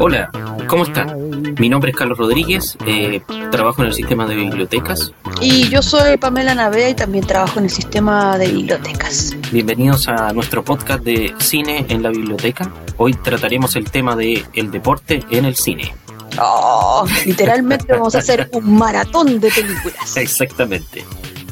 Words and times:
Hola, 0.00 0.30
¿cómo 0.68 0.84
están? 0.84 1.54
Mi 1.58 1.68
nombre 1.68 1.90
es 1.90 1.96
Carlos 1.96 2.18
Rodríguez, 2.18 2.78
eh, 2.86 3.20
trabajo 3.50 3.82
en 3.82 3.88
el 3.88 3.94
sistema 3.94 4.26
de 4.26 4.36
bibliotecas. 4.36 5.12
Y 5.40 5.68
yo 5.68 5.82
soy 5.82 6.16
Pamela 6.18 6.54
Navea 6.54 6.90
y 6.90 6.94
también 6.94 7.26
trabajo 7.26 7.58
en 7.58 7.64
el 7.64 7.70
sistema 7.70 8.38
de 8.38 8.46
bibliotecas. 8.46 9.34
Bienvenidos 9.50 10.06
a 10.06 10.32
nuestro 10.32 10.62
podcast 10.62 11.02
de 11.02 11.34
cine 11.38 11.84
en 11.88 12.04
la 12.04 12.10
biblioteca. 12.10 12.70
Hoy 12.96 13.12
trataremos 13.14 13.74
el 13.74 13.90
tema 13.90 14.14
de 14.14 14.44
el 14.54 14.70
deporte 14.70 15.24
en 15.30 15.44
el 15.44 15.56
cine. 15.56 15.92
Oh, 16.40 17.04
literalmente 17.26 17.92
vamos 17.92 18.14
a 18.14 18.18
hacer 18.18 18.48
un 18.52 18.78
maratón 18.78 19.40
de 19.40 19.50
películas. 19.50 20.16
Exactamente. 20.16 21.04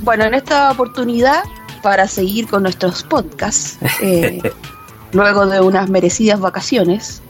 Bueno, 0.02 0.24
en 0.24 0.34
esta 0.34 0.70
oportunidad, 0.70 1.42
para 1.82 2.06
seguir 2.06 2.46
con 2.46 2.62
nuestros 2.62 3.02
podcasts, 3.02 3.78
eh, 4.00 4.40
luego 5.12 5.46
de 5.46 5.60
unas 5.60 5.88
merecidas 5.88 6.40
vacaciones. 6.40 7.22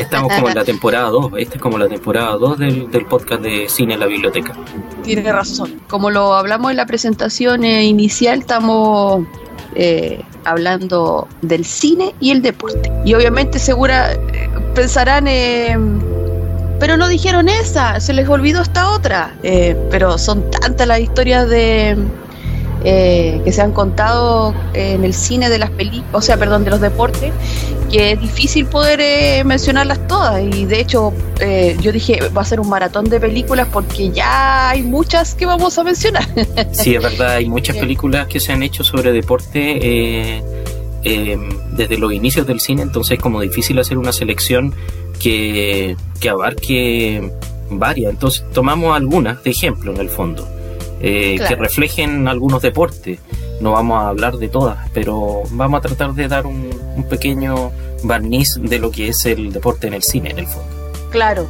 Estamos 0.00 0.32
como 0.32 0.48
en 0.48 0.54
la 0.54 0.64
temporada 0.64 1.08
2, 1.08 1.32
esta 1.38 1.54
es 1.56 1.60
como 1.60 1.78
la 1.78 1.88
temporada 1.88 2.32
2 2.36 2.58
del, 2.58 2.90
del, 2.90 3.06
podcast 3.06 3.42
de 3.42 3.68
Cine 3.68 3.94
en 3.94 4.00
la 4.00 4.06
Biblioteca. 4.06 4.54
Tiene 5.02 5.32
razón. 5.32 5.80
Como 5.88 6.10
lo 6.10 6.34
hablamos 6.34 6.70
en 6.70 6.76
la 6.76 6.86
presentación 6.86 7.64
eh, 7.64 7.84
inicial, 7.84 8.40
estamos 8.40 9.24
eh, 9.74 10.22
hablando 10.44 11.28
del 11.40 11.64
cine 11.64 12.14
y 12.20 12.30
el 12.30 12.42
deporte. 12.42 12.90
Y 13.04 13.14
obviamente 13.14 13.58
segura 13.58 14.12
eh, 14.12 14.50
pensarán, 14.74 15.26
eh, 15.28 15.76
pero 16.78 16.96
no 16.96 17.08
dijeron 17.08 17.48
esa, 17.48 18.00
se 18.00 18.12
les 18.12 18.28
olvidó 18.28 18.62
esta 18.62 18.90
otra. 18.90 19.34
Eh, 19.42 19.76
pero 19.90 20.18
son 20.18 20.50
tantas 20.50 20.86
las 20.86 21.00
historias 21.00 21.48
de 21.48 21.96
eh, 22.84 23.40
que 23.44 23.52
se 23.52 23.62
han 23.62 23.72
contado 23.72 24.54
en 24.74 25.04
el 25.04 25.14
cine 25.14 25.48
de 25.48 25.58
las 25.58 25.70
películas, 25.70 26.08
o 26.12 26.20
sea, 26.20 26.36
perdón, 26.36 26.64
de 26.64 26.70
los 26.70 26.80
deportes, 26.80 27.32
que 27.90 28.12
es 28.12 28.20
difícil 28.20 28.66
poder 28.66 29.00
eh, 29.00 29.44
mencionarlas 29.44 30.06
todas. 30.08 30.42
Y 30.42 30.64
de 30.64 30.80
hecho, 30.80 31.12
eh, 31.40 31.76
yo 31.80 31.92
dije, 31.92 32.18
va 32.36 32.42
a 32.42 32.44
ser 32.44 32.60
un 32.60 32.68
maratón 32.68 33.04
de 33.04 33.20
películas 33.20 33.68
porque 33.72 34.10
ya 34.10 34.70
hay 34.70 34.82
muchas 34.82 35.34
que 35.34 35.46
vamos 35.46 35.78
a 35.78 35.84
mencionar. 35.84 36.26
Sí, 36.72 36.94
es 36.94 37.02
verdad, 37.02 37.36
hay 37.36 37.48
muchas 37.48 37.76
películas 37.76 38.26
que 38.26 38.40
se 38.40 38.52
han 38.52 38.62
hecho 38.62 38.82
sobre 38.82 39.12
deporte. 39.12 40.42
desde 41.02 41.98
los 41.98 42.12
inicios 42.12 42.46
del 42.46 42.60
cine, 42.60 42.82
entonces 42.82 43.18
es 43.18 43.22
como 43.22 43.40
difícil 43.40 43.78
hacer 43.78 43.98
una 43.98 44.12
selección 44.12 44.74
que, 45.20 45.96
que 46.20 46.28
abarque 46.28 47.30
varias. 47.70 48.12
Entonces 48.12 48.44
tomamos 48.52 48.96
algunas 48.96 49.42
de 49.44 49.50
ejemplo 49.50 49.92
en 49.92 50.00
el 50.00 50.08
fondo 50.08 50.48
eh, 51.02 51.36
claro. 51.36 51.56
que 51.56 51.62
reflejen 51.62 52.28
algunos 52.28 52.62
deportes. 52.62 53.18
No 53.60 53.72
vamos 53.72 54.02
a 54.02 54.08
hablar 54.08 54.38
de 54.38 54.48
todas, 54.48 54.88
pero 54.94 55.42
vamos 55.50 55.78
a 55.78 55.82
tratar 55.82 56.14
de 56.14 56.28
dar 56.28 56.46
un, 56.46 56.70
un 56.96 57.04
pequeño 57.04 57.70
barniz 58.02 58.58
de 58.60 58.78
lo 58.78 58.90
que 58.90 59.08
es 59.08 59.26
el 59.26 59.52
deporte 59.52 59.86
en 59.86 59.94
el 59.94 60.02
cine, 60.02 60.30
en 60.30 60.38
el 60.40 60.46
fondo. 60.46 60.68
Claro. 61.10 61.46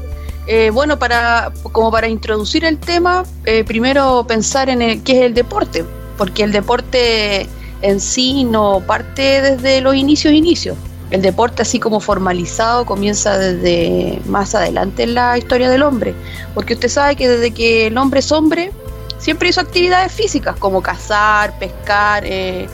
Eh, 0.46 0.70
bueno, 0.70 0.98
para, 0.98 1.52
como 1.70 1.90
para 1.90 2.08
introducir 2.08 2.64
el 2.64 2.78
tema, 2.78 3.24
eh, 3.44 3.62
primero 3.64 4.24
pensar 4.26 4.68
en 4.68 4.82
el, 4.82 5.02
qué 5.02 5.20
es 5.20 5.24
el 5.26 5.34
deporte, 5.34 5.84
porque 6.18 6.42
el 6.42 6.50
deporte 6.50 7.46
en 7.80 8.00
sí 8.00 8.44
no 8.44 8.82
parte 8.84 9.40
desde 9.40 9.80
los 9.80 9.94
inicios 9.94 10.34
inicios. 10.34 10.76
El 11.10 11.22
deporte 11.22 11.62
así 11.62 11.78
como 11.78 12.00
formalizado 12.00 12.86
comienza 12.86 13.38
desde 13.38 14.20
más 14.26 14.54
adelante 14.54 15.02
en 15.04 15.14
la 15.14 15.36
historia 15.38 15.70
del 15.70 15.82
hombre, 15.82 16.14
porque 16.54 16.74
usted 16.74 16.88
sabe 16.88 17.16
que 17.16 17.28
desde 17.28 17.52
que 17.52 17.86
el 17.86 17.98
hombre 17.98 18.20
es 18.20 18.32
hombre, 18.32 18.72
siempre 19.22 19.48
hizo 19.48 19.60
actividades 19.60 20.12
físicas 20.12 20.56
como 20.58 20.82
cazar, 20.82 21.56
pescar, 21.58 22.24
eh, 22.26 22.68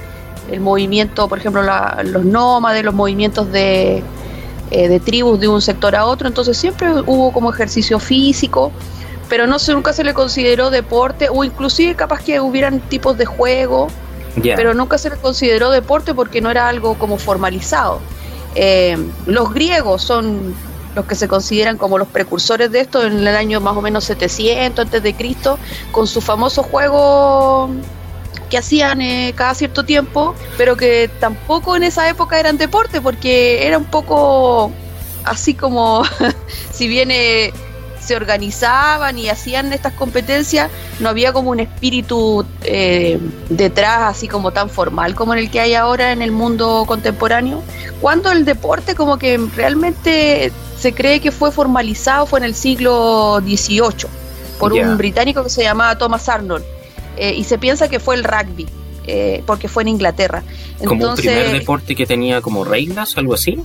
el 0.50 0.60
movimiento, 0.60 1.28
por 1.28 1.38
ejemplo, 1.38 1.62
la, 1.62 2.00
los 2.04 2.24
nómades, 2.24 2.82
los 2.82 2.94
movimientos 2.94 3.52
de, 3.52 4.02
eh, 4.70 4.88
de, 4.88 4.98
tribus 4.98 5.38
de 5.38 5.46
un 5.46 5.60
sector 5.60 5.94
a 5.94 6.06
otro, 6.06 6.26
entonces 6.26 6.56
siempre 6.56 6.90
hubo 6.90 7.32
como 7.32 7.52
ejercicio 7.52 7.98
físico, 7.98 8.72
pero 9.28 9.46
no 9.46 9.58
se, 9.58 9.74
nunca 9.74 9.92
se 9.92 10.04
le 10.04 10.14
consideró 10.14 10.70
deporte, 10.70 11.28
o 11.30 11.44
inclusive 11.44 11.94
capaz 11.94 12.22
que 12.24 12.40
hubieran 12.40 12.80
tipos 12.80 13.18
de 13.18 13.26
juego, 13.26 13.88
yeah. 14.42 14.56
pero 14.56 14.72
nunca 14.72 14.96
se 14.96 15.10
le 15.10 15.16
consideró 15.16 15.70
deporte 15.70 16.14
porque 16.14 16.40
no 16.40 16.50
era 16.50 16.66
algo 16.66 16.94
como 16.94 17.18
formalizado. 17.18 18.00
Eh, 18.54 18.96
los 19.26 19.52
griegos 19.52 20.00
son 20.00 20.54
los 20.98 21.06
que 21.06 21.14
se 21.14 21.28
consideran 21.28 21.78
como 21.78 21.96
los 21.96 22.08
precursores 22.08 22.72
de 22.72 22.80
esto 22.80 23.06
en 23.06 23.18
el 23.18 23.28
año 23.28 23.60
más 23.60 23.76
o 23.76 23.80
menos 23.80 24.02
700 24.04 24.86
antes 24.86 25.00
de 25.00 25.14
Cristo, 25.14 25.56
con 25.92 26.08
su 26.08 26.20
famoso 26.20 26.64
juego 26.64 27.70
que 28.50 28.58
hacían 28.58 29.00
eh, 29.00 29.32
cada 29.36 29.54
cierto 29.54 29.84
tiempo, 29.84 30.34
pero 30.56 30.76
que 30.76 31.08
tampoco 31.20 31.76
en 31.76 31.84
esa 31.84 32.08
época 32.08 32.40
eran 32.40 32.58
deporte, 32.58 33.00
porque 33.00 33.64
era 33.64 33.78
un 33.78 33.84
poco 33.84 34.72
así 35.24 35.54
como, 35.54 36.02
si 36.72 36.88
bien 36.88 37.12
eh, 37.12 37.52
se 38.00 38.16
organizaban 38.16 39.18
y 39.18 39.28
hacían 39.28 39.72
estas 39.72 39.92
competencias, 39.92 40.68
no 40.98 41.10
había 41.10 41.32
como 41.32 41.50
un 41.50 41.60
espíritu 41.60 42.44
eh, 42.64 43.20
detrás 43.50 44.16
así 44.16 44.26
como 44.26 44.50
tan 44.50 44.68
formal 44.68 45.14
como 45.14 45.34
en 45.34 45.40
el 45.40 45.50
que 45.50 45.60
hay 45.60 45.74
ahora 45.74 46.10
en 46.10 46.22
el 46.22 46.32
mundo 46.32 46.84
contemporáneo, 46.88 47.62
cuando 48.00 48.32
el 48.32 48.44
deporte 48.44 48.94
como 48.94 49.18
que 49.18 49.38
realmente 49.54 50.50
se 50.78 50.92
cree 50.94 51.20
que 51.20 51.32
fue 51.32 51.50
formalizado 51.50 52.26
fue 52.26 52.38
en 52.38 52.44
el 52.44 52.54
siglo 52.54 53.40
XVIII 53.40 54.08
por 54.58 54.72
yeah. 54.72 54.88
un 54.88 54.96
británico 54.96 55.42
que 55.42 55.50
se 55.50 55.62
llamaba 55.62 55.96
Thomas 55.98 56.28
Arnold 56.28 56.64
eh, 57.16 57.34
y 57.34 57.44
se 57.44 57.58
piensa 57.58 57.88
que 57.88 57.98
fue 57.98 58.14
el 58.14 58.24
rugby 58.24 58.66
eh, 59.06 59.42
porque 59.46 59.68
fue 59.68 59.82
en 59.82 59.88
Inglaterra. 59.88 60.42
Como 60.78 60.92
Entonces, 60.92 61.26
un 61.26 61.32
primer 61.32 61.52
deporte 61.58 61.96
que 61.96 62.06
tenía 62.06 62.42
como 62.42 62.64
reglas, 62.64 63.16
algo 63.16 63.34
así. 63.34 63.58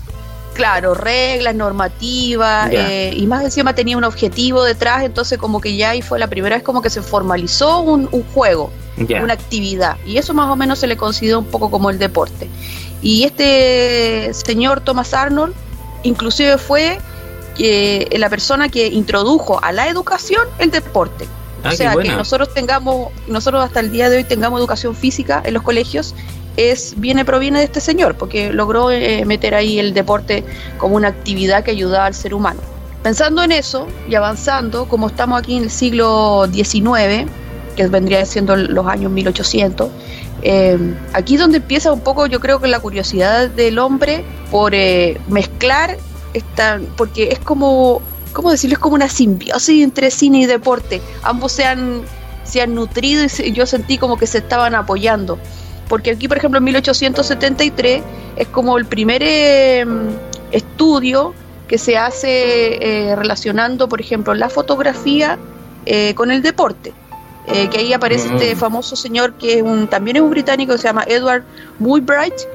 Claro, 0.54 0.94
reglas, 0.94 1.54
normativas 1.54 2.72
yeah. 2.72 2.90
eh, 2.90 3.14
y 3.16 3.28
más 3.28 3.44
encima 3.44 3.76
tenía 3.76 3.98
un 3.98 4.04
objetivo 4.04 4.64
detrás, 4.64 5.04
entonces 5.04 5.38
como 5.38 5.60
que 5.60 5.76
ya 5.76 5.92
ahí 5.92 6.02
fue 6.02 6.18
la 6.20 6.28
primera 6.28 6.56
vez 6.56 6.64
como 6.64 6.82
que 6.82 6.90
se 6.90 7.02
formalizó 7.02 7.82
un, 7.82 8.08
un 8.12 8.24
juego, 8.34 8.72
yeah. 9.08 9.24
una 9.24 9.34
actividad 9.34 9.98
y 10.06 10.18
eso 10.18 10.34
más 10.34 10.50
o 10.50 10.56
menos 10.56 10.80
se 10.80 10.88
le 10.88 10.96
considera 10.96 11.40
un 11.40 11.46
poco 11.46 11.70
como 11.70 11.90
el 11.90 12.00
deporte. 12.00 12.50
Y 13.02 13.24
este 13.24 14.32
señor 14.34 14.80
Thomas 14.82 15.14
Arnold 15.14 15.54
inclusive 16.04 16.58
fue 16.58 17.00
eh, 17.58 18.08
la 18.18 18.30
persona 18.30 18.70
que 18.70 18.88
introdujo 18.88 19.64
a 19.64 19.72
la 19.72 19.88
educación 19.88 20.48
el 20.60 20.72
deporte. 20.72 21.28
Ah, 21.64 21.70
o 21.72 21.76
sea, 21.76 21.96
que 21.96 22.10
nosotros 22.10 22.54
tengamos, 22.54 23.10
nosotros 23.28 23.64
hasta 23.64 23.80
el 23.80 23.92
día 23.92 24.10
de 24.10 24.18
hoy 24.18 24.24
tengamos 24.24 24.60
educación 24.60 24.96
física 24.96 25.42
en 25.46 25.54
los 25.54 25.64
colegios, 25.64 26.14
es 26.58 26.94
viene 26.98 27.26
proviene 27.26 27.60
de 27.60 27.66
este 27.66 27.80
señor, 27.80 28.16
porque 28.16 28.52
logró 28.52 28.92
eh, 28.92 29.24
meter 29.26 29.56
ahí 29.56 29.80
el 29.80 29.94
deporte 29.94 30.44
como 30.78 30.96
una 30.96 31.08
actividad 31.08 31.64
que 31.64 31.72
ayudaba 31.72 32.06
al 32.06 32.14
ser 32.14 32.34
humano. 32.34 32.60
Pensando 33.02 33.44
en 33.44 33.52
eso 33.52 33.88
y 34.10 34.16
avanzando, 34.16 34.88
como 34.88 35.08
estamos 35.08 35.40
aquí 35.40 35.58
en 35.58 35.64
el 35.64 35.72
siglo 35.72 36.48
XIX, 36.52 37.30
que 37.76 37.88
vendría 37.88 38.26
siendo 38.26 38.56
los 38.56 38.88
años 38.88 39.12
1800, 39.12 39.90
eh, 40.44 40.78
aquí 41.14 41.38
donde 41.38 41.58
empieza 41.58 41.92
un 41.92 42.02
poco, 42.02 42.28
yo 42.28 42.40
creo 42.40 42.60
que 42.60 42.68
la 42.68 42.80
curiosidad 42.80 43.50
del 43.50 43.80
hombre 43.80 44.26
por 44.52 44.76
eh, 44.76 45.20
mezclar 45.28 45.98
esta, 46.34 46.82
porque 46.98 47.30
es 47.32 47.40
como, 47.40 48.02
¿cómo 48.34 48.52
decirlo? 48.52 48.74
Es 48.74 48.80
como 48.80 48.96
una 48.96 49.08
simbiosis 49.08 49.84
entre 49.84 50.12
cine 50.12 50.42
y 50.42 50.46
deporte. 50.46 51.02
Ambos 51.22 51.54
se 51.54 51.64
han, 51.64 52.02
se 52.44 52.62
han 52.62 52.76
nutrido 52.76 53.24
y 53.24 53.52
yo 53.54 53.66
sentí 53.66 53.98
como 53.98 54.18
que 54.18 54.28
se 54.28 54.40
estaban 54.40 54.76
apoyando. 54.76 55.40
Porque 55.88 56.12
aquí, 56.12 56.28
por 56.28 56.38
ejemplo, 56.38 56.58
en 56.58 56.66
1873 56.66 58.04
es 58.36 58.48
como 58.48 58.78
el 58.78 58.86
primer 58.86 59.22
eh, 59.24 59.86
estudio 60.52 61.34
que 61.68 61.78
se 61.78 61.98
hace 61.98 63.10
eh, 63.10 63.16
relacionando, 63.16 63.88
por 63.88 64.02
ejemplo, 64.02 64.34
la 64.34 64.50
fotografía 64.50 65.38
eh, 65.86 66.14
con 66.16 66.32
el 66.32 66.42
deporte. 66.42 66.94
Eh, 67.48 67.70
que 67.70 67.80
ahí 67.80 67.94
aparece 67.94 68.30
mm. 68.30 68.36
este 68.36 68.56
famoso 68.56 68.96
señor 68.96 69.34
que 69.34 69.58
es 69.58 69.64
un, 69.64 69.88
también 69.88 70.16
es 70.16 70.24
un 70.24 70.30
británico 70.30 70.72
que 70.74 70.78
se 70.78 70.88
llama 70.88 71.04
Edward 71.08 71.44
Muybridge, 71.80 72.48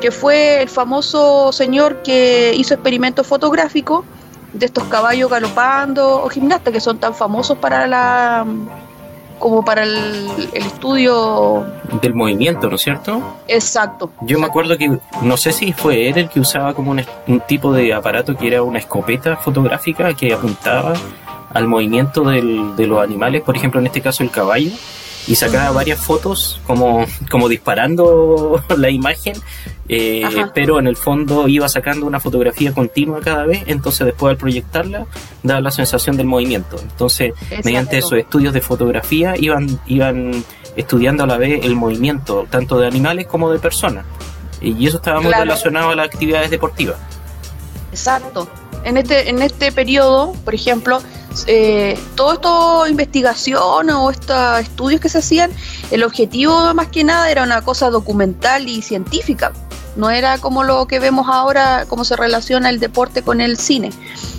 que 0.00 0.10
fue 0.10 0.62
el 0.62 0.68
famoso 0.68 1.52
señor 1.52 2.02
que 2.02 2.54
hizo 2.56 2.72
experimentos 2.72 3.26
fotográficos 3.26 4.04
de 4.52 4.66
estos 4.66 4.84
caballos 4.84 5.30
galopando 5.30 6.22
o 6.24 6.28
gimnastas 6.28 6.72
que 6.72 6.80
son 6.80 6.98
tan 6.98 7.14
famosos 7.14 7.58
para 7.58 7.86
la 7.86 8.46
como 9.38 9.64
para 9.64 9.84
el, 9.84 10.28
el, 10.52 10.66
estudio 10.66 11.64
del 12.02 12.14
movimiento, 12.14 12.68
¿no 12.68 12.76
es 12.76 12.82
cierto? 12.82 13.22
Exacto. 13.48 14.10
Yo 14.20 14.36
exacto. 14.36 14.40
me 14.40 14.46
acuerdo 14.46 14.76
que 14.76 14.98
no 15.22 15.36
sé 15.38 15.52
si 15.52 15.72
fue 15.72 16.08
él 16.08 16.18
el 16.18 16.28
que 16.28 16.40
usaba 16.40 16.74
como 16.74 16.90
un, 16.90 17.02
un 17.26 17.40
tipo 17.40 17.72
de 17.72 17.94
aparato 17.94 18.36
que 18.36 18.48
era 18.48 18.62
una 18.62 18.78
escopeta 18.78 19.36
fotográfica 19.36 20.12
que 20.12 20.34
apuntaba 20.34 20.92
al 21.52 21.66
movimiento 21.66 22.24
del, 22.24 22.76
de 22.76 22.86
los 22.86 23.02
animales, 23.02 23.42
por 23.42 23.56
ejemplo 23.56 23.80
en 23.80 23.86
este 23.86 24.00
caso 24.00 24.22
el 24.22 24.30
caballo, 24.30 24.70
y 25.26 25.34
sacaba 25.34 25.70
varias 25.70 26.00
fotos 26.00 26.60
como, 26.66 27.04
como 27.30 27.48
disparando 27.48 28.62
la 28.76 28.90
imagen, 28.90 29.34
eh, 29.88 30.22
pero 30.54 30.78
en 30.78 30.86
el 30.86 30.96
fondo 30.96 31.46
iba 31.48 31.68
sacando 31.68 32.06
una 32.06 32.20
fotografía 32.20 32.72
continua 32.72 33.20
cada 33.20 33.44
vez, 33.44 33.62
entonces 33.66 34.06
después 34.06 34.30
al 34.30 34.36
proyectarla 34.36 35.06
daba 35.42 35.60
la 35.60 35.70
sensación 35.70 36.16
del 36.16 36.26
movimiento. 36.26 36.76
Entonces, 36.80 37.34
mediante 37.64 37.98
esos 37.98 38.14
estudios 38.14 38.54
de 38.54 38.60
fotografía 38.60 39.34
iban, 39.36 39.80
iban 39.86 40.44
estudiando 40.76 41.24
a 41.24 41.26
la 41.26 41.36
vez 41.36 41.64
el 41.64 41.74
movimiento 41.74 42.46
tanto 42.48 42.78
de 42.78 42.86
animales 42.86 43.26
como 43.26 43.52
de 43.52 43.58
personas. 43.58 44.06
Y 44.60 44.86
eso 44.86 44.98
estaba 44.98 45.20
muy 45.20 45.32
relacionado 45.32 45.90
a 45.90 45.94
las 45.94 46.06
actividades 46.06 46.50
deportivas. 46.50 46.96
Exacto. 47.90 48.48
En 48.84 48.96
este, 48.96 49.28
en 49.28 49.42
este 49.42 49.72
periodo, 49.72 50.32
por 50.44 50.54
ejemplo, 50.54 51.00
eh, 51.46 51.98
todo 52.14 52.32
esto 52.32 52.86
investigación 52.88 53.90
o 53.90 54.10
estos 54.10 54.60
estudios 54.60 55.00
que 55.00 55.08
se 55.08 55.18
hacían, 55.18 55.50
el 55.90 56.02
objetivo 56.02 56.74
más 56.74 56.88
que 56.88 57.04
nada 57.04 57.30
era 57.30 57.42
una 57.42 57.62
cosa 57.62 57.90
documental 57.90 58.68
y 58.68 58.82
científica. 58.82 59.52
No 59.96 60.10
era 60.10 60.38
como 60.38 60.62
lo 60.62 60.86
que 60.86 61.00
vemos 61.00 61.28
ahora, 61.28 61.84
cómo 61.88 62.04
se 62.04 62.16
relaciona 62.16 62.70
el 62.70 62.78
deporte 62.78 63.22
con 63.22 63.40
el 63.40 63.56
cine. 63.58 63.90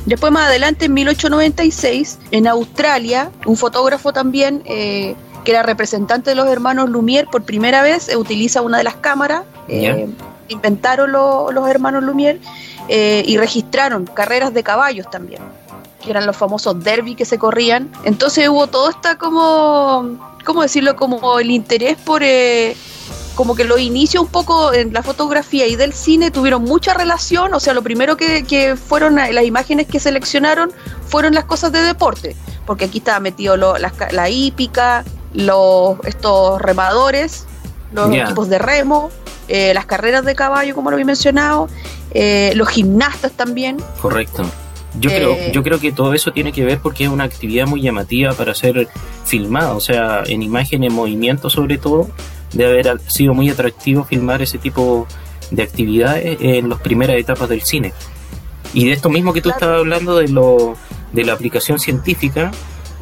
Después 0.05 0.31
más 0.31 0.47
adelante, 0.47 0.85
en 0.85 0.93
1896, 0.93 2.19
en 2.31 2.47
Australia, 2.47 3.31
un 3.45 3.57
fotógrafo 3.57 4.13
también, 4.13 4.63
eh, 4.65 5.15
que 5.43 5.51
era 5.51 5.63
representante 5.63 6.31
de 6.31 6.35
los 6.35 6.47
hermanos 6.47 6.89
Lumière, 6.89 7.29
por 7.29 7.43
primera 7.43 7.81
vez 7.81 8.09
eh, 8.09 8.15
utiliza 8.15 8.61
una 8.61 8.77
de 8.77 8.83
las 8.83 8.95
cámaras. 8.95 9.43
Eh, 9.67 10.07
inventaron 10.47 11.11
los 11.11 11.69
hermanos 11.69 12.03
Lumière 12.03 12.39
y 12.89 13.37
registraron 13.37 14.05
carreras 14.05 14.53
de 14.53 14.63
caballos 14.63 15.09
también 15.09 15.41
que 16.01 16.09
eran 16.09 16.25
los 16.25 16.35
famosos 16.35 16.83
derby 16.83 17.15
que 17.15 17.25
se 17.25 17.37
corrían. 17.37 17.91
Entonces 18.03 18.49
hubo 18.49 18.67
todo 18.67 18.89
esta 18.89 19.17
como, 19.17 20.17
¿cómo 20.45 20.63
decirlo? 20.63 20.95
Como 20.95 21.39
el 21.39 21.51
interés 21.51 21.97
por... 21.97 22.23
Eh, 22.23 22.75
como 23.35 23.55
que 23.55 23.63
los 23.63 23.79
inicios 23.79 24.23
un 24.25 24.29
poco 24.29 24.73
en 24.73 24.93
la 24.93 25.03
fotografía 25.03 25.65
y 25.65 25.75
del 25.77 25.93
cine 25.93 26.31
tuvieron 26.31 26.63
mucha 26.63 26.93
relación, 26.93 27.53
o 27.53 27.59
sea, 27.61 27.73
lo 27.73 27.81
primero 27.81 28.17
que, 28.17 28.43
que 28.43 28.75
fueron 28.75 29.15
las 29.15 29.45
imágenes 29.45 29.87
que 29.87 30.01
seleccionaron 30.01 30.71
fueron 31.07 31.33
las 31.33 31.45
cosas 31.45 31.71
de 31.71 31.81
deporte, 31.81 32.35
porque 32.65 32.85
aquí 32.85 32.97
estaba 32.97 33.21
metido 33.21 33.55
la, 33.55 34.29
hípica, 34.29 35.05
los, 35.33 35.97
estos 36.03 36.61
remadores, 36.61 37.45
los 37.93 38.13
equipos 38.13 38.49
de 38.49 38.59
remo, 38.59 39.11
eh, 39.53 39.73
las 39.73 39.85
carreras 39.85 40.23
de 40.23 40.33
caballo, 40.33 40.73
como 40.73 40.89
lo 40.89 40.95
había 40.95 41.05
mencionado, 41.05 41.67
eh, 42.11 42.53
los 42.55 42.69
gimnastas 42.69 43.33
también. 43.33 43.75
Correcto. 44.01 44.43
Yo, 44.97 45.09
creo, 45.09 45.33
eh, 45.33 45.51
yo 45.53 45.61
creo 45.61 45.77
que 45.77 45.91
todo 45.91 46.13
eso 46.13 46.31
tiene 46.31 46.53
que 46.53 46.63
ver 46.63 46.79
porque 46.79 47.03
es 47.03 47.09
una 47.09 47.25
actividad 47.25 47.67
muy 47.67 47.81
llamativa 47.81 48.31
para 48.31 48.55
ser 48.55 48.87
filmada, 49.25 49.73
o 49.73 49.81
sea, 49.81 50.23
en 50.25 50.41
imagen, 50.41 50.85
en 50.85 50.93
movimiento 50.93 51.49
sobre 51.49 51.77
todo, 51.77 52.09
debe 52.53 52.79
haber 52.79 53.01
sido 53.07 53.33
muy 53.33 53.49
atractivo 53.49 54.05
filmar 54.05 54.41
ese 54.41 54.57
tipo 54.57 55.05
de 55.49 55.63
actividades 55.63 56.37
en 56.39 56.69
las 56.69 56.79
primeras 56.79 57.17
etapas 57.17 57.49
del 57.49 57.61
cine. 57.61 57.91
Y 58.73 58.85
de 58.85 58.93
esto 58.93 59.09
mismo 59.09 59.33
que 59.33 59.41
tú 59.41 59.49
estabas 59.49 59.79
hablando 59.79 60.17
de, 60.17 60.29
lo, 60.29 60.75
de 61.11 61.25
la 61.25 61.33
aplicación 61.33 61.77
científica, 61.77 62.51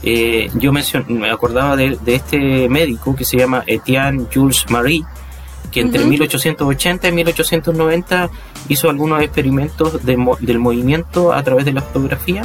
eh, 0.02 0.50
yo 0.56 0.72
me 0.72 1.30
acordaba 1.30 1.76
de, 1.76 1.96
de, 2.04 2.16
este 2.16 2.70
médico 2.70 3.16
que 3.16 3.24
se 3.24 3.38
llama 3.38 3.64
Etienne 3.68 4.26
Jules 4.34 4.66
Marie, 4.70 5.04
que 5.72 5.82
entre 5.82 6.06
1880 6.06 7.08
y 7.08 7.12
1890 7.12 8.30
hizo 8.68 8.90
algunos 8.90 9.22
experimentos 9.22 10.06
del 10.06 10.60
movimiento 10.60 11.34
a 11.34 11.44
través 11.44 11.66
de 11.66 11.74
la 11.74 11.82
fotografía 11.82 12.44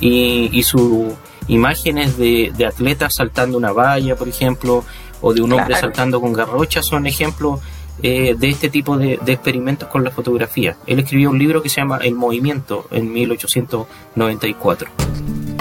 y, 0.00 0.62
sus 0.62 1.12
imágenes 1.48 2.16
de, 2.16 2.52
atletas 2.66 3.14
saltando 3.14 3.58
una 3.58 3.72
valla, 3.72 4.16
por 4.16 4.28
ejemplo, 4.28 4.84
o 5.20 5.32
de 5.32 5.40
un 5.40 5.52
hombre 5.52 5.76
saltando 5.76 6.20
con 6.20 6.32
garrocha 6.32 6.82
son 6.82 7.06
ejemplos 7.06 7.60
eh, 8.02 8.34
de 8.36 8.50
este 8.50 8.68
tipo 8.68 8.98
de, 8.98 9.18
de, 9.24 9.32
experimentos 9.32 9.88
con 9.88 10.04
la 10.04 10.10
fotografía. 10.10 10.76
Él 10.86 10.98
escribió 10.98 11.30
un 11.30 11.38
libro 11.38 11.62
que 11.62 11.68
se 11.68 11.80
llama 11.80 11.98
El 11.98 12.14
Movimiento 12.14 12.86
en 12.90 13.12
1894. 13.12 15.53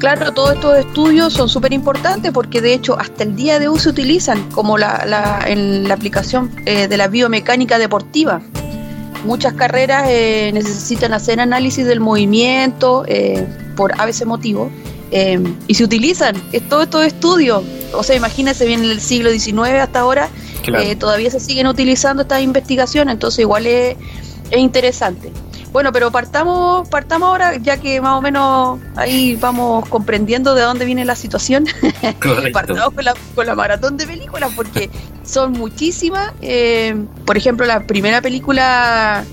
Claro, 0.00 0.32
todos 0.32 0.54
estos 0.54 0.78
estudios 0.78 1.34
son 1.34 1.50
súper 1.50 1.74
importantes 1.74 2.32
porque 2.32 2.62
de 2.62 2.72
hecho 2.72 2.98
hasta 2.98 3.22
el 3.22 3.36
día 3.36 3.58
de 3.58 3.68
hoy 3.68 3.78
se 3.78 3.90
utilizan 3.90 4.48
como 4.50 4.78
la, 4.78 5.44
en 5.46 5.86
la 5.86 5.92
aplicación 5.92 6.50
eh, 6.64 6.88
de 6.88 6.96
la 6.96 7.06
biomecánica 7.08 7.78
deportiva. 7.78 8.40
Muchas 9.26 9.52
carreras 9.52 10.06
eh, 10.08 10.52
necesitan 10.54 11.12
hacer 11.12 11.38
análisis 11.38 11.84
del 11.84 12.00
movimiento 12.00 13.04
eh, 13.06 13.46
por 13.76 13.92
a 14.00 14.06
veces 14.06 14.26
motivo 14.26 14.70
y 15.66 15.74
se 15.74 15.84
utilizan 15.84 16.34
todos 16.70 16.84
estos 16.84 17.04
estudios. 17.04 17.62
O 17.92 18.02
sea, 18.02 18.16
imagínense 18.16 18.64
bien 18.64 18.82
en 18.82 18.90
el 18.92 19.02
siglo 19.02 19.30
XIX 19.30 19.80
hasta 19.82 20.00
ahora 20.00 20.30
todavía 20.98 21.30
se 21.30 21.40
siguen 21.40 21.66
utilizando 21.66 22.22
estas 22.22 22.40
investigaciones, 22.40 23.12
entonces 23.12 23.40
igual 23.40 23.66
es, 23.66 23.98
es 24.50 24.58
interesante. 24.58 25.30
Bueno, 25.72 25.92
pero 25.92 26.10
partamos, 26.10 26.88
partamos 26.88 27.28
ahora, 27.28 27.56
ya 27.56 27.76
que 27.76 28.00
más 28.00 28.18
o 28.18 28.20
menos 28.20 28.80
ahí 28.96 29.36
vamos 29.36 29.88
comprendiendo 29.88 30.54
de 30.54 30.62
dónde 30.62 30.84
viene 30.84 31.04
la 31.04 31.14
situación. 31.14 31.66
partamos 32.52 32.92
con 32.92 33.04
la, 33.04 33.14
con 33.36 33.46
la, 33.46 33.54
maratón 33.54 33.96
de 33.96 34.06
películas, 34.06 34.52
porque 34.56 34.90
son 35.24 35.52
muchísimas. 35.52 36.32
Eh, 36.42 36.96
por 37.24 37.36
ejemplo, 37.36 37.66
la 37.66 37.86
primera 37.86 38.20
película, 38.20 39.24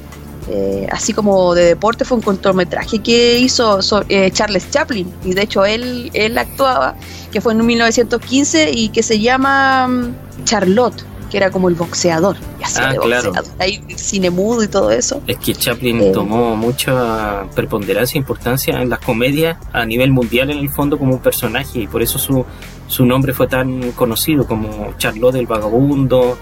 eh, 0.48 0.88
así 0.92 1.12
como 1.12 1.56
de 1.56 1.66
deporte, 1.66 2.06
fue 2.06 2.18
un 2.18 2.24
cortometraje 2.24 3.00
que 3.00 3.40
hizo 3.40 3.80
eh, 4.08 4.30
Charles 4.32 4.70
Chaplin, 4.70 5.12
y 5.26 5.34
de 5.34 5.42
hecho 5.42 5.66
él, 5.66 6.12
él 6.14 6.38
actuaba, 6.38 6.96
que 7.32 7.42
fue 7.42 7.54
en 7.54 7.66
1915 7.66 8.70
y 8.72 8.90
que 8.90 9.02
se 9.02 9.20
llama 9.20 9.88
mm, 9.88 10.44
Charlotte 10.44 11.04
que 11.30 11.38
era 11.38 11.52
como 11.52 11.70
el 11.70 11.76
boxeador. 11.76 12.38
ah, 12.78 12.94
claro. 13.02 13.34
Hay 13.60 13.84
cine 13.96 14.30
mudo 14.30 14.64
y 14.64 14.68
todo 14.68 14.92
eso. 14.92 15.22
Es 15.28 15.38
que 15.38 15.54
Chaplin 15.54 16.02
eh, 16.02 16.12
tomó 16.12 16.56
mucha 16.56 17.46
preponderancia 17.56 18.18
e 18.18 18.20
importancia 18.20 18.82
en 18.82 18.90
las 18.90 19.00
comedias 19.00 19.58
a 19.74 19.86
nivel 19.86 20.12
mundial 20.12 20.50
en 20.50 20.60
el 20.60 20.70
fondo 20.70 20.98
como 20.98 21.14
un 21.14 21.20
personaje 21.20 21.80
y 21.80 21.88
por 21.88 22.02
eso 22.02 22.18
su, 22.18 22.46
su 22.88 23.06
nombre 23.06 23.34
fue 23.34 23.48
tan 23.48 23.92
conocido 23.92 24.46
como 24.46 24.94
Charlotte 24.98 25.36
el 25.36 25.48
Vagabundo. 25.48 26.38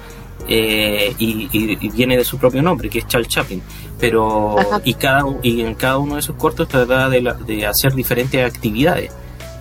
Eh, 0.47 1.15
y, 1.17 1.89
viene 1.89 2.17
de 2.17 2.23
su 2.23 2.37
propio 2.37 2.61
nombre, 2.61 2.87
que 2.87 2.99
es 2.99 3.07
Charles 3.07 3.29
Chaplin. 3.29 3.63
Pero 3.99 4.55
y 4.83 4.93
cada 4.93 5.23
y 5.41 5.61
en 5.61 5.73
cada 5.73 5.97
uno 5.97 6.17
de 6.17 6.21
sus 6.21 6.35
cortos 6.35 6.67
trata 6.67 7.09
de, 7.09 7.33
de 7.47 7.65
hacer 7.65 7.93
diferentes 7.95 8.45
actividades. 8.45 9.11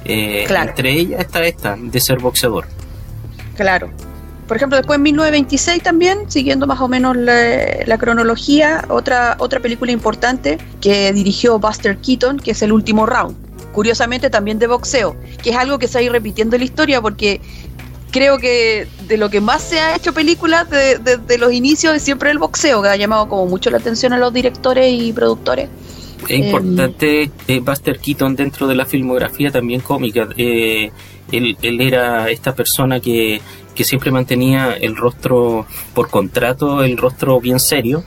Eh, 0.05 0.47
entre 0.47 0.93
ellas 0.93 1.20
está 1.20 1.44
esta, 1.44 1.77
de 1.77 2.01
ser 2.01 2.19
boxeador. 2.19 2.67
Claro. 3.56 3.91
Por 4.46 4.56
ejemplo, 4.58 4.77
después 4.77 4.96
en 4.98 5.03
1926 5.05 5.82
también, 5.82 6.31
siguiendo 6.31 6.67
más 6.67 6.81
o 6.81 6.89
menos 6.89 7.17
la, 7.17 7.98
cronología, 7.98 8.84
otra, 8.89 9.36
otra 9.39 9.60
película 9.60 9.91
importante 9.93 10.58
que 10.81 11.13
dirigió 11.13 11.58
Buster 11.58 11.96
Keaton, 11.98 12.39
que 12.39 12.51
es 12.51 12.63
El 12.63 12.72
Último 12.72 13.06
Round. 13.06 13.36
Curiosamente 13.72 14.31
también 14.31 14.58
de 14.58 14.67
boxeo, 14.67 15.17
que 15.43 15.51
es 15.51 15.56
algo 15.56 15.79
que 15.79 15.89
se 15.89 15.98
ha 15.98 16.03
ido 16.03 16.13
repitiendo 16.13 16.56
en 16.56 16.60
la 16.60 16.65
historia 16.67 17.01
porque 17.01 17.41
creo 18.10 18.39
que 18.39 18.86
de 19.08 19.17
lo 19.17 19.29
que 19.31 19.41
más 19.41 19.63
se 19.63 19.81
ha 19.81 19.96
hecho 19.96 20.13
películas 20.15 20.70
desde 20.70 21.17
de, 21.17 21.39
los 21.39 21.53
inicios 21.53 21.96
es 21.96 22.03
siempre 22.03 22.31
el 22.31 22.39
boxeo, 22.39 22.81
que 22.81 22.89
ha 22.89 22.96
llamado 22.96 23.29
como 23.29 23.46
mucho 23.46 23.70
la 23.70 23.79
atención 23.79 24.13
a 24.13 24.19
los 24.19 24.32
directores 24.32 24.93
y 24.93 25.13
productores. 25.13 25.69
Es 26.29 26.39
importante 26.39 27.31
Buster 27.60 27.98
Keaton 27.98 28.36
dentro 28.36 28.67
de 28.67 28.77
la 28.77 28.86
filmografía 28.86 29.51
también 29.51 29.81
cómica. 29.81 30.29
Eh, 30.36 30.91
él, 31.32 31.56
él, 31.60 31.81
era 31.81 32.31
esta 32.31 32.55
persona 32.55 33.01
que 33.01 33.41
que 33.74 33.84
siempre 33.84 34.10
mantenía 34.10 34.74
el 34.74 34.96
rostro 34.96 35.66
por 35.94 36.10
contrato, 36.10 36.82
el 36.82 36.96
rostro 36.96 37.40
bien 37.40 37.60
serio. 37.60 38.04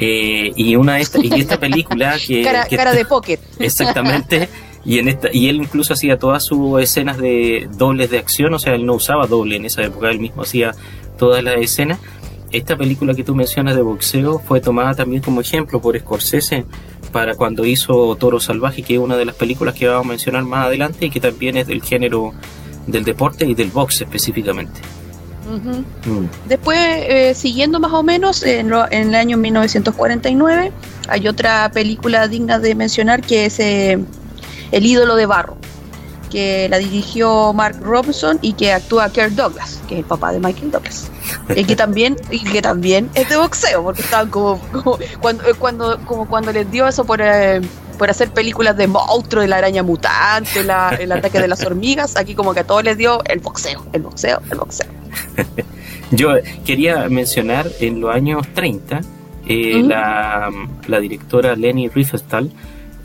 Eh, 0.00 0.52
y 0.54 0.76
una 0.76 0.94
de 0.94 1.00
esta, 1.00 1.18
y 1.20 1.40
esta 1.40 1.58
película 1.60 2.16
que 2.24 2.42
cara, 2.42 2.92
de 2.92 3.04
póker 3.04 3.40
exactamente 3.58 4.48
y 4.84 5.00
en 5.00 5.08
esta 5.08 5.28
y 5.32 5.48
él 5.48 5.56
incluso 5.56 5.92
hacía 5.92 6.16
todas 6.18 6.44
sus 6.44 6.80
escenas 6.80 7.18
de 7.18 7.68
dobles 7.76 8.08
de 8.08 8.18
acción 8.18 8.54
o 8.54 8.60
sea 8.60 8.74
él 8.74 8.86
no 8.86 8.94
usaba 8.94 9.26
doble 9.26 9.56
en 9.56 9.64
esa 9.64 9.82
época 9.82 10.08
él 10.08 10.20
mismo 10.20 10.42
hacía 10.42 10.70
todas 11.18 11.42
las 11.42 11.56
escenas 11.56 11.98
esta 12.52 12.76
película 12.76 13.12
que 13.12 13.24
tú 13.24 13.34
mencionas 13.34 13.74
de 13.74 13.82
boxeo 13.82 14.38
fue 14.38 14.60
tomada 14.60 14.94
también 14.94 15.20
como 15.20 15.40
ejemplo 15.40 15.80
por 15.80 15.98
Scorsese 15.98 16.64
para 17.10 17.34
cuando 17.34 17.66
hizo 17.66 18.14
Toro 18.14 18.38
Salvaje 18.38 18.82
que 18.82 18.94
es 18.94 19.00
una 19.00 19.16
de 19.16 19.24
las 19.24 19.34
películas 19.34 19.74
que 19.74 19.88
vamos 19.88 20.06
a 20.06 20.08
mencionar 20.10 20.44
más 20.44 20.66
adelante 20.66 21.06
y 21.06 21.10
que 21.10 21.18
también 21.18 21.56
es 21.56 21.66
del 21.66 21.82
género 21.82 22.32
del 22.86 23.04
deporte 23.04 23.46
y 23.46 23.54
del 23.54 23.70
box 23.70 24.02
específicamente 24.02 24.80
Mm. 25.48 26.26
Después, 26.46 26.78
eh, 26.78 27.32
siguiendo 27.34 27.80
más 27.80 27.92
o 27.92 28.02
menos, 28.02 28.42
en, 28.42 28.72
el 28.90 29.14
año 29.14 29.36
1949 29.38 30.72
hay 31.08 31.28
otra 31.28 31.70
película 31.70 32.28
digna 32.28 32.58
de 32.58 32.74
mencionar 32.74 33.22
que 33.22 33.46
es 33.46 33.58
eh, 33.60 33.98
El 34.72 34.84
ídolo 34.84 35.16
de 35.16 35.24
barro, 35.24 35.56
que 36.30 36.68
la 36.68 36.76
dirigió 36.76 37.52
Mark 37.54 37.78
Robinson 37.80 38.38
y 38.42 38.52
que 38.52 38.72
actúa 38.72 39.10
Kirk 39.10 39.30
Douglas, 39.30 39.80
que 39.88 39.94
es 39.94 40.00
el 40.00 40.06
papá 40.06 40.32
de 40.32 40.40
Michael 40.40 40.70
Douglas. 40.70 41.10
y 41.56 41.64
que 41.64 41.76
también 41.76 42.16
y 42.30 42.44
que 42.44 42.60
también 42.60 43.08
es 43.14 43.28
de 43.30 43.36
boxeo 43.36 43.82
porque 43.82 44.02
estaban 44.02 44.28
como, 44.28 44.60
cuando, 45.20 45.44
eh, 45.44 45.54
cuando 45.58 45.98
como 46.04 46.28
cuando 46.28 46.52
les 46.52 46.70
dio 46.70 46.86
eso 46.86 47.04
por 47.04 47.22
por 47.98 48.10
hacer 48.10 48.30
películas 48.30 48.76
de 48.76 48.86
monstruos, 48.86 49.42
de 49.42 49.48
la 49.48 49.56
araña 49.56 49.82
mutante, 49.82 50.60
el 50.60 50.70
ataque 51.12 51.40
de 51.40 51.48
las 51.48 51.62
hormigas. 51.66 52.16
Aquí 52.16 52.36
como 52.36 52.54
que 52.54 52.60
a 52.60 52.64
todos 52.64 52.84
les 52.84 52.96
dio 52.96 53.24
el 53.24 53.40
boxeo, 53.40 53.84
el 53.92 54.02
boxeo, 54.02 54.40
el 54.50 54.58
boxeo. 54.58 54.97
Yo 56.10 56.34
quería 56.64 57.08
mencionar 57.08 57.68
en 57.80 58.00
los 58.00 58.14
años 58.14 58.46
30, 58.54 59.00
eh, 59.46 59.82
la, 59.82 60.50
directora 61.00 61.56
Leni 61.56 61.88
Riefenstahl 61.88 62.50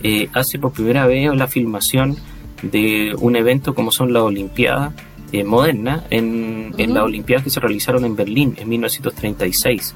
eh, 0.02 0.30
hace 0.34 0.60
por 0.60 0.74
primera 0.74 1.08
vez 1.08 1.34
la 1.36 1.48
filmación 1.48 2.18
de 2.62 3.16
un 3.20 3.36
evento 3.36 3.74
como 3.74 3.92
son 3.92 4.14
las 4.14 4.24
Olimpiadas 4.24 4.94
eh, 5.32 5.44
modernas 5.44 6.04
en, 6.10 6.74
en 6.78 6.94
las 6.94 7.04
Olimpiadas 7.04 7.44
que 7.44 7.50
se 7.50 7.60
realizaron 7.60 8.06
en 8.06 8.16
Berlín 8.16 8.56
en 8.58 8.70
1936. 8.70 9.96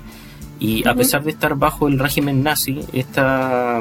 Y 0.59 0.87
a 0.87 0.95
pesar 0.95 1.23
de 1.23 1.31
estar 1.31 1.55
bajo 1.55 1.87
el 1.87 1.99
régimen 1.99 2.41
nazi, 2.41 2.79
esta, 2.91 3.79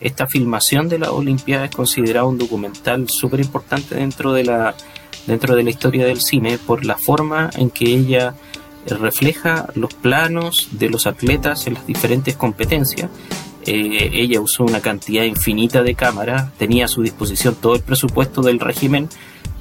esta 0.00 0.26
filmación 0.26 0.88
de 0.88 0.98
la 0.98 1.10
Olimpiada 1.10 1.66
es 1.66 1.70
considerada 1.70 2.24
un 2.24 2.38
documental 2.38 3.08
súper 3.08 3.40
importante 3.40 3.94
dentro 3.94 4.32
de 4.32 4.44
la 4.44 4.74
dentro 5.26 5.56
de 5.56 5.62
la 5.62 5.70
historia 5.70 6.06
del 6.06 6.20
cine 6.20 6.58
por 6.58 6.84
la 6.84 6.96
forma 6.96 7.50
en 7.56 7.70
que 7.70 7.86
ella 7.86 8.34
refleja 8.86 9.68
los 9.74 9.94
planos 9.94 10.68
de 10.72 10.90
los 10.90 11.06
atletas 11.06 11.66
en 11.66 11.74
las 11.74 11.86
diferentes 11.86 12.36
competencias. 12.36 13.10
Eh, 13.64 14.10
ella 14.12 14.40
usó 14.40 14.64
una 14.64 14.80
cantidad 14.80 15.24
infinita 15.24 15.82
de 15.82 15.94
cámaras, 15.94 16.52
tenía 16.56 16.84
a 16.84 16.88
su 16.88 17.02
disposición 17.02 17.56
todo 17.56 17.74
el 17.74 17.82
presupuesto 17.82 18.42
del 18.42 18.60
régimen 18.60 19.08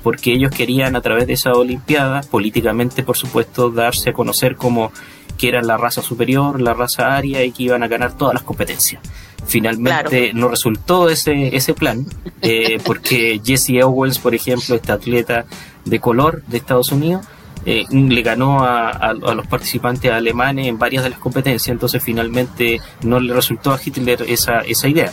porque 0.06 0.34
ellos 0.34 0.52
querían 0.52 0.96
a 0.96 1.02
través 1.02 1.26
de 1.26 1.34
esa 1.34 1.54
Olimpiada, 1.54 2.22
políticamente 2.22 3.02
por 3.02 3.18
supuesto, 3.18 3.72
darse 3.72 4.12
a 4.12 4.14
conocer 4.14 4.56
como 4.56 4.92
que 5.38 5.48
eran 5.48 5.68
la 5.68 5.78
raza 5.78 6.02
superior, 6.02 6.62
la 6.62 6.74
raza 6.74 7.16
aria 7.16 7.44
y 7.44 7.52
que 7.52 7.64
iban 7.64 7.84
a 7.84 7.88
ganar 7.88 8.18
todas 8.18 8.34
las 8.34 8.44
competencias. 8.44 9.02
Finalmente 9.46 10.32
no 10.34 10.48
resultó 10.48 11.10
ese, 11.10 11.56
ese 11.56 11.74
plan, 11.74 12.06
eh, 12.42 12.80
porque 12.86 13.42
Jesse 13.44 13.84
Owens, 13.84 14.20
por 14.20 14.34
ejemplo, 14.34 14.76
este 14.76 14.92
atleta 14.92 15.46
de 15.84 16.00
color 16.00 16.44
de 16.48 16.58
Estados 16.58 16.92
Unidos, 16.92 17.26
eh, 17.66 17.86
le 17.90 18.22
ganó 18.22 18.64
a, 18.64 19.14
los 19.14 19.48
participantes 19.48 20.12
alemanes 20.12 20.68
en 20.68 20.78
varias 20.78 21.04
de 21.04 21.10
las 21.10 21.20
competencias, 21.20 21.74
entonces 21.74 22.04
finalmente 22.04 22.80
no 23.02 23.20
le 23.20 23.34
resultó 23.34 23.72
a 23.72 23.80
Hitler 23.84 24.24
esa, 24.28 24.60
esa 24.60 24.88
idea. 24.88 25.12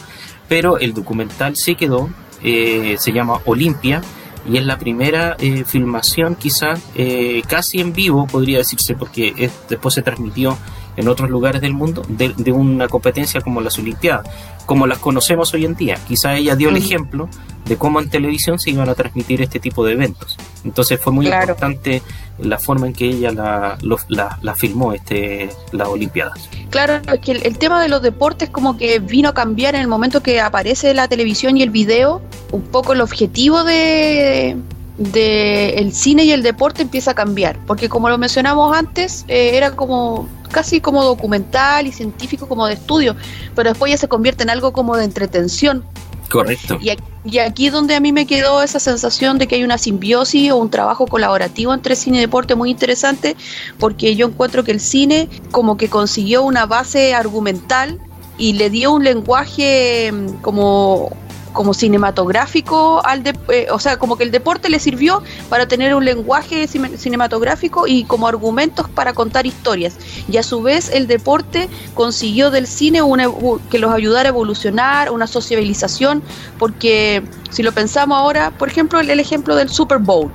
Pero 0.48 0.78
el 0.78 0.92
documental 0.92 1.56
sí 1.56 1.76
quedó, 1.76 2.10
eh, 2.42 2.96
se 2.98 3.12
llama 3.12 3.40
Olimpia, 3.46 4.02
y 4.48 4.56
es 4.56 4.66
la 4.66 4.78
primera 4.78 5.36
eh, 5.38 5.64
filmación 5.64 6.34
quizá 6.34 6.74
eh, 6.94 7.42
casi 7.48 7.80
en 7.80 7.92
vivo 7.92 8.26
podría 8.26 8.58
decirse 8.58 8.94
porque 8.94 9.50
después 9.68 9.94
se 9.94 10.02
transmitió 10.02 10.56
en 10.96 11.08
otros 11.08 11.30
lugares 11.30 11.60
del 11.60 11.72
mundo 11.72 12.02
de, 12.08 12.52
una 12.52 12.88
competencia 12.88 13.40
como 13.40 13.60
las 13.60 13.78
Olimpiadas, 13.78 14.28
como 14.66 14.86
las 14.86 14.98
conocemos 14.98 15.52
hoy 15.54 15.64
en 15.64 15.74
día. 15.74 15.96
Quizá 16.06 16.34
ella 16.36 16.56
dio 16.56 16.68
el 16.68 16.76
ejemplo 16.76 17.28
de 17.64 17.76
cómo 17.76 18.00
en 18.00 18.10
televisión 18.10 18.58
se 18.58 18.70
iban 18.70 18.88
a 18.88 18.94
transmitir 18.94 19.40
este 19.42 19.60
tipo 19.60 19.84
de 19.84 19.92
eventos. 19.92 20.36
Entonces 20.64 21.00
fue 21.00 21.12
muy 21.12 21.26
importante 21.26 22.02
la 22.38 22.58
forma 22.58 22.86
en 22.86 22.92
que 22.92 23.06
ella 23.06 23.32
la, 23.32 23.78
la, 24.08 24.54
filmó 24.54 24.92
este, 24.92 25.50
las 25.72 25.88
Olimpiadas. 25.88 26.48
Claro, 26.70 27.00
es 27.12 27.20
que 27.20 27.32
el, 27.32 27.58
tema 27.58 27.80
de 27.82 27.88
los 27.88 28.02
deportes 28.02 28.50
como 28.50 28.76
que 28.76 28.98
vino 28.98 29.30
a 29.30 29.34
cambiar 29.34 29.74
en 29.74 29.82
el 29.82 29.88
momento 29.88 30.22
que 30.22 30.40
aparece 30.40 30.94
la 30.94 31.08
televisión 31.08 31.56
y 31.56 31.62
el 31.62 31.70
video, 31.70 32.22
un 32.50 32.62
poco 32.62 32.92
el 32.92 33.00
objetivo 33.00 33.64
de, 33.64 34.56
de 34.98 35.70
el 35.74 35.92
cine 35.92 36.24
y 36.24 36.32
el 36.32 36.42
deporte 36.42 36.82
empieza 36.82 37.12
a 37.12 37.14
cambiar, 37.14 37.58
porque 37.66 37.88
como 37.88 38.08
lo 38.08 38.18
mencionamos 38.18 38.76
antes, 38.76 39.24
eh, 39.28 39.52
era 39.54 39.72
como 39.72 40.28
casi 40.52 40.80
como 40.80 41.02
documental 41.02 41.86
y 41.86 41.92
científico 41.92 42.46
como 42.46 42.66
de 42.66 42.74
estudio, 42.74 43.16
pero 43.56 43.70
después 43.70 43.90
ya 43.90 43.98
se 43.98 44.08
convierte 44.08 44.44
en 44.44 44.50
algo 44.50 44.72
como 44.72 44.96
de 44.96 45.04
entretención. 45.04 45.84
Correcto. 46.30 46.78
Y, 46.80 46.96
y 47.24 47.38
aquí 47.38 47.66
es 47.66 47.72
donde 47.72 47.94
a 47.94 48.00
mí 48.00 48.12
me 48.12 48.26
quedó 48.26 48.62
esa 48.62 48.80
sensación 48.80 49.38
de 49.38 49.46
que 49.46 49.56
hay 49.56 49.64
una 49.64 49.76
simbiosis 49.76 50.50
o 50.50 50.56
un 50.56 50.70
trabajo 50.70 51.06
colaborativo 51.06 51.74
entre 51.74 51.96
cine 51.96 52.18
y 52.18 52.20
deporte 52.20 52.54
muy 52.54 52.70
interesante, 52.70 53.36
porque 53.78 54.16
yo 54.16 54.28
encuentro 54.28 54.64
que 54.64 54.72
el 54.72 54.80
cine 54.80 55.28
como 55.50 55.76
que 55.76 55.88
consiguió 55.88 56.42
una 56.42 56.66
base 56.66 57.14
argumental 57.14 57.98
y 58.38 58.54
le 58.54 58.70
dio 58.70 58.92
un 58.92 59.04
lenguaje 59.04 60.10
mm, 60.10 60.40
como 60.40 61.10
como 61.52 61.74
cinematográfico 61.74 63.04
al 63.04 63.22
de, 63.22 63.36
eh, 63.48 63.66
o 63.70 63.78
sea, 63.78 63.96
como 63.96 64.16
que 64.16 64.24
el 64.24 64.30
deporte 64.30 64.68
le 64.68 64.78
sirvió 64.78 65.22
para 65.48 65.66
tener 65.66 65.94
un 65.94 66.04
lenguaje 66.04 66.66
cinematográfico 66.66 67.86
y 67.86 68.04
como 68.04 68.26
argumentos 68.26 68.88
para 68.88 69.12
contar 69.12 69.46
historias. 69.46 69.96
Y 70.28 70.36
a 70.36 70.42
su 70.42 70.62
vez 70.62 70.90
el 70.90 71.06
deporte 71.06 71.68
consiguió 71.94 72.50
del 72.50 72.66
cine 72.66 73.02
una, 73.02 73.26
que 73.70 73.78
los 73.78 73.92
ayudara 73.92 74.28
a 74.28 74.30
evolucionar, 74.30 75.10
una 75.10 75.26
sociabilización, 75.26 76.22
porque 76.58 77.22
si 77.50 77.62
lo 77.62 77.72
pensamos 77.72 78.16
ahora, 78.16 78.50
por 78.50 78.68
ejemplo, 78.68 79.00
el, 79.00 79.10
el 79.10 79.20
ejemplo 79.20 79.56
del 79.56 79.68
Super 79.68 79.98
Bowl. 79.98 80.30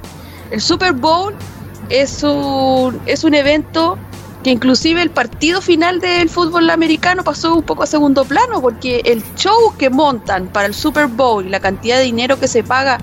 El 0.52 0.62
Super 0.62 0.94
Bowl 0.94 1.34
es 1.90 2.24
un, 2.24 3.00
es 3.06 3.24
un 3.24 3.34
evento 3.34 3.98
que 4.44 4.52
inclusive 4.52 5.02
el 5.02 5.10
partido 5.10 5.62
final 5.62 6.00
del 6.00 6.30
fútbol 6.30 6.70
americano 6.70 7.24
pasó 7.24 7.56
un 7.56 7.64
poco 7.64 7.84
a 7.84 7.88
segundo 7.88 8.26
plano 8.26 8.62
porque 8.62 9.02
el 9.06 9.24
show 9.36 9.76
que 9.78 9.90
montan 9.90 10.48
para 10.48 10.68
el 10.68 10.74
Super 10.74 11.08
Bowl 11.08 11.46
y 11.46 11.50
la 11.50 11.60
cantidad 11.60 11.98
de 11.98 12.04
dinero 12.04 12.40
que 12.40 12.48
se 12.48 12.64
paga 12.64 13.00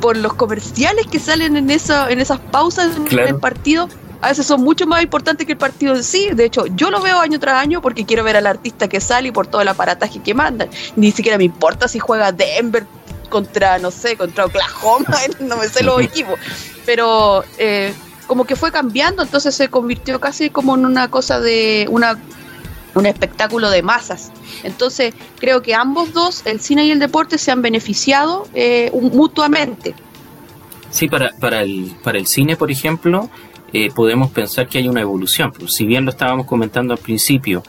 por 0.00 0.16
los 0.16 0.34
comerciales 0.34 1.06
que 1.06 1.18
salen 1.18 1.56
en 1.56 1.70
esa 1.70 2.10
en 2.10 2.20
esas 2.20 2.38
pausas 2.38 2.92
del 3.10 3.36
partido 3.36 3.88
a 4.24 4.28
veces 4.28 4.46
son 4.46 4.62
mucho 4.62 4.86
más 4.86 5.02
importantes 5.02 5.46
que 5.46 5.52
el 5.52 5.58
partido 5.58 5.94
en 5.94 6.02
sí. 6.02 6.30
De 6.32 6.46
hecho, 6.46 6.64
yo 6.66 6.90
lo 6.90 7.02
veo 7.02 7.20
año 7.20 7.38
tras 7.38 7.60
año 7.60 7.82
porque 7.82 8.06
quiero 8.06 8.24
ver 8.24 8.36
al 8.36 8.46
artista 8.46 8.88
que 8.88 8.98
sale 8.98 9.28
y 9.28 9.32
por 9.32 9.46
todo 9.46 9.60
el 9.60 9.68
aparataje 9.68 10.22
que 10.22 10.32
mandan. 10.32 10.70
Ni 10.96 11.10
siquiera 11.10 11.36
me 11.36 11.44
importa 11.44 11.88
si 11.88 11.98
juega 11.98 12.32
Denver 12.32 12.86
contra, 13.28 13.78
no 13.78 13.90
sé, 13.90 14.16
contra 14.16 14.46
Oklahoma, 14.46 15.14
no 15.40 15.58
me 15.58 15.68
sé 15.68 15.82
los 15.84 16.00
equipos. 16.00 16.38
Pero 16.86 17.44
eh, 17.58 17.92
como 18.26 18.44
que 18.44 18.56
fue 18.56 18.72
cambiando, 18.72 19.22
entonces 19.22 19.54
se 19.54 19.68
convirtió 19.68 20.20
casi 20.20 20.50
como 20.50 20.74
en 20.74 20.86
una 20.86 21.08
cosa 21.08 21.40
de 21.40 21.86
una 21.90 22.18
un 22.94 23.06
espectáculo 23.06 23.70
de 23.70 23.82
masas. 23.82 24.32
Entonces, 24.62 25.14
creo 25.38 25.62
que 25.62 25.74
ambos 25.74 26.12
dos, 26.12 26.42
el 26.46 26.60
cine 26.60 26.86
y 26.86 26.90
el 26.90 26.98
deporte, 26.98 27.38
se 27.38 27.50
han 27.50 27.62
beneficiado 27.62 28.46
eh, 28.54 28.90
mutuamente. 29.12 29.94
Sí, 30.90 31.08
para, 31.08 31.30
para, 31.40 31.62
el, 31.62 31.92
para 32.02 32.18
el 32.18 32.26
cine, 32.26 32.56
por 32.56 32.70
ejemplo, 32.70 33.28
eh, 33.72 33.90
podemos 33.94 34.30
pensar 34.30 34.68
que 34.68 34.78
hay 34.78 34.88
una 34.88 35.00
evolución. 35.00 35.52
Pues, 35.52 35.74
si 35.74 35.86
bien 35.86 36.04
lo 36.04 36.12
estábamos 36.12 36.46
comentando 36.46 36.92
al 36.92 37.00
principio, 37.00 37.64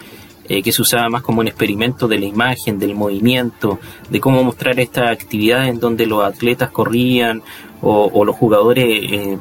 eh, 0.48 0.62
que 0.62 0.72
se 0.72 0.84
usaba 0.84 1.10
más 1.10 1.24
como 1.24 1.40
un 1.40 1.48
experimento 1.48 2.08
de 2.08 2.20
la 2.20 2.26
imagen, 2.26 2.78
del 2.78 2.94
movimiento, 2.94 3.80
de 4.10 4.20
cómo 4.20 4.44
mostrar 4.44 4.80
esta 4.80 5.10
actividad 5.10 5.68
en 5.68 5.80
donde 5.80 6.06
los 6.06 6.24
atletas 6.24 6.70
corrían 6.70 7.42
o, 7.82 8.12
o 8.14 8.24
los 8.26 8.36
jugadores 8.36 9.40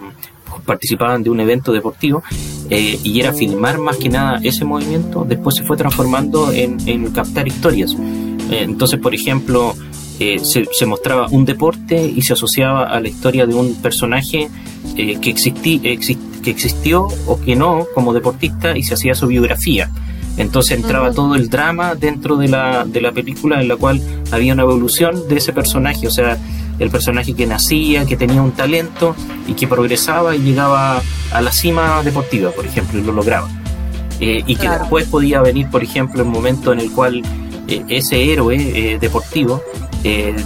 participaban 0.62 1.22
de 1.22 1.30
un 1.30 1.40
evento 1.40 1.72
deportivo 1.72 2.22
eh, 2.70 2.98
y 3.02 3.20
era 3.20 3.32
filmar 3.32 3.78
más 3.78 3.96
que 3.96 4.08
nada 4.08 4.40
ese 4.42 4.64
movimiento, 4.64 5.24
después 5.28 5.54
se 5.54 5.64
fue 5.64 5.76
transformando 5.76 6.50
en, 6.52 7.10
captar 7.12 7.46
historias. 7.46 7.94
Eh, 8.50 8.62
entonces, 8.62 8.98
por 8.98 9.14
ejemplo, 9.14 9.74
eh, 10.18 10.38
se, 10.40 10.86
mostraba 10.86 11.28
un 11.28 11.44
deporte 11.44 12.06
y 12.06 12.22
se 12.22 12.32
asociaba 12.32 12.84
a 12.84 13.00
la 13.00 13.08
historia 13.08 13.46
de 13.46 13.54
un 13.54 13.74
personaje 13.74 14.48
que, 14.96 15.30
existió 16.44 17.08
o 17.26 17.40
que 17.40 17.56
no 17.56 17.86
como 17.94 18.12
deportista 18.12 18.76
y 18.76 18.82
se 18.82 18.94
hacía 18.94 19.14
su 19.14 19.26
biografía. 19.26 19.90
Entonces 20.36 20.78
entraba 20.78 21.12
todo 21.12 21.36
el 21.36 21.48
drama 21.48 21.94
dentro 21.94 22.36
de 22.36 22.48
la, 22.48 22.84
de 22.84 23.00
la 23.00 23.12
película 23.12 23.60
en 23.60 23.68
la 23.68 23.76
cual 23.76 24.00
había 24.32 24.52
una 24.52 24.62
evolución 24.62 25.28
de 25.28 25.36
ese 25.36 25.52
personaje, 25.52 26.06
o 26.08 26.10
sea, 26.10 26.38
el 26.78 26.90
personaje 26.90 27.34
que 27.34 27.46
nacía, 27.46 28.04
que 28.04 28.16
tenía 28.16 28.42
un 28.42 28.52
talento 28.52 29.14
y 29.46 29.54
que 29.54 29.66
progresaba 29.66 30.34
y 30.36 30.40
llegaba 30.40 31.02
a 31.32 31.40
la 31.40 31.52
cima 31.52 32.02
deportiva, 32.02 32.50
por 32.50 32.66
ejemplo, 32.66 32.98
y 32.98 33.02
lo 33.02 33.12
lograba. 33.12 33.48
Eh, 34.20 34.42
y 34.46 34.56
que 34.56 34.68
después 34.68 35.06
podía 35.06 35.40
venir, 35.40 35.68
por 35.70 35.82
ejemplo, 35.82 36.22
el 36.22 36.28
momento 36.28 36.72
en 36.72 36.80
el 36.80 36.90
cual 36.92 37.22
eh, 37.68 37.84
ese 37.88 38.32
héroe 38.32 38.56
eh, 38.56 38.98
deportivo 38.98 39.62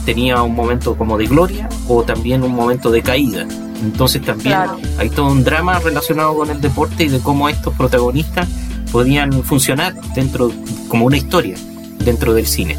tenía 0.05 0.41
un 0.43 0.55
momento 0.55 0.97
como 0.97 1.19
de 1.19 1.27
gloria 1.27 1.69
o 1.89 2.05
también 2.05 2.45
un 2.45 2.55
momento 2.55 2.93
de 2.93 3.03
caída. 3.03 3.45
Entonces 3.83 4.23
también 4.23 4.57
hay 4.99 5.11
todo 5.11 5.27
un 5.27 5.43
drama 5.43 5.81
relacionado 5.81 6.37
con 6.37 6.51
el 6.51 6.61
deporte 6.61 7.05
y 7.05 7.09
de 7.09 7.19
cómo 7.19 7.49
estos 7.49 7.75
protagonistas 7.75 8.49
podían 8.93 9.33
funcionar 9.43 9.95
dentro 10.15 10.53
como 10.87 11.07
una 11.07 11.17
historia 11.17 11.57
dentro 11.99 12.35
del 12.35 12.47
cine, 12.47 12.79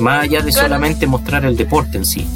más 0.00 0.24
allá 0.24 0.42
de 0.42 0.50
solamente 0.50 1.06
mostrar 1.06 1.44
el 1.44 1.56
deporte 1.56 1.98
en 1.98 2.04
sí. 2.04 2.26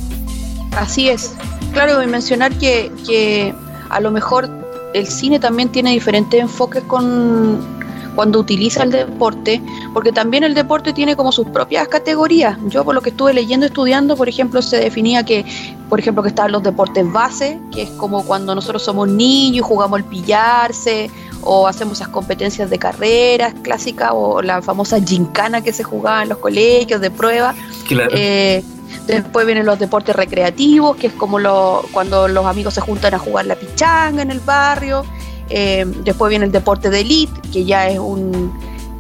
Así 0.76 1.08
es. 1.08 1.34
Claro, 1.72 2.02
y 2.02 2.06
mencionar 2.06 2.52
que, 2.58 2.92
que 3.06 3.54
a 3.90 4.00
lo 4.00 4.10
mejor 4.10 4.48
el 4.94 5.06
cine 5.06 5.38
también 5.38 5.70
tiene 5.70 5.92
diferentes 5.92 6.40
enfoques 6.40 6.82
con 6.84 7.82
cuando 8.14 8.38
utiliza 8.38 8.82
el 8.82 8.90
deporte, 8.90 9.62
porque 9.92 10.12
también 10.12 10.44
el 10.44 10.54
deporte 10.54 10.92
tiene 10.92 11.16
como 11.16 11.32
sus 11.32 11.46
propias 11.48 11.88
categorías. 11.88 12.58
Yo 12.66 12.84
por 12.84 12.94
lo 12.94 13.00
que 13.00 13.10
estuve 13.10 13.32
leyendo, 13.32 13.66
estudiando, 13.66 14.16
por 14.16 14.28
ejemplo, 14.28 14.60
se 14.62 14.76
definía 14.76 15.24
que, 15.24 15.44
por 15.88 15.98
ejemplo, 15.98 16.22
que 16.22 16.28
estaban 16.28 16.52
los 16.52 16.62
deportes 16.62 17.10
base, 17.10 17.58
que 17.72 17.82
es 17.82 17.90
como 17.90 18.24
cuando 18.24 18.54
nosotros 18.54 18.82
somos 18.82 19.08
niños, 19.08 19.66
jugamos 19.66 19.98
el 19.98 20.04
pillarse, 20.04 21.10
o 21.42 21.66
hacemos 21.66 21.94
esas 21.94 22.08
competencias 22.08 22.70
de 22.70 22.78
carreras 22.78 23.54
clásicas, 23.62 24.10
o 24.14 24.42
la 24.42 24.62
famosa 24.62 25.00
gincana 25.00 25.62
que 25.62 25.72
se 25.72 25.82
jugaba 25.82 26.22
en 26.22 26.28
los 26.28 26.38
colegios 26.38 27.00
de 27.00 27.10
prueba. 27.10 27.54
Eh, 27.90 28.62
después 29.06 29.46
vienen 29.46 29.66
los 29.66 29.78
deportes 29.78 30.14
recreativos, 30.14 30.96
que 30.96 31.08
es 31.08 31.12
como 31.12 31.38
lo, 31.38 31.84
cuando 31.92 32.28
los 32.28 32.46
amigos 32.46 32.74
se 32.74 32.80
juntan 32.80 33.14
a 33.14 33.18
jugar 33.18 33.46
la 33.46 33.54
pichanga 33.54 34.22
en 34.22 34.30
el 34.30 34.40
barrio. 34.40 35.04
Eh, 35.50 35.84
después 36.04 36.30
viene 36.30 36.46
el 36.46 36.52
deporte 36.52 36.88
de 36.90 37.00
elite, 37.00 37.40
que 37.52 37.64
ya 37.64 37.88
es 37.88 37.98
un 37.98 38.52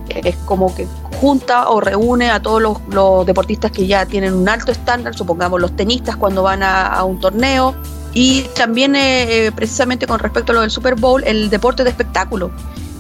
es 0.08 0.36
como 0.44 0.74
que 0.74 0.86
junta 1.20 1.68
o 1.68 1.80
reúne 1.80 2.30
a 2.30 2.42
todos 2.42 2.60
los, 2.60 3.26
deportistas 3.26 3.70
que 3.70 3.86
ya 3.86 4.06
tienen 4.06 4.34
un 4.34 4.48
alto 4.48 4.72
estándar, 4.72 5.14
supongamos 5.14 5.60
los 5.60 5.74
tenistas 5.76 6.16
cuando 6.16 6.42
van 6.42 6.62
a, 6.62 7.02
un 7.04 7.20
torneo. 7.20 7.74
Y 8.14 8.42
también 8.54 8.94
eh, 8.94 9.46
eh, 9.46 9.52
precisamente 9.52 10.06
con 10.06 10.18
respecto 10.18 10.52
a 10.52 10.56
lo 10.56 10.60
del 10.60 10.70
Super 10.70 10.96
Bowl, 10.96 11.22
el 11.24 11.48
deporte 11.48 11.82
de 11.82 11.90
espectáculo, 11.90 12.50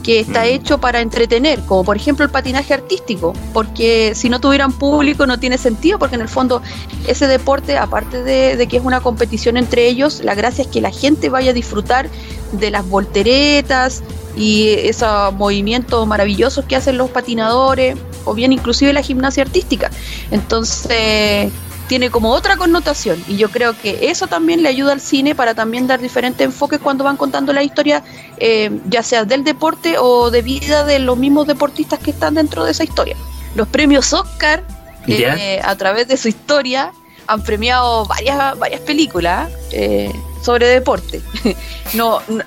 que 0.02 0.20
está 0.20 0.46
hecho 0.46 0.78
para 0.78 1.00
entretener, 1.00 1.60
como 1.60 1.84
por 1.84 1.96
ejemplo 1.96 2.24
el 2.24 2.30
patinaje 2.30 2.74
artístico, 2.74 3.32
porque 3.52 4.12
si 4.14 4.28
no 4.28 4.40
tuvieran 4.40 4.72
público 4.72 5.26
no 5.26 5.38
tiene 5.38 5.58
sentido, 5.58 5.98
porque 5.98 6.16
en 6.16 6.22
el 6.22 6.28
fondo 6.28 6.62
ese 7.06 7.26
deporte, 7.26 7.78
aparte 7.78 8.22
de, 8.22 8.56
de, 8.56 8.66
que 8.66 8.78
es 8.78 8.84
una 8.84 9.00
competición 9.00 9.56
entre 9.56 9.86
ellos, 9.86 10.20
la 10.22 10.34
gracia 10.34 10.62
es 10.62 10.68
que 10.68 10.80
la 10.80 10.90
gente 10.90 11.28
vaya 11.28 11.50
a 11.50 11.54
disfrutar 11.54 12.08
de 12.52 12.70
las 12.70 12.88
volteretas 12.88 14.02
y 14.36 14.68
esos 14.68 15.32
movimientos 15.34 16.06
maravillosos 16.06 16.64
que 16.64 16.76
hacen 16.76 16.98
los 16.98 17.10
patinadores, 17.10 17.96
o 18.24 18.34
bien 18.34 18.52
inclusive 18.52 18.92
la 18.92 19.02
gimnasia 19.02 19.42
artística. 19.42 19.90
Entonces 20.30 21.52
tiene 21.92 22.10
como 22.10 22.30
otra 22.30 22.56
connotación 22.56 23.22
y 23.28 23.36
yo 23.36 23.50
creo 23.50 23.78
que 23.78 24.08
eso 24.08 24.26
también 24.26 24.62
le 24.62 24.70
ayuda 24.70 24.92
al 24.92 25.00
cine 25.02 25.34
para 25.34 25.54
también 25.54 25.86
dar 25.86 26.00
diferentes 26.00 26.42
enfoques 26.42 26.80
cuando 26.80 27.04
van 27.04 27.18
contando 27.18 27.52
la 27.52 27.62
historia, 27.62 28.02
eh, 28.38 28.80
ya 28.88 29.02
sea 29.02 29.26
del 29.26 29.44
deporte 29.44 29.98
o 29.98 30.30
de 30.30 30.40
vida 30.40 30.86
de 30.86 31.00
los 31.00 31.18
mismos 31.18 31.46
deportistas 31.46 31.98
que 31.98 32.12
están 32.12 32.32
dentro 32.32 32.64
de 32.64 32.70
esa 32.70 32.82
historia. 32.82 33.14
Los 33.54 33.68
premios 33.68 34.10
Oscar, 34.14 34.64
eh, 35.06 35.60
a 35.62 35.76
través 35.76 36.08
de 36.08 36.16
su 36.16 36.28
historia, 36.28 36.94
han 37.26 37.42
premiado 37.42 38.06
varias, 38.06 38.58
varias 38.58 38.80
películas 38.80 39.50
eh, 39.70 40.10
sobre 40.40 40.68
deporte. 40.68 41.20
no, 41.92 42.22
no, 42.28 42.42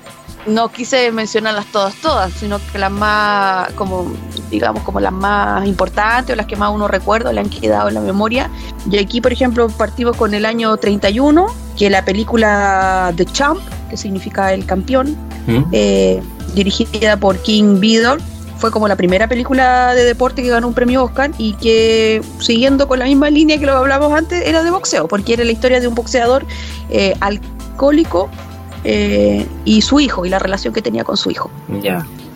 quise 0.73 1.11
mencionarlas 1.11 1.65
todas, 1.67 1.95
todas, 1.95 2.31
sino 2.33 2.59
que 2.71 2.77
las 2.77 2.91
más, 2.91 3.71
como 3.73 4.11
digamos, 4.49 4.83
como 4.83 4.99
las 4.99 5.11
más 5.11 5.65
importantes 5.67 6.33
o 6.33 6.35
las 6.35 6.45
que 6.45 6.55
más 6.55 6.71
uno 6.73 6.87
recuerda, 6.87 7.33
le 7.33 7.41
han 7.41 7.49
quedado 7.49 7.89
en 7.89 7.95
la 7.95 8.01
memoria. 8.01 8.49
Y 8.89 8.97
aquí, 8.97 9.21
por 9.21 9.33
ejemplo, 9.33 9.67
partimos 9.69 10.15
con 10.15 10.33
el 10.33 10.45
año 10.45 10.75
31, 10.77 11.47
que 11.77 11.89
la 11.89 12.05
película 12.05 13.13
The 13.15 13.25
Champ, 13.25 13.59
que 13.89 13.97
significa 13.97 14.53
el 14.53 14.65
campeón, 14.65 15.17
¿Mm? 15.47 15.63
eh, 15.71 16.21
dirigida 16.53 17.17
por 17.17 17.37
King 17.39 17.79
Vidor, 17.79 18.19
fue 18.57 18.71
como 18.71 18.87
la 18.87 18.95
primera 18.95 19.27
película 19.27 19.93
de 19.93 20.05
deporte 20.05 20.41
que 20.41 20.49
ganó 20.49 20.67
un 20.67 20.73
premio 20.73 21.03
Oscar 21.03 21.31
y 21.37 21.53
que, 21.53 22.21
siguiendo 22.39 22.87
con 22.87 22.99
la 22.99 23.05
misma 23.05 23.29
línea 23.29 23.57
que 23.57 23.65
lo 23.65 23.73
hablamos 23.73 24.13
antes, 24.13 24.45
era 24.45 24.63
de 24.63 24.71
boxeo, 24.71 25.07
porque 25.07 25.33
era 25.33 25.43
la 25.43 25.51
historia 25.51 25.79
de 25.79 25.87
un 25.87 25.95
boxeador 25.95 26.45
eh, 26.89 27.15
alcohólico 27.19 28.29
eh, 28.85 29.45
y 29.65 29.81
su 29.81 29.99
hijo 29.99 30.25
y 30.25 30.29
la 30.29 30.39
relación 30.39 30.73
que 30.73 30.81
tenía 30.81 31.03
con 31.03 31.17
su 31.17 31.31
hijo. 31.31 31.51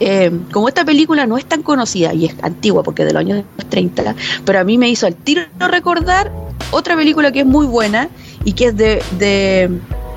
Eh, 0.01 0.31
como 0.51 0.67
esta 0.67 0.83
película 0.83 1.25
no 1.25 1.37
es 1.37 1.45
tan 1.45 1.61
conocida 1.61 2.13
y 2.13 2.25
es 2.25 2.35
antigua 2.41 2.83
porque 2.83 3.03
es 3.03 3.07
de 3.07 3.13
los 3.13 3.21
años 3.21 3.43
30, 3.69 4.15
pero 4.45 4.59
a 4.59 4.63
mí 4.63 4.77
me 4.77 4.89
hizo 4.89 5.07
al 5.07 5.15
tiro 5.15 5.43
recordar 5.59 6.31
otra 6.71 6.95
película 6.95 7.31
que 7.31 7.41
es 7.41 7.45
muy 7.45 7.65
buena 7.65 8.09
y 8.43 8.53
que 8.53 8.65
es 8.65 8.77
de, 8.77 9.01
de 9.17 9.69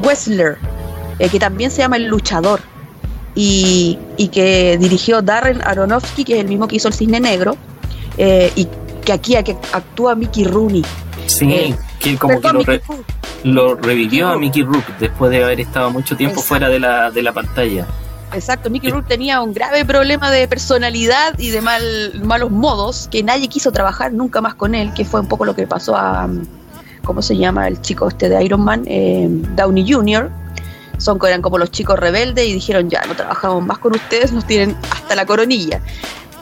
Wessler, 0.02 0.56
que 1.30 1.38
también 1.38 1.70
se 1.70 1.78
llama 1.78 1.96
El 1.96 2.06
Luchador 2.06 2.60
y, 3.34 3.98
que 4.32 4.78
dirigió 4.78 5.22
Darren 5.22 5.62
Aronofsky, 5.62 6.24
que 6.24 6.34
es 6.34 6.40
el 6.40 6.48
mismo 6.48 6.68
que 6.68 6.76
hizo 6.76 6.88
El 6.88 6.94
Cisne 6.94 7.20
Negro, 7.20 7.56
eh, 8.18 8.52
y 8.54 8.68
que 9.04 9.12
aquí 9.12 9.36
actúa 9.36 10.14
Mickey 10.14 10.44
Rooney. 10.44 10.84
Sí, 11.26 11.52
eh, 11.52 11.76
que 11.98 12.16
como 12.16 12.40
que 12.40 12.52
lo, 12.52 12.62
revivió 13.44 14.28
a 14.28 14.38
Mickey 14.38 14.62
Rook 14.62 14.84
después 14.98 15.30
de 15.30 15.44
haber 15.44 15.60
estado 15.60 15.90
mucho 15.90 16.16
tiempo 16.16 16.40
fuera 16.40 16.68
de 16.68 16.78
la, 16.78 17.10
de 17.10 17.22
la 17.22 17.32
pantalla. 17.32 17.86
Exacto, 18.32 18.70
Mickey 18.70 18.90
Rook 18.90 19.06
tenía 19.06 19.42
un 19.42 19.52
grave 19.52 19.84
problema 19.84 20.30
de 20.30 20.48
personalidad 20.48 21.38
y 21.38 21.50
de 21.50 21.60
mal, 21.60 22.22
malos 22.24 22.50
modos, 22.50 23.08
que 23.10 23.22
nadie 23.22 23.48
quiso 23.48 23.72
trabajar 23.72 24.12
nunca 24.12 24.40
más 24.40 24.54
con 24.54 24.74
él, 24.74 24.92
que 24.94 25.04
fue 25.04 25.20
un 25.20 25.28
poco 25.28 25.44
lo 25.44 25.54
que 25.54 25.66
pasó 25.66 25.94
a, 25.96 26.28
¿cómo 27.04 27.20
se 27.20 27.36
llama 27.36 27.68
el 27.68 27.80
chico 27.82 28.08
este 28.08 28.28
de 28.28 28.42
Iron 28.42 28.64
Man? 28.64 28.84
Eh, 28.86 29.26
Downey 29.28 29.90
Jr., 29.90 30.30
son 30.98 31.18
eran 31.26 31.42
como 31.42 31.58
los 31.58 31.70
chicos 31.72 31.98
rebeldes 31.98 32.46
y 32.46 32.54
dijeron 32.54 32.88
ya, 32.88 33.02
no 33.06 33.14
trabajamos 33.16 33.64
más 33.66 33.78
con 33.78 33.94
ustedes, 33.94 34.32
nos 34.32 34.46
tienen 34.46 34.76
hasta 34.90 35.14
la 35.16 35.26
coronilla. 35.26 35.80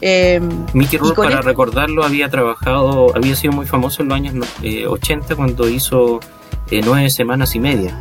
Eh, 0.01 0.39
Mickey 0.73 0.97
Rourke, 0.97 1.15
para 1.15 1.41
recordarlo, 1.41 2.03
había 2.03 2.29
trabajado, 2.29 3.15
había 3.15 3.35
sido 3.35 3.53
muy 3.53 3.65
famoso 3.65 4.01
en 4.01 4.09
los 4.09 4.15
años 4.15 4.47
80 4.87 5.33
eh, 5.33 5.35
cuando 5.35 5.67
hizo 5.67 6.19
eh, 6.71 6.81
nueve 6.83 7.09
semanas 7.09 7.55
y 7.55 7.59
media. 7.59 7.97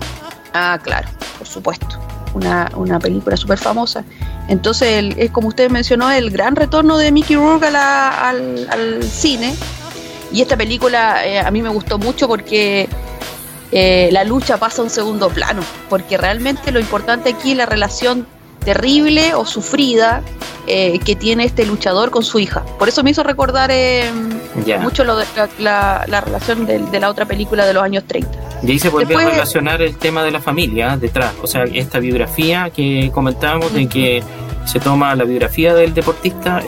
Ah, 0.54 0.78
claro, 0.82 1.08
por 1.38 1.46
supuesto. 1.46 1.86
Una, 2.34 2.70
una 2.76 2.98
película 2.98 3.36
súper 3.36 3.58
famosa. 3.58 4.04
Entonces, 4.48 5.14
es 5.16 5.30
como 5.30 5.48
usted 5.48 5.68
mencionó, 5.70 6.10
el 6.10 6.30
gran 6.30 6.54
retorno 6.54 6.96
de 6.96 7.10
Mickey 7.10 7.36
Rourke 7.36 7.66
al, 7.66 8.68
al, 8.70 9.02
cine. 9.02 9.54
Y 10.32 10.40
esta 10.40 10.56
película 10.56 11.26
eh, 11.26 11.40
a 11.40 11.50
mí 11.50 11.60
me 11.60 11.68
gustó 11.68 11.98
mucho 11.98 12.28
porque 12.28 12.88
eh, 13.72 14.08
la 14.12 14.24
lucha 14.24 14.56
pasa 14.58 14.82
a 14.82 14.84
un 14.84 14.90
segundo 14.90 15.28
plano, 15.28 15.62
porque 15.88 16.16
realmente 16.16 16.72
lo 16.72 16.80
importante 16.80 17.30
aquí 17.30 17.52
es 17.52 17.56
la 17.56 17.66
relación 17.66 18.26
terrible 18.64 19.34
o 19.34 19.46
sufrida 19.46 20.22
eh, 20.66 20.98
que 21.00 21.16
tiene 21.16 21.44
este 21.44 21.64
luchador 21.64 22.10
con 22.10 22.22
su 22.22 22.38
hija. 22.38 22.64
Por 22.78 22.88
eso 22.88 23.02
me 23.02 23.10
hizo 23.10 23.22
recordar 23.22 23.70
eh, 23.72 24.10
mucho 24.80 25.04
lo 25.04 25.16
de 25.16 25.24
la, 25.58 26.04
relación 26.06 26.66
de, 26.66 27.00
la 27.00 27.10
otra 27.10 27.26
película 27.26 27.64
de 27.64 27.72
los 27.72 27.82
años 27.82 28.04
30. 28.06 28.30
Y 28.62 28.72
ahí 28.72 28.78
se 28.78 28.88
vuelve 28.88 29.14
a 29.14 29.30
relacionar 29.30 29.80
el 29.82 29.96
tema 29.96 30.22
de 30.22 30.30
la 30.30 30.40
familia 30.40 30.96
detrás, 30.96 31.34
o 31.42 31.46
sea, 31.46 31.64
esta 31.64 31.98
biografía 31.98 32.70
que 32.70 33.10
comentábamos 33.12 33.72
de 33.72 33.88
que 33.88 34.22
se 34.66 34.80
toma 34.80 35.14
la 35.14 35.24
biografía 35.24 35.74
del 35.74 35.94
deportista 35.94 36.62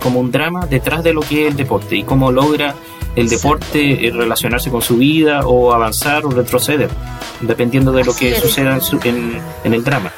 como 0.00 0.20
un 0.20 0.30
drama 0.30 0.66
detrás 0.66 1.02
de 1.02 1.12
lo 1.12 1.22
que 1.22 1.46
es 1.46 1.50
el 1.52 1.56
deporte 1.56 1.96
y 1.96 2.02
cómo 2.02 2.30
logra 2.30 2.74
el 3.16 3.28
deporte 3.28 4.06
eh, 4.06 4.10
relacionarse 4.10 4.70
con 4.70 4.82
su 4.82 4.96
vida 4.96 5.40
o 5.46 5.72
avanzar 5.72 6.24
o 6.24 6.30
retroceder, 6.30 6.90
dependiendo 7.40 7.92
de 7.92 8.04
lo 8.04 8.14
que 8.14 8.38
suceda 8.40 8.78
en, 9.04 9.40
en, 9.64 9.74
el 9.74 9.84
drama. 9.84 10.12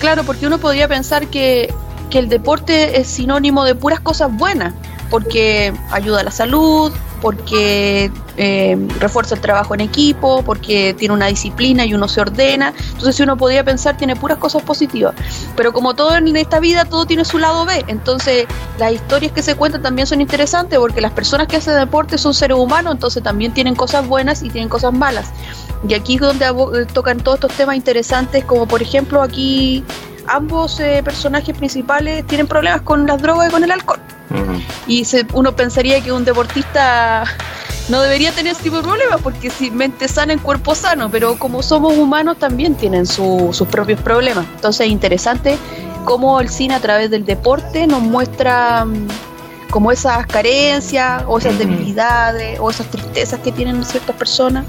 Claro, 0.00 0.24
porque 0.24 0.46
uno 0.46 0.58
podría 0.58 0.88
pensar 0.88 1.28
que, 1.28 1.72
que 2.10 2.18
el 2.18 2.28
deporte 2.28 3.00
es 3.00 3.08
sinónimo 3.08 3.64
de 3.64 3.74
puras 3.74 4.00
cosas 4.00 4.36
buenas, 4.36 4.74
porque 5.10 5.72
ayuda 5.90 6.20
a 6.20 6.24
la 6.24 6.30
salud, 6.30 6.92
porque 7.20 8.10
eh, 8.36 8.76
refuerza 9.00 9.34
el 9.34 9.40
trabajo 9.40 9.74
en 9.74 9.80
equipo, 9.80 10.42
porque 10.42 10.94
tiene 10.98 11.14
una 11.14 11.26
disciplina 11.26 11.84
y 11.84 11.94
uno 11.94 12.08
se 12.08 12.20
ordena. 12.20 12.72
Entonces, 12.88 13.16
si 13.16 13.22
uno 13.22 13.36
podía 13.36 13.64
pensar, 13.64 13.96
tiene 13.96 14.16
puras 14.16 14.38
cosas 14.38 14.62
positivas. 14.62 15.14
Pero 15.56 15.72
como 15.72 15.94
todo 15.94 16.16
en 16.16 16.36
esta 16.36 16.60
vida, 16.60 16.84
todo 16.84 17.06
tiene 17.06 17.24
su 17.24 17.38
lado 17.38 17.64
B. 17.64 17.84
Entonces, 17.88 18.46
las 18.78 18.92
historias 18.92 19.32
que 19.32 19.42
se 19.42 19.56
cuentan 19.56 19.82
también 19.82 20.06
son 20.06 20.20
interesantes 20.20 20.78
porque 20.78 21.00
las 21.00 21.12
personas 21.12 21.48
que 21.48 21.56
hacen 21.56 21.74
deporte 21.74 22.18
son 22.18 22.34
seres 22.34 22.56
humanos, 22.56 22.94
entonces 22.94 23.22
también 23.22 23.52
tienen 23.52 23.74
cosas 23.74 24.06
buenas 24.06 24.42
y 24.42 24.50
tienen 24.50 24.68
cosas 24.68 24.92
malas. 24.92 25.30
Y 25.86 25.94
aquí 25.94 26.14
es 26.14 26.20
donde 26.20 26.46
eh, 26.46 26.86
tocan 26.92 27.18
todos 27.18 27.36
estos 27.36 27.52
temas 27.52 27.76
interesantes, 27.76 28.44
como 28.44 28.66
por 28.66 28.82
ejemplo 28.82 29.22
aquí 29.22 29.84
ambos 30.26 30.78
eh, 30.80 31.02
personajes 31.04 31.56
principales 31.56 32.26
tienen 32.26 32.46
problemas 32.46 32.82
con 32.82 33.06
las 33.06 33.20
drogas 33.20 33.48
y 33.48 33.52
con 33.52 33.64
el 33.64 33.70
alcohol. 33.70 34.00
Y 34.86 35.06
uno 35.32 35.54
pensaría 35.54 36.00
que 36.00 36.12
un 36.12 36.24
deportista 36.24 37.24
no 37.88 38.02
debería 38.02 38.32
tener 38.32 38.52
ese 38.52 38.64
tipo 38.64 38.76
de 38.76 38.82
problemas 38.82 39.20
porque 39.22 39.50
si 39.50 39.70
mente 39.70 40.08
sana 40.08 40.32
en 40.32 40.38
cuerpo 40.38 40.74
sano, 40.74 41.10
pero 41.10 41.38
como 41.38 41.62
somos 41.62 41.96
humanos 41.96 42.38
también 42.38 42.74
tienen 42.74 43.06
sus 43.06 43.62
propios 43.70 44.00
problemas. 44.00 44.46
Entonces 44.54 44.86
es 44.86 44.92
interesante 44.92 45.58
cómo 46.04 46.40
el 46.40 46.48
cine 46.48 46.74
a 46.74 46.80
través 46.80 47.10
del 47.10 47.24
deporte 47.24 47.86
nos 47.86 48.00
muestra 48.00 48.84
mm, 48.84 49.08
como 49.70 49.92
esas 49.92 50.26
carencias 50.26 51.22
o 51.26 51.38
esas 51.38 51.58
debilidades 51.58 52.58
o 52.60 52.70
esas 52.70 52.90
tristezas 52.90 53.40
que 53.40 53.52
tienen 53.52 53.84
ciertas 53.84 54.16
personas. 54.16 54.64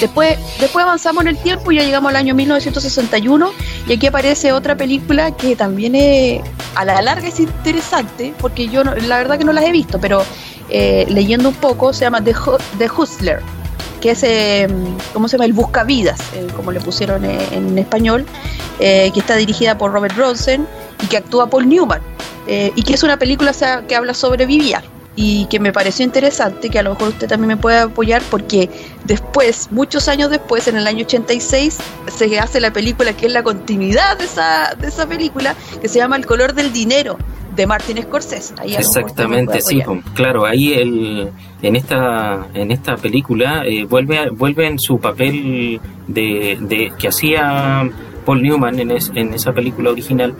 Después, 0.00 0.38
después 0.60 0.84
avanzamos 0.84 1.22
en 1.22 1.28
el 1.28 1.38
tiempo 1.38 1.72
y 1.72 1.76
ya 1.76 1.82
llegamos 1.82 2.10
al 2.10 2.16
año 2.16 2.34
1961 2.34 3.50
y 3.86 3.92
aquí 3.92 4.06
aparece 4.06 4.52
otra 4.52 4.76
película 4.76 5.32
que 5.32 5.56
también 5.56 5.94
es, 5.94 6.42
a 6.74 6.84
la 6.84 7.00
larga 7.02 7.28
es 7.28 7.40
interesante 7.40 8.34
porque 8.38 8.68
yo 8.68 8.84
la 8.84 9.18
verdad 9.18 9.38
que 9.38 9.44
no 9.44 9.52
las 9.52 9.64
he 9.64 9.72
visto, 9.72 10.00
pero 10.00 10.24
eh, 10.70 11.06
leyendo 11.08 11.48
un 11.48 11.54
poco 11.54 11.92
se 11.92 12.04
llama 12.04 12.22
The, 12.22 12.34
The 12.78 12.88
Hustler, 12.90 13.40
que 14.00 14.12
es, 14.12 14.22
eh, 14.22 14.68
¿cómo 15.12 15.28
se 15.28 15.36
llama? 15.36 15.46
El 15.46 15.54
Buscavidas, 15.54 16.20
eh, 16.34 16.46
como 16.54 16.70
le 16.72 16.80
pusieron 16.80 17.24
en, 17.24 17.78
español, 17.78 18.26
que 18.78 19.12
está 19.16 19.34
dirigida 19.34 19.76
por 19.76 19.92
Robert 19.92 20.16
Rosen 20.16 20.66
y 21.02 21.06
que 21.06 21.16
actúa 21.16 21.50
Paul 21.50 21.68
Newman 21.68 22.00
y 22.46 22.82
que 22.82 22.94
es 22.94 23.02
una 23.02 23.18
película 23.18 23.52
que 23.86 23.96
habla 23.96 24.14
sobre 24.14 24.46
Viviar 24.46 24.84
y 25.20 25.46
que 25.46 25.58
me 25.58 25.72
pareció 25.72 26.04
interesante, 26.04 26.70
que 26.70 26.78
a 26.78 26.84
lo 26.84 26.90
mejor 26.90 27.08
usted 27.08 27.26
también 27.26 27.48
me 27.48 27.56
puede 27.56 27.80
apoyar, 27.80 28.22
porque 28.30 28.70
después, 29.04 29.66
muchos 29.72 30.06
años 30.06 30.30
después, 30.30 30.68
en 30.68 30.76
el 30.76 30.86
año 30.86 31.04
86, 31.04 31.76
se 32.06 32.38
hace 32.38 32.60
la 32.60 32.72
película 32.72 33.12
que 33.14 33.26
es 33.26 33.32
la 33.32 33.42
continuidad 33.42 34.16
de 34.16 34.26
esa, 34.26 34.76
de 34.80 34.86
esa 34.86 35.08
película, 35.08 35.56
que 35.80 35.88
se 35.88 35.98
llama 35.98 36.14
El 36.14 36.24
color 36.24 36.52
del 36.54 36.72
dinero, 36.72 37.18
de 37.56 37.66
Martin 37.66 38.00
Scorsese. 38.00 38.54
Exactamente, 38.64 39.60
sí, 39.60 39.82
claro, 40.14 40.46
ahí 40.46 40.74
el, 40.74 41.30
en 41.62 41.74
esta 41.74 42.46
en 42.54 42.70
esta 42.70 42.96
película 42.96 43.64
eh, 43.66 43.86
vuelve 43.86 44.30
vuelve 44.30 44.68
en 44.68 44.78
su 44.78 45.00
papel 45.00 45.80
de, 46.06 46.58
de 46.60 46.92
que 46.96 47.08
hacía 47.08 47.90
Paul 48.24 48.40
Newman 48.40 48.78
en, 48.78 48.92
en 48.92 49.34
esa 49.34 49.52
película 49.52 49.90
original 49.90 50.36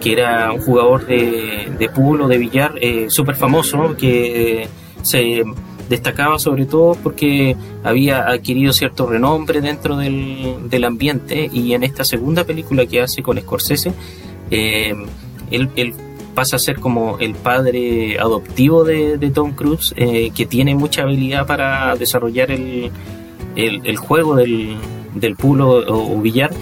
que 0.00 0.12
era 0.12 0.52
un 0.52 0.60
jugador 0.60 1.06
de, 1.06 1.70
de 1.78 1.88
pool 1.88 2.22
o 2.22 2.28
de 2.28 2.38
billar 2.38 2.74
eh, 2.80 3.06
súper 3.08 3.34
famoso, 3.34 3.96
que 3.96 4.68
se 5.02 5.44
destacaba 5.88 6.38
sobre 6.38 6.66
todo 6.66 6.96
porque 7.02 7.56
había 7.82 8.28
adquirido 8.28 8.72
cierto 8.72 9.06
renombre 9.06 9.60
dentro 9.60 9.96
del, 9.96 10.68
del 10.68 10.84
ambiente 10.84 11.48
y 11.52 11.72
en 11.72 11.82
esta 11.82 12.04
segunda 12.04 12.44
película 12.44 12.86
que 12.86 13.00
hace 13.00 13.22
con 13.22 13.38
Scorsese, 13.38 13.92
eh, 14.50 14.94
él, 15.50 15.94
pasa 16.34 16.54
a 16.54 16.58
ser 16.60 16.78
como 16.78 17.18
el 17.18 17.34
padre 17.34 18.16
adoptivo 18.20 18.84
de, 18.84 19.18
Tom 19.34 19.54
Cruise, 19.54 19.92
eh, 19.96 20.30
que 20.32 20.46
tiene 20.46 20.76
mucha 20.76 21.02
habilidad 21.02 21.48
para 21.48 21.96
desarrollar 21.96 22.52
el, 22.52 22.92
el, 23.56 23.96
juego 23.96 24.36
del, 24.36 24.76
del 25.16 25.34
pool 25.34 25.62
o 25.62 26.20
billar 26.20 26.52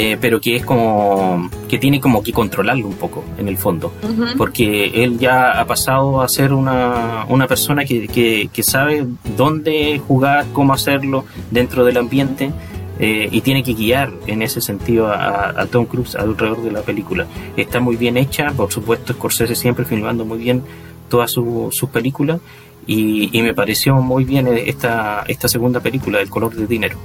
eh, 0.00 0.16
pero 0.20 0.40
que 0.40 0.54
es 0.54 0.64
como 0.64 1.50
que 1.68 1.76
tiene 1.76 1.98
como 1.98 2.22
que 2.22 2.32
controlarlo 2.32 2.86
un 2.86 2.94
poco 2.94 3.24
en 3.36 3.48
el 3.48 3.56
fondo, 3.58 3.92
porque 4.36 5.02
él 5.02 5.18
ya 5.18 5.58
ha 5.60 5.64
pasado 5.64 6.22
a 6.22 6.28
ser 6.28 6.52
una, 6.52 7.24
una 7.28 7.48
persona 7.48 7.84
que, 7.84 8.06
que, 8.06 8.62
sabe 8.62 9.04
dónde 9.36 10.00
jugar, 10.06 10.46
cómo 10.52 10.72
hacerlo 10.72 11.24
dentro 11.50 11.84
del 11.84 11.96
ambiente. 11.96 12.52
Eh, 13.00 13.28
y 13.30 13.40
tiene 13.40 13.64
que 13.64 13.74
guiar 13.74 14.12
en 14.28 14.42
ese 14.42 14.60
sentido 14.60 15.08
a, 15.08 15.66
Tom 15.66 15.86
Cruise 15.86 16.14
alrededor 16.14 16.62
de 16.62 16.70
la 16.70 16.82
película. 16.82 17.26
Está 17.56 17.80
muy 17.80 17.96
bien 17.96 18.16
hecha, 18.16 18.52
por 18.52 18.70
supuesto, 18.70 19.14
Scorsese 19.14 19.56
siempre 19.56 19.84
filmando 19.84 20.24
muy 20.24 20.38
bien 20.38 20.62
todas 21.08 21.32
sus 21.32 21.88
películas 21.92 22.40
y, 22.86 23.36
y, 23.36 23.42
me 23.42 23.52
pareció 23.52 23.96
muy 23.96 24.22
bien 24.22 24.46
esta, 24.46 25.24
esta 25.26 25.48
segunda 25.48 25.80
película, 25.80 26.20
El 26.20 26.30
color 26.30 26.54
del 26.54 26.68
dinero. 26.68 26.98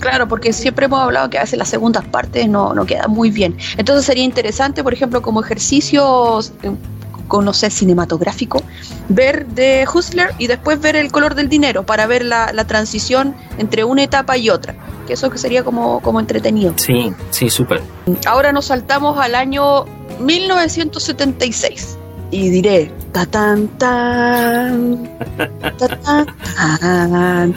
Claro, 0.00 0.28
porque 0.28 0.52
siempre 0.52 0.86
hemos 0.86 1.00
hablado 1.00 1.30
que 1.30 1.38
a 1.38 1.42
veces 1.42 1.58
las 1.58 1.68
segundas 1.68 2.04
partes 2.04 2.48
no, 2.48 2.74
no 2.74 2.86
quedan 2.86 3.10
muy 3.10 3.30
bien. 3.30 3.56
Entonces 3.76 4.04
sería 4.04 4.24
interesante, 4.24 4.82
por 4.82 4.92
ejemplo, 4.92 5.22
como 5.22 5.42
ejercicio, 5.42 6.40
eh, 6.62 6.70
no 7.32 7.52
sé, 7.52 7.70
cinematográfico, 7.70 8.62
ver 9.08 9.46
de 9.46 9.86
Hustler 9.92 10.30
y 10.38 10.46
después 10.46 10.80
ver 10.80 10.96
el 10.96 11.10
color 11.10 11.34
del 11.34 11.48
dinero 11.48 11.84
para 11.84 12.06
ver 12.06 12.24
la, 12.24 12.52
la 12.52 12.66
transición 12.66 13.34
entre 13.58 13.84
una 13.84 14.02
etapa 14.04 14.36
y 14.36 14.50
otra. 14.50 14.74
Que 15.06 15.14
eso 15.14 15.30
que 15.30 15.38
sería 15.38 15.62
como, 15.62 16.00
como 16.00 16.20
entretenido. 16.20 16.74
Sí, 16.76 17.12
sí, 17.30 17.50
súper. 17.50 17.80
Ahora 18.26 18.52
nos 18.52 18.66
saltamos 18.66 19.18
al 19.18 19.34
año 19.34 19.84
1976 20.20 21.98
y 22.30 22.50
diré 22.50 22.90
ta 23.12 23.24
tan 23.26 23.68
tan 23.78 25.08
ta 25.78 25.88
tan 25.88 26.26
tan 26.56 27.54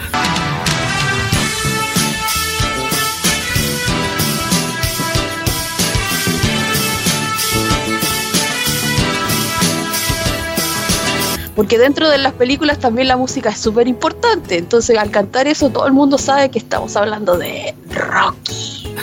porque 11.59 11.77
dentro 11.77 12.09
de 12.09 12.17
las 12.17 12.31
películas 12.31 12.79
también 12.79 13.09
la 13.09 13.17
música 13.17 13.49
es 13.49 13.57
súper 13.57 13.89
importante. 13.89 14.57
Entonces, 14.57 14.97
al 14.97 15.11
cantar 15.11 15.45
eso, 15.45 15.69
todo 15.69 15.87
el 15.87 15.91
mundo 15.91 16.17
sabe 16.17 16.49
que 16.49 16.57
estamos 16.57 16.95
hablando 16.95 17.37
de 17.37 17.75
Rocky. 17.89 18.87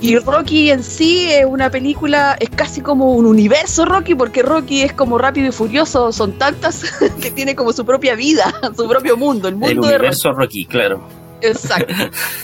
Y 0.00 0.18
Rocky 0.18 0.72
en 0.72 0.82
sí 0.82 1.30
es 1.30 1.46
una 1.46 1.70
película, 1.70 2.36
es 2.40 2.50
casi 2.50 2.80
como 2.80 3.14
un 3.14 3.24
universo 3.24 3.84
Rocky, 3.84 4.16
porque 4.16 4.42
Rocky 4.42 4.82
es 4.82 4.92
como 4.94 5.16
rápido 5.16 5.46
y 5.46 5.52
furioso, 5.52 6.10
son 6.10 6.32
tantas 6.38 6.82
que 7.22 7.30
tiene 7.30 7.54
como 7.54 7.72
su 7.72 7.86
propia 7.86 8.16
vida, 8.16 8.52
su 8.76 8.88
propio 8.88 9.16
mundo, 9.16 9.46
el 9.46 9.54
mundo 9.54 9.70
el 9.70 9.78
universo 9.78 10.32
Rocky. 10.32 10.66
claro. 10.66 11.06
Exacto. 11.40 11.94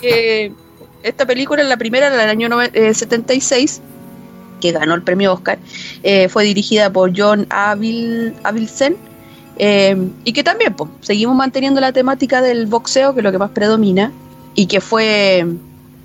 Eh, 0.03 0.53
esta 1.03 1.27
película 1.27 1.63
es 1.63 1.69
la 1.69 1.79
primera 1.79 2.11
del 2.11 2.31
año 2.31 2.49
76 2.73 3.83
que 4.61 4.73
ganó 4.73 4.95
el 4.95 5.03
premio 5.03 5.33
Oscar, 5.33 5.59
eh, 6.03 6.29
fue 6.29 6.45
dirigida 6.45 6.93
por 6.93 7.13
John 7.17 7.47
Avil, 7.51 8.35
Avilsen, 8.43 8.97
eh, 9.57 9.97
y 10.25 10.33
que 10.33 10.43
también 10.43 10.75
pues, 10.75 10.91
seguimos 11.01 11.37
manteniendo 11.37 11.81
la 11.81 11.93
temática 11.93 12.41
del 12.41 12.67
boxeo, 12.67 13.15
que 13.15 13.21
es 13.21 13.25
lo 13.25 13.33
que 13.33 13.39
más 13.39 13.51
predomina, 13.51 14.13
y 14.55 14.67
que 14.67 14.81
fue, 14.81 15.47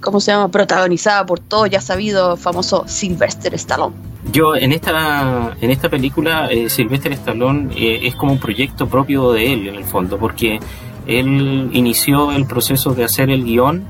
¿cómo 0.01 0.19
se 0.19 0.31
llama?, 0.31 0.49
protagonizada 0.49 1.25
por 1.25 1.39
todo 1.39 1.65
ya 1.67 1.81
sabido 1.81 2.37
famoso 2.37 2.83
Sylvester 2.87 3.53
Stallone. 3.55 3.95
Yo 4.31 4.55
en 4.55 4.71
esta, 4.71 5.55
en 5.59 5.69
esta 5.69 5.89
película, 5.89 6.47
eh, 6.49 6.69
Sylvester 6.69 7.11
Stallone 7.11 7.69
es 7.75 8.15
como 8.15 8.31
un 8.31 8.39
proyecto 8.39 8.87
propio 8.87 9.33
de 9.33 9.53
él, 9.53 9.67
en 9.67 9.75
el 9.75 9.83
fondo, 9.83 10.17
porque 10.17 10.59
él 11.05 11.69
inició 11.73 12.31
el 12.31 12.45
proceso 12.45 12.93
de 12.93 13.03
hacer 13.03 13.29
el 13.29 13.43
guion, 13.43 13.83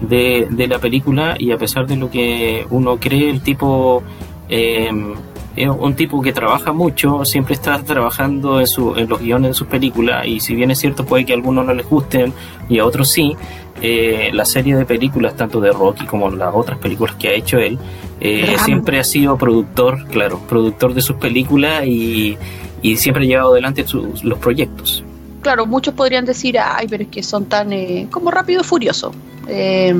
de, 0.00 0.48
de 0.50 0.66
la 0.66 0.78
película 0.78 1.36
y 1.38 1.52
a 1.52 1.58
pesar 1.58 1.86
de 1.86 1.96
lo 1.96 2.10
que 2.10 2.66
uno 2.70 2.98
cree, 2.98 3.30
el 3.30 3.40
tipo 3.42 4.02
em, 4.48 5.14
es 5.56 5.68
un 5.68 5.94
tipo 5.94 6.20
que 6.20 6.32
trabaja 6.32 6.72
mucho, 6.72 7.24
siempre 7.24 7.54
está 7.54 7.82
trabajando 7.82 8.60
en, 8.60 8.66
su, 8.66 8.94
en 8.96 9.08
los 9.08 9.20
guiones 9.20 9.50
de 9.50 9.54
sus 9.54 9.68
películas 9.68 10.26
y 10.26 10.40
si 10.40 10.54
bien 10.54 10.70
es 10.70 10.78
cierto 10.78 11.04
puede 11.04 11.24
que 11.24 11.32
a 11.32 11.36
algunos 11.36 11.64
no 11.64 11.74
les 11.74 11.88
gusten 11.88 12.32
y 12.68 12.78
a 12.78 12.86
otros 12.86 13.10
sí, 13.10 13.36
eh, 13.80 14.30
la 14.32 14.44
serie 14.44 14.76
de 14.76 14.84
películas 14.84 15.36
tanto 15.36 15.60
de 15.60 15.70
Rocky 15.70 16.06
como 16.06 16.30
las 16.30 16.54
otras 16.54 16.78
películas 16.78 17.14
que 17.16 17.28
ha 17.28 17.32
hecho 17.32 17.58
él, 17.58 17.78
eh, 18.20 18.56
siempre 18.64 18.98
ha 18.98 19.04
sido 19.04 19.36
productor, 19.36 20.06
claro, 20.08 20.40
productor 20.48 20.94
de 20.94 21.02
sus 21.02 21.16
películas 21.16 21.84
y, 21.86 22.36
y 22.82 22.96
siempre 22.96 23.24
ha 23.24 23.28
llevado 23.28 23.52
adelante 23.52 23.84
los 24.22 24.38
proyectos 24.38 25.04
claro, 25.44 25.66
muchos 25.66 25.94
podrían 25.94 26.24
decir, 26.24 26.58
ay, 26.58 26.86
pero 26.88 27.04
es 27.04 27.10
que 27.10 27.22
son 27.22 27.44
tan 27.44 27.72
eh, 27.72 28.08
como 28.10 28.32
rápido 28.32 28.62
y 28.62 28.64
furioso. 28.64 29.12
Eh, 29.48 29.94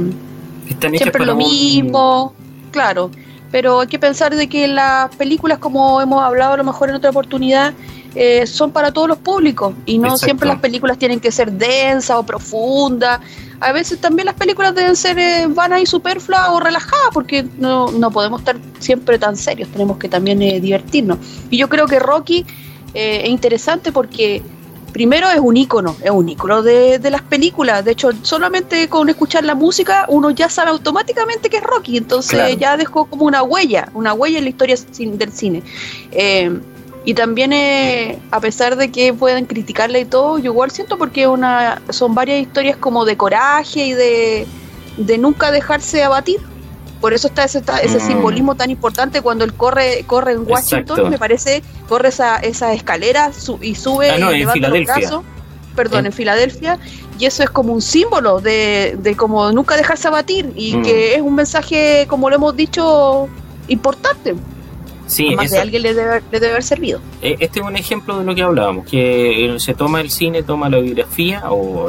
siempre 0.96 1.24
lo 1.24 1.36
mismo, 1.36 2.34
claro. 2.70 3.10
Pero 3.50 3.80
hay 3.80 3.86
que 3.86 3.98
pensar 3.98 4.34
de 4.34 4.48
que 4.48 4.66
las 4.66 5.14
películas, 5.14 5.58
como 5.58 6.00
hemos 6.00 6.22
hablado 6.22 6.54
a 6.54 6.56
lo 6.56 6.64
mejor 6.64 6.88
en 6.88 6.96
otra 6.96 7.10
oportunidad, 7.10 7.72
eh, 8.16 8.46
son 8.46 8.72
para 8.72 8.92
todos 8.92 9.08
los 9.08 9.18
públicos 9.18 9.74
y 9.86 9.98
no 9.98 10.16
siempre 10.16 10.48
las 10.48 10.60
películas 10.60 10.98
tienen 10.98 11.20
que 11.20 11.30
ser 11.30 11.52
densas 11.52 12.16
o 12.16 12.24
profundas. 12.24 13.20
A 13.60 13.72
veces 13.72 14.00
también 14.00 14.26
las 14.26 14.34
películas 14.34 14.74
deben 14.74 14.96
ser 14.96 15.18
eh, 15.18 15.46
van 15.48 15.72
ahí 15.72 15.86
superfluas 15.86 16.48
o 16.50 16.60
relajadas 16.60 17.08
porque 17.12 17.44
no, 17.58 17.90
no 17.92 18.10
podemos 18.10 18.40
estar 18.40 18.56
siempre 18.80 19.18
tan 19.18 19.36
serios, 19.36 19.68
tenemos 19.68 19.98
que 19.98 20.08
también 20.08 20.38
divertirnos. 20.38 21.18
Y 21.50 21.56
yo 21.56 21.68
creo 21.68 21.86
que 21.86 21.98
Rocky 21.98 22.44
es 22.92 23.28
interesante 23.28 23.90
porque 23.90 24.42
primero 24.94 25.28
es 25.28 25.40
un 25.40 25.56
icono, 25.56 25.96
es 26.02 26.10
un 26.12 26.28
icono 26.28 26.62
de, 26.62 27.00
las 27.10 27.22
películas. 27.22 27.84
De 27.84 27.90
hecho, 27.90 28.10
solamente 28.22 28.88
con 28.88 29.08
escuchar 29.08 29.44
la 29.44 29.56
música 29.56 30.06
uno 30.08 30.30
ya 30.30 30.48
sabe 30.48 30.70
automáticamente 30.70 31.50
que 31.50 31.56
es 31.56 31.64
Rocky. 31.64 31.96
Entonces 31.96 32.56
ya 32.58 32.76
dejó 32.76 33.04
como 33.06 33.26
una 33.26 33.42
huella, 33.42 33.88
una 33.92 34.14
huella 34.14 34.38
en 34.38 34.44
la 34.44 34.50
historia 34.50 34.76
del 34.96 35.32
cine. 35.32 35.62
Eh, 36.12 36.60
y 37.04 37.12
también, 37.12 37.52
eh, 37.52 38.18
a 38.30 38.40
pesar 38.40 38.76
de 38.76 38.90
que 38.90 39.12
pueden 39.12 39.46
criticarle 39.46 40.00
y 40.00 40.04
todo, 40.04 40.38
yo 40.38 40.52
igual 40.52 40.70
siento 40.70 40.96
porque 40.96 41.26
una, 41.26 41.82
son 41.90 42.14
varias 42.14 42.40
historias 42.40 42.76
como 42.76 43.04
de 43.04 43.16
coraje 43.16 43.86
y 43.86 43.92
de, 43.92 44.46
de 44.96 45.18
nunca 45.18 45.50
dejarse 45.50 46.04
abatir. 46.04 46.38
Por 47.04 47.12
eso 47.12 47.28
está 47.28 47.44
ese, 47.44 47.62
ese 47.82 47.98
mm. 47.98 48.06
simbolismo 48.06 48.54
tan 48.54 48.70
importante 48.70 49.20
cuando 49.20 49.44
él 49.44 49.52
corre 49.52 50.04
corre 50.06 50.32
en 50.32 50.50
Washington, 50.50 51.10
me 51.10 51.18
parece, 51.18 51.62
corre 51.86 52.08
esa, 52.08 52.38
esa 52.38 52.72
escalera 52.72 53.30
y 53.60 53.74
sube 53.74 54.08
ah, 54.08 54.32
en 54.32 54.48
Filadelfia. 54.48 55.20
perdón, 55.76 56.06
en 56.06 56.12
Filadelfia, 56.14 56.78
y 57.18 57.26
eso 57.26 57.42
es 57.42 57.50
como 57.50 57.74
un 57.74 57.82
símbolo 57.82 58.40
de, 58.40 58.96
de 58.98 59.14
como 59.16 59.52
nunca 59.52 59.76
dejarse 59.76 60.08
abatir 60.08 60.50
y 60.56 60.76
mm. 60.76 60.82
que 60.82 61.14
es 61.16 61.20
un 61.20 61.34
mensaje, 61.34 62.06
como 62.08 62.30
lo 62.30 62.36
hemos 62.36 62.56
dicho, 62.56 63.28
importante. 63.68 64.34
Sí, 65.06 65.34
más 65.36 65.50
de 65.50 65.58
alguien 65.58 65.82
le 65.82 65.94
debe, 65.94 66.22
le 66.30 66.40
debe, 66.40 66.52
haber 66.52 66.62
servido. 66.62 67.00
E, 67.20 67.36
este 67.40 67.60
es 67.60 67.66
un 67.66 67.76
ejemplo 67.76 68.18
de 68.18 68.24
lo 68.24 68.34
que 68.34 68.42
hablábamos, 68.42 68.86
que 68.86 69.54
se 69.58 69.74
toma 69.74 70.00
el 70.00 70.10
cine, 70.10 70.42
toma 70.42 70.68
la 70.68 70.78
biografía 70.78 71.42
o 71.50 71.88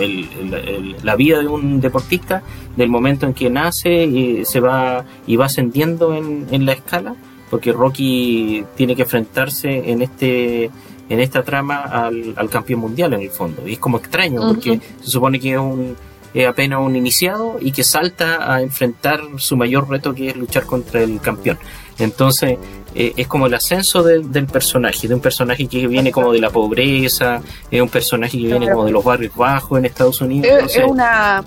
la 1.04 1.16
vida 1.16 1.40
de 1.40 1.48
un 1.48 1.80
deportista 1.80 2.44
del 2.76 2.90
momento 2.90 3.26
en 3.26 3.34
que 3.34 3.50
nace 3.50 4.04
y 4.04 4.46
se 4.46 4.60
va 4.60 5.06
y 5.26 5.36
va 5.38 5.46
ascendiendo 5.46 6.14
en, 6.16 6.66
la 6.66 6.74
escala, 6.74 7.16
porque 7.50 7.72
Rocky 7.72 8.66
tiene 8.76 8.96
que 8.96 9.04
enfrentarse 9.04 9.92
en 9.92 10.02
este 10.02 10.70
en 11.08 11.20
esta 11.20 11.44
trama 11.44 11.82
al, 11.84 12.50
campeón 12.50 12.80
mundial 12.80 13.14
en 13.14 13.22
el 13.22 13.30
fondo. 13.30 13.68
Y 13.68 13.74
es 13.74 13.80
como 13.80 13.98
extraño, 13.98 14.42
porque 14.42 14.80
se 15.02 15.10
supone 15.10 15.40
que 15.40 15.54
es 15.54 15.60
un 15.60 15.96
es 16.36 16.48
apenas 16.48 16.82
un 16.82 16.96
iniciado 16.98 17.58
y 17.62 17.72
que 17.72 17.84
salta 17.84 18.54
a 18.54 18.62
enfrentar 18.62 19.22
su 19.38 19.56
mayor 19.56 19.90
reto 19.90 20.14
que 20.14 20.30
es 20.30 20.36
luchar 20.36 20.66
contra 20.66 21.02
el 21.02 21.22
campeón. 21.22 21.58
Entonces, 21.98 22.58
eh, 22.96 23.14
es 23.18 23.28
como 23.28 23.48
el 23.48 23.54
ascenso 23.54 24.02
del 24.04 24.48
personaje, 24.48 25.08
de 25.08 25.14
un 25.14 25.20
personaje 25.20 25.68
que 25.68 25.86
viene 25.88 26.12
como 26.12 26.32
de 26.32 26.40
la 26.40 26.50
pobreza, 26.50 27.42
es 27.70 27.82
un 27.82 27.90
personaje 27.90 28.38
que 28.38 28.48
viene 28.48 28.70
como 28.72 28.86
de 28.86 28.92
los 28.92 29.04
barrios 29.04 29.36
bajos 29.36 29.78
en 29.78 29.86
Estados 29.86 30.22
Unidos. 30.22 30.76
Es, 30.76 30.84
una 30.86 31.44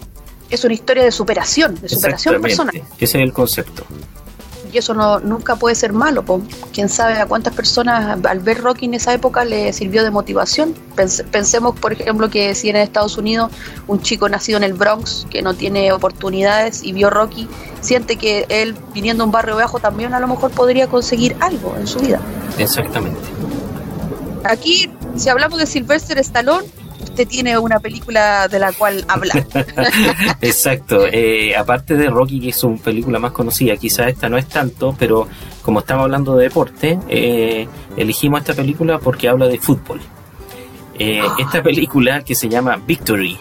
es 0.50 0.64
una 0.64 0.74
historia 0.74 1.04
de 1.04 1.10
superación, 1.10 1.74
de 1.80 1.88
superación 1.88 2.40
personal. 2.40 2.74
Ese 2.74 3.18
es 3.18 3.24
el 3.24 3.32
concepto 3.32 3.84
y 4.72 4.78
eso 4.78 4.94
no, 4.94 5.18
nunca 5.20 5.56
puede 5.56 5.74
ser 5.74 5.92
malo. 5.92 6.24
Po. 6.24 6.42
Quién 6.72 6.88
sabe 6.88 7.18
a 7.18 7.26
cuántas 7.26 7.54
personas 7.54 8.18
al 8.24 8.40
ver 8.40 8.60
Rocky 8.60 8.86
en 8.86 8.94
esa 8.94 9.12
época 9.12 9.44
le 9.44 9.72
sirvió 9.72 10.02
de 10.02 10.10
motivación. 10.10 10.74
pensemos, 11.30 11.78
por 11.78 11.92
ejemplo, 11.92 12.28
que 12.30 12.54
si 12.54 12.68
en 12.68 12.76
Estados 12.76 13.16
Unidos 13.16 13.50
un 13.86 14.00
chico 14.00 14.28
nacido 14.28 14.58
en 14.58 14.64
el 14.64 14.74
Bronx 14.74 15.26
que 15.30 15.42
no 15.42 15.54
tiene 15.54 15.92
oportunidades 15.92 16.82
y 16.82 16.92
vio 16.92 17.10
Rocky, 17.10 17.48
siente 17.80 18.16
que 18.16 18.46
él 18.48 18.74
viniendo 18.92 19.22
a 19.22 19.26
un 19.26 19.32
barrio 19.32 19.56
bajo 19.56 19.78
también 19.78 20.14
a 20.14 20.20
lo 20.20 20.28
mejor 20.28 20.50
podría 20.50 20.86
conseguir 20.88 21.36
algo 21.40 21.74
en 21.78 21.86
su 21.86 22.00
vida. 22.00 22.20
Exactamente. 22.58 23.20
Aquí, 24.44 24.90
si 25.16 25.28
hablamos 25.28 25.58
de 25.58 25.66
Sylvester 25.66 26.18
Stallone, 26.18 26.66
tiene 27.26 27.58
una 27.58 27.80
película 27.80 28.48
de 28.48 28.58
la 28.58 28.72
cual 28.72 29.04
hablar. 29.08 29.46
Exacto. 30.40 31.06
Eh, 31.06 31.56
aparte 31.56 31.94
de 31.94 32.08
Rocky, 32.08 32.40
que 32.40 32.50
es 32.50 32.64
una 32.64 32.76
película 32.76 33.18
más 33.18 33.32
conocida, 33.32 33.76
quizás 33.76 34.08
esta 34.08 34.28
no 34.28 34.38
es 34.38 34.48
tanto, 34.48 34.94
pero 34.98 35.28
como 35.62 35.80
estamos 35.80 36.04
hablando 36.04 36.36
de 36.36 36.44
deporte, 36.44 36.98
eh, 37.08 37.68
elegimos 37.96 38.40
esta 38.40 38.54
película 38.54 38.98
porque 38.98 39.28
habla 39.28 39.46
de 39.46 39.58
fútbol. 39.58 40.00
Eh, 40.98 41.20
ah. 41.22 41.36
esta 41.38 41.62
película 41.62 42.24
que 42.24 42.34
se 42.34 42.48
llama 42.48 42.76
Victory. 42.76 43.38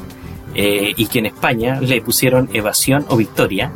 y 0.55 1.05
que 1.05 1.19
en 1.19 1.27
España 1.27 1.79
le 1.79 2.01
pusieron 2.01 2.49
evasión 2.51 3.05
o 3.09 3.17
victoria. 3.17 3.71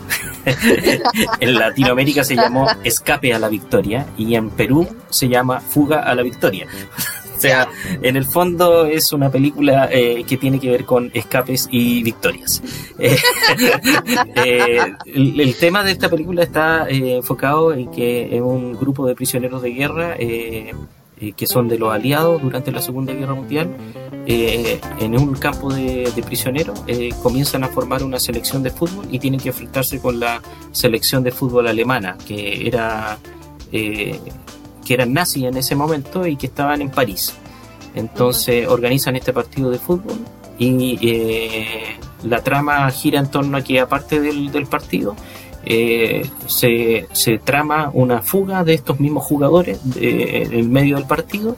en 1.40 1.54
Latinoamérica 1.54 2.24
se 2.24 2.36
llamó 2.36 2.68
Escape 2.84 3.36
a 3.36 3.38
la 3.38 3.50
Victoria 3.50 4.08
y 4.18 4.34
en 4.34 4.50
Perú 4.50 4.88
se 5.12 5.28
llama 5.30 5.60
Fuga 5.60 6.00
a 6.00 6.16
la 6.16 6.24
Victoria. 6.24 6.66
Sea, 7.42 7.68
en 8.04 8.16
el 8.16 8.26
fondo 8.26 8.86
es 8.86 9.12
una 9.14 9.32
película 9.32 9.90
eh, 9.92 10.24
que 10.28 10.38
tiene 10.38 10.60
que 10.60 10.70
ver 10.70 10.86
con 10.86 11.10
escapes 11.12 11.68
y 11.72 12.04
victorias. 12.04 12.62
Eh, 13.04 13.18
eh, 14.36 14.94
el, 15.06 15.56
tema 15.56 15.84
de 15.84 15.92
esta 15.92 16.10
película 16.10 16.44
está 16.44 16.88
enfocado 16.88 17.74
en 17.74 17.90
que 17.90 18.36
es 18.36 18.42
un 18.42 18.74
grupo 18.74 19.06
de 19.08 19.16
prisioneros 19.16 19.62
de 19.62 19.72
guerra 19.72 20.16
que 20.18 21.48
son 21.48 21.68
de 21.68 21.78
los 21.78 21.94
aliados 21.94 22.42
durante 22.42 22.72
la 22.72 22.82
Segunda 22.82 23.14
Guerra 23.14 23.34
Mundial, 23.34 23.70
en 24.28 25.20
un 25.20 25.34
campo 25.36 25.74
de, 25.74 26.12
de 26.16 26.24
prisioneros, 26.24 26.84
comienzan 27.22 27.64
a 27.64 27.68
formar 27.68 28.04
una 28.04 28.20
selección 28.20 28.64
de 28.64 28.70
fútbol 28.70 29.06
y 29.12 29.20
tienen 29.20 29.40
que 29.40 29.50
enfrentarse 29.50 30.00
con 30.00 30.20
la 30.20 30.42
selección 30.72 31.24
de 31.24 31.32
fútbol 31.32 31.68
alemana, 31.68 32.18
que 32.26 32.68
era 32.68 33.18
que 34.92 34.96
eran 34.96 35.14
nazis 35.14 35.46
en 35.46 35.56
ese 35.56 35.74
momento 35.74 36.28
y 36.28 36.36
que 36.36 36.48
estaban 36.48 36.82
en 36.82 36.90
París. 36.90 37.34
Entonces 37.96 38.68
organizan 38.68 39.16
este 39.16 39.32
partido 39.32 39.70
de 39.70 39.80
fútbol 39.80 40.18
y 40.58 41.00
eh, 41.02 41.96
la 42.24 42.44
trama 42.44 42.92
gira 42.92 43.18
en 43.20 43.32
torno 43.32 43.58
a 43.58 43.62
que 43.62 43.80
aparte 43.80 44.20
del, 44.20 44.52
del 44.52 44.66
partido 44.66 45.16
eh, 45.64 46.30
se, 46.46 47.08
se, 47.14 47.38
trama 47.38 47.90
una 47.94 48.22
fuga 48.22 48.66
de 48.66 48.74
estos 48.74 49.00
mismos 49.00 49.24
jugadores 49.24 49.80
en 49.96 50.70
medio 50.70 50.98
del 50.98 51.06
partido 51.06 51.56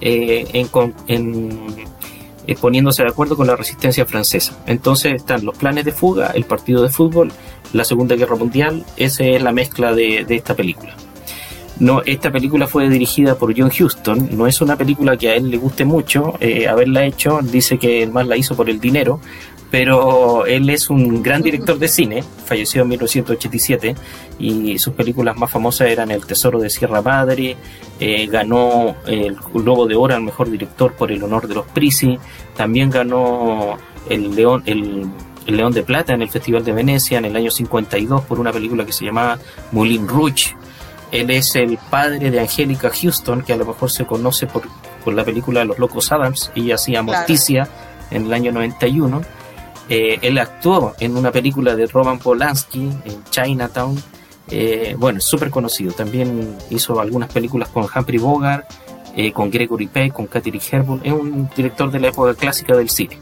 eh, 0.00 0.44
en, 0.52 0.68
en 1.06 2.56
poniéndose 2.60 3.04
de 3.04 3.10
acuerdo 3.10 3.36
con 3.36 3.46
la 3.46 3.54
resistencia 3.54 4.06
francesa. 4.06 4.58
Entonces 4.66 5.12
están 5.12 5.44
los 5.44 5.56
planes 5.56 5.84
de 5.84 5.92
fuga, 5.92 6.32
el 6.34 6.46
partido 6.46 6.82
de 6.82 6.88
fútbol, 6.88 7.30
la 7.72 7.84
Segunda 7.84 8.16
Guerra 8.16 8.34
Mundial, 8.34 8.84
esa 8.96 9.22
es 9.22 9.40
la 9.40 9.52
mezcla 9.52 9.94
de, 9.94 10.24
de 10.24 10.34
esta 10.34 10.56
película. 10.56 10.96
No, 11.82 12.00
esta 12.06 12.30
película 12.30 12.68
fue 12.68 12.88
dirigida 12.88 13.34
por 13.34 13.58
John 13.58 13.72
Huston. 13.76 14.28
No 14.36 14.46
es 14.46 14.60
una 14.60 14.76
película 14.76 15.16
que 15.16 15.30
a 15.30 15.34
él 15.34 15.50
le 15.50 15.56
guste 15.56 15.84
mucho 15.84 16.34
eh, 16.38 16.68
haberla 16.68 17.04
hecho. 17.04 17.40
Dice 17.42 17.76
que 17.76 18.06
más 18.06 18.24
la 18.28 18.36
hizo 18.36 18.54
por 18.54 18.70
el 18.70 18.78
dinero. 18.78 19.18
Pero 19.68 20.46
él 20.46 20.70
es 20.70 20.90
un 20.90 21.24
gran 21.24 21.42
director 21.42 21.76
de 21.80 21.88
cine. 21.88 22.22
Falleció 22.44 22.82
en 22.82 22.88
1987 22.90 23.96
y 24.38 24.78
sus 24.78 24.94
películas 24.94 25.36
más 25.36 25.50
famosas 25.50 25.88
eran 25.88 26.12
El 26.12 26.24
Tesoro 26.24 26.60
de 26.60 26.70
Sierra 26.70 27.02
Madre. 27.02 27.56
Eh, 27.98 28.28
ganó 28.28 28.94
el 29.04 29.34
Globo 29.52 29.88
de 29.88 29.96
Oro 29.96 30.14
al 30.14 30.22
mejor 30.22 30.48
director 30.48 30.92
por 30.92 31.10
El 31.10 31.24
Honor 31.24 31.48
de 31.48 31.56
los 31.56 31.66
Prisi. 31.66 32.16
También 32.56 32.90
ganó 32.90 33.76
el 34.08 34.36
León, 34.36 34.62
el 34.66 35.10
León 35.46 35.72
de 35.72 35.82
Plata 35.82 36.14
en 36.14 36.22
el 36.22 36.28
Festival 36.28 36.64
de 36.64 36.70
Venecia 36.70 37.18
en 37.18 37.24
el 37.24 37.34
año 37.34 37.50
52 37.50 38.22
por 38.22 38.38
una 38.38 38.52
película 38.52 38.86
que 38.86 38.92
se 38.92 39.04
llamaba 39.04 39.40
Moulin 39.72 40.06
Rouge. 40.06 40.54
Él 41.12 41.30
es 41.30 41.54
el 41.56 41.78
padre 41.90 42.30
de 42.30 42.40
Angélica 42.40 42.90
Houston, 42.90 43.42
que 43.42 43.52
a 43.52 43.56
lo 43.56 43.66
mejor 43.66 43.90
se 43.90 44.06
conoce 44.06 44.46
por, 44.46 44.62
por 45.04 45.12
la 45.12 45.24
película 45.24 45.64
Los 45.64 45.78
Locos 45.78 46.10
Adams, 46.10 46.50
y 46.54 46.72
hacía 46.72 47.02
Morticia 47.02 47.68
en 48.10 48.26
el 48.26 48.32
año 48.32 48.50
91. 48.50 49.22
Eh, 49.90 50.18
él 50.22 50.38
actuó 50.38 50.94
en 50.98 51.16
una 51.18 51.30
película 51.30 51.76
de 51.76 51.86
Roman 51.86 52.18
Polanski, 52.18 52.88
en 53.04 53.24
Chinatown. 53.28 54.02
Eh, 54.48 54.96
bueno, 54.98 55.18
es 55.18 55.24
súper 55.24 55.50
conocido. 55.50 55.92
También 55.92 56.56
hizo 56.70 56.98
algunas 56.98 57.30
películas 57.30 57.68
con 57.68 57.84
Humphrey 57.84 58.18
Bogart, 58.18 58.70
eh, 59.14 59.32
con 59.32 59.50
Gregory 59.50 59.88
Peck, 59.88 60.14
con 60.14 60.26
Katherine 60.26 60.64
Hepburn. 60.70 61.02
Es 61.04 61.12
un 61.12 61.50
director 61.54 61.90
de 61.90 62.00
la 62.00 62.08
época 62.08 62.34
clásica 62.34 62.74
del 62.74 62.88
cine. 62.88 63.18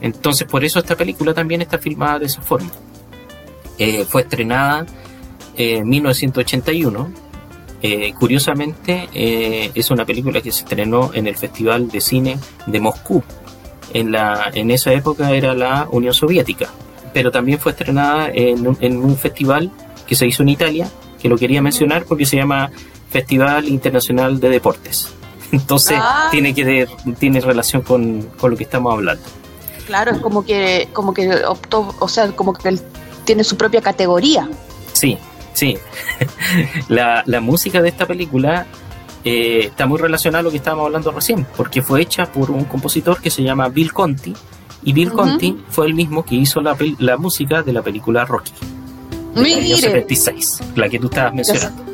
Entonces, 0.00 0.48
por 0.48 0.64
eso 0.64 0.78
esta 0.78 0.96
película 0.96 1.34
también 1.34 1.60
está 1.60 1.76
filmada 1.76 2.20
de 2.20 2.26
esa 2.26 2.40
forma. 2.40 2.70
fue 4.08 4.22
estrenada 4.22 4.86
en 5.56 5.88
1981. 5.88 7.10
Eh, 7.84 8.14
curiosamente, 8.18 9.08
eh, 9.12 9.72
es 9.74 9.90
una 9.90 10.04
película 10.04 10.40
que 10.40 10.52
se 10.52 10.60
estrenó 10.60 11.10
en 11.14 11.26
el 11.26 11.36
Festival 11.36 11.88
de 11.88 12.00
Cine 12.00 12.38
de 12.66 12.80
Moscú. 12.80 13.22
En, 13.92 14.12
la, 14.12 14.50
en 14.54 14.70
esa 14.70 14.92
época 14.92 15.32
era 15.32 15.54
la 15.54 15.88
Unión 15.90 16.14
Soviética, 16.14 16.68
pero 17.12 17.30
también 17.30 17.58
fue 17.58 17.72
estrenada 17.72 18.30
en 18.32 18.66
un, 18.66 19.16
festival 19.16 19.70
que 20.06 20.14
se 20.14 20.26
hizo 20.26 20.42
en 20.42 20.48
Italia, 20.48 20.88
que 21.20 21.28
lo 21.28 21.36
quería 21.36 21.60
mencionar 21.60 22.04
porque 22.04 22.24
se 22.24 22.36
llama 22.36 22.70
Festival 23.10 23.68
Internacional 23.68 24.40
de 24.40 24.48
Deportes. 24.48 25.12
Entonces 25.52 25.98
ah. 26.00 26.28
tiene 26.30 26.54
que 26.54 26.88
tiene 27.18 27.40
relación 27.40 27.82
con, 27.82 28.22
con, 28.38 28.52
lo 28.52 28.56
que 28.56 28.64
estamos 28.64 28.94
hablando. 28.94 29.24
Claro, 29.86 30.12
es 30.12 30.18
como 30.18 30.44
que 30.44 30.88
como 30.92 31.12
que 31.12 31.44
optó, 31.44 31.94
o 31.98 32.08
sea, 32.08 32.30
como 32.32 32.54
que 32.54 32.68
él 32.68 32.80
tiene 33.24 33.44
su 33.44 33.56
propia 33.56 33.82
categoría. 33.82 34.48
Sí, 34.92 35.18
Sí, 35.62 35.78
la, 36.88 37.40
música 37.40 37.80
de 37.80 37.88
esta 37.88 38.04
película 38.04 38.66
eh, 39.22 39.66
está 39.66 39.86
muy 39.86 39.96
relacionada 39.96 40.40
a 40.40 40.42
lo 40.42 40.50
que 40.50 40.56
estábamos 40.56 40.86
hablando 40.86 41.12
recién, 41.12 41.46
porque 41.56 41.82
fue 41.82 42.02
hecha 42.02 42.26
por 42.32 42.50
un 42.50 42.64
compositor 42.64 43.20
que 43.20 43.30
se 43.30 43.44
llama 43.44 43.68
Bill 43.68 43.92
Conti, 43.92 44.34
y 44.82 44.92
Bill 44.92 45.12
Conti 45.12 45.56
fue 45.70 45.86
el 45.86 45.94
mismo 45.94 46.24
que 46.24 46.34
hizo 46.34 46.60
la, 46.60 46.76
la 46.98 47.16
música 47.16 47.62
de 47.62 47.72
la 47.72 47.80
película 47.80 48.24
Rocky, 48.24 48.50
del 49.36 49.44
año 49.44 49.76
76, 49.76 50.62
la 50.74 50.88
que 50.88 50.98
tú 50.98 51.06
estabas 51.06 51.32
mencionando. 51.32 51.84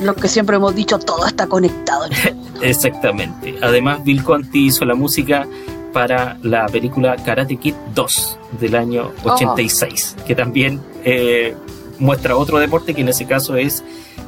Lo 0.00 0.14
que 0.14 0.28
siempre 0.28 0.54
hemos 0.54 0.76
dicho, 0.76 1.00
todo 1.00 1.26
está 1.26 1.48
conectado. 1.48 2.04
Exactamente. 2.62 3.56
Además, 3.60 4.04
Bill 4.04 4.22
Conti 4.22 4.66
hizo 4.66 4.84
la 4.84 4.94
música 4.94 5.44
para 5.92 6.38
la 6.44 6.66
película 6.66 7.16
Karate 7.16 7.56
Kid 7.56 7.74
2 7.96 8.38
del 8.60 8.76
año 8.76 9.10
86, 9.24 10.18
que 10.24 10.36
también 10.36 10.80
eh, 11.02 11.56
muestra 11.98 12.36
otro 12.36 12.58
deporte 12.58 12.94
que 12.94 13.00
en 13.00 13.08
ese 13.08 13.26
caso 13.26 13.56
es 13.56 13.84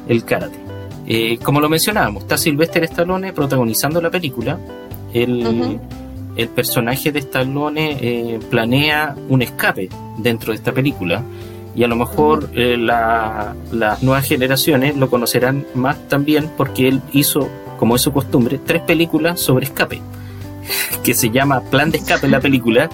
el 0.07 0.23
karate. 0.23 0.57
Eh, 1.07 1.37
como 1.39 1.59
lo 1.59 1.69
mencionábamos, 1.69 2.23
está 2.23 2.37
Sylvester 2.37 2.83
Stallone 2.83 3.33
protagonizando 3.33 4.01
la 4.01 4.09
película. 4.09 4.59
El, 5.13 5.79
el 6.37 6.49
personaje 6.49 7.11
de 7.11 7.19
Stallone 7.19 7.97
eh, 7.99 8.39
planea 8.49 9.15
un 9.29 9.41
escape 9.41 9.89
dentro 10.17 10.51
de 10.51 10.57
esta 10.57 10.71
película 10.71 11.23
y 11.75 11.83
a 11.83 11.87
lo 11.87 11.95
mejor 11.95 12.49
eh, 12.53 12.77
las 12.77 14.03
nuevas 14.03 14.25
generaciones 14.25 14.95
lo 14.97 15.09
conocerán 15.09 15.65
más 15.73 15.97
también 16.07 16.49
porque 16.57 16.87
él 16.87 17.01
hizo, 17.13 17.47
como 17.77 17.95
es 17.95 18.01
su 18.01 18.11
costumbre, 18.11 18.59
tres 18.65 18.81
películas 18.81 19.39
sobre 19.39 19.65
escape, 19.65 20.01
que 21.03 21.13
se 21.13 21.29
llama 21.29 21.61
Plan 21.61 21.91
de 21.91 21.99
Escape 21.99 22.27
la 22.27 22.39
película, 22.39 22.89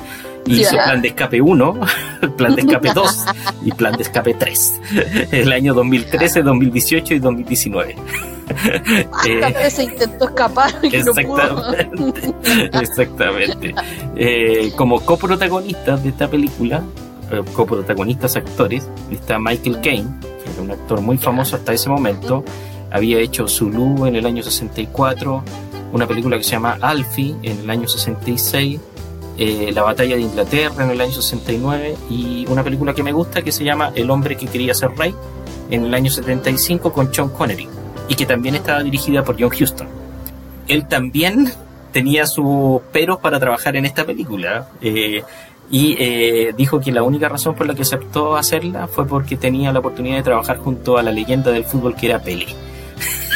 hizo 0.48 0.76
plan 0.76 1.02
de 1.02 1.10
escape 1.10 1.42
1, 1.42 1.80
plan 2.38 2.56
de 2.56 2.62
escape 2.62 2.92
2 2.94 3.26
y 3.64 3.72
plan 3.72 3.94
de 3.96 4.04
escape 4.04 4.34
3. 4.34 4.80
El 5.32 5.52
año 5.52 5.74
2013, 5.74 6.44
2018 6.44 7.14
y 7.14 7.20
2019. 7.20 7.96
eh, 9.28 9.70
se 9.70 9.84
intentó 9.84 10.26
escapar. 10.26 10.74
exactamente. 10.84 12.34
exactamente. 12.82 13.76
Eh, 14.16 14.72
como 14.76 15.00
coprotagonistas 15.02 16.04
de 16.04 16.10
esta 16.10 16.28
película, 16.30 16.84
eh, 17.32 17.42
coprotagonistas 17.54 18.36
actores, 18.36 18.90
está 19.12 19.40
Michael 19.40 19.82
Caine, 19.82 20.10
que 20.22 20.52
era 20.52 20.62
un 20.62 20.72
actor 20.72 21.02
muy 21.02 21.18
famoso 21.18 21.56
hasta 21.56 21.74
ese 21.74 21.90
momento. 21.90 22.44
Había 22.92 23.20
hecho 23.20 23.48
Zulu 23.48 24.06
en 24.06 24.16
el 24.16 24.26
año 24.26 24.42
64, 24.42 25.44
una 25.92 26.08
película 26.08 26.38
que 26.38 26.44
se 26.44 26.52
llama 26.52 26.78
Alfie 26.82 27.36
en 27.44 27.60
el 27.60 27.70
año 27.70 27.88
66 27.88 28.80
eh, 29.38 29.72
la 29.74 29.84
batalla 29.84 30.16
de 30.16 30.22
Inglaterra 30.22 30.84
en 30.84 30.92
el 30.92 31.02
año 31.02 31.12
69 31.12 31.96
y 32.10 32.46
una 32.48 32.64
película 32.64 32.94
que 32.94 33.04
me 33.04 33.12
gusta 33.12 33.42
que 33.42 33.52
se 33.52 33.64
llama 33.64 33.92
El 33.96 34.10
hombre 34.10 34.36
que 34.36 34.48
quería 34.48 34.74
ser 34.74 34.92
rey 34.98 35.14
en 35.70 35.86
el 35.86 35.94
año 35.94 36.10
75 36.10 36.92
con 36.92 37.14
Sean 37.14 37.30
Connery. 37.30 37.68
y 38.10 38.16
que 38.16 38.26
también 38.26 38.56
estaba 38.56 38.82
dirigida 38.84 39.24
por 39.24 39.36
John 39.40 39.52
Huston. 39.52 39.88
Él 40.68 40.88
también 40.88 41.52
tenía 41.92 42.26
sus 42.26 42.82
peros 42.92 43.18
para 43.20 43.40
trabajar 43.40 43.76
en 43.76 43.86
esta 43.86 44.06
película. 44.06 44.70
Eh, 44.82 45.24
y 45.70 45.96
eh, 46.00 46.54
dijo 46.56 46.80
que 46.80 46.92
la 46.92 47.04
única 47.04 47.28
razón 47.28 47.54
por 47.54 47.68
la 47.68 47.76
que 47.76 47.82
aceptó 47.82 48.38
hacerla 48.38 48.88
fue 48.88 49.06
porque 49.06 49.36
tenía 49.36 49.74
la 49.74 49.80
oportunidad 49.80 50.16
de 50.16 50.24
trabajar 50.24 50.58
junto 50.58 50.98
a 50.98 51.04
la 51.04 51.12
leyenda 51.12 51.52
del 51.52 51.66
fútbol 51.66 51.96
que 51.96 52.08
era 52.08 52.20
Pelé. 52.20 52.48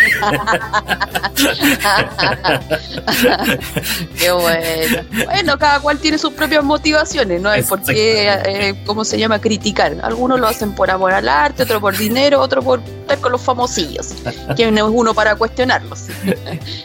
qué 4.19 4.31
bueno. 4.31 5.03
Bueno, 5.25 5.57
cada 5.57 5.79
cual 5.79 5.99
tiene 5.99 6.17
sus 6.17 6.33
propias 6.33 6.63
motivaciones, 6.63 7.41
no 7.41 7.49
hay 7.49 7.63
por 7.63 7.81
qué, 7.83 8.29
eh, 8.45 8.75
¿cómo 8.85 9.05
se 9.05 9.17
llama?, 9.17 9.39
criticar. 9.39 9.97
Algunos 10.03 10.39
lo 10.39 10.47
hacen 10.47 10.73
por 10.73 10.91
amor 10.91 11.13
al 11.13 11.29
arte, 11.29 11.63
otros 11.63 11.81
por 11.81 11.97
dinero, 11.97 12.39
otros 12.39 12.63
por 12.63 12.81
estar 12.81 13.19
con 13.19 13.31
los 13.31 13.41
famosillos. 13.41 14.09
¿Quién 14.55 14.77
es 14.77 14.83
uno 14.83 15.13
para 15.13 15.35
cuestionarlos? 15.35 16.05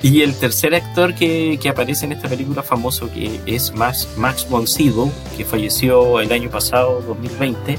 y 0.02 0.22
el 0.22 0.34
tercer 0.34 0.74
actor 0.74 1.14
que, 1.14 1.58
que, 1.60 1.68
aparece 1.68 2.06
en 2.06 2.12
esta 2.12 2.28
película 2.28 2.62
famoso, 2.62 3.10
que 3.12 3.40
es 3.46 3.74
Max, 3.74 4.08
Max 4.16 4.46
von 4.48 4.66
Sydow, 4.66 5.12
que 5.36 5.44
falleció 5.44 6.20
el 6.20 6.32
año 6.32 6.50
pasado, 6.50 7.02
2020 7.06 7.78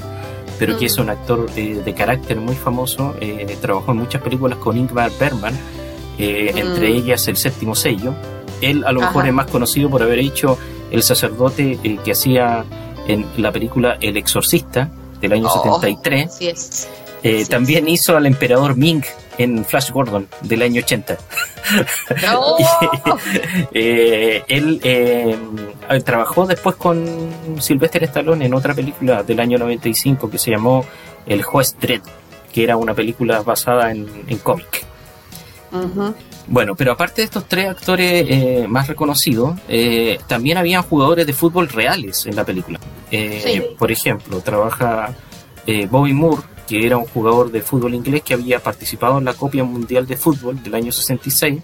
pero 0.58 0.76
que 0.76 0.86
es 0.86 0.98
un 0.98 1.08
actor 1.08 1.46
eh, 1.56 1.80
de 1.84 1.94
carácter 1.94 2.38
muy 2.38 2.54
famoso. 2.54 3.14
Eh, 3.20 3.56
trabajó 3.60 3.92
en 3.92 3.98
muchas 3.98 4.22
películas 4.22 4.58
con 4.58 4.76
Ingmar 4.76 5.10
Bergman, 5.18 5.54
eh, 6.18 6.52
entre 6.54 6.88
ellas 6.88 7.28
El 7.28 7.36
séptimo 7.36 7.74
sello. 7.74 8.14
Él 8.60 8.84
a 8.84 8.92
lo 8.92 9.00
mejor 9.00 9.26
es 9.26 9.32
más 9.32 9.46
conocido 9.46 9.88
por 9.88 10.02
haber 10.02 10.18
hecho 10.18 10.58
el 10.90 11.02
sacerdote 11.02 11.78
que 12.04 12.12
hacía 12.12 12.64
en 13.06 13.24
la 13.36 13.52
película 13.52 13.98
El 14.00 14.16
exorcista 14.16 14.90
del 15.20 15.32
año 15.32 15.48
73. 15.48 16.34
Sí 16.34 16.48
es. 16.48 17.48
también 17.48 17.88
hizo 17.88 18.16
al 18.16 18.26
emperador 18.26 18.76
Ming 18.76 19.04
en 19.38 19.64
Flash 19.64 19.90
Gordon 19.92 20.28
del 20.42 20.62
año 20.62 20.82
80. 20.82 21.16
Eh, 23.72 24.42
él 24.48 24.80
eh, 24.82 25.36
trabajó 26.04 26.46
después 26.46 26.76
con 26.76 27.04
Sylvester 27.60 28.04
Stallone 28.04 28.46
en 28.46 28.54
otra 28.54 28.74
película 28.74 29.22
del 29.22 29.40
año 29.40 29.58
95 29.58 30.30
que 30.30 30.38
se 30.38 30.50
llamó 30.50 30.84
El 31.26 31.42
juez 31.42 31.76
Dredd, 31.78 32.02
que 32.52 32.64
era 32.64 32.76
una 32.76 32.94
película 32.94 33.42
basada 33.42 33.90
en, 33.90 34.06
cómic. 34.42 34.86
Bueno, 36.46 36.74
pero 36.74 36.92
aparte 36.92 37.20
de 37.20 37.26
estos 37.26 37.44
tres 37.46 37.68
actores 37.68 38.24
eh, 38.28 38.66
más 38.66 38.88
reconocidos, 38.88 39.58
también 40.26 40.56
habían 40.56 40.82
jugadores 40.82 41.26
de 41.26 41.32
fútbol 41.34 41.68
reales 41.68 42.24
en 42.26 42.36
la 42.36 42.44
película. 42.44 42.80
Por 43.78 43.92
ejemplo, 43.92 44.40
trabaja 44.40 45.14
Bobby 45.90 46.14
Moore, 46.14 46.42
que 46.68 46.86
era 46.86 46.98
un 46.98 47.06
jugador 47.06 47.50
de 47.50 47.62
fútbol 47.62 47.94
inglés 47.94 48.22
que 48.22 48.34
había 48.34 48.60
participado 48.60 49.18
en 49.18 49.24
la 49.24 49.32
Copia 49.32 49.64
Mundial 49.64 50.06
de 50.06 50.16
Fútbol 50.16 50.62
del 50.62 50.74
año 50.74 50.92
66. 50.92 51.62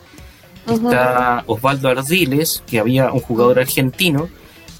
Está 0.67 1.45
Osvaldo 1.47 1.91
Ardiles, 1.91 2.63
que 2.67 2.79
había 2.81 3.13
un 3.13 3.21
jugador 3.21 3.59
argentino 3.59 4.31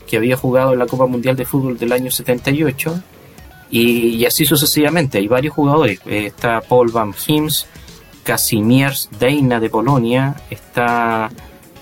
que 0.07 0.17
había 0.17 0.37
jugado 0.37 0.73
en 0.73 0.79
la 0.79 0.87
Copa 0.87 1.07
Mundial 1.07 1.37
de 1.37 1.45
Fútbol 1.45 1.79
del 1.79 1.93
año 1.93 2.11
78. 2.11 3.03
Y, 3.71 4.25
así 4.25 4.47
sucesivamente, 4.47 5.19
hay 5.19 5.29
varios 5.29 5.55
jugadores. 5.55 6.01
Está 6.07 6.61
Paul 6.61 6.91
Van 6.91 7.15
Hims, 7.27 7.67
Casimiers 8.23 9.11
Deina 9.19 9.61
de 9.61 9.69
Polonia, 9.69 10.37
está 10.49 11.29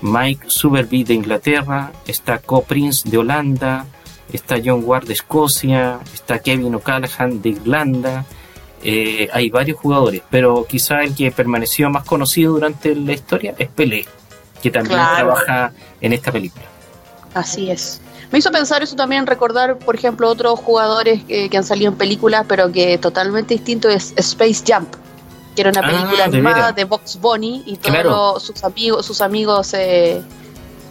Mike 0.01 0.47
Suberby 0.49 1.05
de 1.05 1.15
Inglaterra, 1.15 1.93
está 2.07 2.39
Co 2.39 2.63
Prince 2.63 3.09
de 3.09 3.19
Holanda, 3.19 3.87
está 4.37 4.57
John 4.65 4.83
Ward 4.85 5.07
de 5.07 5.15
Escocia, 5.15 6.01
está 6.13 6.39
Kevin 6.39 6.75
O'Callaghan 6.75 7.43
de 7.43 7.51
Irlanda, 7.51 8.25
eh, 8.83 9.29
hay 9.33 9.49
varios 9.49 9.79
jugadores, 9.79 10.23
pero 10.29 10.67
quizá 10.69 11.03
el 11.03 11.15
que 11.15 11.31
permaneció 11.31 11.89
más 11.89 12.05
conocido 12.05 12.53
durante 12.55 12.95
la 12.97 13.13
historia 13.13 13.55
es 13.57 13.69
Pelé, 13.69 14.07
que 14.61 14.71
también 14.71 14.99
trabaja 15.17 15.73
en 16.01 16.13
esta 16.13 16.33
película. 16.33 16.65
Así 17.33 17.71
es. 17.71 18.01
Me 18.33 18.39
hizo 18.39 18.51
pensar 18.51 18.83
eso 18.83 18.97
también, 18.97 19.27
recordar, 19.27 19.79
por 19.79 19.95
ejemplo, 19.95 20.29
otros 20.29 20.59
jugadores 20.59 21.23
que, 21.25 21.49
han 21.55 21.65
salido 21.65 21.93
en 21.93 21.99
películas, 21.99 22.45
pero 22.49 22.73
que 22.73 22.99
totalmente 22.99 23.55
distinto 23.55 23.89
es 23.89 24.15
Space 24.17 24.65
Jump, 24.67 24.89
que 25.55 25.61
era 25.61 25.71
una 25.71 25.81
ah, 25.81 25.87
película 25.87 26.25
animada 26.25 26.73
de 26.73 26.85
Box 26.85 27.21
Bunny 27.21 27.63
y 27.67 27.77
todos 27.77 28.43
sus 28.43 28.65
amigos, 28.65 29.07
sus 29.07 29.21
amigos 29.21 29.75
eh, 29.75 30.23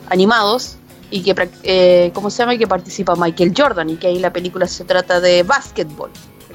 animados 0.08 0.78
y 1.12 1.22
que, 1.22 1.50
eh, 1.64 2.12
¿cómo 2.14 2.30
se 2.30 2.40
llama? 2.40 2.56
Y 2.56 2.58
que 2.58 2.68
participa 2.68 3.16
Michael 3.16 3.54
Jordan 3.56 3.90
y 3.90 3.98
que 3.98 4.08
ahí 4.08 4.20
la 4.20 4.34
película 4.34 4.66
se 4.68 4.86
trata 4.86 5.20
de 5.20 5.44
básquetbol. 5.44 6.10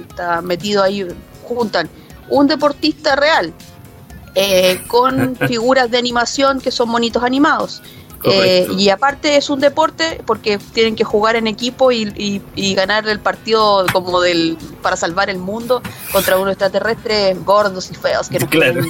Está 0.09 0.41
metido 0.41 0.83
ahí, 0.83 1.07
juntan 1.45 1.89
un 2.29 2.47
deportista 2.47 3.15
real 3.15 3.53
eh, 4.35 4.81
con 4.89 5.37
figuras 5.49 5.91
de 5.91 5.99
animación 5.99 6.61
que 6.61 6.71
son 6.71 6.89
monitos 6.89 7.23
animados. 7.23 7.83
Eh, 8.25 8.67
y 8.77 8.89
aparte 8.89 9.37
es 9.37 9.51
un 9.51 9.61
deporte 9.61 10.21
porque 10.27 10.59
tienen 10.73 10.97
que 10.97 11.05
jugar 11.05 11.37
en 11.37 11.47
equipo 11.47 11.93
y, 11.93 12.43
ganar 12.75 13.07
el 13.09 13.21
partido 13.21 13.87
como 13.93 14.21
del 14.21 14.57
para 14.83 14.97
salvar 14.97 15.31
el 15.31 15.39
mundo 15.39 15.81
contra 16.11 16.37
unos 16.37 16.53
extraterrestres 16.53 17.45
gordos 17.45 17.91
y 17.91 17.95
feos 17.95 18.29
que 18.29 18.41
nos, 18.41 18.49
quieren, 18.49 18.85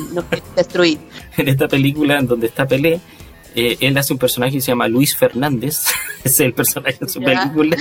destruir. 0.54 0.98
En 1.36 1.48
esta 1.48 1.68
película 1.68 2.18
en 2.18 2.26
donde 2.26 2.46
está 2.46 2.66
Pelé, 2.66 3.00
eh, 3.56 3.78
él 3.80 3.96
hace 3.96 4.12
un 4.12 4.18
personaje 4.18 4.52
que 4.52 4.60
se 4.60 4.68
llama 4.70 4.86
Luis 4.86 5.16
Fernández, 5.16 5.86
es 6.24 6.38
el 6.40 6.52
personaje 6.52 6.98
de 7.00 7.08
su 7.08 7.20
película, 7.20 7.76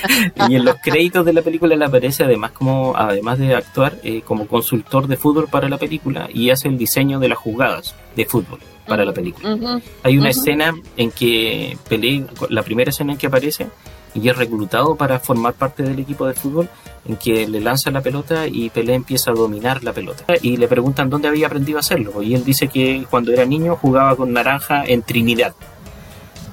y 0.48 0.56
en 0.56 0.64
los 0.64 0.76
créditos 0.82 1.24
de 1.24 1.32
la 1.32 1.42
película 1.42 1.74
él 1.74 1.82
aparece 1.82 2.24
además 2.24 2.50
como, 2.50 2.94
además 2.96 3.38
de 3.38 3.54
actuar, 3.54 3.96
eh, 4.02 4.22
como 4.22 4.48
consultor 4.48 5.06
de 5.06 5.16
fútbol 5.16 5.46
para 5.48 5.68
la 5.68 5.78
película 5.78 6.28
y 6.32 6.50
hace 6.50 6.66
el 6.66 6.76
diseño 6.76 7.20
de 7.20 7.28
las 7.28 7.38
jugadas 7.38 7.94
de 8.16 8.26
fútbol 8.26 8.58
para 8.86 9.04
la 9.04 9.12
película. 9.12 9.80
Hay 10.02 10.18
una 10.18 10.30
escena 10.30 10.74
en 10.96 11.12
que 11.12 11.78
Pelé, 11.88 12.26
la 12.48 12.64
primera 12.64 12.90
escena 12.90 13.12
en 13.12 13.18
que 13.18 13.28
aparece, 13.28 13.68
y 14.14 14.28
es 14.28 14.36
reclutado 14.36 14.96
para 14.96 15.18
formar 15.18 15.54
parte 15.54 15.82
del 15.82 15.98
equipo 15.98 16.26
de 16.26 16.34
fútbol 16.34 16.68
en 17.06 17.16
que 17.16 17.46
le 17.48 17.60
lanza 17.60 17.90
la 17.90 18.00
pelota 18.00 18.46
y 18.46 18.70
Pelé 18.70 18.94
empieza 18.94 19.30
a 19.30 19.34
dominar 19.34 19.82
la 19.82 19.92
pelota. 19.92 20.24
Y 20.42 20.56
le 20.56 20.68
preguntan 20.68 21.10
dónde 21.10 21.28
había 21.28 21.46
aprendido 21.46 21.78
a 21.78 21.80
hacerlo. 21.80 22.22
Y 22.22 22.34
él 22.34 22.44
dice 22.44 22.68
que 22.68 23.06
cuando 23.10 23.32
era 23.32 23.44
niño 23.44 23.76
jugaba 23.76 24.14
con 24.16 24.32
naranja 24.32 24.84
en 24.84 25.02
Trinidad, 25.02 25.54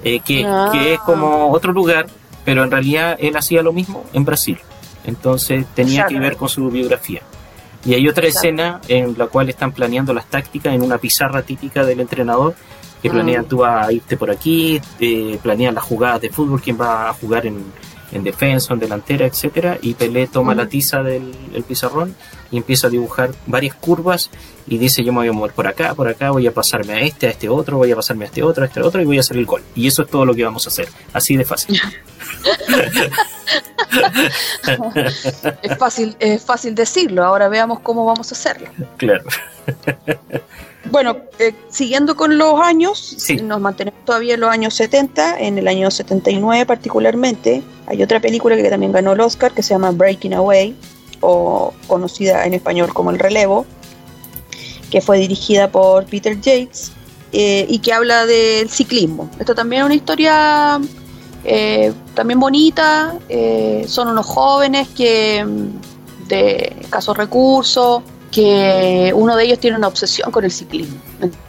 eh, 0.04 0.22
que, 0.22 0.48
que, 0.72 0.94
es 0.94 1.00
como 1.02 1.52
otro 1.52 1.74
lugar, 1.74 2.08
pero 2.46 2.64
en 2.64 2.72
realidad 2.72 3.18
él 3.20 3.36
hacía 3.36 3.62
lo 3.62 3.74
mismo 3.74 4.06
en 4.14 4.26
Brasil. 4.26 4.58
Entonces 5.06 5.66
tenía 5.76 6.08
que 6.08 6.20
ver 6.20 6.36
con 6.36 6.50
su 6.50 6.70
biografía. 6.70 7.22
Y 7.86 7.94
hay 7.94 8.08
otra 8.08 8.28
escena 8.28 8.82
en 8.88 9.16
la 9.18 9.28
cual 9.28 9.50
están 9.50 9.72
planeando 9.72 10.14
las 10.14 10.26
tácticas 10.26 10.74
en 10.74 10.82
una 10.82 10.98
pizarra 10.98 11.44
típica 11.44 11.86
del 11.86 12.02
entrenador 12.02 12.56
que 13.02 13.10
planean 13.10 13.46
tú 13.46 13.64
a 13.64 13.92
irte 13.92 14.18
por 14.18 14.30
aquí, 14.30 14.82
eh, 15.00 15.40
planean 15.42 15.76
las 15.76 15.84
jugadas 15.84 16.22
de 16.22 16.30
fútbol, 16.30 16.62
quién 16.62 16.80
va 16.80 17.10
a 17.10 17.14
jugar 17.14 17.46
en, 17.46 17.64
en 18.12 18.24
defensa, 18.24 18.74
en 18.74 18.80
delantera, 18.80 19.26
etcétera, 19.26 19.78
y 19.82 19.94
Pelé 19.94 20.28
toma 20.28 20.56
la 20.56 20.68
tiza 20.68 21.04
del 21.04 21.32
pizarrón 21.68 22.16
y 22.52 22.58
empieza 22.58 22.88
a 22.88 22.90
dibujar 22.90 23.32
varias 23.46 23.76
curvas 23.76 24.30
y 24.68 24.78
dice 24.78 25.04
yo 25.04 25.12
me 25.12 25.20
voy 25.20 25.28
a 25.28 25.34
mover 25.34 25.52
por 25.52 25.68
acá, 25.68 25.94
por 25.94 26.08
acá, 26.08 26.32
voy 26.32 26.48
a 26.48 26.54
pasarme 26.54 26.94
a 26.94 27.02
este, 27.02 27.28
a 27.28 27.32
este 27.32 27.50
otro, 27.50 27.78
voy 27.78 27.92
a 27.92 27.96
pasarme 27.96 28.26
a 28.26 28.28
este 28.28 28.44
otro, 28.44 28.64
a 28.64 28.68
este 28.68 28.82
otro 28.82 29.02
y 29.02 29.06
voy 29.06 29.18
a 29.18 29.22
hacer 29.22 29.38
el 29.38 29.46
gol. 29.46 29.62
Y 29.76 29.88
eso 29.88 30.04
es 30.04 30.10
todo 30.10 30.26
lo 30.26 30.34
que 30.34 30.44
vamos 30.44 30.66
a 30.66 30.70
hacer, 30.70 30.90
así 31.14 31.38
de 31.38 31.46
fácil. 31.46 31.80
es 35.62 35.78
fácil, 35.78 36.16
es 36.20 36.44
fácil 36.44 36.76
decirlo, 36.76 37.24
ahora 37.24 37.50
veamos 37.50 37.80
cómo 37.80 38.06
vamos 38.06 38.32
a 38.32 38.36
hacerlo. 38.36 38.70
Claro. 38.98 39.24
Bueno, 40.92 41.18
eh, 41.38 41.54
siguiendo 41.70 42.16
con 42.16 42.38
los 42.38 42.60
años, 42.60 43.18
nos 43.44 43.62
mantenemos 43.62 44.04
todavía 44.06 44.34
en 44.34 44.40
los 44.40 44.50
años 44.50 44.74
70, 44.74 45.40
en 45.40 45.58
el 45.58 45.68
año 45.68 45.92
79 45.92 46.66
particularmente, 46.66 47.62
hay 47.86 48.02
otra 48.02 48.20
película 48.20 48.56
que 48.56 48.70
también 48.70 48.92
ganó 48.92 49.14
el 49.14 49.20
Oscar 49.20 49.52
que 49.52 49.62
se 49.62 49.74
llama 49.74 49.92
Breaking 49.92 50.34
Away, 50.34 50.76
o 51.22 51.74
conocida 51.88 52.46
en 52.46 52.54
español 52.54 52.94
como 52.94 53.12
El 53.12 53.20
Relevo, 53.20 53.66
que 54.90 55.02
fue 55.02 55.20
dirigida 55.20 55.70
por 55.70 56.06
Peter 56.06 56.40
Yates 56.40 56.92
eh, 57.34 57.66
y 57.70 57.80
que 57.80 57.94
habla 57.94 58.26
del 58.26 58.70
ciclismo. 58.70 59.30
Esto 59.38 59.54
también 59.54 59.82
es 59.82 59.86
una 59.86 59.96
historia 59.96 60.80
eh, 61.44 61.94
también 62.16 62.40
bonita, 62.40 63.16
son 63.88 64.08
unos 64.08 64.26
jóvenes 64.26 64.88
que 64.90 65.46
mm, 65.46 66.28
de 66.28 66.76
escasos 66.82 67.16
recursos, 67.16 68.02
que 68.32 69.12
uno 69.16 69.36
de 69.36 69.46
ellos 69.46 69.60
tiene 69.60 69.78
una 69.78 69.88
obsesión 69.88 70.32
con 70.32 70.44
el 70.44 70.52
ciclismo. 70.52 71.00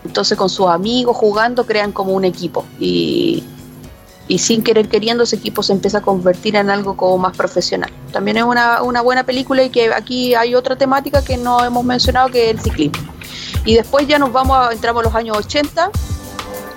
Entonces 0.05 0.37
con 0.37 0.49
sus 0.49 0.67
amigos 0.69 1.17
jugando 1.17 1.67
crean 1.67 1.93
como 1.93 2.13
un 2.13 2.25
equipo 2.25 2.65
y, 2.79 3.45
sin 4.39 4.63
querer 4.63 4.89
queriendo 4.89 5.25
ese 5.25 5.37
equipo 5.37 5.63
se 5.63 5.73
empieza 5.73 5.99
a 5.99 6.03
convertir 6.03 6.55
en 6.57 6.71
algo 6.71 6.97
como 6.97 7.19
más 7.19 7.37
profesional. 7.37 7.91
También 8.13 8.37
es 8.37 8.45
una, 8.45 8.81
buena 9.03 9.25
película 9.25 9.63
y 9.65 9.71
que 9.71 9.93
aquí 9.93 10.35
hay 10.35 10.55
otra 10.55 10.77
temática 10.77 11.23
que 11.23 11.37
no 11.37 11.65
hemos 11.65 11.85
mencionado 11.85 12.29
que 12.29 12.51
es 12.51 12.57
el 12.57 12.61
ciclismo. 12.61 13.13
Y 13.65 13.75
después 13.75 14.07
ya 14.07 14.19
nos 14.19 14.33
vamos 14.33 14.57
a, 14.57 14.73
entramos 14.73 15.03
a 15.03 15.05
los 15.05 15.15
años 15.15 15.37
80, 15.37 15.91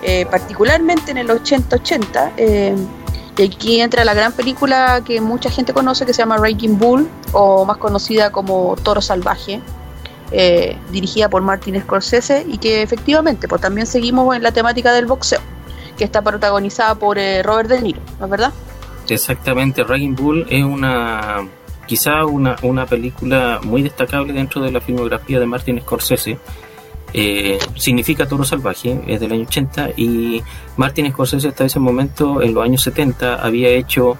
eh, 0.02 0.26
particularmente 0.30 1.12
en 1.12 1.20
el 1.20 1.30
80-80. 1.30 2.34
Eh, 2.38 2.76
y 3.38 3.44
aquí 3.44 3.82
entra 3.82 4.04
la 4.04 4.14
gran 4.14 4.32
película 4.32 5.02
que 5.06 5.22
mucha 5.22 5.50
gente 5.50 5.74
conoce 5.74 6.06
que 6.06 6.14
se 6.14 6.22
llama 6.22 6.38
Ranking 6.38 6.78
Bull 6.78 7.08
o 7.32 7.66
más 7.66 7.78
conocida 7.78 8.32
como 8.32 8.76
Toro 8.84 9.02
Salvaje 9.02 9.62
eh, 10.32 10.78
dirigida 10.92 11.30
por 11.30 11.42
Martin 11.42 11.80
Scorsese 11.82 12.46
y 12.48 12.58
que 12.58 12.82
efectivamente 12.82 13.48
pues 13.48 13.62
también 13.62 13.88
seguimos 13.88 14.36
en 14.36 14.44
la 14.44 14.52
temática 14.52 14.94
del 14.94 15.06
boxeo, 15.06 15.42
que 15.98 16.04
está 16.04 16.22
protagonizada 16.22 16.96
por 16.96 17.18
eh, 17.18 17.44
Robert 17.44 17.70
De 17.70 17.82
Niro, 17.82 18.00
¿no 18.20 18.26
es 18.26 18.32
verdad? 18.32 18.54
Exactamente, 19.10 19.84
Raging 19.84 20.16
Bull 20.16 20.46
es 20.50 20.64
una 20.64 21.48
quizá 21.86 22.26
una, 22.26 22.56
una 22.62 22.86
película 22.86 23.60
muy 23.64 23.84
destacable 23.84 24.34
dentro 24.34 24.62
de 24.62 24.72
la 24.72 24.82
filmografía 24.82 25.40
de 25.40 25.46
Martin 25.46 25.82
Scorsese. 25.82 26.40
Eh, 27.16 27.60
significa 27.76 28.28
Toro 28.28 28.44
Salvaje, 28.44 29.00
es 29.06 29.20
del 29.20 29.32
año 29.34 29.44
80 29.44 29.92
y 29.98 30.42
Martin 30.78 31.12
Scorsese 31.12 31.50
hasta 31.50 31.66
ese 31.66 31.80
momento, 31.80 32.42
en 32.42 32.54
los 32.54 32.64
años 32.64 32.82
70, 32.82 33.36
había 33.36 33.70
hecho 33.70 34.18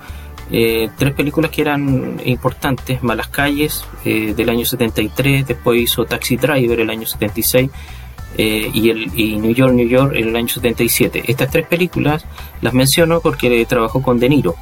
eh, 0.52 0.90
tres 0.98 1.14
películas 1.14 1.52
que 1.52 1.62
eran 1.62 2.22
importantes, 2.26 3.02
Malas 3.04 3.28
Calles 3.28 3.86
eh, 4.06 4.34
del 4.36 4.50
año 4.50 4.66
73, 4.66 5.48
después 5.48 5.82
hizo 5.82 6.06
Taxi 6.06 6.38
Driver 6.38 6.80
el 6.80 6.90
año 6.90 7.06
76 7.06 7.70
y, 8.36 8.90
el, 8.90 9.12
y 9.20 9.38
New 9.38 9.54
York, 9.54 9.74
New 9.74 9.88
York 9.88 10.14
en 10.16 10.30
el 10.30 10.36
año 10.36 10.48
77. 10.48 11.24
Estas 11.28 11.52
tres 11.52 11.68
películas 11.68 12.26
las 12.62 12.74
menciono 12.74 13.20
porque 13.22 13.64
trabajó 13.66 14.02
con 14.02 14.20
De 14.20 14.28
Niro. 14.28 14.56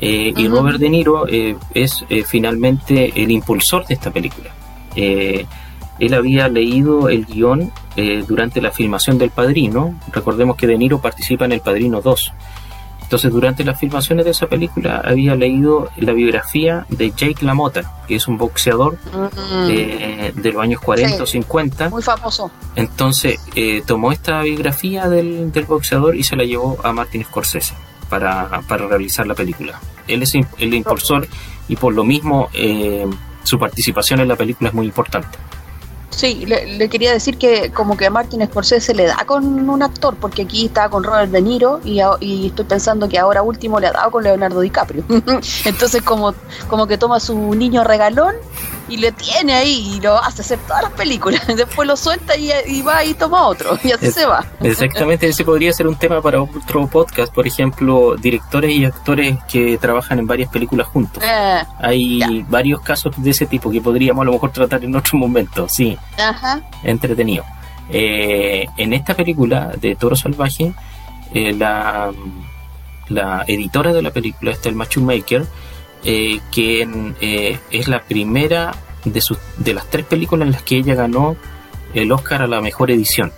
Eh, 0.00 0.34
y 0.36 0.48
Robert 0.48 0.78
De 0.78 0.90
Niro 0.90 1.26
eh, 1.26 1.56
es 1.72 2.04
eh, 2.10 2.22
finalmente 2.24 3.12
el 3.16 3.30
impulsor 3.30 3.86
de 3.86 3.94
esta 3.94 4.10
película. 4.10 4.50
él 4.94 6.14
había 6.14 6.48
leído 6.48 7.08
el 7.08 7.24
guion 7.24 7.72
durante 8.28 8.60
la 8.60 8.70
filmación 8.70 9.16
del 9.18 9.30
Padrino. 9.30 9.98
Recordemos 10.12 10.56
que 10.56 10.66
De 10.66 10.76
Niro 10.76 11.00
participa 11.00 11.46
en 11.46 11.52
El 11.52 11.60
Padrino 11.60 12.02
2. 12.02 12.32
Entonces, 13.06 13.32
durante 13.32 13.64
las 13.64 13.78
filmaciones 13.78 14.24
de 14.24 14.32
esa 14.32 14.48
película, 14.48 15.00
había 15.04 15.36
leído 15.36 15.88
la 15.96 16.12
biografía 16.12 16.86
de 16.88 17.10
Jake 17.10 17.44
LaMotta, 17.44 18.02
que 18.08 18.16
es 18.16 18.26
un 18.26 18.36
boxeador 18.36 18.98
de 19.68 20.32
los 20.52 20.60
años 20.60 20.80
40 20.80 21.22
o 21.22 21.26
50. 21.26 21.88
Muy 21.88 22.02
famoso. 22.02 22.50
Entonces, 22.74 23.38
tomó 23.86 24.10
esta 24.10 24.42
biografía 24.42 25.08
del, 25.08 25.52
del 25.52 25.64
boxeador 25.66 26.16
y 26.16 26.24
se 26.24 26.34
la 26.34 26.42
llevó 26.42 26.78
a 26.82 26.92
Martin 26.92 27.24
Scorsese 27.24 27.74
para, 28.08 28.60
para 28.66 28.88
realizar 28.88 29.24
la 29.24 29.34
película. 29.34 29.78
Él 30.08 30.22
es 30.22 30.34
el 30.34 30.74
impulsor 30.74 31.28
y 31.68 31.76
por 31.76 31.94
lo 31.94 32.04
mismo 32.04 32.48
eh, 32.52 33.06
su 33.42 33.58
participación 33.58 34.20
en 34.20 34.28
la 34.28 34.36
película 34.36 34.70
es 34.70 34.74
muy 34.74 34.86
importante. 34.86 35.38
Sí, 36.10 36.46
le, 36.46 36.88
quería 36.88 37.12
decir 37.12 37.36
que 37.36 37.70
como 37.72 37.96
que 37.96 38.06
a 38.06 38.10
Martin 38.10 38.46
Scorsese 38.46 38.94
le 38.94 39.06
da 39.06 39.24
con 39.26 39.68
un 39.68 39.82
actor, 39.82 40.16
porque 40.16 40.42
aquí 40.42 40.66
está 40.66 40.88
con 40.88 41.04
Robert 41.04 41.30
De 41.30 41.42
Niro 41.42 41.80
y, 41.84 42.00
y 42.20 42.46
estoy 42.46 42.64
pensando 42.64 43.08
que 43.08 43.18
ahora 43.18 43.42
último 43.42 43.80
le 43.80 43.88
ha 43.88 43.92
dado 43.92 44.10
con 44.10 44.24
Leonardo 44.24 44.60
DiCaprio. 44.60 45.04
Entonces 45.64 46.02
como, 46.02 46.34
como 46.68 46.86
que 46.86 46.96
toma 46.96 47.20
su 47.20 47.54
niño 47.54 47.84
regalón 47.84 48.34
y 48.88 48.96
le 48.98 49.12
tiene 49.12 49.54
ahí 49.54 49.94
y 49.96 50.00
lo 50.00 50.16
hace 50.16 50.42
hacer 50.42 50.58
todas 50.66 50.82
las 50.82 50.92
películas. 50.92 51.46
Después 51.56 51.86
lo 51.86 51.96
suelta 51.96 52.36
y, 52.36 52.82
va 52.82 53.04
y 53.04 53.14
toma 53.14 53.46
otro 53.46 53.78
y 53.82 53.92
así 53.92 54.10
se 54.10 54.26
va. 54.26 54.44
Exactamente, 54.60 55.26
ese 55.28 55.44
podría 55.44 55.72
ser 55.72 55.86
un 55.86 55.96
tema 55.96 56.20
para 56.22 56.40
otro 56.40 56.86
podcast. 56.86 57.32
Por 57.32 57.46
ejemplo, 57.46 58.16
directores 58.16 58.70
y 58.70 58.84
actores 58.84 59.36
que 59.48 59.78
trabajan 59.78 60.18
en 60.18 60.26
varias 60.26 60.50
películas 60.50 60.86
juntos. 60.86 61.22
Eh, 61.24 61.62
Hay 61.80 62.44
varios 62.48 62.80
casos 62.80 63.14
de 63.16 63.30
ese 63.30 63.46
tipo 63.46 63.70
que 63.70 63.80
podríamos 63.80 64.22
a 64.22 64.26
lo 64.26 64.32
mejor 64.32 64.50
tratar 64.52 64.84
en 64.84 64.94
otro 64.94 65.18
momento, 65.18 65.68
sí. 65.68 65.96
Ajá. 66.18 66.60
Entretenido. 66.82 67.44
Eh, 67.88 68.66
en 68.76 68.92
esta 68.92 69.14
película 69.14 69.72
de 69.80 69.94
Toro 69.94 70.16
Salvaje, 70.16 70.72
eh, 71.32 71.52
la, 71.52 72.12
la 73.08 73.44
editora 73.46 73.92
de 73.92 74.02
la 74.02 74.10
película, 74.10 74.50
está 74.50 74.68
el 74.68 74.74
Machu 74.74 75.00
Maker, 75.00 75.46
eh, 76.04 76.40
que 76.52 76.88
eh, 77.20 77.58
es 77.70 77.88
la 77.88 78.02
primera 78.02 78.74
de, 79.04 79.20
sus, 79.20 79.38
de 79.56 79.74
las 79.74 79.88
tres 79.90 80.06
películas 80.06 80.46
en 80.46 80.52
las 80.52 80.62
que 80.62 80.76
ella 80.76 80.94
ganó 80.94 81.36
el 81.94 82.12
Oscar 82.12 82.42
a 82.42 82.46
la 82.46 82.60
mejor 82.60 82.90
edición. 82.90 83.32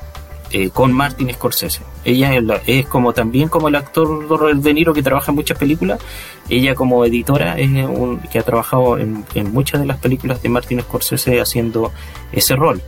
Eh, 0.50 0.70
con 0.70 0.92
Martin 0.92 1.30
Scorsese. 1.34 1.82
Ella 2.06 2.30
es, 2.66 2.86
como 2.86 3.12
también 3.12 3.50
como 3.50 3.68
el 3.68 3.74
actor 3.74 4.56
De 4.56 4.72
Niro 4.72 4.94
que 4.94 5.02
trabaja 5.02 5.30
en 5.30 5.34
muchas 5.34 5.58
películas. 5.58 6.00
Ella 6.48 6.74
como 6.74 7.04
editora 7.04 7.58
es 7.58 7.68
que 8.30 8.38
ha 8.38 8.42
trabajado 8.42 8.96
en, 8.96 9.26
muchas 9.52 9.78
de 9.78 9.86
las 9.86 9.98
películas 9.98 10.40
de 10.40 10.48
Martin 10.48 10.80
Scorsese 10.80 11.38
haciendo 11.38 11.92
ese 12.32 12.56
rol. 12.56 12.80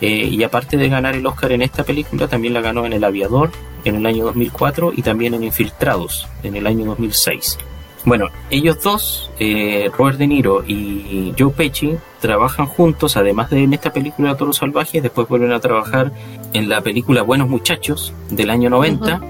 y 0.00 0.42
aparte 0.42 0.76
de 0.76 0.88
ganar 0.88 1.14
el 1.14 1.24
Oscar 1.26 1.52
en 1.52 1.62
esta 1.62 1.84
película, 1.84 2.26
también 2.26 2.54
la 2.54 2.60
ganó 2.60 2.84
en 2.84 2.92
El 2.92 3.04
Aviador 3.04 3.52
en 3.84 3.94
el 3.94 4.06
año 4.06 4.24
2004 4.24 4.92
y 4.96 5.02
también 5.02 5.34
en 5.34 5.44
Infiltrados 5.44 6.26
en 6.42 6.56
el 6.56 6.66
año 6.66 6.86
2006. 6.86 7.58
Bueno, 8.06 8.28
ellos 8.50 8.80
dos, 8.84 9.32
eh, 9.40 9.90
Robert 9.98 10.16
De 10.16 10.28
Niro 10.28 10.62
y 10.64 11.34
Joe 11.36 11.50
Pesci, 11.50 11.96
trabajan 12.20 12.66
juntos, 12.66 13.16
además 13.16 13.50
de 13.50 13.64
en 13.64 13.74
esta 13.74 13.92
película 13.92 14.36
Toro 14.36 14.52
Salvaje, 14.52 15.00
después 15.00 15.26
vuelven 15.26 15.50
a 15.50 15.58
trabajar 15.58 16.12
en 16.52 16.68
la 16.68 16.82
película 16.82 17.22
Buenos 17.22 17.48
Muchachos 17.48 18.14
del 18.30 18.50
año 18.50 18.70
90, 18.70 19.20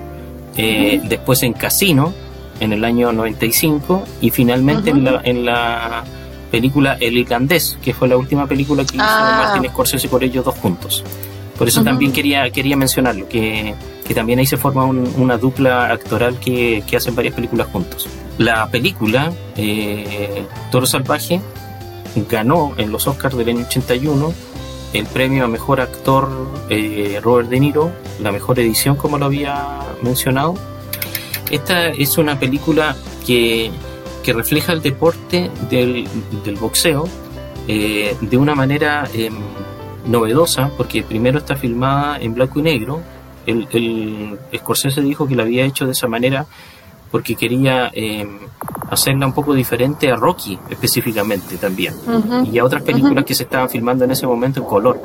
eh, 0.59 1.01
después 1.09 1.43
en 1.43 1.55
Casino 1.55 2.13
en 2.61 2.75
el 2.75 2.85
año 2.85 3.13
95 3.13 4.05
y 4.21 4.29
finalmente 4.29 4.91
en, 4.91 5.05
la, 5.05 5.23
en 5.25 5.47
la 5.47 6.05
película 6.51 6.99
El 7.01 7.17
Irlandés, 7.17 7.79
que 7.83 7.95
fue 7.95 8.09
la 8.09 8.19
última 8.19 8.47
película 8.47 8.85
que 8.85 8.97
hizo 8.97 9.05
ah. 9.07 9.53
Martin 9.55 9.71
Scorsese 9.71 10.09
por 10.09 10.23
ellos 10.23 10.45
dos 10.45 10.55
juntos. 10.55 11.03
Por 11.57 11.67
eso 11.67 11.83
también 11.83 12.13
quería, 12.13 12.51
quería 12.51 12.77
mencionarlo, 12.77 13.27
que, 13.27 13.75
que 14.07 14.15
también 14.15 14.39
ahí 14.39 14.47
se 14.47 14.59
forma 14.59 14.85
una 14.85 15.39
dupla 15.39 15.91
actoral 15.91 16.39
que, 16.39 16.85
que 16.87 16.99
hacen 16.99 17.15
varias 17.15 17.35
películas 17.35 17.69
juntos. 17.69 18.07
La 18.39 18.69
película 18.69 19.33
eh, 19.57 20.45
Toro 20.71 20.87
Salvaje 20.87 21.41
ganó 22.29 22.75
en 22.77 22.93
los 22.93 23.07
Oscars 23.07 23.37
del 23.37 23.49
año 23.49 23.67
81 23.67 24.33
el 24.93 25.07
premio 25.07 25.45
a 25.45 25.49
mejor 25.49 25.81
actor 25.81 26.29
eh, 26.71 27.21
Robert 27.23 27.49
De 27.49 27.61
Niro, 27.61 27.93
la 28.21 28.33
mejor 28.33 28.59
edición 28.59 28.97
como 28.97 29.19
lo 29.19 29.27
había 29.27 29.81
mencionado. 30.03 30.55
Esta 31.51 31.89
es 31.89 32.19
una 32.19 32.39
película 32.39 32.97
que, 33.27 33.71
refleja 34.27 34.73
el 34.73 34.83
deporte 34.83 35.51
del, 35.71 36.09
boxeo 36.59 37.09
eh, 37.69 38.17
de 38.21 38.37
una 38.37 38.57
manera 38.57 39.09
em, 39.15 39.35
novedosa, 40.07 40.71
porque 40.77 41.05
primero 41.05 41.39
está 41.39 41.55
filmada 41.55 42.19
en 42.19 42.35
blanco 42.35 42.59
y 42.59 42.63
negro. 42.63 43.03
El, 43.47 43.69
el 43.71 44.39
Scorsese 44.59 45.01
dijo 45.01 45.29
que 45.29 45.37
la 45.37 45.45
había 45.45 45.65
hecho 45.65 45.87
de 45.87 45.93
esa 45.93 46.09
manera 46.09 46.47
porque 47.11 47.35
quería 47.35 47.91
eh, 47.93 48.27
hacerla 48.91 49.27
un 49.27 49.33
poco 49.33 49.55
diferente 49.55 50.11
a 50.11 50.17
Rocky 50.17 50.59
específicamente 50.71 51.57
también 51.57 51.95
y 52.51 52.59
a 52.59 52.65
otras 52.65 52.83
películas 52.83 53.25
que 53.25 53.35
se 53.35 53.45
estaban 53.45 53.69
filmando 53.69 54.05
en 54.05 54.11
ese 54.11 54.27
momento 54.27 54.61
en 54.61 54.67
color. 54.67 55.01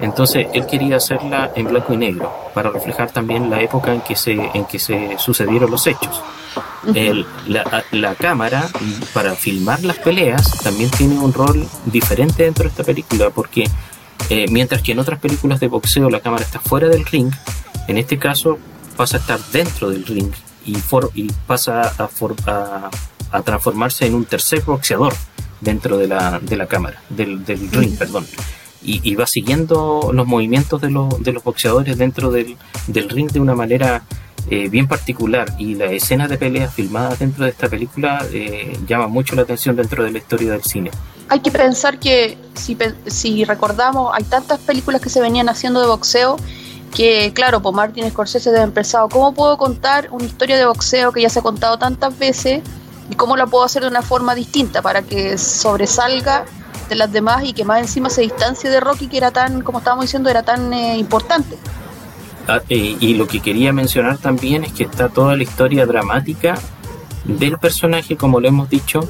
Entonces 0.00 0.46
él 0.52 0.64
quería 0.66 0.96
hacerla 0.96 1.50
en 1.56 1.66
blanco 1.66 1.92
y 1.92 1.96
negro 1.96 2.32
para 2.54 2.70
reflejar 2.70 3.10
también 3.10 3.50
la 3.50 3.60
época 3.60 3.92
en 3.92 4.00
que 4.00 4.14
se, 4.14 4.32
en 4.32 4.64
que 4.64 4.78
se 4.78 5.18
sucedieron 5.18 5.70
los 5.70 5.86
hechos. 5.86 6.22
la, 7.46 7.84
la, 7.92 8.14
cámara 8.14 8.68
para 9.12 9.34
filmar 9.34 9.82
las 9.84 9.98
peleas 9.98 10.58
también 10.62 10.90
tiene 10.90 11.18
un 11.18 11.32
rol 11.32 11.66
diferente 11.84 12.44
dentro 12.44 12.64
de 12.64 12.70
esta 12.70 12.84
película 12.84 13.30
porque 13.30 13.64
eh, 14.30 14.46
mientras 14.50 14.82
que 14.82 14.92
en 14.92 14.98
otras 14.98 15.18
películas 15.18 15.60
de 15.60 15.68
boxeo 15.68 16.10
la 16.10 16.20
cámara 16.20 16.44
está 16.44 16.60
fuera 16.60 16.88
del 16.88 17.04
ring, 17.06 17.30
en 17.86 17.98
este 17.98 18.18
caso 18.18 18.58
pasa 18.96 19.16
a 19.16 19.20
estar 19.20 19.40
dentro 19.52 19.90
del 19.90 20.04
ring 20.04 20.32
y, 21.14 21.28
pasa 21.46 21.82
a, 21.98 22.90
a, 23.30 23.42
transformarse 23.42 24.06
en 24.06 24.14
un 24.14 24.24
tercer 24.24 24.62
boxeador 24.62 25.14
dentro 25.60 25.96
de 25.96 26.08
la, 26.08 26.38
de 26.40 26.56
la 26.56 26.66
cámara, 26.66 27.02
del, 27.08 27.44
del 27.44 27.70
ring, 27.70 27.96
perdón. 27.96 28.26
Y, 28.80 29.14
va 29.16 29.26
siguiendo 29.26 30.12
los 30.14 30.26
movimientos 30.26 30.80
de, 30.80 30.88
de 31.20 31.32
los 31.32 31.42
boxeadores 31.42 31.98
dentro 31.98 32.30
del, 32.30 32.56
del, 32.86 33.08
ring 33.08 33.30
de 33.30 33.40
una 33.40 33.54
manera 33.54 34.04
eh, 34.50 34.68
bien 34.68 34.86
particular. 34.86 35.52
Y 35.58 35.74
la 35.74 35.86
escena 35.86 36.28
de 36.28 36.38
peleas 36.38 36.72
filmadas 36.72 37.18
dentro 37.18 37.44
de 37.44 37.50
esta 37.50 37.68
película 37.68 38.24
eh, 38.32 38.78
llama 38.86 39.08
mucho 39.08 39.34
la 39.34 39.42
atención 39.42 39.74
dentro 39.74 40.04
de 40.04 40.12
la 40.12 40.18
historia 40.18 40.52
del 40.52 40.62
cine. 40.62 40.90
Hay 41.28 41.40
que 41.40 41.50
pensar 41.50 41.98
que, 41.98 42.38
si, 42.54 42.78
si 43.06 43.44
recordamos, 43.44 44.12
hay 44.14 44.24
tantas 44.24 44.60
películas 44.60 45.02
que 45.02 45.10
se 45.10 45.20
venían 45.20 45.48
haciendo 45.48 45.80
de 45.80 45.88
boxeo 45.88 46.36
que 46.94 47.32
claro, 47.34 47.60
pues 47.60 47.74
Martin 47.74 48.10
Scorsese 48.10 48.50
debe 48.50 48.64
empezado, 48.64 49.08
¿cómo 49.08 49.34
puedo 49.34 49.56
contar 49.58 50.08
una 50.10 50.24
historia 50.24 50.56
de 50.56 50.66
boxeo 50.66 51.12
que 51.12 51.22
ya 51.22 51.30
se 51.30 51.40
ha 51.40 51.42
contado 51.42 51.78
tantas 51.78 52.18
veces 52.18 52.62
y 53.10 53.14
cómo 53.14 53.36
la 53.36 53.46
puedo 53.46 53.64
hacer 53.64 53.82
de 53.82 53.88
una 53.88 54.02
forma 54.02 54.34
distinta 54.34 54.82
para 54.82 55.02
que 55.02 55.38
sobresalga 55.38 56.44
de 56.88 56.94
las 56.94 57.12
demás 57.12 57.44
y 57.44 57.52
que 57.52 57.64
más 57.64 57.80
encima 57.80 58.10
se 58.10 58.22
distancie 58.22 58.70
de 58.70 58.80
Rocky 58.80 59.08
que 59.08 59.18
era 59.18 59.30
tan, 59.30 59.62
como 59.62 59.78
estábamos 59.78 60.06
diciendo, 60.06 60.30
era 60.30 60.42
tan 60.42 60.72
eh, 60.72 60.98
importante? 60.98 61.56
Ah, 62.46 62.62
y 62.68 63.12
lo 63.14 63.26
que 63.26 63.40
quería 63.40 63.74
mencionar 63.74 64.16
también 64.16 64.64
es 64.64 64.72
que 64.72 64.84
está 64.84 65.10
toda 65.10 65.36
la 65.36 65.42
historia 65.42 65.84
dramática 65.84 66.58
del 67.24 67.58
personaje, 67.58 68.16
como 68.16 68.40
lo 68.40 68.48
hemos 68.48 68.70
dicho, 68.70 69.00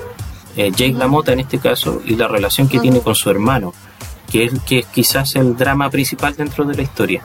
eh, 0.56 0.72
Jake 0.72 0.94
LaMotta 0.94 1.32
en 1.32 1.40
este 1.40 1.58
caso, 1.58 2.02
y 2.04 2.16
la 2.16 2.26
relación 2.26 2.68
que 2.68 2.80
tiene 2.80 3.00
con 3.00 3.14
su 3.14 3.30
hermano, 3.30 3.72
que 4.30 4.44
es, 4.44 4.52
que 4.66 4.80
es 4.80 4.86
quizás 4.86 5.36
el 5.36 5.56
drama 5.56 5.88
principal 5.88 6.34
dentro 6.34 6.64
de 6.64 6.74
la 6.74 6.82
historia. 6.82 7.22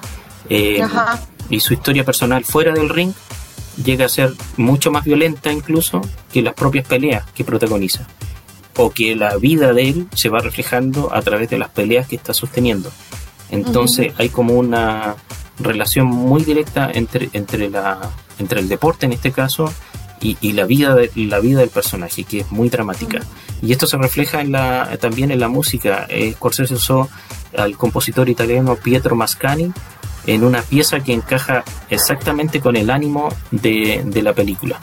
Eh, 0.56 0.86
y 1.50 1.60
su 1.60 1.74
historia 1.74 2.04
personal 2.04 2.46
fuera 2.46 2.72
del 2.74 2.90
ring 2.90 3.12
llega 3.84 4.06
a 4.06 4.10
ser 4.10 4.34
mucho 4.56 4.92
más 4.92 5.04
violenta 5.04 5.52
incluso 5.52 6.02
que 6.32 6.44
las 6.44 6.54
propias 6.54 6.86
peleas 6.86 7.26
que 7.32 7.44
protagoniza. 7.44 8.08
o 8.76 8.90
que 8.90 9.16
la 9.16 9.38
vida 9.38 9.72
de 9.72 9.88
él 9.90 10.08
se 10.16 10.30
va 10.30 10.40
reflejando 10.40 11.14
a 11.14 11.22
través 11.22 11.48
de 11.50 11.60
las 11.60 11.70
peleas 11.70 12.08
que 12.08 12.16
está 12.16 12.34
sosteniendo. 12.34 12.92
Entonces 13.52 14.14
hay 14.18 14.30
como 14.30 14.56
una 14.56 15.16
relación 15.60 16.08
muy 16.08 16.44
directa 16.44 16.90
entre, 16.92 17.30
entre, 17.34 17.70
la, 17.70 18.00
entre 18.40 18.62
el 18.62 18.68
deporte 18.68 19.06
en 19.06 19.14
este 19.14 19.32
caso 19.32 19.72
y, 20.22 20.54
la, 20.54 20.66
vida 20.66 20.96
de, 20.96 21.12
la 21.16 21.40
vida 21.40 21.60
del 21.60 21.70
personaje, 21.70 22.24
que 22.24 22.40
es 22.40 22.52
muy 22.52 22.70
dramática. 22.70 23.22
Y 23.62 23.74
esto 23.74 23.86
se 23.86 23.98
refleja 23.98 24.42
en 24.42 24.54
la, 24.54 24.98
también 25.00 25.30
en 25.30 25.40
la 25.40 25.50
música. 25.50 26.08
Eh, 26.10 26.34
Scorsese 26.34 26.74
usó 26.74 27.10
al 27.56 27.78
compositor 27.78 28.28
italiano 28.28 28.76
Pietro 28.76 29.16
Mascani 29.16 29.72
en 30.26 30.44
una 30.44 30.62
pieza 30.62 31.00
que 31.00 31.14
encaja 31.14 31.64
exactamente 31.90 32.60
con 32.60 32.76
el 32.76 32.90
ánimo 32.90 33.30
de, 33.52 34.04
de 34.06 34.22
la 34.22 34.34
película. 34.34 34.80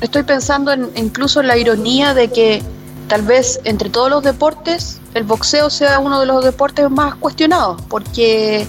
Estoy 0.00 0.22
pensando 0.22 0.72
en, 0.72 0.90
incluso 0.96 1.40
en 1.40 1.48
la 1.48 1.56
ironía 1.56 2.14
de 2.14 2.28
que 2.28 2.62
tal 3.08 3.22
vez 3.22 3.60
entre 3.64 3.90
todos 3.90 4.08
los 4.08 4.22
deportes 4.22 5.00
el 5.14 5.24
boxeo 5.24 5.70
sea 5.70 5.98
uno 5.98 6.20
de 6.20 6.26
los 6.26 6.44
deportes 6.44 6.88
más 6.90 7.16
cuestionados, 7.16 7.82
porque 7.88 8.66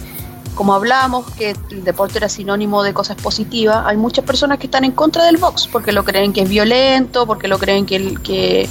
como 0.55 0.73
hablábamos 0.73 1.29
que 1.31 1.55
el 1.69 1.83
deporte 1.83 2.17
era 2.17 2.29
sinónimo 2.29 2.83
de 2.83 2.93
cosas 2.93 3.15
positivas, 3.17 3.83
hay 3.85 3.97
muchas 3.97 4.25
personas 4.25 4.57
que 4.59 4.67
están 4.67 4.83
en 4.83 4.91
contra 4.91 5.23
del 5.25 5.37
box, 5.37 5.67
porque 5.71 5.91
lo 5.91 6.03
creen 6.03 6.33
que 6.33 6.41
es 6.41 6.49
violento, 6.49 7.25
porque 7.25 7.47
lo 7.47 7.57
creen 7.57 7.85
que, 7.85 8.15
que, 8.23 8.67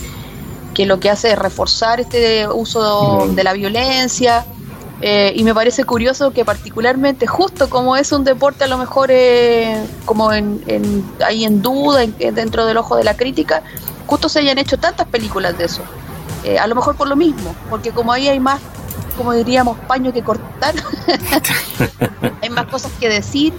que 0.74 0.86
lo 0.86 1.00
que 1.00 1.10
hace 1.10 1.32
es 1.32 1.38
reforzar 1.38 2.00
este 2.00 2.48
uso 2.48 3.28
de 3.34 3.44
la 3.44 3.52
violencia. 3.52 4.44
Eh, 5.02 5.32
y 5.34 5.44
me 5.44 5.54
parece 5.54 5.84
curioso 5.84 6.30
que 6.30 6.44
particularmente 6.44 7.26
justo 7.26 7.70
como 7.70 7.96
es 7.96 8.12
un 8.12 8.22
deporte 8.22 8.64
a 8.64 8.66
lo 8.66 8.76
mejor 8.76 9.08
eh, 9.10 9.82
como 10.04 10.30
en, 10.32 10.62
ahí 11.24 11.44
en 11.44 11.62
duda 11.62 12.06
dentro 12.06 12.66
del 12.66 12.76
ojo 12.76 12.96
de 12.96 13.04
la 13.04 13.16
crítica, 13.16 13.62
justo 14.06 14.28
se 14.28 14.40
hayan 14.40 14.58
hecho 14.58 14.78
tantas 14.78 15.06
películas 15.08 15.56
de 15.56 15.64
eso. 15.64 15.82
Eh, 16.44 16.58
a 16.58 16.66
lo 16.66 16.74
mejor 16.74 16.96
por 16.96 17.08
lo 17.08 17.16
mismo, 17.16 17.54
porque 17.70 17.92
como 17.92 18.12
ahí 18.12 18.28
hay 18.28 18.40
más, 18.40 18.60
como 19.16 19.32
diríamos, 19.32 19.78
paño 19.80 20.12
que 20.12 20.22
cortar, 20.22 20.74
hay 22.42 22.50
más 22.50 22.66
cosas 22.66 22.92
que 22.98 23.08
decir, 23.08 23.54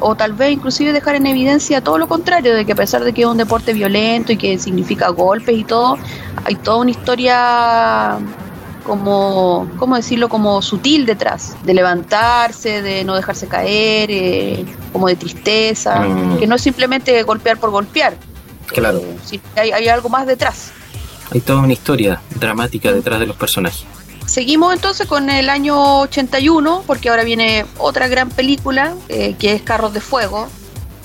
o 0.00 0.14
tal 0.14 0.32
vez 0.32 0.52
inclusive 0.52 0.92
dejar 0.92 1.16
en 1.16 1.26
evidencia 1.26 1.80
todo 1.80 1.98
lo 1.98 2.08
contrario, 2.08 2.54
de 2.54 2.64
que 2.64 2.72
a 2.72 2.76
pesar 2.76 3.02
de 3.04 3.12
que 3.12 3.22
es 3.22 3.28
un 3.28 3.36
deporte 3.36 3.72
violento 3.72 4.32
y 4.32 4.36
que 4.36 4.58
significa 4.58 5.08
golpes 5.08 5.56
y 5.56 5.64
todo, 5.64 5.98
hay 6.44 6.54
toda 6.56 6.78
una 6.78 6.90
historia 6.92 8.18
como, 8.84 9.68
¿cómo 9.78 9.96
decirlo? 9.96 10.28
Como 10.28 10.62
sutil 10.62 11.06
detrás, 11.06 11.56
de 11.64 11.74
levantarse, 11.74 12.82
de 12.82 13.02
no 13.02 13.16
dejarse 13.16 13.48
caer, 13.48 14.10
eh, 14.10 14.64
como 14.92 15.08
de 15.08 15.16
tristeza, 15.16 16.00
mm. 16.00 16.38
que 16.38 16.46
no 16.46 16.54
es 16.54 16.62
simplemente 16.62 17.20
golpear 17.24 17.58
por 17.58 17.70
golpear. 17.70 18.16
Claro. 18.66 18.98
Eh, 18.98 19.40
hay, 19.56 19.72
hay, 19.72 19.88
algo 19.88 20.08
más 20.08 20.26
detrás. 20.26 20.70
Hay 21.32 21.40
toda 21.40 21.60
una 21.60 21.72
historia 21.72 22.20
dramática 22.38 22.92
detrás 22.92 23.18
de 23.18 23.26
los 23.26 23.36
personajes. 23.36 23.84
Seguimos 24.26 24.72
entonces 24.72 25.06
con 25.06 25.28
el 25.28 25.50
año 25.50 26.00
81, 26.00 26.84
porque 26.86 27.08
ahora 27.08 27.24
viene 27.24 27.66
otra 27.78 28.08
gran 28.08 28.30
película, 28.30 28.94
eh, 29.08 29.34
que 29.38 29.52
es 29.52 29.62
Carros 29.62 29.92
de 29.92 30.00
Fuego, 30.00 30.48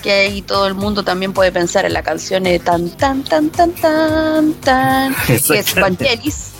que 0.02 0.12
ahí 0.12 0.42
todo 0.42 0.66
el 0.66 0.74
mundo 0.74 1.02
también 1.02 1.32
puede 1.32 1.52
pensar 1.52 1.84
en 1.84 1.92
la 1.92 2.02
canción 2.02 2.44
de 2.44 2.58
tan, 2.58 2.90
tan, 2.90 3.22
tan, 3.22 3.50
tan, 3.50 3.72
tan, 3.72 4.54
tan, 4.54 5.14
que 5.26 5.34
es 5.34 5.74
Vangelis 5.74 6.59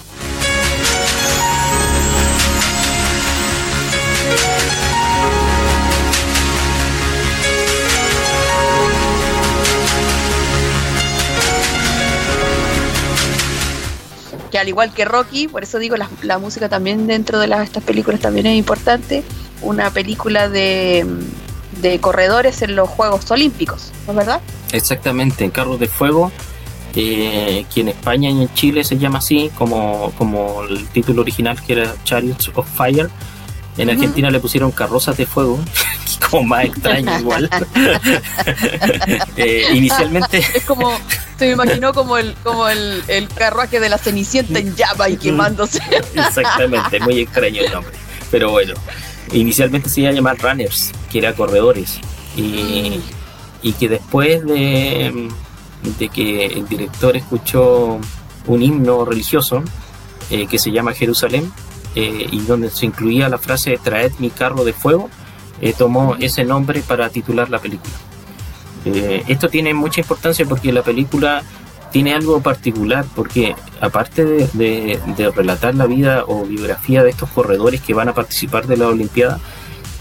al 14.61 14.69
igual 14.69 14.93
que 14.93 15.05
Rocky, 15.05 15.49
por 15.49 15.63
eso 15.63 15.79
digo, 15.79 15.97
la, 15.97 16.39
música 16.39 16.69
también 16.69 17.07
dentro 17.07 17.39
de 17.39 17.47
estas 17.63 17.83
películas 17.83 18.21
también 18.21 18.47
es 18.47 18.57
importante, 18.57 19.25
una 19.63 19.91
película 19.91 20.49
de, 20.49 21.07
corredores 22.01 22.63
en 22.63 22.77
los 22.77 22.89
Juegos 22.89 23.31
Olímpicos, 23.31 23.91
¿no 24.07 24.13
es 24.13 24.17
verdad? 24.19 24.41
Exactamente, 24.73 25.45
en 25.45 25.51
Carros 25.51 25.81
de 25.81 25.89
Fuego, 25.89 26.31
eh, 26.95 27.65
que 27.73 27.81
en 27.81 27.89
España 27.89 28.31
y 28.31 28.43
en 28.43 28.55
Chile 28.55 28.85
se 28.85 28.99
llama 28.99 29.19
así, 29.19 29.51
como, 29.57 30.13
como 30.19 30.63
el 30.65 30.87
título 30.89 31.23
original 31.23 31.61
que 31.63 31.75
era 31.75 31.95
Chariots 32.05 32.51
of 32.55 32.69
Fire. 32.77 33.11
En 33.81 33.91
Argentina 33.91 34.31
le 34.31 34.41
pusieron 34.41 34.71
carrozas 34.73 35.17
de 35.17 35.27
fuego, 35.27 35.59
como 36.31 36.45
más 36.45 36.67
extraño 36.67 37.19
igual. 37.19 37.49
Eh, 39.37 39.65
inicialmente... 39.73 40.45
Es 40.55 40.65
como, 40.65 40.93
se 41.39 41.47
me 41.47 41.53
imaginó 41.53 41.95
como 41.95 42.19
el, 42.19 42.35
como 42.43 42.69
el, 42.69 43.03
el 43.09 43.29
carruaje 43.29 43.81
de 43.81 43.89
la 43.89 43.97
Cenicienta 43.97 44.59
en 44.59 44.77
llama 44.77 45.09
y 45.09 45.17
quemándose. 45.17 45.81
Exactamente, 46.15 47.01
muy 47.01 47.21
extraño 47.21 47.63
el 47.63 47.73
nombre. 47.73 47.95
Pero 48.31 48.51
bueno, 48.51 48.75
inicialmente 49.33 49.89
se 49.89 50.03
iba 50.03 50.11
a 50.11 50.13
llamar 50.13 50.39
Runners, 50.39 50.93
que 51.11 51.19
era 51.19 51.33
corredores. 51.33 51.99
Y, 52.37 53.01
y 53.63 53.73
que 53.73 53.89
después 53.89 54.45
de, 54.45 55.31
de 55.99 56.09
que 56.09 56.47
el 56.47 56.69
director 56.69 57.17
escuchó 57.17 57.99
un 58.47 58.63
himno 58.63 59.05
religioso 59.05 59.63
eh, 60.31 60.47
que 60.47 60.59
se 60.59 60.71
llama 60.71 60.93
Jerusalén, 60.93 61.51
eh, 61.95 62.29
y 62.31 62.41
donde 62.43 62.71
se 62.71 62.87
incluía 62.87 63.29
la 63.29 63.39
frase 63.39 63.79
Traed 63.83 64.13
mi 64.19 64.31
carro 64.31 64.65
de 64.65 64.73
fuego, 64.73 65.11
eh, 65.61 65.75
tomó 65.77 66.15
ese 66.21 66.45
nombre 66.45 66.83
para 66.83 67.09
titular 67.11 67.51
la 67.51 67.59
película. 67.59 67.93
Eh, 68.85 69.25
esto 69.27 69.49
tiene 69.49 69.75
mucha 69.75 70.01
importancia 70.01 70.47
porque 70.47 70.73
la 70.73 70.83
película 70.83 71.43
tiene 71.91 72.15
algo 72.15 72.41
particular, 72.41 73.05
porque 73.17 73.57
aparte 73.81 74.25
de, 74.25 75.01
relatar 75.35 75.75
la 75.75 75.87
vida 75.87 76.25
o 76.29 76.45
biografía 76.45 77.03
de 77.03 77.11
estos 77.11 77.29
corredores 77.31 77.81
que 77.81 77.95
van 77.95 78.09
a 78.09 78.15
participar 78.15 78.69
de 78.69 78.77
la 78.77 78.87
Olimpiada, 78.87 79.41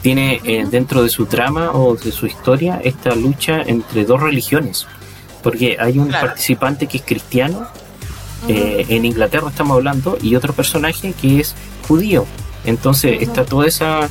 tiene 0.03 0.39
dentro 0.69 1.01
de 1.03 1.09
su 1.09 1.25
trama 1.25 1.71
o 1.71 1.95
de 1.95 2.11
su 2.11 2.27
historia 2.27 2.79
esta 2.83 3.15
lucha 3.15 3.63
entre 3.65 4.05
dos 4.05 4.21
religiones, 4.21 4.85
porque 5.41 5.77
hay 5.79 5.97
un 5.97 6.09
participante 6.09 6.85
que 6.85 6.97
es 6.97 7.03
cristiano, 7.03 7.67
en 8.47 9.05
Inglaterra 9.05 9.49
estamos 9.49 9.75
hablando, 9.75 10.17
y 10.21 10.35
otro 10.35 10.53
personaje 10.53 11.13
que 11.13 11.39
es 11.39 11.55
judío. 11.87 12.25
Entonces 12.65 13.21
está 13.21 13.45
toda 13.45 13.67
esa, 13.67 14.09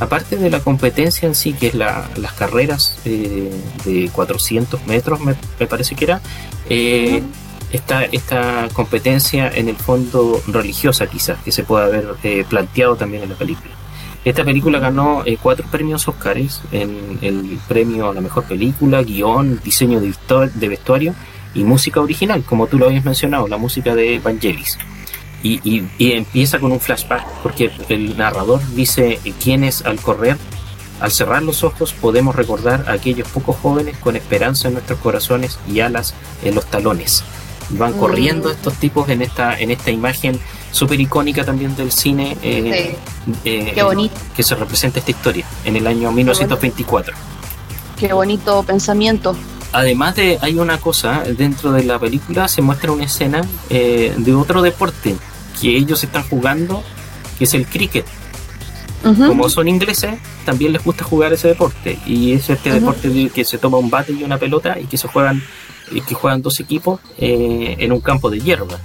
aparte 0.00 0.36
de 0.36 0.50
la 0.50 0.60
competencia 0.60 1.28
en 1.28 1.34
sí, 1.34 1.52
que 1.52 1.68
es 1.68 1.74
la, 1.74 2.08
las 2.16 2.32
carreras 2.32 2.98
eh, 3.04 3.50
de 3.84 4.10
400 4.12 4.86
metros, 4.86 5.20
me, 5.20 5.34
parece 5.66 5.94
que 5.94 6.04
era, 6.04 6.20
eh, 6.68 7.22
está 7.72 8.04
esta 8.04 8.68
competencia 8.72 9.50
en 9.54 9.68
el 9.68 9.76
fondo 9.76 10.42
religiosa 10.46 11.06
quizás, 11.06 11.38
que 11.42 11.52
se 11.52 11.62
puede 11.62 11.84
haber 11.84 12.14
eh, 12.22 12.44
planteado 12.48 12.96
también 12.96 13.22
en 13.22 13.30
la 13.30 13.36
película. 13.36 13.74
Esta 14.24 14.44
película 14.44 14.78
ganó 14.78 15.22
eh, 15.24 15.38
cuatro 15.40 15.66
premios 15.70 16.06
Oscars 16.06 16.62
en 16.72 17.18
el 17.22 17.58
premio 17.68 18.10
a 18.10 18.14
la 18.14 18.20
mejor 18.20 18.44
película, 18.44 19.02
guion, 19.02 19.60
diseño 19.64 19.98
de, 20.00 20.14
de 20.54 20.68
vestuario 20.68 21.14
y 21.54 21.64
música 21.64 22.00
original, 22.00 22.42
como 22.44 22.66
tú 22.66 22.78
lo 22.78 22.86
habías 22.86 23.04
mencionado, 23.04 23.48
la 23.48 23.56
música 23.56 23.94
de 23.94 24.18
Vangelis. 24.18 24.78
Y, 25.42 25.84
empieza 25.98 26.58
con 26.58 26.70
un 26.70 26.80
flashback, 26.80 27.26
porque 27.42 27.70
el 27.88 28.16
narrador 28.16 28.60
dice 28.74 29.18
quiénes 29.42 29.84
al 29.86 29.98
correr, 29.98 30.36
al 31.00 31.10
cerrar 31.10 31.42
los 31.42 31.64
ojos, 31.64 31.94
podemos 31.94 32.36
recordar 32.36 32.84
a 32.88 32.92
aquellos 32.92 33.26
pocos 33.28 33.56
jóvenes 33.56 33.96
con 33.98 34.16
esperanza 34.16 34.68
en 34.68 34.74
nuestros 34.74 34.98
corazones 34.98 35.58
y 35.66 35.80
alas 35.80 36.14
en 36.42 36.54
los 36.54 36.66
talones. 36.66 37.24
van 37.70 37.96
mm. 37.96 37.98
corriendo 37.98 38.50
estos 38.50 38.74
tipos 38.74 39.08
en 39.08 39.22
esta, 39.22 39.58
en 39.58 39.70
esta 39.70 39.90
imagen 39.90 40.38
súper 40.72 41.00
icónica 41.00 41.44
también 41.44 41.74
del 41.74 41.90
cine 41.90 42.36
eh, 42.42 42.96
eh, 43.44 43.72
Qué 43.74 43.82
bonito. 43.82 44.14
que 44.36 44.42
se 44.42 44.54
representa 44.54 44.98
esta 44.98 45.10
historia 45.10 45.46
en 45.64 45.76
el 45.76 45.86
año 45.86 46.12
1924. 46.12 47.14
Qué 47.98 48.12
bonito 48.12 48.62
pensamiento. 48.62 49.34
Además 49.72 50.16
de, 50.16 50.38
hay 50.40 50.58
una 50.58 50.78
cosa, 50.78 51.22
dentro 51.36 51.72
de 51.72 51.84
la 51.84 51.98
película 51.98 52.48
se 52.48 52.60
muestra 52.60 52.90
una 52.90 53.04
escena 53.04 53.42
eh, 53.68 54.12
de 54.16 54.34
otro 54.34 54.62
deporte 54.62 55.16
que 55.60 55.76
ellos 55.76 56.02
están 56.02 56.24
jugando, 56.24 56.82
que 57.38 57.44
es 57.44 57.54
el 57.54 57.66
cricket. 57.66 58.04
Como 59.02 59.48
son 59.48 59.66
ingleses, 59.66 60.18
también 60.44 60.72
les 60.72 60.84
gusta 60.84 61.04
jugar 61.04 61.32
ese 61.32 61.48
deporte. 61.48 61.98
Y 62.04 62.32
es 62.32 62.50
este 62.50 62.70
deporte 62.70 63.30
que 63.34 63.44
se 63.44 63.56
toma 63.56 63.78
un 63.78 63.88
bate 63.88 64.12
y 64.12 64.24
una 64.24 64.36
pelota 64.36 64.78
y 64.78 64.84
que 64.84 64.98
se 64.98 65.08
juegan, 65.08 65.42
y 65.90 66.02
que 66.02 66.14
juegan 66.14 66.42
dos 66.42 66.60
equipos 66.60 67.00
eh, 67.16 67.76
en 67.78 67.92
un 67.92 68.00
campo 68.00 68.28
de 68.28 68.40
hierba. 68.40 68.78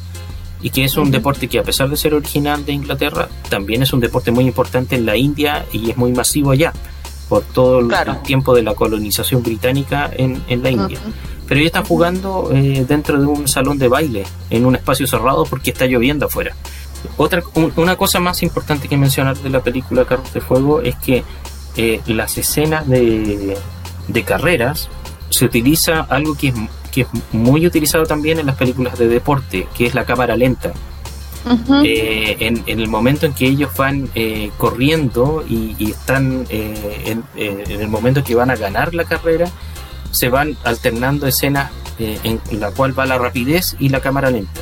y 0.61 0.69
que 0.69 0.83
es 0.83 0.95
un 0.97 1.11
deporte 1.11 1.47
que 1.47 1.59
a 1.59 1.63
pesar 1.63 1.89
de 1.89 1.97
ser 1.97 2.13
original 2.13 2.65
de 2.65 2.71
Inglaterra, 2.71 3.27
también 3.49 3.83
es 3.83 3.91
un 3.91 3.99
deporte 3.99 4.31
muy 4.31 4.45
importante 4.45 4.95
en 4.95 5.05
la 5.05 5.15
India 5.15 5.65
y 5.71 5.91
es 5.91 5.97
muy 5.97 6.11
masivo 6.11 6.51
allá, 6.51 6.73
por 7.29 7.43
todo 7.43 7.79
el 7.79 8.21
tiempo 8.23 8.53
de 8.53 8.63
la 8.63 8.73
colonización 8.73 9.41
británica 9.43 10.09
en, 10.15 10.43
la 10.61 10.69
India. 10.69 10.99
Pero 11.47 11.59
ellos 11.59 11.67
están 11.67 11.85
jugando 11.85 12.49
eh, 12.51 12.85
dentro 12.87 13.19
de 13.19 13.25
un 13.25 13.47
salón 13.47 13.77
de 13.77 13.87
baile, 13.87 14.23
en 14.49 14.65
un 14.65 14.75
espacio 14.75 15.07
cerrado 15.07 15.45
porque 15.45 15.71
está 15.71 15.85
lloviendo 15.85 16.25
afuera. 16.25 16.55
Otra, 17.17 17.43
una 17.75 17.95
cosa 17.95 18.19
más 18.19 18.41
importante 18.41 18.87
que 18.87 18.97
mencionar 18.97 19.37
de 19.37 19.49
la 19.49 19.61
película 19.61 20.05
Carros 20.05 20.33
de 20.33 20.41
Fuego 20.41 20.81
es 20.81 20.95
que 20.95 21.23
eh, 21.77 22.01
las 22.07 22.37
escenas 22.37 22.87
de, 22.87 23.57
de 24.07 24.23
carreras 24.23 24.89
se 25.29 25.45
utiliza 25.45 26.01
algo 26.01 26.35
que 26.35 26.49
es, 26.49 26.55
que 26.91 27.01
es 27.01 27.07
muy 27.31 27.65
utilizado 27.67 28.05
también 28.05 28.39
en 28.39 28.45
las 28.45 28.55
películas 28.55 28.97
de 28.97 29.07
deporte, 29.07 29.67
que 29.75 29.85
es 29.85 29.93
la 29.93 30.05
cámara 30.05 30.35
lenta. 30.35 30.73
Eh, 31.83 32.37
en, 32.39 32.63
el 32.67 32.87
momento 32.87 33.25
en 33.25 33.33
que 33.33 33.45
ellos 33.45 33.69
van 33.77 34.09
eh, 34.15 34.51
corriendo 34.57 35.43
y, 35.47 35.91
están 35.91 36.45
en, 36.49 37.23
el 37.35 37.87
momento 37.87 38.21
en 38.21 38.25
que 38.25 38.35
van 38.35 38.49
a 38.49 38.55
ganar 38.55 38.95
la 38.95 39.05
carrera, 39.05 39.47
se 40.11 40.29
van 40.29 40.57
alternando 40.63 41.27
escenas 41.27 41.71
en 41.99 42.39
la 42.59 42.71
cual 42.71 42.97
va 42.97 43.05
la 43.05 43.17
rapidez 43.17 43.75
y 43.79 43.89
la 43.89 43.99
cámara 44.01 44.31
lenta. 44.31 44.61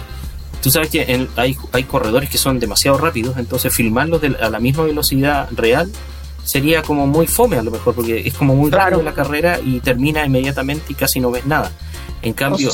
Tú 0.61 0.71
sabes 0.71 0.89
que 0.89 1.27
hay, 1.35 1.57
hay 1.73 1.83
corredores 1.83 2.29
que 2.29 2.37
son 2.37 2.59
demasiado 2.59 2.97
rápidos, 2.97 3.37
entonces 3.37 3.73
filmarlos 3.73 4.21
a 4.41 4.49
la 4.49 4.59
misma 4.59 4.83
velocidad 4.83 5.49
real 5.51 5.91
sería 6.43 6.81
como 6.81 7.07
muy 7.07 7.27
fome 7.27 7.57
a 7.57 7.63
lo 7.63 7.71
mejor, 7.71 7.95
porque 7.95 8.21
es 8.25 8.33
como 8.33 8.55
muy 8.55 8.71
rápido 8.71 9.01
la 9.01 9.13
carrera 9.13 9.59
y 9.63 9.79
termina 9.79 10.25
inmediatamente 10.25 10.85
y 10.89 10.95
casi 10.95 11.19
no 11.19 11.31
ves 11.31 11.45
nada. 11.45 11.71
En 12.21 12.33
cambio, 12.33 12.71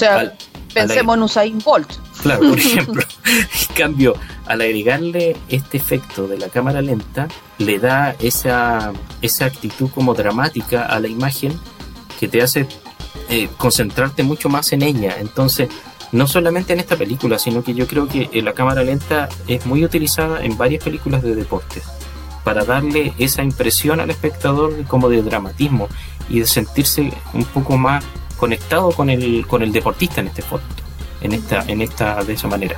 pensemos 0.73 1.17
en 1.17 1.23
Usain 1.23 1.59
Bolt. 1.59 1.91
Claro, 2.21 2.49
por 2.49 2.59
ejemplo. 2.59 3.03
en 3.25 3.75
cambio, 3.75 4.15
al 4.45 4.61
agregarle 4.61 5.37
este 5.47 5.77
efecto 5.77 6.27
de 6.27 6.37
la 6.37 6.49
cámara 6.49 6.81
lenta, 6.81 7.27
le 7.57 7.79
da 7.79 8.15
esa, 8.19 8.93
esa 9.21 9.45
actitud 9.45 9.89
como 9.89 10.13
dramática 10.13 10.85
a 10.85 10.99
la 10.99 11.07
imagen 11.07 11.57
que 12.19 12.27
te 12.27 12.41
hace 12.41 12.67
eh, 13.29 13.49
concentrarte 13.57 14.23
mucho 14.23 14.49
más 14.49 14.71
en 14.73 14.81
ella. 14.81 15.15
Entonces, 15.19 15.69
no 16.11 16.27
solamente 16.27 16.73
en 16.73 16.79
esta 16.79 16.95
película, 16.95 17.37
sino 17.37 17.63
que 17.63 17.73
yo 17.73 17.87
creo 17.87 18.07
que 18.07 18.29
eh, 18.31 18.41
la 18.41 18.53
cámara 18.53 18.83
lenta 18.83 19.29
es 19.47 19.65
muy 19.65 19.85
utilizada 19.85 20.43
en 20.43 20.57
varias 20.57 20.83
películas 20.83 21.21
de 21.21 21.35
deportes 21.35 21.83
para 22.43 22.65
darle 22.65 23.13
esa 23.19 23.43
impresión 23.43 23.99
al 23.99 24.09
espectador 24.09 24.73
como 24.85 25.09
de 25.09 25.21
dramatismo 25.21 25.87
y 26.29 26.39
de 26.39 26.47
sentirse 26.47 27.13
un 27.33 27.43
poco 27.45 27.77
más 27.77 28.03
conectado 28.39 28.91
con 28.91 29.09
el, 29.09 29.45
con 29.47 29.61
el 29.61 29.71
deportista 29.71 30.21
en 30.21 30.27
este 30.27 30.41
foto, 30.41 30.63
en 31.21 31.33
esta, 31.33 31.63
en 31.67 31.81
esta, 31.81 32.23
de 32.23 32.33
esa 32.33 32.47
manera. 32.47 32.77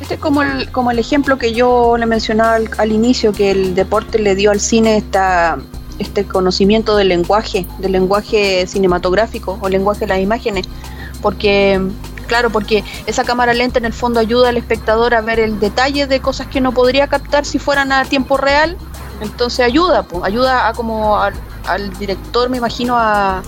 Este 0.00 0.14
es 0.14 0.20
como 0.20 0.42
el, 0.42 0.70
como 0.72 0.90
el 0.90 0.98
ejemplo 0.98 1.38
que 1.38 1.52
yo 1.52 1.96
le 1.96 2.06
mencionaba 2.06 2.58
al, 2.78 2.92
inicio, 2.92 3.32
que 3.32 3.52
el 3.52 3.74
deporte 3.74 4.18
le 4.18 4.34
dio 4.34 4.50
al 4.50 4.58
cine 4.58 4.96
esta, 4.96 5.58
este 5.98 6.24
conocimiento 6.24 6.96
del 6.96 7.08
lenguaje, 7.08 7.66
del 7.78 7.92
lenguaje 7.92 8.66
cinematográfico 8.66 9.58
o 9.60 9.68
lenguaje 9.68 10.00
de 10.00 10.06
las 10.08 10.18
imágenes, 10.18 10.66
porque 11.20 11.80
claro, 12.26 12.50
porque 12.50 12.82
esa 13.06 13.24
cámara 13.24 13.52
lenta 13.52 13.78
en 13.78 13.84
el 13.84 13.92
fondo 13.92 14.18
ayuda 14.18 14.48
al 14.48 14.56
espectador 14.56 15.14
a 15.14 15.20
ver 15.20 15.38
el 15.38 15.60
detalle 15.60 16.06
de 16.06 16.20
cosas 16.20 16.46
que 16.46 16.60
no 16.60 16.72
podría 16.72 17.06
captar 17.06 17.44
si 17.44 17.58
fueran 17.58 17.92
a 17.92 18.04
tiempo 18.06 18.36
real. 18.36 18.76
Entonces 19.20 19.60
ayuda, 19.60 20.06
ayuda 20.22 20.66
a 20.66 20.72
como 20.72 21.16
al, 21.16 21.34
director, 21.98 22.48
me 22.48 22.56
imagino, 22.56 22.96
a, 22.96 23.42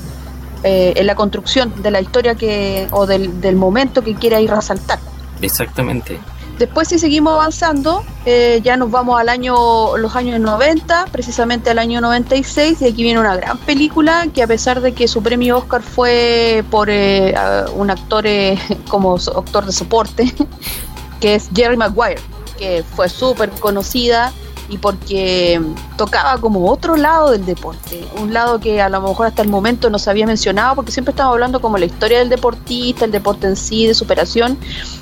eh, 0.65 0.95
en 0.97 1.07
la 1.07 1.15
construcción 1.15 1.73
de 1.83 1.91
la 1.91 2.01
historia 2.01 2.35
que 2.35 2.89
o 2.91 3.07
del, 3.07 3.41
del 3.41 3.55
momento 3.55 4.03
que 4.03 4.15
quiere 4.15 4.43
ir 4.43 4.51
resaltar. 4.51 4.99
Exactamente. 5.41 6.19
Después 6.59 6.87
si 6.87 7.01
seguimos 7.01 7.35
avanzando, 7.35 8.05
eh, 8.27 8.61
ya 8.63 8.77
nos 8.77 8.91
vamos 8.91 9.19
al 9.19 9.29
año, 9.29 9.97
los 9.97 10.15
años 10.15 10.39
90, 10.39 11.07
precisamente 11.11 11.71
al 11.71 11.81
año 11.81 12.01
96, 12.01 12.81
y 12.81 12.85
aquí 12.85 13.03
viene 13.03 13.19
una 13.19 13.35
gran 13.35 13.59
película 13.59 14.29
que 14.33 14.41
a 14.41 14.47
pesar 14.47 14.81
de 14.81 14.93
que 14.93 15.09
su 15.09 15.21
premio 15.21 15.59
Oscar 15.59 15.83
fue 15.83 16.65
por 16.71 16.91
eh, 16.91 17.35
un 17.75 17.91
actor 17.91 18.25
eh, 18.27 18.57
como 18.89 19.17
actor 19.17 19.67
de 19.67 19.73
soporte, 19.73 20.33
que 21.21 21.35
es 21.35 21.51
Jerry 21.53 21.77
Maguire, 21.77 22.21
que 22.57 22.85
fue 22.95 23.09
súper 23.09 23.51
conocida 23.51 24.33
y 24.75 24.79
porque 24.79 25.61
tocaba 25.97 26.39
como 26.39 26.69
otro 26.69 26.97
lado 26.97 27.31
del 27.31 27.47
deporte, 27.47 28.05
un 28.21 28.35
lado 28.35 28.59
que 28.59 28.83
a 28.83 28.89
lo 28.89 29.01
mejor 29.01 29.29
hasta 29.29 29.41
el 29.41 29.49
momento 29.49 29.89
no 29.89 30.01
se 30.01 30.11
había 30.11 30.27
mencionado, 30.27 30.75
porque 30.75 30.91
siempre 30.91 31.13
estamos 31.13 31.33
hablando 31.33 31.61
como 31.61 31.79
la 31.79 31.85
historia 31.85 32.19
del 32.19 32.29
deportista, 32.29 33.05
el 33.05 33.13
deporte 33.13 33.47
en 33.47 33.55
sí, 33.55 33.87
de 33.87 33.95
superación, 33.95 34.59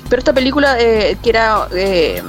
pero 0.09 0.19
esta 0.19 0.33
película 0.33 0.79
eh, 0.79 1.17
que 1.21 1.29
era... 1.29 1.67
Eh, 1.73 2.21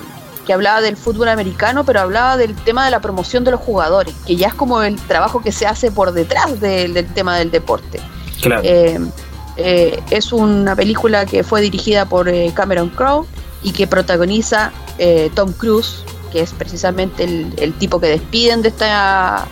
que 0.47 0.53
hablaba 0.53 0.83
del 0.83 0.99
fútbol 0.99 1.31
americano, 1.31 1.85
pero 1.87 2.01
hablaba 2.01 2.37
del 2.37 2.55
tema 2.55 2.85
de 2.85 2.91
la 2.91 3.01
promoción 3.01 3.45
de 3.45 3.53
los 3.53 3.61
jugadores, 3.61 4.15
que 4.27 4.37
ya 4.37 4.49
es 4.49 4.55
como 4.55 4.83
el 4.83 5.01
trabajo 5.01 5.41
que 5.41 5.53
se 5.53 5.67
hace 5.67 5.91
por 5.91 6.13
detrás 6.13 6.61
del 6.61 7.07
tema 7.15 7.39
del 7.39 7.51
deporte. 7.51 7.99
Claro. 8.43 8.61
Eh, 8.63 10.03
es 10.11 10.33
una 10.35 10.77
película 10.77 11.25
que 11.25 11.45
fue 11.45 11.63
dirigida 11.63 12.05
por 12.05 12.31
Cameron 12.53 12.91
Crowe 12.91 13.27
y 13.63 13.73
que 13.73 13.87
protagoniza 13.87 14.71
Tom 15.35 15.51
Cruise, 15.53 16.05
que 16.35 16.41
es 16.41 16.53
precisamente 16.53 17.23
el, 17.23 17.75
tipo 17.75 18.01
que 18.01 18.09
despiden 18.09 18.61
de 18.61 18.71
esta 18.71 19.47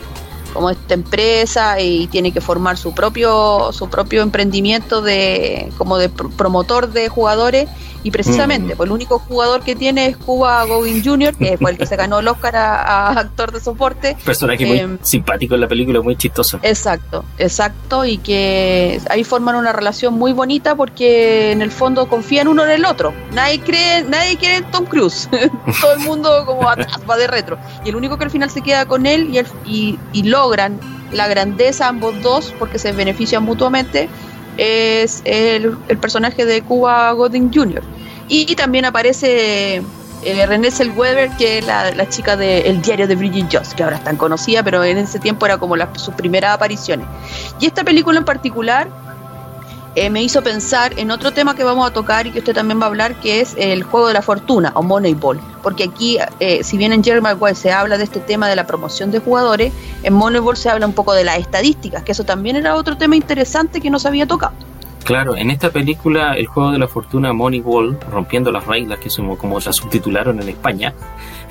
como 0.52 0.68
esta 0.68 0.94
empresa 0.94 1.80
y 1.80 2.08
tiene 2.08 2.32
que 2.32 2.40
formar 2.40 2.76
su 2.76 2.92
propio 2.92 3.70
su 3.72 3.88
propio 3.88 4.22
emprendimiento 4.22 5.00
de 5.00 5.72
como 5.78 5.96
de 5.96 6.08
promotor 6.08 6.92
de 6.92 7.08
jugadores 7.08 7.70
y 8.02 8.10
precisamente, 8.10 8.76
pues 8.76 8.88
el 8.88 8.92
único 8.92 9.18
jugador 9.18 9.62
que 9.62 9.76
tiene 9.76 10.06
es 10.06 10.16
Cuba 10.16 10.64
Gooding 10.64 11.04
Jr., 11.04 11.36
que 11.36 11.56
fue 11.56 11.70
el 11.70 11.78
que 11.78 11.86
se 11.86 11.96
ganó 11.96 12.20
el 12.20 12.28
Oscar 12.28 12.56
a, 12.56 13.10
actor 13.10 13.52
de 13.52 13.60
soporte. 13.60 14.16
Personaje 14.24 14.66
muy 14.66 14.78
em, 14.78 14.98
simpático 15.02 15.54
en 15.54 15.60
la 15.60 15.68
película, 15.68 16.00
muy 16.00 16.16
chistoso. 16.16 16.58
Exacto, 16.62 17.24
exacto, 17.38 18.04
y 18.04 18.18
que 18.18 19.00
ahí 19.10 19.24
forman 19.24 19.54
una 19.54 19.72
relación 19.72 20.14
muy 20.14 20.32
bonita 20.32 20.74
porque 20.74 21.52
en 21.52 21.62
el 21.62 21.70
fondo 21.70 22.08
confían 22.08 22.48
uno 22.48 22.64
en 22.64 22.70
el 22.70 22.84
otro. 22.84 23.12
Nadie 23.32 23.60
cree, 23.60 24.02
nadie 24.02 24.36
quiere 24.36 24.56
en 24.56 24.70
Tom 24.70 24.84
Cruise. 24.84 25.28
Todo 25.80 25.94
el 25.94 26.00
mundo 26.00 26.44
como 26.46 26.68
atrás, 26.68 27.00
va 27.08 27.16
de 27.16 27.26
retro. 27.26 27.58
Y 27.84 27.90
el 27.90 27.96
único 27.96 28.18
que 28.18 28.24
al 28.24 28.30
final 28.30 28.50
se 28.50 28.62
queda 28.62 28.86
con 28.86 29.06
él 29.06 29.32
y, 29.64 29.98
y 30.12 30.22
logran 30.24 30.80
la 31.12 31.28
grandeza 31.28 31.88
ambos 31.88 32.20
dos 32.22 32.54
porque 32.58 32.78
se 32.78 32.92
benefician 32.92 33.42
mutuamente 33.42 34.08
es 34.56 35.22
el, 35.24 35.76
personaje 36.00 36.44
de 36.44 36.62
Cuba 36.62 37.10
Gooding 37.12 37.52
Jr. 37.52 37.82
Y, 38.28 38.54
también 38.54 38.84
aparece 38.84 39.82
eh, 40.24 40.46
René 40.46 40.70
Zellweger, 40.70 41.30
que 41.36 41.58
es 41.58 41.66
la, 41.66 42.08
chica 42.08 42.36
del 42.36 42.80
diario 42.80 43.06
de 43.06 43.16
Bridget 43.16 43.48
Jones, 43.52 43.74
que 43.74 43.82
ahora 43.82 43.96
es 43.96 44.04
tan 44.04 44.16
conocida, 44.16 44.62
pero 44.62 44.82
en 44.84 44.98
ese 44.98 45.18
tiempo 45.18 45.46
era 45.46 45.58
como 45.58 45.76
sus 45.94 46.14
primeras 46.14 46.54
apariciones. 46.54 47.06
Y 47.60 47.66
esta 47.66 47.84
película 47.84 48.18
en 48.18 48.24
particular 48.24 48.88
eh, 49.94 50.08
me 50.08 50.22
hizo 50.22 50.42
pensar 50.42 50.98
en 50.98 51.10
otro 51.10 51.32
tema 51.32 51.54
que 51.54 51.64
vamos 51.64 51.86
a 51.88 51.92
tocar 51.92 52.26
y 52.26 52.30
que 52.30 52.38
usted 52.38 52.54
también 52.54 52.80
va 52.80 52.84
a 52.84 52.88
hablar, 52.88 53.14
que 53.16 53.40
es 53.40 53.54
el 53.58 53.82
juego 53.82 54.08
de 54.08 54.14
la 54.14 54.22
fortuna 54.22 54.72
o 54.74 54.82
Moneyball. 54.82 55.38
Porque 55.62 55.84
aquí, 55.84 56.18
eh, 56.40 56.64
si 56.64 56.76
bien 56.76 56.92
en 56.92 57.04
Jerry 57.04 57.20
Maguire 57.20 57.54
se 57.54 57.72
habla 57.72 57.98
de 57.98 58.04
este 58.04 58.20
tema 58.20 58.48
de 58.48 58.56
la 58.56 58.66
promoción 58.66 59.10
de 59.10 59.18
jugadores, 59.18 59.72
en 60.02 60.14
Moneyball 60.14 60.56
se 60.56 60.70
habla 60.70 60.86
un 60.86 60.94
poco 60.94 61.12
de 61.12 61.24
las 61.24 61.38
estadísticas, 61.38 62.02
que 62.02 62.12
eso 62.12 62.24
también 62.24 62.56
era 62.56 62.74
otro 62.74 62.96
tema 62.96 63.16
interesante 63.16 63.80
que 63.80 63.90
no 63.90 63.98
se 63.98 64.08
había 64.08 64.26
tocado. 64.26 64.54
Claro, 65.04 65.36
en 65.36 65.50
esta 65.50 65.70
película 65.70 66.34
el 66.34 66.46
juego 66.46 66.70
de 66.70 66.78
la 66.78 66.86
fortuna 66.86 67.32
Moneyball, 67.32 67.98
rompiendo 68.10 68.52
las 68.52 68.66
reglas 68.66 68.98
que 69.00 69.10
somos 69.10 69.38
como 69.38 69.58
la 69.58 69.72
subtitularon 69.72 70.40
en 70.40 70.48
España. 70.48 70.94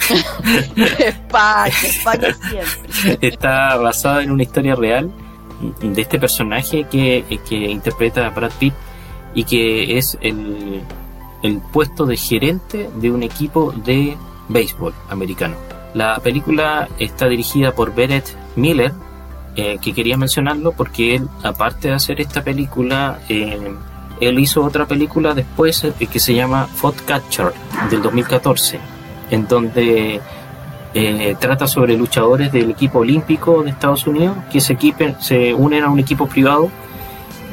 España, 0.98 1.68
España 1.84 2.34
siempre. 2.34 3.18
Está 3.28 3.76
basada 3.76 4.24
en 4.24 4.32
una 4.32 4.44
historia 4.44 4.76
real 4.76 5.12
de 5.82 6.02
este 6.02 6.20
personaje 6.20 6.86
que, 6.90 7.40
que 7.48 7.56
interpreta 7.56 8.26
a 8.26 8.30
Brad 8.30 8.52
Pitt 8.60 8.74
y 9.34 9.44
que 9.44 9.98
es 9.98 10.18
el, 10.22 10.82
el 11.42 11.60
puesto 11.60 12.06
de 12.06 12.18
gerente 12.18 12.90
de 12.96 13.12
un 13.12 13.24
equipo 13.24 13.72
de 13.72 14.18
béisbol 14.50 14.94
americano. 15.10 15.56
La 15.94 16.20
película 16.20 16.88
está 17.00 17.28
dirigida 17.28 17.74
por 17.74 17.94
Bennett 17.94 18.36
Miller, 18.56 18.94
eh, 19.56 19.78
que 19.82 19.94
quería 19.94 20.16
mencionarlo 20.16 20.72
porque 20.72 21.16
él, 21.16 21.28
aparte 21.44 21.90
de 21.90 21.96
hacer 21.96 22.22
esta 22.22 22.44
película, 22.44 23.20
eh, 23.28 23.74
él 24.22 24.40
hizo 24.40 24.64
otra 24.64 24.86
película 24.86 25.34
después 25.34 25.84
eh, 25.84 25.94
que 26.08 26.20
se 26.20 26.34
llama 26.34 26.70
Catcher 27.06 27.52
del 27.90 28.02
2014, 28.02 28.80
en 29.30 29.48
donde 29.48 30.22
eh, 30.94 31.36
trata 31.40 31.68
sobre 31.68 31.96
luchadores 31.96 32.52
del 32.52 32.72
equipo 32.72 33.00
olímpico 33.00 33.64
de 33.64 33.70
Estados 33.70 34.06
Unidos 34.08 34.38
que 34.52 34.60
se, 34.60 34.74
equipen, 34.74 35.16
se 35.22 35.54
unen 35.54 35.84
a 35.84 35.90
un 35.90 36.00
equipo 36.00 36.28
privado 36.28 36.70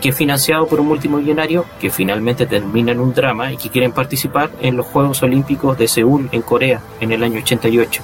que 0.01 0.11
es 0.11 0.17
financiado 0.17 0.67
por 0.67 0.81
un 0.81 0.89
multimillonario 0.89 1.65
que 1.81 1.91
finalmente 1.91 2.47
termina 2.47 2.93
en 2.93 3.01
un 3.01 3.13
drama 3.13 3.53
y 3.53 3.57
que 3.57 3.69
quieren 3.69 3.93
participar 3.93 4.51
en 4.61 4.77
los 4.77 4.87
Juegos 4.87 5.23
Olímpicos 5.23 5.77
de 5.77 5.89
Seúl 5.89 6.29
en 6.33 6.43
Corea 6.43 6.81
en 7.01 7.13
el 7.13 7.23
año 7.23 7.39
88, 7.41 8.03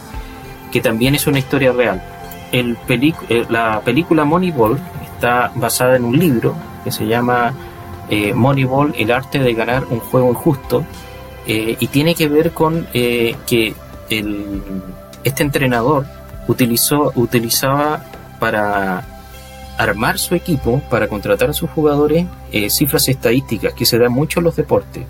que 0.73 0.81
también 0.81 1.15
es 1.15 1.27
una 1.27 1.39
historia 1.39 1.73
real. 1.73 2.03
El 2.53 2.77
eh, 2.89 3.45
la 3.49 3.81
película 3.85 4.25
Moneyball 4.25 4.79
está 5.15 5.53
basada 5.55 5.97
en 5.97 6.05
un 6.05 6.19
libro 6.19 6.55
que 6.83 6.93
se 6.93 7.07
llama 7.07 7.53
eh, 8.09 8.35
Moneyball, 8.35 8.95
el 8.97 9.11
arte 9.11 9.39
de 9.39 9.55
ganar 9.55 9.85
un 9.91 10.01
juego 10.01 10.31
injusto, 10.31 10.85
eh, 11.47 11.77
y 11.79 11.87
tiene 11.89 12.15
que 12.15 12.29
ver 12.29 12.53
con 12.53 12.87
que 12.93 13.75
el, 14.11 14.63
este 15.25 15.43
entrenador 15.43 16.07
utilizó, 16.49 17.13
utilizaba 17.15 18.05
para 18.39 19.05
armar 19.79 20.19
su 20.19 20.35
equipo, 20.35 20.81
para 20.91 21.09
contratar 21.09 21.51
a 21.51 21.53
sus 21.53 21.71
jugadores, 21.71 22.27
eh, 22.53 22.71
cifras 22.71 23.09
estadísticas 23.09 23.73
que 23.73 23.87
se 23.87 23.99
dan 23.99 24.13
mucho 24.13 24.41
en 24.41 24.45
los 24.45 24.57
deportes. 24.57 25.05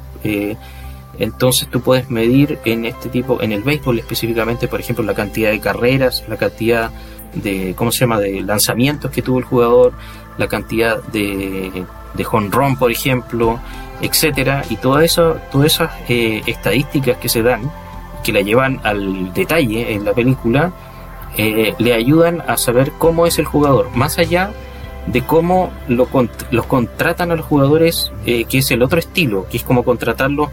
entonces 1.19 1.69
tú 1.69 1.81
puedes 1.81 2.11
medir 2.11 2.59
en 2.65 2.87
este 2.87 3.09
tipo, 3.09 3.41
en 3.41 3.53
el 3.53 3.63
béisbol 3.63 3.99
específicamente, 3.99 4.67
por 4.69 4.81
ejemplo, 4.81 5.05
la 5.05 5.15
cantidad 5.15 5.51
de 5.51 5.61
carreras, 5.61 6.25
la 6.29 6.37
cantidad 6.37 6.91
de, 7.35 7.75
¿cómo 7.77 7.93
se 7.93 8.01
llama?, 8.01 8.19
de 8.19 8.41
lanzamientos 8.43 9.11
que 9.11 9.23
tuvo 9.23 9.39
el 9.39 9.45
jugador, 9.45 9.93
la 10.39 10.49
cantidad 10.49 11.03
de, 11.05 11.85
de 12.15 12.25
run 12.25 12.77
por 12.77 12.91
ejemplo, 12.91 13.61
etcétera, 14.01 14.65
y 14.71 14.77
todo 14.77 15.01
eso, 15.01 15.39
todas 15.53 15.75
esas 15.75 15.93
eh, 16.09 16.43
estadísticas 16.47 17.17
que 17.19 17.29
se 17.29 17.43
dan, 17.43 17.71
que 18.25 18.33
la 18.33 18.41
llevan 18.41 18.81
al 18.83 19.33
detalle 19.33 19.93
en 19.93 20.05
la 20.05 20.13
película, 20.13 20.73
eh, 21.37 21.75
le 21.79 21.95
ayudan 21.95 22.43
a 22.47 22.57
saber 22.57 22.93
cómo 22.99 23.27
es 23.27 23.39
el 23.39 23.45
jugador, 23.45 23.91
más 23.95 24.19
allá 24.19 24.51
de 25.07 25.23
cómo 25.23 25.71
lo, 25.89 26.09
los 26.51 26.67
contratan 26.67 27.31
a 27.31 27.37
los 27.37 27.47
jugadores, 27.47 28.11
eh, 28.27 28.45
que 28.45 28.59
es 28.59 28.71
el 28.71 28.83
otro 28.83 28.99
estilo, 28.99 29.47
que 29.51 29.59
es 29.59 29.63
como 29.63 29.85
contratarlos 29.85 30.49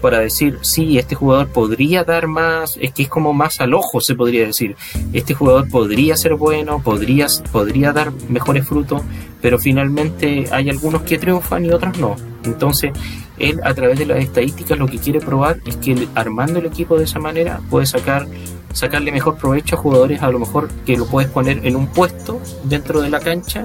para 0.00 0.20
decir, 0.20 0.58
sí, 0.62 0.98
este 0.98 1.14
jugador 1.14 1.48
podría 1.48 2.04
dar 2.04 2.26
más, 2.26 2.78
es 2.80 2.92
que 2.92 3.02
es 3.02 3.08
como 3.08 3.32
más 3.32 3.60
al 3.60 3.74
ojo, 3.74 4.00
se 4.00 4.14
podría 4.14 4.46
decir. 4.46 4.76
Este 5.12 5.34
jugador 5.34 5.68
podría 5.68 6.16
ser 6.16 6.34
bueno, 6.34 6.80
podría, 6.82 7.26
podría 7.52 7.92
dar 7.92 8.10
mejores 8.28 8.66
frutos, 8.66 9.02
pero 9.42 9.58
finalmente 9.58 10.46
hay 10.50 10.70
algunos 10.70 11.02
que 11.02 11.18
triunfan 11.18 11.66
y 11.66 11.70
otros 11.70 11.98
no. 11.98 12.16
Entonces, 12.44 12.92
él 13.40 13.60
a 13.64 13.74
través 13.74 13.98
de 13.98 14.06
las 14.06 14.18
estadísticas 14.18 14.78
lo 14.78 14.86
que 14.86 14.98
quiere 14.98 15.20
probar 15.20 15.60
es 15.66 15.76
que 15.76 16.08
armando 16.14 16.58
el 16.58 16.66
equipo 16.66 16.96
de 16.96 17.04
esa 17.04 17.18
manera 17.18 17.60
puede 17.70 17.86
sacar 17.86 18.26
sacarle 18.72 19.10
mejor 19.10 19.36
provecho 19.36 19.76
a 19.76 19.78
jugadores 19.78 20.22
a 20.22 20.30
lo 20.30 20.38
mejor 20.38 20.68
que 20.86 20.96
lo 20.96 21.06
puedes 21.06 21.28
poner 21.30 21.66
en 21.66 21.74
un 21.74 21.88
puesto 21.88 22.40
dentro 22.64 23.00
de 23.00 23.10
la 23.10 23.18
cancha 23.18 23.64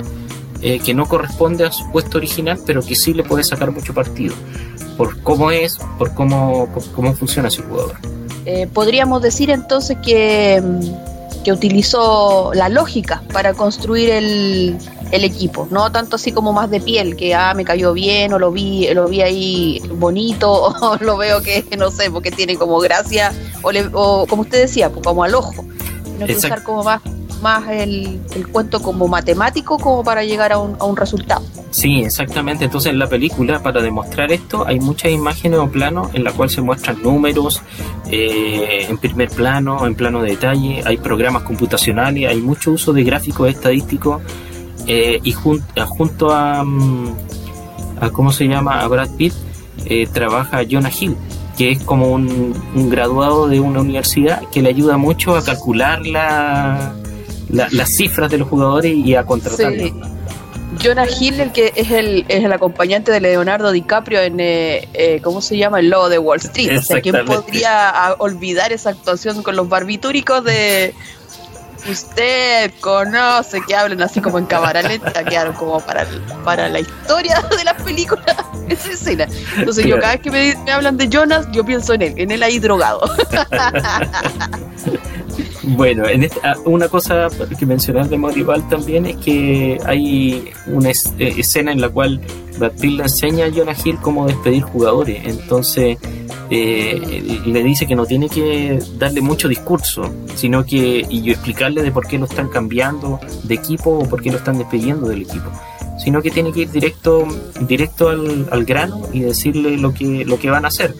eh, 0.62 0.80
que 0.80 0.94
no 0.94 1.06
corresponde 1.06 1.66
a 1.66 1.72
su 1.72 1.92
puesto 1.92 2.18
original, 2.18 2.58
pero 2.66 2.82
que 2.82 2.96
sí 2.96 3.14
le 3.14 3.24
puede 3.24 3.44
sacar 3.44 3.72
mucho 3.72 3.94
partido 3.94 4.34
por 4.98 5.22
cómo 5.22 5.52
es, 5.52 5.78
por 6.00 6.14
cómo, 6.14 6.70
cómo 6.96 7.14
funciona 7.14 7.50
ese 7.50 7.62
jugador. 7.62 7.98
Eh, 8.46 8.68
podríamos 8.74 9.22
decir 9.22 9.50
entonces 9.50 9.98
que, 10.04 10.62
mm, 10.64 11.44
que, 11.44 11.52
utilizó 11.52 12.52
la 12.54 12.70
lógica 12.70 13.22
para 13.34 13.54
construir 13.54 14.10
el, 14.10 14.78
el, 15.12 15.24
equipo, 15.24 15.68
no 15.72 15.92
tanto 15.92 16.16
así 16.16 16.32
como 16.32 16.54
más 16.54 16.70
de 16.70 16.80
piel, 16.80 17.16
que 17.16 17.34
ah, 17.34 17.54
me 17.56 17.64
cayó 17.64 17.94
bien 17.94 18.34
o 18.34 18.40
lo 18.40 18.52
vi, 18.52 18.88
lo 18.94 19.08
vi 19.08 19.22
ahí 19.22 19.82
bonito 19.94 20.52
o 20.82 20.98
lo 21.02 21.18
veo 21.18 21.42
que 21.42 21.64
no 21.78 21.92
sé, 21.92 22.12
porque 22.12 22.32
tiene 22.32 22.56
como 22.56 22.80
gracia 22.80 23.34
o, 23.62 23.72
o 23.94 24.28
como 24.28 24.44
usted 24.44 24.62
decía, 24.62 24.90
pues 24.90 25.06
como 25.06 25.24
al 25.24 25.36
ojo, 25.36 25.66
no 26.20 26.26
que 26.26 26.36
usar 26.36 26.64
como 26.64 26.84
más 26.84 27.02
más 27.42 27.68
el, 27.70 28.20
el, 28.36 28.48
cuento 28.48 28.82
como 28.82 29.08
matemático 29.08 29.78
como 29.78 30.04
para 30.04 30.24
llegar 30.24 30.52
a 30.52 30.58
un, 30.58 30.76
a 30.80 30.86
un, 30.86 30.96
resultado. 30.96 31.46
Sí, 31.70 32.00
exactamente. 32.00 32.66
Entonces 32.66 32.92
en 32.92 33.00
la 33.00 33.08
película, 33.08 33.62
para 33.62 33.82
demostrar 33.82 34.32
esto, 34.32 34.66
hay 34.66 34.80
muchas 34.80 35.12
imágenes 35.12 35.60
o 35.60 35.70
planos 35.70 36.10
en 36.14 36.24
la 36.24 36.32
cual 36.32 36.50
se 36.50 36.62
muestran 36.62 37.02
números 37.02 37.62
eh, 38.10 38.88
en 38.90 38.98
primer 38.98 39.30
plano, 39.30 39.86
en 39.86 39.96
plano 39.96 40.22
de 40.22 40.32
detalle, 40.32 40.82
hay 40.86 40.98
programas 40.98 41.44
computacionales, 41.44 42.30
hay 42.30 42.42
mucho 42.42 42.72
uso 42.72 42.94
de 42.94 43.04
gráficos 43.04 43.50
estadísticos 43.50 44.22
eh, 44.88 45.20
y 45.24 45.32
junto 45.32 46.34
a, 46.34 46.64
mm, 46.64 47.16
a, 48.02 48.10
¿cómo 48.12 48.32
se 48.32 48.48
llama? 48.48 48.82
A 48.82 48.88
Brad 48.88 49.10
Pitt 49.18 49.34
eh, 49.86 50.08
trabaja 50.12 50.62
Jonah 50.70 50.92
Hill 50.98 51.16
que 51.58 51.72
es 51.72 51.84
como 51.84 52.10
un, 52.10 52.54
un, 52.76 52.90
graduado 52.90 53.48
de 53.48 53.60
una 53.62 53.80
universidad 53.80 54.42
que 54.50 54.62
le 54.62 54.70
ayuda 54.70 54.98
mucho 54.98 55.36
a 55.38 55.44
calcular 55.44 56.06
la, 56.06 56.94
las 57.50 57.90
cifras 57.90 58.30
de 58.30 58.38
los 58.38 58.50
jugadores 58.50 58.94
y 58.94 59.16
a 59.16 59.26
contratarlos. 59.26 59.92
Jonah 60.84 61.08
Hill, 61.08 61.40
el 61.40 61.52
que 61.52 61.72
es 61.76 61.92
el, 61.92 62.26
es 62.28 62.44
el 62.44 62.52
acompañante 62.52 63.12
de 63.12 63.22
Leonardo 63.22 63.72
DiCaprio 63.72 64.22
en, 64.22 64.40
eh, 64.40 64.88
eh 64.94 65.22
¿cómo 65.24 65.42
se 65.42 65.58
llama? 65.58 65.80
El 65.80 65.90
logo 65.90 66.10
de 66.10 66.20
Wall 66.20 66.40
Street. 66.40 66.78
O 66.78 66.82
sea, 66.82 67.02
¿quién 67.02 67.26
podría 67.26 67.90
ah, 67.90 68.16
olvidar 68.20 68.74
esa 68.74 68.90
actuación 68.90 69.42
con 69.42 69.56
los 69.56 69.70
barbitúricos 69.70 70.44
de 70.44 70.94
usted 71.90 72.72
conoce 72.82 73.62
que 73.68 73.76
hablen 73.76 74.02
así 74.02 74.22
como 74.22 74.40
en 74.40 74.46
cámara 74.46 74.82
lenta, 74.82 75.24
quedaron 75.24 75.54
como 75.54 75.80
para, 75.80 76.06
para 76.44 76.70
la 76.70 76.80
historia 76.80 77.42
de 77.58 77.64
la 77.64 77.76
película 77.78 78.24
esa 78.70 78.92
escena. 78.92 79.28
Entonces 79.58 79.86
yo 79.86 80.00
cada 80.00 80.14
vez 80.14 80.22
que 80.22 80.32
me, 80.32 80.56
me, 80.64 80.72
hablan 80.72 80.98
de 80.98 81.08
Jonas, 81.08 81.48
yo 81.52 81.64
pienso 81.64 81.94
en 81.94 82.02
él, 82.02 82.14
en 82.18 82.32
él 82.32 82.44
ahí 82.44 82.60
drogado. 82.60 83.02
Bueno, 85.68 86.08
en 86.08 86.24
esta, 86.24 86.52
ah, 86.52 86.56
una 86.66 86.88
cosa 86.88 87.28
que 87.58 87.66
mencionar 87.66 88.08
de 88.08 88.18
Moribal 88.18 88.68
también 88.70 89.06
es 89.08 89.18
que 89.18 89.80
hay 89.86 90.52
una 90.68 90.90
eh, 90.90 90.94
escena 91.38 91.72
en 91.72 91.82
la 91.82 91.90
cual 91.90 92.22
Pitt 92.60 92.98
le 92.98 93.04
enseña 93.04 93.46
a 93.46 93.52
Jonah 93.52 93.76
Hill 93.84 93.98
cómo 94.02 94.28
despedir 94.28 94.64
jugadores. 94.64 95.26
Entonces 95.26 95.98
eh, 96.50 97.42
le 97.46 97.64
dice 97.64 97.88
que 97.88 97.96
no 97.96 98.06
tiene 98.06 98.30
que 98.30 98.80
darle 98.98 99.22
mucho 99.22 99.48
discurso, 99.48 100.10
sino 100.36 100.66
que 100.66 101.06
y 101.10 101.32
explicarle 101.32 101.84
de 101.84 101.92
por 101.92 102.08
qué 102.08 102.18
lo 102.18 102.26
están 102.26 102.50
cambiando 102.50 103.20
de 103.44 103.56
equipo 103.56 103.92
o 103.92 104.10
por 104.10 104.22
qué 104.22 104.32
lo 104.32 104.38
están 104.38 104.58
despidiendo 104.58 105.08
del 105.08 105.24
equipo 105.24 105.50
sino 105.98 106.22
que 106.22 106.30
tiene 106.30 106.52
que 106.52 106.62
ir 106.62 106.72
directo 106.72 107.26
directo 107.62 108.10
al, 108.10 108.48
al, 108.52 108.66
grano 108.66 109.02
y 109.14 109.22
decirle 109.22 109.78
lo 109.78 109.94
que 109.94 110.26
lo 110.26 110.38
que 110.38 110.50
van 110.50 110.66
a 110.66 110.68
hacer 110.68 110.94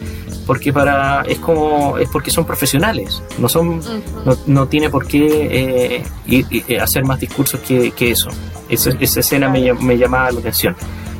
porque 0.46 0.72
para 0.72 1.22
es 1.22 1.38
como 1.38 1.98
es 1.98 2.08
porque 2.08 2.30
son 2.30 2.44
profesionales 2.44 3.22
no 3.38 3.48
son 3.48 3.80
no, 4.24 4.36
no, 4.46 4.68
tiene 4.68 4.88
por 4.88 5.06
qué 5.06 5.26
eh, 5.50 6.04
ir, 6.26 6.46
eh, 6.68 6.80
hacer 6.80 7.04
más 7.04 7.20
discursos 7.20 7.60
que, 7.60 7.90
que 7.92 8.10
eso. 8.10 8.28
Esa, 8.68 8.90
esa 9.00 9.20
escena 9.20 9.48
me, 9.48 9.72
me, 9.74 9.96
llamaba 9.96 10.30
la 10.32 10.40
atención. 10.40 10.74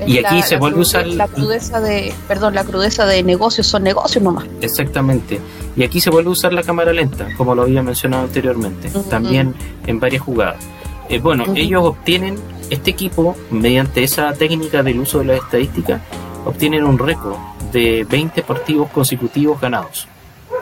Y 0.06 0.18
aquí 0.18 0.42
se 0.42 0.56
vuelve 0.56 0.78
a 0.78 0.82
usar 0.82 1.06
la 1.06 1.28
crudeza 1.28 1.80
de 1.80 2.12
perdón 2.28 2.54
la 2.54 2.64
crudeza 2.64 3.06
de 3.06 3.22
negocios 3.22 3.66
son 3.66 3.82
negocios 3.82 4.22
nomás. 4.22 4.46
Exactamente. 4.60 5.40
Y 5.76 5.84
aquí 5.84 6.00
se 6.00 6.10
vuelve 6.10 6.28
a 6.28 6.32
usar 6.32 6.52
la 6.52 6.62
cámara 6.62 6.92
lenta 6.92 7.28
como 7.36 7.54
lo 7.54 7.62
había 7.62 7.82
mencionado 7.82 8.24
anteriormente 8.24 8.90
también 9.08 9.54
en 9.86 10.00
varias 10.00 10.22
jugadas. 10.22 10.62
Eh, 11.08 11.18
bueno 11.20 11.44
ellos 11.54 11.82
obtienen 11.84 12.36
este 12.68 12.90
equipo 12.90 13.36
mediante 13.50 14.02
esa 14.02 14.32
técnica 14.32 14.82
del 14.82 15.00
uso 15.00 15.20
de 15.20 15.26
la 15.26 15.36
estadística 15.36 16.02
obtienen 16.46 16.84
un 16.84 16.98
récord 16.98 17.36
de 17.72 18.06
20 18.08 18.42
partidos 18.42 18.88
consecutivos 18.90 19.60
ganados 19.60 20.08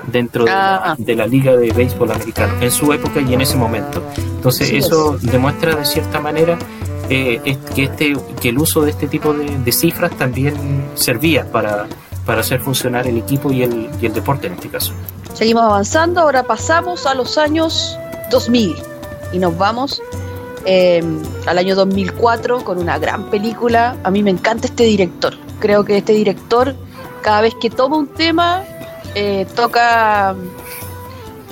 dentro 0.07 0.45
de, 0.45 0.51
la, 0.51 0.76
ah. 0.76 0.97
de, 0.99 1.14
la, 1.14 1.26
Liga 1.26 1.57
de 1.57 1.70
Béisbol 1.70 2.11
Americano 2.11 2.55
en 2.61 2.70
su 2.70 2.93
época 2.93 3.20
y 3.20 3.35
en 3.35 3.41
ese 3.41 3.57
momento. 3.57 4.03
Entonces 4.16 4.70
eso 4.72 5.16
demuestra 5.20 5.76
de 5.76 5.85
cierta 5.85 6.20
manera 6.20 6.59
eh, 7.09 7.59
que, 7.74 7.85
este, 7.85 8.16
que 8.41 8.49
el 8.49 8.59
uso 8.59 8.82
de 8.82 8.91
este 8.91 9.07
tipo 9.07 9.32
de, 9.32 9.59
de, 9.59 9.72
cifras 9.72 10.16
también 10.16 10.55
servía 10.95 11.51
para, 11.51 11.87
para 12.24 12.41
hacer 12.41 12.61
funcionar 12.61 13.07
el 13.07 13.18
equipo 13.18 13.53
y 13.53 13.62
el, 13.62 13.91
y 14.01 14.07
el 14.07 14.12
deporte 14.12 14.47
en 14.47 14.55
este 14.55 14.68
caso. 14.68 14.93
Seguimos 15.35 15.64
avanzando, 15.64 16.20
ahora 16.20 16.45
pasamos 16.45 17.07
a 17.07 17.14
los 17.14 17.39
años 17.39 17.99
2000 18.30 18.76
y 19.32 19.39
nos 19.39 19.57
vamos 19.59 20.03
eh, 20.64 21.03
al 21.47 21.59
año 21.59 21.74
2004 21.74 22.64
con 22.64 22.78
una 22.78 22.99
gran 22.99 23.30
película. 23.30 23.97
A 24.03 24.11
mí 24.11 24.22
me 24.22 24.30
encanta 24.30 24.66
este 24.66 24.85
director. 24.85 25.44
Creo 25.65 25.83
que 25.83 25.97
este 25.97 26.12
director, 26.12 26.77
cada 27.23 27.41
vez 27.41 27.55
que 27.59 27.71
toma 27.71 27.97
un 27.97 28.07
tema, 28.07 28.65
eh, 29.15 29.47
toca 29.57 30.35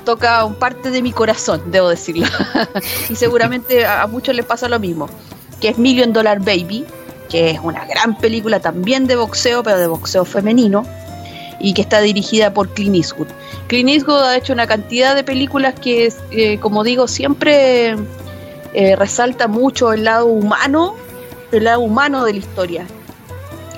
toca 0.05 0.45
un 0.45 0.55
parte 0.55 0.91
de 0.91 1.01
mi 1.01 1.13
corazón, 1.13 1.63
debo 1.69 1.89
decirlo. 1.89 2.27
y 3.09 3.15
seguramente 3.15 3.87
a, 3.87 4.07
muchos 4.07 4.37
les 4.37 4.45
pasa 4.45 4.69
lo 4.69 4.79
mismo, 4.79 5.09
que 5.63 5.69
es 5.69 5.79
Million 5.79 6.13
Dollar 6.13 6.41
Baby, 6.41 6.85
que 7.31 7.53
es 7.53 7.61
una 7.63 7.87
gran 7.87 8.19
película 8.19 8.61
también 8.61 9.07
de 9.07 9.17
boxeo, 9.17 9.63
pero 9.63 9.79
de 9.79 9.87
boxeo 9.87 10.27
femenino, 10.27 10.85
y 11.59 11.73
que 11.73 11.81
está 11.81 12.03
dirigida 12.03 12.53
por 12.53 12.69
Clint 12.69 12.97
Eastwood. 12.97 13.29
Clint 13.67 13.89
Eastwood 13.89 14.25
ha 14.25 14.37
hecho 14.37 14.53
una 14.53 14.67
cantidad 14.67 15.15
de 15.15 15.25
películas 15.25 15.73
que, 15.81 16.13
eh, 16.33 16.59
como 16.59 16.85
digo, 16.85 17.09
siempre 17.09 17.97
eh, 18.75 18.95
resalta 18.95 19.49
mucho 19.49 19.95
el 19.95 20.05
lado 20.05 20.27
humano, 20.27 20.97
el 21.51 21.65
lado 21.65 21.81
humano 21.81 22.27
de 22.27 22.33
la 22.35 22.39
historia. 22.39 22.87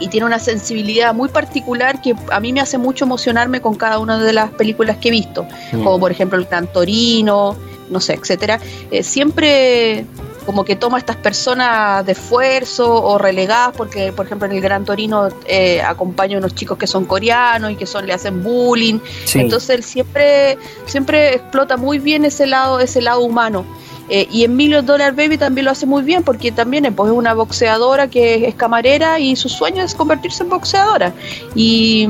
Y 0.05 0.09
tiene 0.09 0.27
una 0.27 0.39
sensibilidad 0.39 1.15
muy 1.15 1.31
particular 1.31 2.03
que 2.03 2.15
a 2.31 2.39
mí 2.39 2.53
me 2.53 2.61
hace 2.61 2.77
mucho 2.77 3.07
emocionarme 3.07 3.63
con 3.63 3.75
cada 3.75 3.99
una 3.99 4.23
de 4.23 4.35
las 4.35 4.51
películas 4.51 4.99
que 4.99 5.09
he 5.09 5.11
visto, 5.11 5.47
mm. 5.73 5.83
como 5.83 5.99
por 5.99 6.11
ejemplo 6.11 6.39
El 6.39 6.45
Gran 6.45 6.67
Torino, 6.67 7.57
no 7.89 8.01
sé, 8.01 8.13
etcétera. 8.13 8.61
Eh, 8.91 9.03
siempre 9.03 10.05
como 10.45 10.63
que 10.63 10.77
toma 10.77 10.99
a 10.99 11.01
estas 11.01 11.17
personas 11.17 12.05
de 12.05 12.13
esfuerzo 12.13 13.03
o 13.03 13.17
relegadas, 13.17 13.75
porque 13.75 14.13
por 14.13 14.27
ejemplo 14.27 14.45
en 14.47 14.53
el 14.53 14.61
Gran 14.61 14.85
Torino 14.85 15.31
eh, 15.47 15.81
acompaña 15.81 16.37
a 16.37 16.39
unos 16.39 16.55
chicos 16.55 16.77
que 16.77 16.87
son 16.87 17.07
coreanos 17.07 17.73
y 17.73 17.77
que 17.77 17.87
son 17.87 18.07
le 18.07 18.13
hacen 18.13 18.43
bullying. 18.43 18.99
Entonces 19.33 19.71
él 19.71 19.83
siempre, 19.83 20.59
siempre 20.85 21.37
explota 21.37 21.79
muy 21.79 21.99
bien 21.99 22.27
ese 22.27 22.47
lado, 22.47 22.79
ese 22.79 23.01
lado 23.01 23.21
humano 23.23 23.65
Eh, 24.09 24.29
y 24.31 24.45
en 24.45 24.55
Million 24.55 24.85
Dollar 24.85 25.15
Baby 25.15 25.39
también 25.39 25.65
lo 25.65 25.71
hace 25.71 25.87
muy 25.87 26.03
bien 26.03 26.23
porque 26.23 26.53
también 26.53 26.93
pues, 26.95 27.11
es 27.11 27.17
una 27.17 27.33
boxeadora 27.33 28.09
que 28.09 28.47
es, 28.47 28.55
camarera 28.55 29.19
y 29.19 29.35
su 29.35 29.49
sueño 29.49 29.83
es 29.83 29.95
convertirse 29.95 30.43
en 30.43 30.51
boxeadora. 30.51 31.13
Y, 31.55 32.09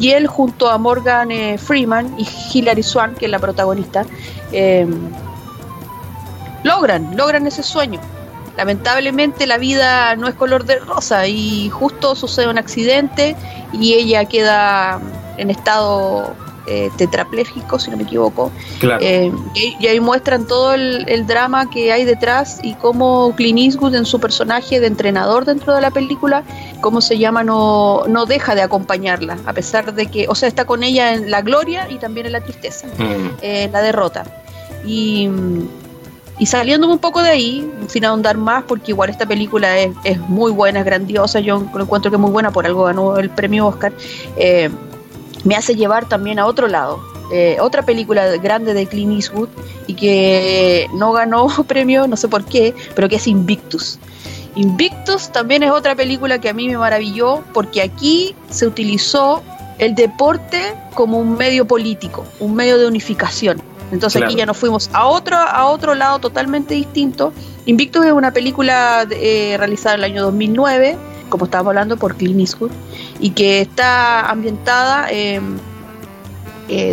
y 0.00 0.10
él 0.10 0.26
junto 0.26 0.68
a 0.68 0.78
Morgan 0.78 1.30
eh, 1.30 1.58
Freeman 1.58 2.14
y 2.18 2.26
Hilary 2.52 2.82
Swan, 2.82 3.14
que 3.14 3.26
es 3.26 3.30
la 3.30 3.38
protagonista, 3.38 4.06
eh, 4.52 4.86
logran, 6.62 7.16
logran 7.16 7.46
ese 7.46 7.62
sueño. 7.62 8.00
Lamentablemente 8.56 9.46
la 9.46 9.58
vida 9.58 10.14
no 10.16 10.28
es 10.28 10.34
color 10.34 10.64
de 10.64 10.78
rosa 10.78 11.26
y 11.26 11.68
justo 11.70 12.14
sucede 12.14 12.48
un 12.48 12.56
accidente 12.58 13.36
y 13.72 13.94
ella 13.94 14.24
queda 14.26 15.00
en 15.36 15.50
estado 15.50 16.34
eh, 16.66 16.90
tetrapléjico, 16.96 17.78
si 17.78 17.90
no 17.90 17.96
me 17.96 18.04
equivoco. 18.04 18.50
Eh, 19.00 19.30
y, 19.54 19.86
ahí 19.86 20.00
muestran 20.00 20.46
todo 20.46 20.72
el, 20.74 21.26
drama 21.26 21.68
que 21.68 21.92
hay 21.92 22.04
detrás 22.04 22.60
y 22.62 22.74
cómo 22.74 23.34
Clint 23.36 23.58
Eastwood 23.58 23.94
en 23.94 24.06
su 24.06 24.18
personaje 24.20 24.80
de 24.80 24.86
entrenador 24.86 25.44
dentro 25.44 25.74
de 25.74 25.80
la 25.80 25.90
película, 25.90 26.42
cómo 26.80 27.00
se 27.00 27.18
llama, 27.18 27.44
no, 27.44 28.04
no 28.08 28.26
deja 28.26 28.54
de 28.54 28.62
acompañarla, 28.62 29.38
a 29.46 29.52
pesar 29.52 29.94
de 29.94 30.06
que, 30.06 30.26
o 30.28 30.34
sea, 30.34 30.48
está 30.48 30.64
con 30.64 30.82
ella 30.82 31.14
en 31.14 31.30
la 31.30 31.42
gloria 31.42 31.88
y 31.90 31.96
también 31.96 32.26
en 32.26 32.32
la 32.32 32.40
tristeza, 32.40 32.86
mm. 32.86 33.36
eh, 33.42 33.68
la 33.72 33.82
derrota. 33.82 34.24
Y, 34.86 35.28
y 36.38 36.46
saliendo 36.46 36.88
un 36.88 36.98
poco 36.98 37.22
de 37.22 37.30
ahí, 37.30 37.70
sin 37.88 38.04
ahondar 38.04 38.36
más, 38.36 38.64
porque 38.64 38.92
igual 38.92 39.08
esta 39.10 39.26
película 39.26 39.78
es, 39.78 39.94
es 40.04 40.18
muy 40.18 40.50
buena, 40.50 40.80
es 40.80 40.84
grandiosa, 40.84 41.40
yo 41.40 41.56
encuentro 41.56 42.10
que 42.10 42.16
es 42.16 42.20
muy 42.20 42.30
buena, 42.30 42.50
por 42.50 42.66
algo 42.66 42.84
ganó 42.84 43.18
el 43.18 43.30
premio 43.30 43.66
Oscar. 43.66 43.92
Eh, 44.36 44.70
me 45.44 45.56
hace 45.56 45.74
llevar 45.74 46.08
también 46.08 46.38
a 46.38 46.46
otro 46.46 46.68
lado. 46.68 47.00
Eh, 47.32 47.56
otra 47.60 47.82
película 47.82 48.36
grande 48.36 48.74
de 48.74 48.86
Clint 48.86 49.14
Eastwood 49.14 49.48
y 49.86 49.94
que 49.94 50.88
no 50.94 51.12
ganó 51.12 51.46
premio, 51.68 52.06
no 52.06 52.16
sé 52.16 52.28
por 52.28 52.44
qué, 52.44 52.74
pero 52.94 53.08
que 53.08 53.16
es 53.16 53.26
Invictus. 53.26 53.98
Invictus 54.56 55.30
también 55.30 55.62
es 55.62 55.70
otra 55.70 55.94
película 55.94 56.40
que 56.40 56.48
a 56.48 56.52
mí 56.52 56.68
me 56.68 56.78
maravilló 56.78 57.42
porque 57.52 57.82
aquí 57.82 58.34
se 58.50 58.66
utilizó 58.66 59.42
el 59.78 59.94
deporte 59.94 60.74
como 60.94 61.18
un 61.18 61.36
medio 61.36 61.66
político, 61.66 62.24
un 62.38 62.54
medio 62.54 62.78
de 62.78 62.86
unificación. 62.86 63.60
Entonces 63.90 64.22
aquí 64.22 64.36
ya 64.36 64.46
nos 64.46 64.56
fuimos 64.56 64.90
a 64.92 65.06
otro, 65.06 65.36
a 65.36 65.66
otro 65.66 65.94
lado 65.94 66.18
totalmente 66.18 66.74
distinto. 66.74 67.32
Invictus 67.66 68.06
es 68.06 68.12
una 68.12 68.32
película 68.32 69.06
eh, 69.10 69.56
realizada 69.58 69.96
en 69.96 70.00
el 70.00 70.04
año 70.12 70.22
2009 70.22 70.96
como 71.34 71.46
estábamos 71.46 71.70
hablando, 71.70 71.96
por 71.96 72.14
Clint 72.14 72.38
Eastwood, 72.38 72.70
y 73.18 73.30
que 73.30 73.60
está 73.60 74.30
ambientada 74.30 75.08
eh, 75.10 75.40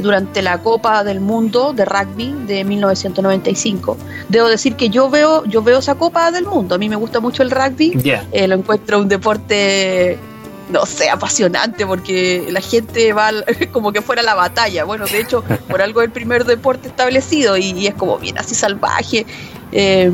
durante 0.01 0.41
la 0.41 0.57
Copa 0.63 1.03
del 1.03 1.19
Mundo 1.19 1.73
de 1.73 1.85
Rugby 1.85 2.33
de 2.47 2.63
1995. 2.63 3.97
Debo 4.29 4.49
decir 4.49 4.75
que 4.75 4.89
yo 4.89 5.11
veo, 5.11 5.45
yo 5.45 5.61
veo 5.61 5.77
esa 5.77 5.93
Copa 5.93 6.31
del 6.31 6.45
Mundo, 6.47 6.73
a 6.73 6.79
mí 6.79 6.89
me 6.89 6.95
gusta 6.95 7.19
mucho 7.19 7.43
el 7.43 7.51
rugby, 7.51 7.93
eh, 8.31 8.47
lo 8.47 8.55
encuentro 8.55 8.99
un 8.99 9.07
deporte 9.07 10.17
no 10.71 10.87
sé, 10.87 11.09
apasionante, 11.09 11.85
porque 11.85 12.47
la 12.49 12.61
gente 12.61 13.13
va 13.13 13.29
como 13.71 13.91
que 13.91 14.01
fuera 14.01 14.23
la 14.23 14.33
batalla. 14.33 14.85
Bueno, 14.85 15.05
de 15.05 15.19
hecho, 15.19 15.43
por 15.69 15.83
algo 15.83 16.01
es 16.01 16.05
el 16.07 16.11
primer 16.11 16.45
deporte 16.45 16.87
establecido 16.87 17.57
y, 17.57 17.85
es 17.85 17.93
como 17.93 18.17
bien 18.17 18.39
así 18.39 18.55
salvaje. 18.55 19.27
Eh, 19.71 20.09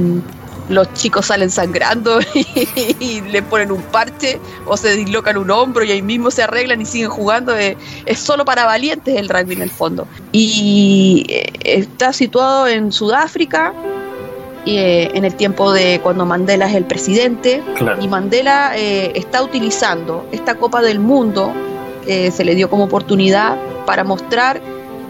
los 0.70 0.94
chicos 0.94 1.28
salen 1.28 1.50
sangrando 1.50 2.20
y, 2.34 3.22
le 3.22 3.42
ponen 3.42 3.72
un 3.72 3.82
parche 3.82 4.40
o 4.66 4.78
se 4.78 4.96
dislocan 4.96 5.38
un 5.38 5.50
hombro 5.52 5.84
y 5.84 5.92
ahí 5.92 6.02
mismo 6.02 6.32
se 6.32 6.44
arreglan 6.44 6.82
y 6.82 6.86
siguen 6.86 7.10
jugando. 7.10 7.56
Es, 7.56 7.78
solo 8.20 8.46
para 8.46 8.66
valientes 8.66 9.16
el 9.16 9.30
rugby 9.30 9.56
en 9.56 9.62
el 9.62 9.70
fondo. 9.70 10.08
Y 10.32 11.26
eh, 11.30 11.52
está 11.64 12.14
situado 12.14 12.68
en 12.68 12.92
Sudáfrica. 12.92 13.74
Eh, 14.70 15.12
en 15.14 15.24
el 15.24 15.34
tiempo 15.34 15.72
de 15.72 16.02
cuando 16.04 16.26
Mandela 16.26 16.68
es 16.68 16.76
el 16.76 16.84
presidente 16.84 17.64
y 18.02 18.08
Mandela 18.10 18.74
eh, 18.76 19.14
está 19.16 19.42
utilizando 19.42 20.28
esta 20.34 20.56
Copa 20.56 20.82
del 20.82 21.00
Mundo 21.00 21.54
se 22.06 22.44
le 22.46 22.56
dio 22.56 22.70
como 22.70 22.86
oportunidad 22.86 23.58
para 23.86 24.04
mostrar 24.06 24.62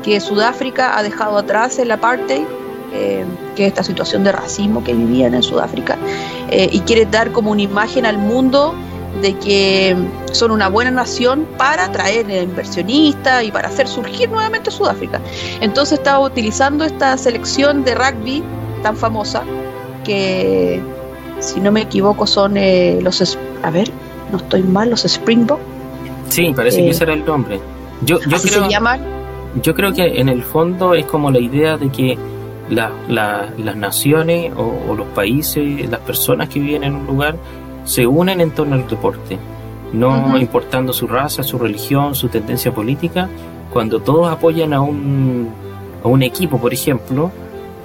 que 0.04 0.20
Sudáfrica 0.20 0.98
ha 0.98 1.04
dejado 1.04 1.38
atrás 1.38 1.78
el 1.80 1.92
apartheid 1.92 2.46
eh, 2.94 3.26
que 3.56 3.66
es 3.66 3.70
esta 3.70 3.84
situación 3.84 4.24
de 4.24 4.32
racismo 4.32 4.84
que 4.84 4.94
vivían 4.94 5.34
en 5.34 5.44
Sudáfrica, 5.44 5.98
eh, 6.50 6.70
y 6.72 6.80
quiere 6.82 7.06
dar 7.06 7.32
como 7.32 7.52
una 7.52 7.62
imagen 7.62 8.06
al 8.06 8.18
mundo 8.18 8.74
de 9.22 9.34
que 9.36 9.96
son 10.32 10.52
una 10.52 10.68
buena 10.70 10.92
nación 10.92 11.48
para 11.58 11.86
atraer 11.86 12.30
inversionistas 12.30 13.44
y 13.44 13.52
para 13.52 13.68
hacer 13.68 13.88
surgir 13.88 14.30
nuevamente 14.30 14.70
Sudáfrica. 14.70 15.20
Entonces 15.62 15.98
estaba 15.98 16.20
utilizando 16.20 16.86
esta 16.86 17.18
selección 17.18 17.84
de 17.84 17.96
rugby 17.96 18.44
tan 18.84 18.96
famosa 18.96 19.44
que, 20.04 20.82
si 21.40 21.60
no 21.60 21.72
me 21.72 21.82
equivoco, 21.82 22.28
son 22.28 22.58
eh, 22.58 23.00
los... 23.02 23.38
A 23.64 23.72
ver, 23.72 23.90
no 24.32 24.38
estoy 24.38 24.62
mal, 24.64 24.90
los 24.92 25.02
Springbok. 25.02 25.60
Sí, 26.30 26.54
parece 26.56 26.84
que 26.84 26.90
ese 26.90 27.04
era 27.06 27.14
el 27.14 27.26
nombre. 27.26 27.60
Yo, 28.02 28.20
yo 28.20 28.38
creo, 28.38 28.66
se 28.66 28.70
llaman? 28.70 29.02
Yo 29.64 29.74
creo 29.74 29.94
que 29.94 30.20
en 30.20 30.30
el 30.30 30.44
fondo 30.44 30.94
es 30.94 31.06
como 31.06 31.32
la 31.32 31.40
idea 31.40 31.78
de 31.78 31.90
que 31.90 32.18
las 32.70 33.76
naciones 33.76 34.52
o, 34.56 34.96
los 34.96 35.08
países, 35.08 35.90
las 35.90 36.00
personas 36.02 36.50
que 36.50 36.60
viven 36.60 36.84
en 36.84 36.96
un 36.96 37.06
lugar, 37.06 37.36
se 37.86 38.06
unen 38.06 38.42
en 38.42 38.52
torno 38.52 38.76
al 38.76 38.88
deporte, 38.88 39.38
no 39.94 40.38
importando 40.38 40.92
su 40.92 41.08
raza, 41.08 41.44
su 41.44 41.58
religión, 41.58 42.16
su 42.16 42.28
tendencia 42.28 42.74
política. 42.74 43.30
Cuando 43.72 44.00
todos 44.00 44.30
apoyan 44.30 44.74
a 44.74 44.82
un, 44.82 45.50
a 46.04 46.08
un 46.08 46.24
equipo, 46.24 46.60
por 46.60 46.74
ejemplo, 46.74 47.32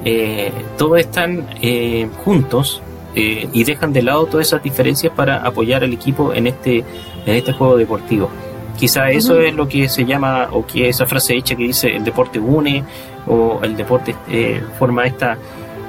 eh, 0.04 0.50
todos 0.78 0.98
están 0.98 1.46
eh, 1.60 2.08
juntos 2.24 2.82
eh, 3.14 3.48
y 3.52 3.64
dejan 3.64 3.92
de 3.92 4.02
lado 4.02 4.26
todas 4.26 4.48
esas 4.48 4.62
diferencias 4.62 5.12
para 5.14 5.36
apoyar 5.46 5.84
al 5.84 5.92
equipo 5.92 6.32
en 6.32 6.46
este, 6.46 6.78
en 6.78 7.34
este 7.36 7.52
juego 7.52 7.76
deportivo. 7.76 8.28
Quizá 8.76 9.10
eso 9.10 9.40
es 9.40 9.54
lo 9.54 9.68
que 9.68 9.88
se 9.88 10.04
llama, 10.04 10.48
o 10.50 10.66
que 10.66 10.88
esa 10.88 11.06
frase 11.06 11.34
hecha 11.34 11.54
que 11.54 11.64
dice 11.64 11.94
el 11.94 12.04
deporte 12.04 12.38
une, 12.38 12.84
o 13.26 13.60
el 13.62 13.76
deporte 13.76 14.14
eh, 14.28 14.62
forma 14.78 15.04
esta, 15.04 15.36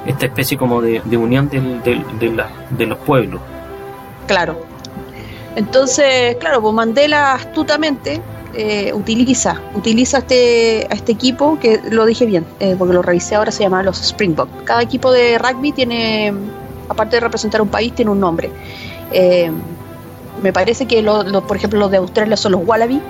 esta 0.06 0.26
especie 0.26 0.56
como 0.56 0.80
de, 0.80 1.00
unión 1.16 1.48
del, 1.48 1.82
de, 1.82 2.86
los 2.86 2.98
pueblos. 2.98 3.40
Claro. 4.26 4.60
Entonces, 5.56 6.36
claro, 6.36 6.60
pues 6.60 6.74
Mandela 6.74 7.34
astutamente 7.34 8.20
eh, 8.54 8.92
utiliza, 8.92 9.60
utiliza 9.74 10.18
este, 10.18 10.86
a 10.90 10.94
este 10.94 11.12
equipo, 11.12 11.58
que 11.58 11.80
lo 11.90 12.06
dije 12.06 12.26
bien, 12.26 12.44
eh, 12.60 12.74
porque 12.78 12.94
lo 12.94 13.02
revisé 13.02 13.34
ahora, 13.34 13.50
se 13.50 13.62
llama 13.62 13.82
los 13.82 13.98
Springbok. 13.98 14.64
Cada 14.64 14.82
equipo 14.82 15.10
de 15.10 15.38
rugby 15.38 15.72
tiene, 15.72 16.32
aparte 16.88 17.16
de 17.16 17.20
representar 17.20 17.62
un 17.62 17.68
país, 17.68 17.94
tiene 17.94 18.10
un 18.10 18.20
nombre. 18.20 18.50
Me 20.44 20.52
parece 20.52 20.84
que, 20.84 21.02
por 21.02 21.56
ejemplo, 21.56 21.78
los 21.78 21.90
de 21.90 21.96
Australia 21.96 22.36
son 22.36 22.52
los 22.52 22.66
Wallaby, 22.66 23.00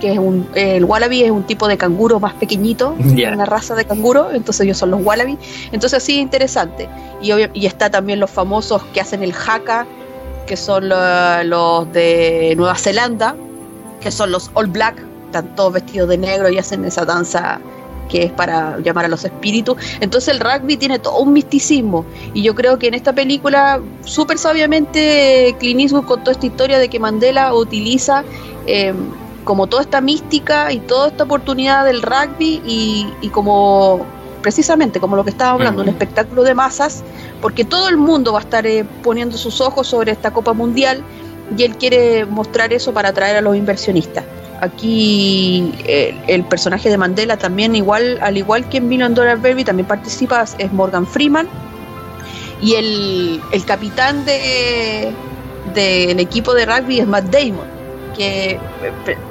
que 0.00 0.12
es 0.12 0.18
un, 0.18 0.48
el 0.54 0.84
wallaby 0.84 1.24
es 1.24 1.30
un 1.32 1.42
tipo 1.42 1.66
de 1.66 1.76
canguro 1.76 2.20
más 2.20 2.32
pequeñito, 2.34 2.94
una 2.98 3.44
raza 3.44 3.74
de 3.74 3.84
canguro, 3.84 4.30
entonces 4.30 4.64
ellos 4.64 4.78
son 4.78 4.92
los 4.92 5.04
wallaby. 5.04 5.36
Entonces 5.72 6.00
sí, 6.00 6.20
interesante. 6.20 6.88
Y, 7.20 7.32
y 7.52 7.66
está 7.66 7.90
también 7.90 8.20
los 8.20 8.30
famosos 8.30 8.82
que 8.94 9.00
hacen 9.00 9.24
el 9.24 9.34
haka, 9.34 9.84
que 10.46 10.56
son 10.56 10.88
los 10.88 11.92
de 11.92 12.54
Nueva 12.56 12.76
Zelanda, 12.76 13.34
que 14.00 14.12
son 14.12 14.30
los 14.30 14.52
All 14.54 14.68
Black, 14.68 14.94
están 15.26 15.54
todos 15.56 15.72
vestidos 15.72 16.08
de 16.08 16.18
negro 16.18 16.48
y 16.50 16.58
hacen 16.58 16.84
esa 16.84 17.04
danza 17.04 17.60
que 18.10 18.24
es 18.24 18.32
para 18.32 18.78
llamar 18.80 19.06
a 19.06 19.08
los 19.08 19.24
espíritus. 19.24 19.76
Entonces 20.00 20.34
el 20.34 20.40
rugby 20.40 20.76
tiene 20.76 20.98
todo 20.98 21.18
un 21.20 21.32
misticismo 21.32 22.04
y 22.34 22.42
yo 22.42 22.54
creo 22.54 22.78
que 22.78 22.88
en 22.88 22.94
esta 22.94 23.14
película 23.14 23.80
súper 24.04 24.36
sabiamente 24.36 25.54
Clint 25.58 25.80
Eastwood 25.80 26.04
contó 26.04 26.30
esta 26.30 26.46
historia 26.46 26.78
de 26.78 26.88
que 26.88 26.98
Mandela 26.98 27.54
utiliza 27.54 28.24
eh, 28.66 28.92
como 29.44 29.66
toda 29.66 29.82
esta 29.82 30.00
mística 30.00 30.72
y 30.72 30.80
toda 30.80 31.08
esta 31.08 31.24
oportunidad 31.24 31.84
del 31.84 32.02
rugby 32.02 32.60
y, 32.66 33.28
como 33.30 34.04
precisamente 34.42 35.00
como 35.00 35.16
lo 35.16 35.24
que 35.24 35.30
estaba 35.30 35.52
hablando, 35.52 35.82
un 35.82 35.88
espectáculo 35.88 36.42
de 36.42 36.54
masas, 36.54 37.02
porque 37.42 37.64
todo 37.64 37.88
el 37.88 37.96
mundo 37.98 38.32
va 38.32 38.38
a 38.38 38.42
estar 38.42 38.66
eh, 38.66 38.84
poniendo 39.02 39.36
sus 39.36 39.60
ojos 39.60 39.86
sobre 39.86 40.12
esta 40.12 40.30
Copa 40.30 40.52
Mundial 40.52 41.02
y 41.56 41.64
él 41.64 41.76
quiere 41.76 42.24
mostrar 42.24 42.72
eso 42.72 42.92
para 42.92 43.10
atraer 43.10 43.36
a 43.36 43.40
los 43.40 43.56
inversionistas. 43.56 44.24
Aquí 44.60 45.72
eh, 45.84 46.14
el 46.26 46.44
personaje 46.44 46.90
de 46.90 46.98
Mandela 46.98 47.36
también, 47.36 47.74
igual, 47.74 48.18
al 48.20 48.36
igual 48.36 48.68
que 48.68 48.78
en 48.78 48.88
Million 48.88 49.14
Dollar 49.14 49.40
Baby, 49.40 49.64
también 49.64 49.86
participa, 49.86 50.44
es 50.58 50.72
Morgan 50.72 51.06
Freeman. 51.06 51.48
Y 52.60 52.74
el, 52.74 53.40
el 53.52 53.64
capitán 53.64 54.24
del 54.26 55.14
de, 55.74 56.10
equipo 56.18 56.52
de 56.52 56.66
rugby 56.66 57.00
es 57.00 57.06
Matt 57.06 57.24
Damon 57.26 57.80
que 58.16 58.58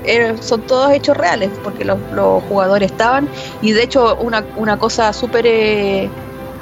eh, 0.05 0.35
son 0.41 0.61
todos 0.61 0.91
hechos 0.91 1.15
reales, 1.15 1.51
porque 1.63 1.85
los, 1.85 1.99
jugadores 2.47 2.91
estaban, 2.91 3.27
y 3.61 3.71
de 3.71 3.83
hecho 3.83 4.15
una, 4.15 4.43
una 4.55 4.79
cosa 4.79 5.13
súper, 5.13 5.45
eh, 5.45 6.09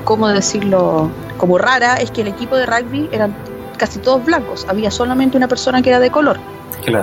¿cómo 0.03 0.27
decirlo?, 0.27 1.09
como 1.37 1.57
rara, 1.57 1.95
es 1.95 2.11
que 2.11 2.21
el 2.21 2.27
equipo 2.27 2.57
de 2.57 2.65
rugby 2.65 3.07
eran 3.11 3.33
casi 3.77 3.99
todos 3.99 4.25
blancos, 4.25 4.65
había 4.67 4.91
solamente 4.91 5.37
una 5.37 5.47
persona 5.47 5.81
que 5.81 5.89
era 5.89 5.99
de 5.99 6.09
color. 6.09 6.37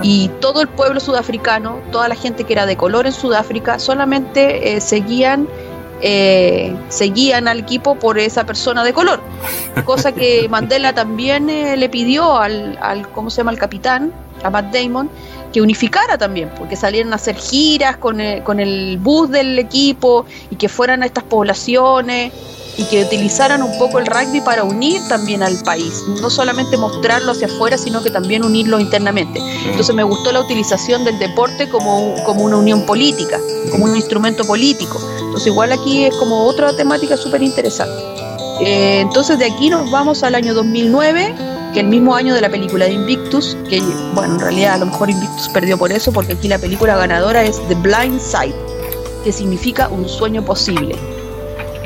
Y 0.01 0.29
todo 0.41 0.61
el 0.61 0.67
pueblo 0.67 0.99
sudafricano, 0.99 1.79
toda 1.91 2.07
la 2.07 2.15
gente 2.15 2.43
que 2.43 2.53
era 2.53 2.65
de 2.65 2.75
color 2.75 3.05
en 3.05 3.13
Sudáfrica, 3.13 3.77
solamente 3.77 4.75
eh, 4.75 4.81
seguían 4.81 5.47
eh, 6.01 6.75
seguían 6.89 7.47
al 7.47 7.59
equipo 7.59 7.95
por 7.95 8.19
esa 8.19 8.45
persona 8.45 8.83
de 8.83 8.93
color. 8.93 9.21
Cosa 9.85 10.11
que 10.11 10.47
Mandela 10.49 10.93
también 10.93 11.49
eh, 11.49 11.77
le 11.77 11.89
pidió 11.89 12.37
al, 12.37 12.77
al, 12.81 13.07
¿cómo 13.09 13.29
se 13.29 13.37
llama?, 13.37 13.51
al 13.51 13.57
capitán, 13.57 14.11
a 14.43 14.49
Matt 14.49 14.73
Damon, 14.73 15.09
que 15.53 15.61
unificara 15.61 16.17
también, 16.17 16.51
porque 16.57 16.75
salieran 16.75 17.13
a 17.13 17.15
hacer 17.15 17.35
giras 17.35 17.97
con 17.97 18.19
el, 18.19 18.43
con 18.43 18.59
el 18.59 18.97
bus 18.97 19.31
del 19.31 19.57
equipo 19.57 20.25
y 20.51 20.57
que 20.57 20.67
fueran 20.67 21.01
a 21.01 21.05
estas 21.05 21.23
poblaciones 21.23 22.33
y 22.77 22.83
que 22.85 23.03
utilizaran 23.03 23.63
un 23.63 23.77
poco 23.77 23.99
el 23.99 24.05
rugby 24.05 24.41
para 24.41 24.63
unir 24.63 25.01
también 25.07 25.43
al 25.43 25.57
país, 25.63 26.03
no 26.21 26.29
solamente 26.29 26.77
mostrarlo 26.77 27.31
hacia 27.31 27.47
afuera, 27.47 27.77
sino 27.77 28.03
que 28.03 28.09
también 28.09 28.43
unirlo 28.43 28.79
internamente. 28.79 29.39
Entonces 29.65 29.95
me 29.95 30.03
gustó 30.03 30.31
la 30.31 30.41
utilización 30.41 31.03
del 31.05 31.17
deporte 31.19 31.69
como, 31.69 32.15
como 32.25 32.43
una 32.43 32.57
unión 32.57 32.85
política, 32.85 33.39
como 33.71 33.85
un 33.85 33.95
instrumento 33.95 34.43
político. 34.43 34.99
Entonces 35.19 35.47
igual 35.47 35.71
aquí 35.71 36.05
es 36.05 36.15
como 36.15 36.43
otra 36.43 36.75
temática 36.75 37.17
súper 37.17 37.41
interesante. 37.41 38.03
Eh, 38.61 39.01
entonces 39.01 39.37
de 39.37 39.45
aquí 39.45 39.69
nos 39.69 39.89
vamos 39.91 40.23
al 40.23 40.35
año 40.35 40.53
2009, 40.53 41.35
que 41.73 41.81
el 41.81 41.87
mismo 41.87 42.15
año 42.15 42.33
de 42.33 42.41
la 42.41 42.49
película 42.49 42.85
de 42.85 42.93
Invictus, 42.93 43.57
que 43.69 43.81
bueno, 44.13 44.35
en 44.35 44.39
realidad 44.39 44.75
a 44.75 44.77
lo 44.77 44.85
mejor 44.87 45.09
Invictus 45.09 45.49
perdió 45.49 45.77
por 45.77 45.91
eso, 45.91 46.11
porque 46.13 46.33
aquí 46.33 46.47
la 46.47 46.57
película 46.57 46.95
ganadora 46.95 47.43
es 47.43 47.61
The 47.67 47.75
Blind 47.75 48.19
Side, 48.19 48.55
que 49.23 49.31
significa 49.31 49.89
un 49.89 50.07
sueño 50.07 50.43
posible. 50.43 50.95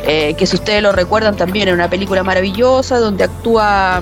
Eh, 0.10 0.34
que 0.34 0.48
si 0.48 0.56
ustedes 0.56 0.82
lo 0.82 0.92
recuerdan 0.92 1.36
también 1.36 1.68
es 1.68 1.74
una 1.74 1.90
película 1.90 2.24
maravillosa 2.24 3.00
donde 3.00 3.26
actúa 3.26 4.02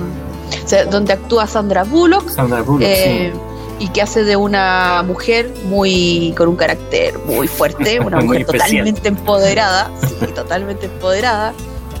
donde 0.90 1.12
actúa 1.12 1.46
Sandra 1.46 1.84
Bullock, 1.84 2.30
Sandra 2.30 2.62
Bullock 2.62 2.82
eh, 2.82 3.32
y 3.78 3.88
que 3.88 4.00
hace 4.00 4.24
de 4.24 4.36
una 4.36 5.02
mujer 5.06 5.52
muy 5.64 6.34
con 6.36 6.48
un 6.48 6.56
carácter 6.56 7.18
muy 7.18 7.46
fuerte, 7.46 8.00
una 8.00 8.20
mujer 8.22 8.46
totalmente 8.46 9.08
empoderada, 9.08 9.90
sí, 10.00 10.26
totalmente 10.34 10.86
empoderada, 10.86 11.52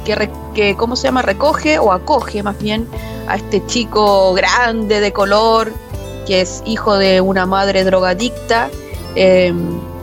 que, 0.06 0.30
que 0.54 0.74
cómo 0.76 0.96
se 0.96 1.08
llama 1.08 1.20
recoge 1.20 1.78
o 1.78 1.92
acoge 1.92 2.42
más 2.42 2.58
bien 2.58 2.88
a 3.26 3.36
este 3.36 3.64
chico 3.66 4.32
grande 4.32 5.00
de 5.00 5.12
color 5.12 5.70
que 6.26 6.42
es 6.42 6.62
hijo 6.66 6.96
de 6.98 7.20
una 7.22 7.46
madre 7.46 7.84
drogadicta. 7.84 8.68
Eh, 9.16 9.52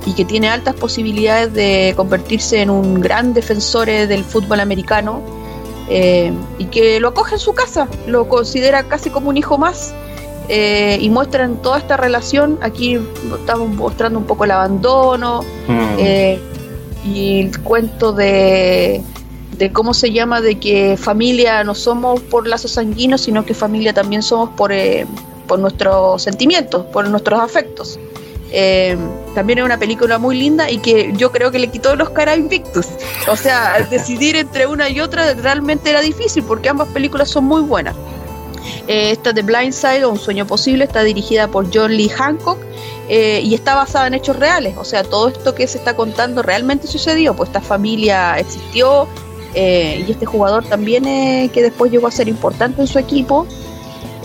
y 0.05 0.13
que 0.13 0.23
tiene 0.23 0.49
altas 0.49 0.75
posibilidades 0.75 1.53
de 1.53 1.93
convertirse 1.95 2.61
en 2.61 2.69
un 2.69 3.01
gran 3.01 3.33
defensor 3.33 3.89
eh, 3.89 4.07
del 4.07 4.23
fútbol 4.23 4.59
americano 4.59 5.21
eh, 5.89 6.31
y 6.59 6.65
que 6.65 6.99
lo 6.99 7.09
acoge 7.09 7.35
en 7.35 7.39
su 7.39 7.53
casa, 7.53 7.87
lo 8.07 8.29
considera 8.29 8.83
casi 8.83 9.09
como 9.09 9.29
un 9.29 9.37
hijo 9.37 9.57
más 9.57 9.93
eh, 10.47 10.99
y 11.01 11.09
muestran 11.09 11.57
toda 11.61 11.79
esta 11.79 11.97
relación. 11.97 12.59
Aquí 12.61 12.99
estamos 13.39 13.69
mostrando 13.69 14.19
un 14.19 14.25
poco 14.25 14.45
el 14.45 14.51
abandono 14.51 15.41
mm. 15.67 15.99
y 17.07 17.41
el 17.41 17.61
cuento 17.61 18.13
de, 18.13 19.01
de 19.57 19.71
cómo 19.71 19.95
se 19.95 20.11
llama, 20.11 20.39
de 20.39 20.59
que 20.59 20.97
familia 20.97 21.63
no 21.63 21.73
somos 21.73 22.21
por 22.21 22.47
lazos 22.47 22.71
sanguíneos, 22.71 23.21
sino 23.21 23.43
que 23.43 23.55
familia 23.55 23.91
también 23.91 24.21
somos 24.21 24.51
por, 24.51 24.71
por 25.47 25.57
nuestros 25.57 26.21
sentimientos, 26.21 26.85
por 26.87 27.07
nuestros 27.09 27.39
afectos. 27.39 27.99
Eh, 28.57 28.97
también 29.33 29.59
es 29.59 29.65
una 29.65 29.77
película 29.77 30.17
muy 30.17 30.37
linda 30.37 30.71
y 30.71 30.77
que 30.77 31.11
yo 31.17 31.29
creo 31.29 31.51
que 31.51 31.59
le 31.59 31.67
quitó 31.67 31.93
los 31.97 32.07
Oscar 32.07 32.29
a 32.29 32.37
Invictus. 32.37 32.87
O 33.27 33.35
sea, 33.35 33.85
decidir 33.89 34.37
entre 34.37 34.65
una 34.65 34.89
y 34.89 35.01
otra 35.01 35.33
realmente 35.33 35.89
era 35.89 35.99
difícil 35.99 36.41
porque 36.43 36.69
ambas 36.69 36.87
películas 36.87 37.29
son 37.29 37.43
muy 37.43 37.61
buenas. 37.61 37.97
Eh, 38.87 39.11
esta 39.11 39.33
de 39.33 39.41
Blind 39.41 39.73
Side 39.73 40.05
o 40.05 40.11
Un 40.11 40.17
sueño 40.17 40.47
posible 40.47 40.85
está 40.85 41.03
dirigida 41.03 41.49
por 41.49 41.67
John 41.73 41.97
Lee 41.97 42.07
Hancock 42.07 42.57
eh, 43.09 43.41
y 43.43 43.55
está 43.55 43.75
basada 43.75 44.07
en 44.07 44.13
hechos 44.13 44.37
reales. 44.37 44.75
O 44.77 44.85
sea, 44.85 45.03
todo 45.03 45.27
esto 45.27 45.53
que 45.53 45.67
se 45.67 45.77
está 45.77 45.97
contando 45.97 46.41
realmente 46.41 46.87
sucedió, 46.87 47.35
pues 47.35 47.49
esta 47.49 47.61
familia 47.61 48.39
existió 48.39 49.09
y 49.57 50.11
este 50.11 50.25
jugador 50.25 50.65
también 50.65 51.05
que 51.49 51.61
después 51.61 51.89
llegó 51.89 52.07
a 52.07 52.11
ser 52.11 52.27
importante 52.27 52.81
en 52.81 52.87
su 52.87 52.99
equipo 52.99 53.47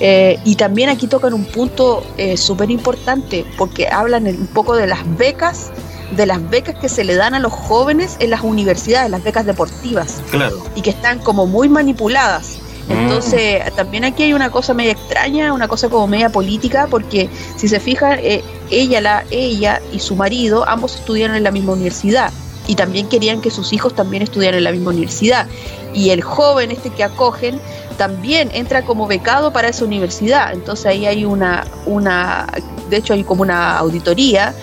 eh, 0.01 0.39
y 0.45 0.57
también 0.57 0.89
aquí 0.89 1.07
tocan 1.07 1.35
un 1.35 1.45
punto 1.45 2.03
eh, 2.17 2.37
súper 2.37 2.71
importante 2.71 3.45
porque 3.59 3.89
hablan 3.89 4.27
un 4.27 4.47
poco 4.49 4.75
de 4.75 4.87
las 4.87 5.01
becas, 5.19 5.71
de 6.17 6.27
las 6.27 6.49
becas 6.49 6.75
que 6.77 6.89
se 6.89 7.05
le 7.05 7.15
dan 7.15 7.35
a 7.35 7.39
los 7.39 7.53
jóvenes 7.53 8.17
en 8.19 8.31
las 8.31 8.41
universidades, 8.43 9.11
las 9.11 9.23
becas 9.23 9.45
deportivas. 9.45 10.23
Claro. 10.31 10.65
Y 10.75 10.81
que 10.81 10.91
están 10.91 11.19
como 11.19 11.47
muy 11.47 11.69
manipuladas. 11.69 12.59
Mm. 12.89 12.93
Entonces, 12.93 13.75
también 13.77 14.05
aquí 14.05 14.23
hay 14.23 14.33
una 14.33 14.51
cosa 14.51 14.73
media 14.73 14.93
extraña, 14.93 15.53
una 15.53 15.69
cosa 15.69 15.91
como 15.91 16.07
media 16.07 16.31
política, 16.31 16.89
porque 16.91 17.29
si 17.57 17.69
se 17.69 17.79
fijan, 17.79 18.19
eh, 18.23 18.43
ella, 18.71 19.01
la, 19.03 19.25
ella 19.31 19.83
y 19.93 19.99
su 20.01 20.17
marido, 20.17 20.67
ambos 20.67 20.95
estudiaron 20.95 21.37
en 21.37 21.45
la 21.45 21.51
misma 21.51 21.73
universidad 21.73 22.33
y 22.71 22.77
también 22.77 23.09
querían 23.09 23.41
que 23.41 23.51
sus 23.51 23.73
hijos 23.73 23.97
también 23.97 24.23
estudiaran 24.23 24.59
en 24.59 24.63
la 24.63 24.71
misma 24.71 24.91
universidad. 24.91 25.49
Y 25.93 26.11
el 26.11 26.23
joven 26.23 26.71
este 26.71 26.91
que 26.91 27.03
acogen 27.03 27.61
también 27.99 28.49
entra 28.55 28.85
como 28.85 29.09
becado 29.09 29.53
para 29.53 29.67
esa 29.67 29.85
universidad. 29.85 30.53
Entonces 30.53 30.87
ahí 30.87 31.05
hay 31.05 31.25
una, 31.25 31.67
una 31.85 32.47
de 32.89 32.97
hecho 32.99 33.15
hay 33.15 33.25
como 33.25 33.43
una 33.43 33.77
auditoría 33.77 34.55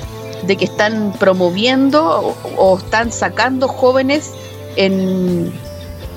de 0.43 0.55
que 0.55 0.63
están 0.63 1.15
promoviendo 1.19 2.33
o, 2.55 2.77
están 2.77 3.11
sacando 3.11 3.67
jóvenes 3.67 4.31
en, 4.77 5.51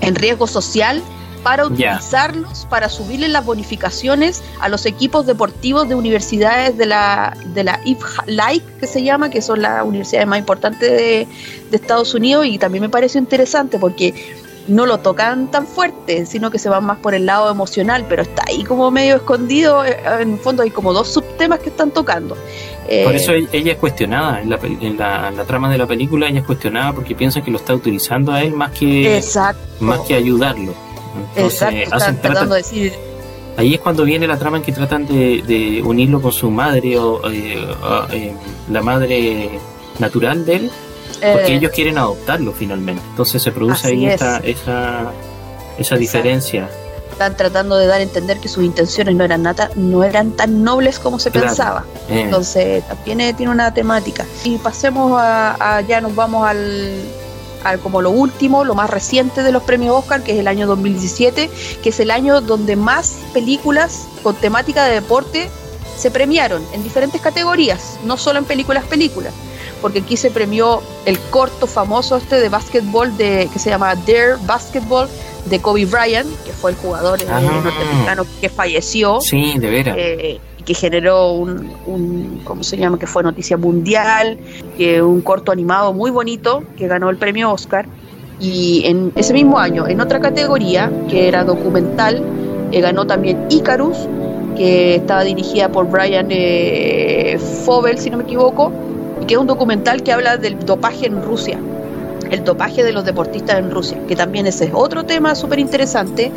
en 0.00 0.14
riesgo 0.14 0.46
social 0.46 1.02
para 1.42 1.66
utilizarlos, 1.66 2.66
para 2.68 2.88
subirles 2.88 3.30
las 3.30 3.44
bonificaciones 3.44 4.42
a 4.60 4.68
los 4.68 4.86
equipos 4.86 5.26
deportivos 5.26 5.88
de 5.88 5.94
universidades 5.94 6.76
de 6.76 6.86
la, 6.86 7.36
de 7.54 7.64
la 7.64 7.80
like 8.26 8.66
que 8.78 8.86
se 8.86 9.02
llama, 9.02 9.30
que 9.30 9.42
son 9.42 9.62
las 9.62 9.84
universidades 9.84 10.26
más 10.28 10.38
importantes 10.38 10.90
de, 10.90 11.26
de 11.70 11.76
Estados 11.76 12.14
Unidos, 12.14 12.46
y 12.46 12.58
también 12.58 12.82
me 12.82 12.88
parece 12.88 13.18
interesante 13.18 13.78
porque 13.78 14.14
no 14.70 14.86
lo 14.86 14.98
tocan 14.98 15.50
tan 15.50 15.66
fuerte, 15.66 16.26
sino 16.26 16.50
que 16.50 16.58
se 16.58 16.68
van 16.68 16.84
más 16.84 16.98
por 16.98 17.14
el 17.14 17.26
lado 17.26 17.50
emocional, 17.50 18.06
pero 18.08 18.22
está 18.22 18.44
ahí 18.46 18.64
como 18.64 18.90
medio 18.90 19.16
escondido, 19.16 19.84
eh, 19.84 19.96
en 20.20 20.34
el 20.34 20.38
fondo 20.38 20.62
hay 20.62 20.70
como 20.70 20.92
dos 20.92 21.08
subtemas 21.08 21.58
que 21.58 21.70
están 21.70 21.90
tocando. 21.90 22.36
por 23.04 23.14
eso 23.14 23.32
eh, 23.32 23.48
ella 23.52 23.72
es 23.72 23.78
cuestionada, 23.78 24.40
en 24.40 24.48
la, 24.96 25.44
trama 25.46 25.70
de 25.70 25.78
la 25.78 25.86
película 25.86 26.28
ella 26.28 26.40
es 26.40 26.46
cuestionada 26.46 26.92
porque 26.92 27.14
piensa 27.14 27.42
que 27.42 27.50
lo 27.50 27.58
está 27.58 27.74
utilizando 27.74 28.32
a 28.32 28.42
él 28.42 28.52
más 28.52 28.70
que, 28.70 29.22
más 29.80 30.00
que 30.00 30.14
ayudarlo. 30.14 30.74
Entonces, 31.36 31.92
hacen, 31.92 32.20
tratando 32.20 32.54
de 32.54 32.62
decir... 32.62 32.92
Ahí 33.56 33.74
es 33.74 33.80
cuando 33.80 34.04
viene 34.04 34.26
la 34.26 34.38
trama 34.38 34.58
en 34.58 34.62
que 34.62 34.72
tratan 34.72 35.06
de, 35.06 35.82
unirlo 35.84 36.22
con 36.22 36.32
su 36.32 36.50
madre 36.50 36.98
o 36.98 37.20
eh, 37.30 38.34
la 38.70 38.80
madre 38.80 39.50
natural 39.98 40.46
de 40.46 40.56
él 40.56 40.70
porque 41.20 41.52
eh, 41.52 41.56
ellos 41.56 41.72
quieren 41.72 41.98
adoptarlo 41.98 42.52
finalmente. 42.52 43.02
Entonces 43.10 43.42
se 43.42 43.52
produce 43.52 43.88
ahí 43.88 44.06
esa, 44.06 44.38
esa 45.78 45.96
diferencia. 45.96 46.68
Están 47.12 47.36
tratando 47.36 47.76
de 47.76 47.86
dar 47.86 48.00
a 48.00 48.02
entender 48.02 48.38
que 48.38 48.48
sus 48.48 48.64
intenciones 48.64 49.14
no 49.14 49.24
eran, 49.24 49.42
nata, 49.42 49.70
no 49.76 50.04
eran 50.04 50.32
tan 50.32 50.64
nobles 50.64 50.98
como 50.98 51.18
se 51.18 51.30
pensaba. 51.30 51.84
Eh. 52.08 52.22
Entonces 52.22 52.86
también 52.88 53.36
tiene 53.36 53.52
una 53.52 53.74
temática. 53.74 54.24
Y 54.44 54.56
pasemos 54.56 55.20
a, 55.20 55.82
ya 55.86 56.00
nos 56.00 56.14
vamos 56.14 56.46
al, 56.46 57.02
al, 57.64 57.80
como 57.80 58.02
lo 58.02 58.10
último, 58.10 58.64
lo 58.64 58.74
más 58.74 58.90
reciente 58.90 59.42
de 59.42 59.52
los 59.52 59.62
premios 59.62 59.96
Oscar, 59.96 60.22
que 60.22 60.32
es 60.32 60.38
el 60.38 60.48
año 60.48 60.66
2017, 60.66 61.50
que 61.82 61.88
es 61.88 62.00
el 62.00 62.10
año 62.10 62.40
donde 62.40 62.76
más 62.76 63.16
películas 63.32 64.06
con 64.22 64.34
temática 64.36 64.84
de 64.84 64.94
deporte 64.94 65.50
se 65.96 66.10
premiaron 66.10 66.62
en 66.72 66.82
diferentes 66.82 67.20
categorías, 67.20 67.98
no 68.04 68.16
solo 68.16 68.38
en 68.38 68.44
películas, 68.44 68.84
películas 68.84 69.34
porque 69.80 70.00
aquí 70.00 70.16
se 70.16 70.30
premió 70.30 70.82
el 71.06 71.18
corto 71.18 71.66
famoso 71.66 72.16
este 72.16 72.40
de 72.40 72.48
básquetbol 72.48 73.16
de, 73.16 73.48
que 73.52 73.58
se 73.58 73.70
llama 73.70 73.94
Dare 73.94 74.36
Basketball 74.46 75.08
de 75.46 75.60
Kobe 75.60 75.86
Bryant, 75.86 76.28
que 76.44 76.52
fue 76.52 76.72
el 76.72 76.76
jugador 76.76 77.20
eh, 77.22 77.26
norteamericano 77.26 78.26
que 78.40 78.48
falleció. 78.48 79.20
Sí, 79.20 79.58
de 79.58 79.70
veras. 79.70 79.96
Eh, 79.98 80.40
que 80.70 80.74
generó 80.74 81.32
un, 81.32 82.40
¿cómo 82.44 82.62
se 82.62 82.76
llama? 82.76 82.96
Que 82.96 83.08
fue 83.08 83.24
noticia 83.24 83.56
mundial, 83.56 84.38
que 84.76 85.02
un 85.02 85.20
corto 85.20 85.50
animado 85.50 85.92
muy 85.92 86.12
bonito 86.12 86.62
que 86.76 86.86
ganó 86.86 87.10
el 87.10 87.16
premio 87.16 87.50
Oscar. 87.50 87.86
Y 88.38 88.84
en 88.86 89.10
ese 89.16 89.32
mismo 89.32 89.58
año, 89.58 89.88
en 89.88 90.00
otra 90.00 90.20
categoría, 90.20 90.88
que 91.08 91.26
era 91.26 91.42
documental, 91.42 92.22
eh, 92.70 92.80
ganó 92.80 93.04
también 93.04 93.46
Icarus, 93.50 94.08
que 94.56 94.94
estaba 94.94 95.24
dirigida 95.24 95.72
por 95.72 95.90
Brian 95.90 96.28
eh, 96.30 97.36
Fobel, 97.64 97.98
si 97.98 98.08
no 98.08 98.18
me 98.18 98.22
equivoco, 98.22 98.72
que 99.26 99.34
es 99.34 99.40
un 99.40 99.48
documental 99.48 100.04
que 100.04 100.12
habla 100.12 100.36
del 100.36 100.56
dopaje 100.64 101.08
en 101.08 101.20
Rusia, 101.20 101.58
el 102.30 102.44
dopaje 102.44 102.84
de 102.84 102.92
los 102.92 103.04
deportistas 103.04 103.58
en 103.58 103.70
Rusia, 103.70 103.98
que 104.06 104.16
también 104.16 104.46
ese 104.46 104.66
es 104.66 104.70
otro 104.72 105.04
tema 105.04 105.34
súper 105.34 105.58
interesante. 105.58 106.30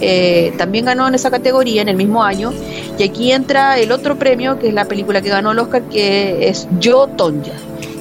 Eh, 0.00 0.52
también 0.58 0.84
ganó 0.84 1.06
en 1.08 1.14
esa 1.14 1.30
categoría 1.30 1.82
en 1.82 1.88
el 1.88 1.96
mismo 1.96 2.22
año. 2.22 2.52
Y 2.98 3.02
aquí 3.02 3.32
entra 3.32 3.78
el 3.78 3.92
otro 3.92 4.18
premio, 4.18 4.58
que 4.58 4.68
es 4.68 4.74
la 4.74 4.86
película 4.86 5.20
que 5.20 5.28
ganó 5.28 5.52
el 5.52 5.58
Oscar, 5.58 5.82
que 5.82 6.48
es 6.48 6.66
Yo 6.80 7.06
Tonya, 7.06 7.54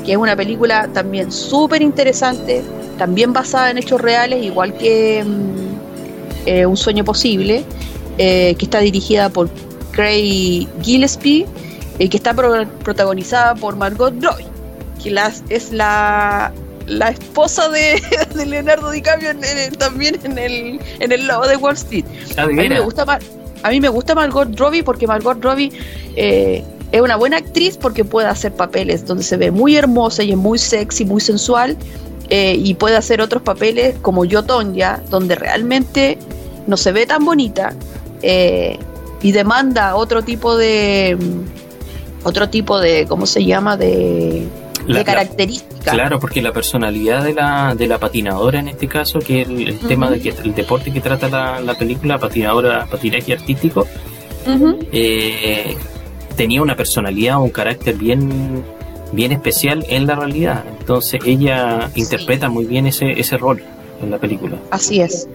que 0.05 0.13
es 0.13 0.17
una 0.17 0.35
película 0.35 0.89
también 0.93 1.31
súper 1.31 1.81
interesante, 1.81 2.63
también 2.97 3.33
basada 3.33 3.71
en 3.71 3.77
hechos 3.77 4.01
reales, 4.01 4.43
igual 4.43 4.73
que 4.73 5.23
mm, 5.23 6.47
eh, 6.47 6.65
Un 6.65 6.77
sueño 6.77 7.03
posible, 7.03 7.63
eh, 8.17 8.55
que 8.57 8.65
está 8.65 8.79
dirigida 8.79 9.29
por 9.29 9.49
Craig 9.91 10.67
Gillespie 10.81 11.45
que 11.97 12.17
está 12.17 12.33
protagonizada 12.33 13.55
por 13.55 13.77
Margot 13.77 14.13
Roy, 14.21 14.45
que 15.01 15.15
es 15.49 15.71
la 15.71 16.51
la 16.87 17.09
esposa 17.09 17.69
de, 17.69 18.01
Leonardo 18.45 18.91
DiCaprio 18.91 19.31
también 19.77 20.19
en 20.23 20.37
el, 20.37 20.79
en 20.99 21.11
el 21.11 21.27
de 21.27 21.57
Wall 21.57 21.73
Street. 21.73 22.05
Ah, 22.37 22.43
a, 22.43 22.47
mí 22.47 22.69
me 22.69 22.79
gusta 22.79 23.05
a 23.63 23.69
mí 23.69 23.81
me 23.81 23.89
gusta 23.89 24.13
Margot 24.13 24.47
Robbie 24.57 24.83
porque 24.83 25.07
Margot 25.07 25.43
Robbie 25.43 25.71
eh, 26.15 26.63
es 26.91 27.01
una 27.01 27.15
buena 27.15 27.37
actriz 27.37 27.77
porque 27.77 28.05
puede 28.05 28.27
hacer 28.27 28.53
papeles 28.53 29.05
donde 29.05 29.23
se 29.23 29.37
ve 29.37 29.51
muy 29.51 29.75
hermosa 29.75 30.23
y 30.23 30.31
es 30.31 30.37
muy 30.37 30.59
sexy, 30.59 31.03
muy 31.03 31.19
sensual, 31.19 31.75
eh, 32.29 32.55
y 32.57 32.73
puede 32.75 32.95
hacer 32.95 33.21
otros 33.21 33.43
papeles 33.43 33.95
como 34.01 34.25
Yo 34.25 34.43
Tonya, 34.43 35.01
donde 35.09 35.35
realmente 35.35 36.17
no 36.67 36.77
se 36.77 36.91
ve 36.91 37.05
tan 37.05 37.25
bonita 37.25 37.73
eh, 38.21 38.77
y 39.21 39.31
demanda 39.31 39.95
otro 39.95 40.23
tipo 40.23 40.55
de 40.57 41.17
otro 42.23 42.49
tipo 42.49 42.79
de 42.79 43.05
cómo 43.07 43.27
se 43.27 43.45
llama 43.45 43.77
de, 43.77 44.47
características. 45.03 45.93
claro, 45.93 46.19
porque 46.19 46.41
la 46.41 46.51
personalidad 46.51 47.23
de 47.23 47.33
la, 47.33 47.75
de 47.75 47.87
la 47.87 47.99
patinadora 47.99 48.59
en 48.59 48.67
este 48.67 48.87
caso, 48.87 49.19
que 49.19 49.41
es 49.41 49.47
el, 49.47 49.79
tema 49.79 50.09
de 50.09 50.19
que 50.19 50.29
el 50.29 50.53
deporte 50.53 50.91
que 50.91 51.01
trata 51.01 51.29
la, 51.29 51.59
la 51.59 51.75
película, 51.75 52.17
patinadora, 52.19 52.85
patinaje 52.85 53.33
artístico, 53.33 53.87
eh, 54.91 55.75
tenía 56.35 56.61
una 56.61 56.75
personalidad, 56.75 57.41
un 57.41 57.49
carácter 57.49 57.95
bien, 57.95 58.63
bien 59.11 59.31
especial 59.31 59.85
en 59.89 60.07
la 60.07 60.15
realidad. 60.15 60.63
Entonces 60.79 61.21
ella 61.25 61.89
interpreta 61.95 62.49
muy 62.49 62.65
bien 62.65 62.85
ese, 62.85 63.19
ese 63.19 63.37
rol 63.37 63.63
en 64.01 64.11
la 64.11 64.17
película. 64.17 64.57
Así 64.71 65.01
es. 65.01 65.27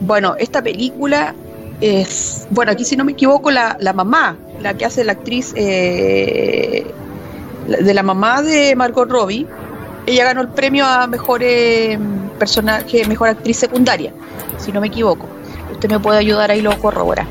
Bueno, 0.00 0.36
esta 0.38 0.62
película 0.62 1.34
es, 1.80 2.46
bueno, 2.50 2.72
aquí 2.72 2.84
si 2.84 2.96
no 2.96 3.04
me 3.04 3.12
equivoco, 3.12 3.50
la, 3.50 3.76
la 3.80 3.92
mamá, 3.92 4.36
la 4.60 4.74
que 4.74 4.84
hace 4.84 5.04
la 5.04 5.12
actriz 5.12 5.52
eh, 5.56 6.84
de 7.68 7.94
la 7.94 8.02
mamá 8.02 8.42
de 8.42 8.74
Margot 8.74 9.08
Robbie, 9.08 9.46
ella 10.06 10.24
ganó 10.24 10.40
el 10.40 10.48
premio 10.48 10.86
a 10.86 11.06
mejor 11.06 11.40
eh, 11.42 11.98
personaje, 12.38 13.06
mejor 13.06 13.28
actriz 13.28 13.58
secundaria, 13.58 14.12
si 14.56 14.72
no 14.72 14.80
me 14.80 14.86
equivoco. 14.86 15.28
Usted 15.72 15.90
me 15.90 16.00
puede 16.00 16.18
ayudar 16.18 16.50
ahí 16.50 16.60
lo 16.60 16.76
corrobora. 16.78 17.26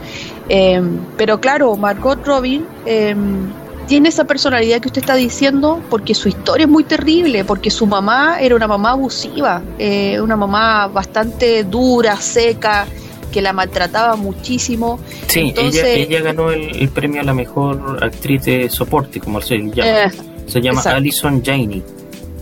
Em, 0.48 1.00
pero 1.18 1.42
claro, 1.42 1.76
Margot 1.76 2.24
Robin 2.26 2.66
em, 2.86 3.50
tiene 3.88 4.10
esa 4.10 4.26
personalidad 4.26 4.80
que 4.80 4.88
usted 4.90 5.02
está 5.02 5.16
diciendo 5.16 5.82
porque 5.90 6.14
su 6.14 6.30
historia 6.30 6.66
es 6.66 6.70
muy 6.70 6.84
terrible, 6.84 7.44
porque 7.44 7.72
su 7.72 7.88
mamá 7.88 8.40
era 8.40 8.56
una 8.56 8.68
mamá 8.68 8.92
abusiva, 8.92 9.62
eh, 9.80 10.22
una 10.22 10.36
mamá 10.36 10.88
bastante 10.88 11.64
dura, 11.64 12.16
seca, 12.18 12.86
que 13.32 13.42
la 13.42 13.54
maltrataba 13.54 14.16
muchísimo. 14.16 15.00
Sí, 15.28 15.54
ella, 15.56 16.22
ganó 16.22 16.52
el, 16.52 16.90
premio 16.90 17.22
a 17.22 17.24
la 17.24 17.34
mejor 17.34 18.00
actriz 18.02 18.44
de 18.46 18.70
soporte, 18.70 19.20
como 19.20 19.42
se 19.42 19.58
llama. 19.58 20.06
Eh, 20.06 20.12
se 20.48 20.62
llama 20.62 20.82
Alison 20.82 21.44
Janey, 21.44 21.84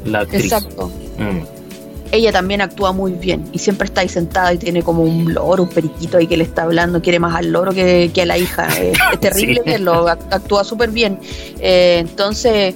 la 0.05 0.19
actriz. 0.19 0.45
Exacto. 0.45 0.91
Mm 1.17 1.55
ella 2.11 2.31
también 2.31 2.61
actúa 2.61 2.91
muy 2.91 3.13
bien 3.13 3.45
y 3.51 3.59
siempre 3.59 3.86
está 3.86 4.01
ahí 4.01 4.09
sentada 4.09 4.53
y 4.53 4.57
tiene 4.57 4.83
como 4.83 5.03
un 5.03 5.33
loro, 5.33 5.63
un 5.63 5.69
periquito 5.69 6.17
ahí 6.17 6.27
que 6.27 6.38
le 6.38 6.43
está 6.43 6.63
hablando, 6.63 7.01
quiere 7.01 7.19
más 7.19 7.36
al 7.36 7.51
loro 7.51 7.73
que, 7.73 8.11
a 8.15 8.25
la 8.25 8.38
hija. 8.38 8.67
Es, 8.86 9.19
terrible 9.19 9.61
verlo, 9.65 10.07
actúa 10.07 10.63
súper 10.63 10.91
bien. 10.91 11.19
Eh, 11.59 11.97
entonces, 11.99 12.75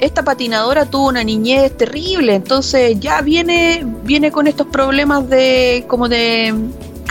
esta 0.00 0.22
patinadora 0.22 0.86
tuvo 0.86 1.08
una 1.08 1.22
niñez 1.22 1.76
terrible, 1.76 2.34
entonces 2.34 2.98
ya 3.00 3.20
viene, 3.20 3.84
viene 4.04 4.30
con 4.30 4.46
estos 4.46 4.66
problemas 4.68 5.28
de 5.28 5.84
como 5.86 6.08
de 6.08 6.54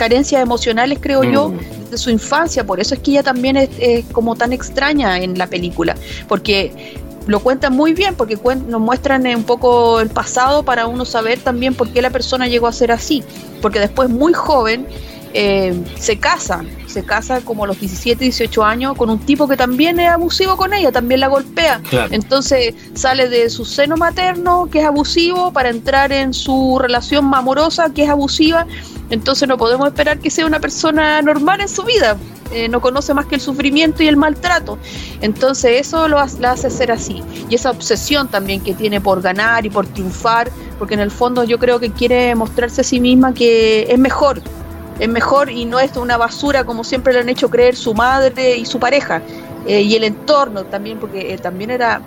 carencias 0.00 0.40
emocionales, 0.40 0.98
creo 0.98 1.22
yo, 1.22 1.50
mm. 1.50 1.90
de 1.90 1.98
su 1.98 2.08
infancia, 2.08 2.64
por 2.64 2.80
eso 2.80 2.94
es 2.94 3.00
que 3.00 3.10
ella 3.10 3.22
también 3.22 3.58
es, 3.58 3.68
es, 3.78 4.06
como 4.12 4.34
tan 4.34 4.54
extraña 4.54 5.18
en 5.18 5.36
la 5.36 5.46
película, 5.46 5.94
porque 6.26 6.72
lo 7.26 7.40
cuentan 7.40 7.74
muy 7.74 7.92
bien 7.92 8.14
porque 8.14 8.38
nos 8.66 8.80
muestran 8.80 9.26
un 9.26 9.44
poco 9.44 10.00
el 10.00 10.08
pasado 10.08 10.62
para 10.62 10.86
uno 10.86 11.04
saber 11.04 11.38
también 11.38 11.74
por 11.74 11.90
qué 11.90 12.00
la 12.00 12.08
persona 12.08 12.48
llegó 12.48 12.66
a 12.66 12.72
ser 12.72 12.90
así. 12.92 13.22
Porque 13.60 13.78
después, 13.78 14.08
muy 14.08 14.32
joven, 14.32 14.86
eh, 15.32 15.74
se 15.96 16.18
casa, 16.18 16.64
se 16.86 17.04
casa 17.04 17.40
como 17.42 17.64
a 17.64 17.66
los 17.68 17.78
17, 17.78 18.24
18 18.24 18.64
años 18.64 18.96
con 18.96 19.10
un 19.10 19.20
tipo 19.20 19.46
que 19.46 19.56
también 19.56 20.00
es 20.00 20.08
abusivo 20.08 20.56
con 20.56 20.74
ella, 20.74 20.90
también 20.90 21.20
la 21.20 21.28
golpea. 21.28 21.80
Entonces 22.10 22.74
sale 22.94 23.28
de 23.28 23.48
su 23.48 23.64
seno 23.64 23.96
materno, 23.96 24.68
que 24.70 24.80
es 24.80 24.86
abusivo, 24.86 25.52
para 25.52 25.70
entrar 25.70 26.12
en 26.12 26.34
su 26.34 26.78
relación 26.80 27.32
amorosa, 27.34 27.92
que 27.92 28.04
es 28.04 28.10
abusiva. 28.10 28.66
Entonces 29.10 29.48
no 29.48 29.56
podemos 29.56 29.86
esperar 29.88 30.18
que 30.18 30.30
sea 30.30 30.46
una 30.46 30.60
persona 30.60 31.22
normal 31.22 31.60
en 31.60 31.68
su 31.68 31.84
vida. 31.84 32.16
Eh, 32.52 32.68
no 32.68 32.80
conoce 32.80 33.14
más 33.14 33.26
que 33.26 33.36
el 33.36 33.40
sufrimiento 33.40 34.02
y 34.02 34.08
el 34.08 34.16
maltrato. 34.16 34.78
Entonces 35.20 35.80
eso 35.80 36.08
lo 36.08 36.16
la 36.40 36.50
hace 36.50 36.70
ser 36.70 36.90
así. 36.90 37.22
Y 37.48 37.54
esa 37.54 37.70
obsesión 37.70 38.28
también 38.28 38.60
que 38.60 38.74
tiene 38.74 39.00
por 39.00 39.22
ganar 39.22 39.64
y 39.64 39.70
por 39.70 39.86
triunfar, 39.86 40.50
porque 40.78 40.94
en 40.94 41.00
el 41.00 41.12
fondo 41.12 41.44
yo 41.44 41.58
creo 41.58 41.78
que 41.78 41.92
quiere 41.92 42.34
mostrarse 42.34 42.80
a 42.80 42.84
sí 42.84 42.98
misma 42.98 43.32
que 43.34 43.86
es 43.88 43.98
mejor, 43.98 44.42
es 45.00 45.08
mejor 45.08 45.50
y 45.50 45.64
no 45.64 45.80
es 45.80 45.96
una 45.96 46.16
basura 46.18 46.64
como 46.64 46.84
siempre 46.84 47.12
le 47.12 47.20
han 47.20 47.28
hecho 47.28 47.48
creer 47.48 47.74
su 47.74 47.94
madre 47.94 48.56
y 48.56 48.66
su 48.66 48.78
pareja. 48.78 49.22
Eh, 49.66 49.80
y 49.82 49.94
el 49.94 50.04
entorno 50.04 50.64
también, 50.64 50.98
porque 50.98 51.36
también 51.38 51.70
era 51.70 52.00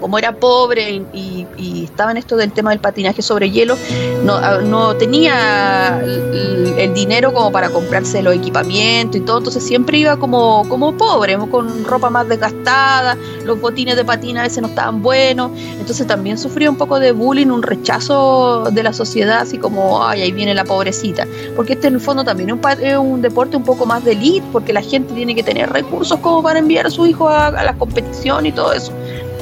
como 0.00 0.18
era 0.18 0.32
pobre 0.32 1.02
y, 1.12 1.46
estaba 1.84 2.10
en 2.12 2.16
esto 2.16 2.36
del 2.36 2.52
tema 2.52 2.70
del 2.70 2.78
patinaje 2.78 3.20
sobre 3.20 3.50
hielo, 3.50 3.76
no, 4.24 4.34
ah, 4.34 4.60
no 4.62 4.94
tenía 4.96 6.00
el, 6.00 6.94
dinero 6.94 7.32
como 7.32 7.52
para 7.52 7.70
comprarse 7.70 8.22
los 8.22 8.34
equipamientos 8.34 9.20
y 9.20 9.24
todo, 9.24 9.38
entonces 9.38 9.62
siempre 9.62 9.98
iba 9.98 10.16
como, 10.16 10.66
como 10.68 10.96
pobre, 10.96 11.36
con 11.50 11.84
ropa 11.84 12.10
más 12.10 12.28
desgastada, 12.28 13.16
los 13.44 13.60
botines 13.60 13.96
de 13.96 14.04
patina 14.04 14.40
a 14.40 14.42
veces 14.44 14.62
no 14.62 14.68
estaban 14.68 15.02
buenos, 15.02 15.50
entonces 15.78 16.06
también 16.06 16.38
sufría 16.38 16.70
un 16.70 16.76
poco 16.76 16.98
de 16.98 17.12
bullying, 17.12 17.48
un 17.48 17.62
rechazo 17.62 18.70
de 18.70 18.82
la 18.82 18.92
sociedad, 18.92 19.40
así 19.40 19.58
como, 19.58 20.04
ay, 20.04 20.22
ahí 20.22 20.32
viene 20.32 20.54
la 20.54 20.64
pobrecita, 20.64 21.26
porque 21.54 21.74
este 21.74 21.88
en 21.88 21.94
el 21.94 22.00
fondo 22.00 22.24
también 22.24 22.50
es 22.80 22.98
un, 22.98 23.20
deporte 23.22 23.56
un 23.56 23.64
poco 23.64 23.86
más 23.86 24.04
de 24.04 24.12
elite, 24.12 24.46
porque 24.52 24.72
la 24.72 24.82
gente 24.82 25.14
tiene 25.14 25.34
que 25.34 25.42
tener 25.42 25.70
recursos 25.70 26.18
como 26.20 26.42
para 26.42 26.58
enviar 26.58 26.86
a 26.86 26.90
su 26.90 27.06
hijo 27.06 27.28
a, 27.28 27.48
a 27.48 27.64
la 27.64 27.74
competición 27.74 28.46
y 28.46 28.52
todo 28.52 28.72
eso 28.72 28.92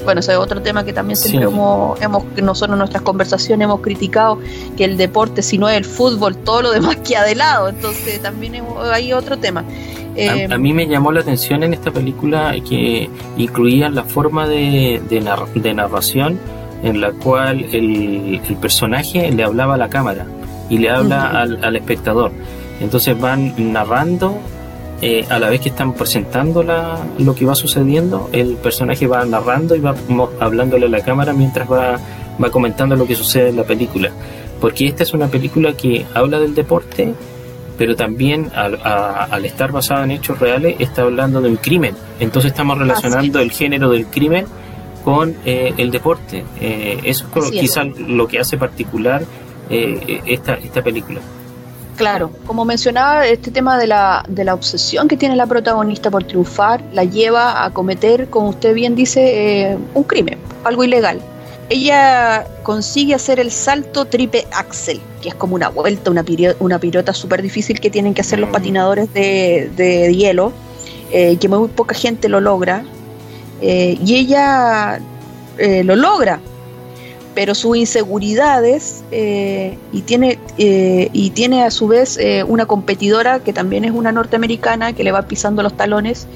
bueno, 0.09 0.20
ese 0.20 0.32
es 0.32 0.38
otro 0.38 0.62
tema 0.62 0.86
que 0.86 0.94
también 0.94 1.18
siempre 1.18 1.50
hemos, 1.50 2.00
hemos, 2.00 2.24
nosotros 2.42 2.76
en 2.76 2.78
nuestras 2.78 3.02
conversaciones 3.02 3.66
hemos 3.66 3.82
criticado, 3.82 4.38
que 4.74 4.84
el 4.84 4.96
deporte, 4.96 5.42
si 5.42 5.59
no 5.59 5.68
es 5.68 5.76
el 5.76 5.84
fútbol, 5.84 6.34
todo 6.34 6.62
lo 6.62 6.70
demás 6.70 6.96
queda 7.06 7.24
de 7.24 7.34
lado, 7.34 7.68
entonces 7.68 8.22
también 8.22 8.54
hay 8.90 9.12
otro 9.12 9.36
tema. 9.36 9.66
a, 10.50 10.56
mí 10.56 10.72
me 10.72 10.86
llamó 10.86 11.12
la 11.12 11.20
atención 11.20 11.62
en 11.62 11.74
esta 11.74 11.90
película 11.90 12.54
que 12.66 13.11
incluía 13.36 13.90
la 13.90 14.02
forma 14.02 14.48
de, 14.48 15.02
de, 15.11 15.74
narración 15.74 16.40
en 16.82 17.02
la 17.02 17.12
cual 17.12 17.66
el, 17.70 18.40
personaje 18.62 19.30
le 19.30 19.44
hablaba 19.44 19.74
a 19.74 19.76
la 19.76 19.90
cámara 19.90 20.24
y 20.70 20.78
le 20.78 20.88
habla 20.88 21.28
al, 21.38 21.62
al 21.62 21.76
espectador. 21.76 22.32
Entonces 22.80 23.20
van 23.20 23.52
narrando 23.59 24.38
eh, 25.01 25.24
a 25.28 25.38
la 25.38 25.49
vez 25.49 25.61
que 25.61 25.68
están 25.68 25.94
presentando 25.94 26.64
la, 26.64 26.99
lo 27.18 27.34
que 27.34 27.44
va 27.44 27.55
sucediendo, 27.55 28.28
el 28.32 28.57
personaje 28.57 29.07
va 29.07 29.24
narrando 29.24 29.76
y 29.76 29.80
va 29.80 29.94
hablándole 30.40 30.86
a 30.86 30.88
la 30.88 31.01
cámara 31.03 31.32
mientras 31.32 31.70
va, 31.70 32.01
va 32.42 32.51
comentando 32.51 32.96
lo 32.96 33.07
que 33.07 33.14
sucede 33.14 33.51
en 33.51 33.57
la 33.57 33.64
película. 33.64 34.11
Porque 34.61 34.88
esta 34.88 35.05
es 35.05 35.14
una 35.14 35.28
película 35.28 35.72
que 35.74 36.05
habla 36.14 36.40
del 36.40 36.53
deporte, 36.53 37.14
pero 37.76 37.94
también 37.94 38.51
al, 38.57 39.44
estar 39.44 39.70
basada 39.70 40.03
en 40.03 40.11
hechos 40.11 40.40
reales 40.40 40.74
está 40.80 41.03
hablando 41.03 41.40
de 41.40 41.49
un 41.49 41.57
crimen. 41.57 41.94
Entonces 42.18 42.51
estamos 42.51 42.76
relacionando 42.76 43.38
el 43.38 43.53
género 43.53 43.90
del 43.90 44.07
crimen 44.07 44.46
con 45.05 45.36
eh, 45.44 45.74
el 45.76 45.92
deporte. 45.92 46.44
Eh, 46.61 46.99
eso 47.05 47.26
es 47.36 47.51
quizás 47.53 47.86
lo 48.01 48.26
que 48.26 48.40
hace 48.40 48.59
particular 48.59 49.22
esta, 49.70 50.55
esta 50.55 50.82
película. 50.82 51.20
Claro, 51.99 52.30
como 52.46 52.64
mencionaba, 52.64 53.26
este 53.26 53.50
tema 53.50 53.76
de 53.76 53.88
la, 53.88 54.25
de 54.29 54.45
la 54.45 54.54
obsesión 54.54 55.08
que 55.08 55.16
tiene 55.16 55.34
la 55.34 55.46
protagonista 55.46 56.12
por 56.12 56.22
triunfar 56.22 56.80
la 56.92 57.03
lleva 57.03 57.64
a 57.64 57.70
cometer, 57.72 58.30
como 58.30 58.50
usted 58.50 58.72
bien 58.72 58.95
dice, 58.95 59.70
eh, 59.72 59.79
un 59.95 60.04
crimen, 60.04 60.38
algo 60.62 60.84
ilegal. 60.84 61.20
Ella 61.68 62.46
consigue 62.62 63.16
hacer 63.16 63.41
el 63.41 63.50
salto 63.50 64.04
triple 64.04 64.46
axel, 64.53 65.00
que 65.20 65.30
es 65.30 65.34
como 65.34 65.57
una 65.57 65.70
vuelta, 65.70 66.12
una, 66.12 66.25
una 66.61 66.79
pirota 66.79 67.12
súper 67.12 67.42
difícil 67.42 67.80
que 67.80 67.91
tienen 67.91 68.14
que 68.14 68.20
hacer 68.20 68.38
los 68.38 68.50
mm. 68.50 68.53
patinadores 68.53 69.12
de, 69.12 70.14
hielo, 70.16 70.53
eh, 71.11 71.37
que 71.37 71.49
muy 71.49 71.68
poca 71.68 71.96
gente 71.96 72.29
lo 72.29 72.41
logra. 72.41 72.84
Eh, 73.61 73.99
y 74.00 74.14
ella 74.14 75.00
lo 75.58 75.96
logra, 75.96 76.38
pero 77.38 77.54
sus 77.54 77.76
inseguridades 77.76 79.04
eh, 79.12 79.78
y 79.92 80.02
tiene 80.02 80.40
eh, 80.58 81.08
y 81.12 81.30
tiene 81.30 81.62
a 81.62 81.70
su 81.70 81.86
vez 81.86 82.18
eh, 82.18 82.42
una 82.42 82.66
competidora 82.66 83.38
que 83.38 83.52
también 83.52 83.84
es 83.84 83.92
una 83.92 84.10
norteamericana 84.10 84.92
que 84.92 85.04
le 85.04 85.12
va 85.12 85.22
pisando 85.22 85.62
los 85.62 85.76
talones. 85.76 86.26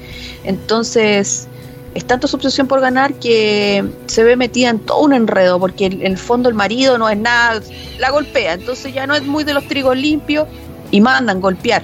Entonces 0.45 1.49
es 1.93 2.05
tanto 2.05 2.29
su 2.29 2.37
obsesión 2.37 2.67
por 2.67 2.79
ganar 2.79 3.15
que 3.15 3.83
se 4.05 4.23
ve 4.23 4.37
metida 4.37 4.69
en 4.69 4.79
todo 4.79 5.01
un 5.01 5.11
enredo 5.11 5.59
porque 5.59 5.87
en 5.87 6.05
el 6.05 6.17
fondo 6.17 6.47
el 6.47 6.55
marido 6.55 6.97
no 6.97 7.09
es 7.09 7.17
nada 7.17 7.59
la 7.99 8.09
golpea. 8.09 8.53
Entonces 8.53 8.93
ya 8.93 9.05
no 9.05 9.13
es 9.13 9.23
muy 9.23 9.43
de 9.43 9.53
los 9.53 9.67
trigos 9.67 9.97
limpios 9.97 10.47
y 10.89 11.01
mandan 11.01 11.41
golpear. 11.41 11.83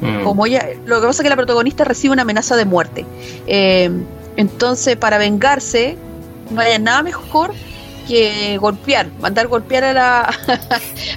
Mm. 0.00 0.24
como 0.24 0.46
ella 0.46 0.66
lo 0.86 1.00
que 1.02 1.06
pasa 1.06 1.20
es 1.20 1.24
que 1.24 1.28
la 1.28 1.36
protagonista 1.36 1.84
recibe 1.84 2.14
una 2.14 2.22
amenaza 2.22 2.56
de 2.56 2.64
muerte. 2.64 3.04
Entonces 4.36 4.96
para 4.96 5.18
vengarse 5.18 5.98
no 6.50 6.62
hay 6.62 6.78
nada 6.78 7.02
mejor 7.02 7.52
que 8.04 8.58
golpear, 8.58 9.08
mandar 9.20 9.48
golpear 9.48 9.84
a 9.84 9.92
la, 9.92 10.34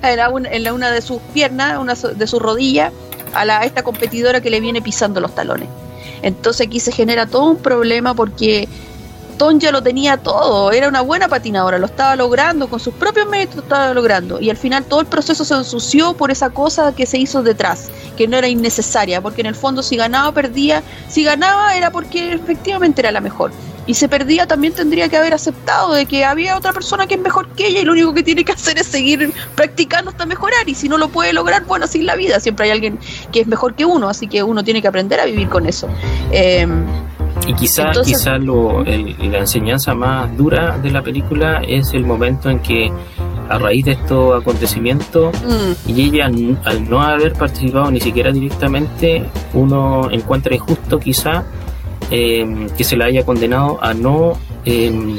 en 0.52 0.64
la 0.64 0.74
una 0.74 0.92
de 0.92 1.02
sus 1.02 1.22
piernas, 1.34 1.78
una 1.80 1.96
de 1.96 2.28
sus 2.28 2.42
rodillas, 2.42 2.92
a, 3.34 3.46
la, 3.46 3.60
a 3.60 3.66
esta 3.66 3.84
competidora 3.84 4.42
que 4.42 4.50
le 4.50 4.60
viene 4.60 4.82
pisando 4.82 5.20
los 5.20 5.36
talones. 5.36 5.70
Entonces 6.22 6.68
aquí 6.68 6.80
se 6.80 6.92
genera 6.92 7.28
todo 7.28 7.46
un 7.46 7.58
problema 7.58 8.14
porque 8.14 8.68
ya 9.60 9.72
lo 9.72 9.84
tenía 9.84 10.18
todo, 10.18 10.72
era 10.72 10.88
una 10.88 11.02
buena 11.02 11.28
patinadora, 11.28 11.78
lo 11.78 11.86
estaba 11.86 12.16
logrando, 12.16 12.68
con 12.68 12.80
sus 12.80 12.94
propios 12.94 13.28
méritos 13.30 13.64
estaba 13.64 13.94
logrando. 13.94 14.40
Y 14.42 14.50
al 14.50 14.58
final 14.58 14.84
todo 14.86 15.02
el 15.02 15.06
proceso 15.06 15.46
se 15.46 15.54
ensució 15.54 16.14
por 16.14 16.32
esa 16.32 16.50
cosa 16.50 16.94
que 16.96 17.06
se 17.06 17.18
hizo 17.18 17.44
detrás, 17.44 17.90
que 18.18 18.28
no 18.28 18.38
era 18.38 18.48
innecesaria, 18.48 19.22
porque 19.22 19.42
en 19.42 19.48
el 19.48 19.56
fondo 19.56 19.84
si 19.84 19.96
ganaba, 19.96 20.32
perdía, 20.32 20.82
si 21.08 21.24
ganaba 21.24 21.76
era 21.78 21.92
porque 21.92 22.34
efectivamente 22.34 23.02
era 23.02 23.12
la 23.12 23.22
mejor. 23.22 23.52
Y 23.88 23.94
se 23.94 24.08
perdía 24.08 24.46
también 24.46 24.74
tendría 24.74 25.10
que 25.10 25.18
haber 25.18 25.34
aceptado 25.34 25.94
de 25.94 26.06
que 26.06 26.26
había 26.26 26.58
otra 26.58 26.74
persona 26.74 27.08
que 27.08 27.16
es 27.16 27.22
mejor 27.22 27.48
que 27.50 27.68
ella 27.68 27.82
y 27.82 27.86
lo 27.86 27.94
único 27.94 28.14
que 28.14 28.22
tiene 28.22 28.44
que 28.44 28.52
hacer 28.52 28.78
es 28.78 28.88
seguir 28.88 29.34
practicando 29.56 30.12
hasta 30.12 30.26
mejorar. 30.26 30.68
Y 30.68 30.76
si 30.76 30.90
no 30.90 30.98
lo 30.98 31.08
puede 31.08 31.34
lograr, 31.34 31.66
bueno, 31.66 31.86
así 31.86 32.00
es 32.00 32.06
la 32.06 32.16
vida, 32.16 32.40
siempre 32.40 32.66
hay 32.66 32.72
alguien 32.72 33.00
que 33.32 33.40
es 33.40 33.48
mejor 33.48 33.76
que 33.76 33.86
uno, 33.86 34.10
así 34.10 34.28
que 34.28 34.44
uno 34.44 34.64
tiene 34.64 34.82
que 34.82 34.88
aprender 34.88 35.20
a 35.20 35.26
vivir 35.26 35.50
con 35.50 35.66
eso. 35.66 35.88
Eh, 36.32 36.68
y 37.46 37.54
quizá, 37.54 37.92
quizá 38.04 38.38
lo, 38.38 38.84
la 38.84 39.38
enseñanza 39.38 39.94
más 39.94 40.36
dura 40.36 40.78
de 40.80 40.92
la 40.92 41.02
película 41.02 41.62
es 41.66 41.94
el 41.94 42.06
momento 42.06 42.50
en 42.50 42.60
que 42.60 42.92
a 43.50 43.58
raíz 43.58 43.86
de 43.86 43.92
estos 43.92 44.42
acontecimientos 44.42 45.34
mm. 45.44 45.90
y 45.90 46.02
ella 46.02 46.26
al 46.26 46.90
no 46.90 47.02
haber 47.02 47.34
participado 47.34 47.90
ni 47.92 48.02
siquiera 48.02 48.32
directamente 48.32 49.24
uno 49.54 50.10
encuentra 50.12 50.54
injusto 50.54 51.00
quizá 51.00 51.46
em, 52.12 52.70
que 52.70 52.84
se 52.84 52.96
la 52.96 53.06
haya 53.06 53.26
condenado 53.26 53.80
a 53.82 53.94
no 53.94 54.38
em, 54.66 55.18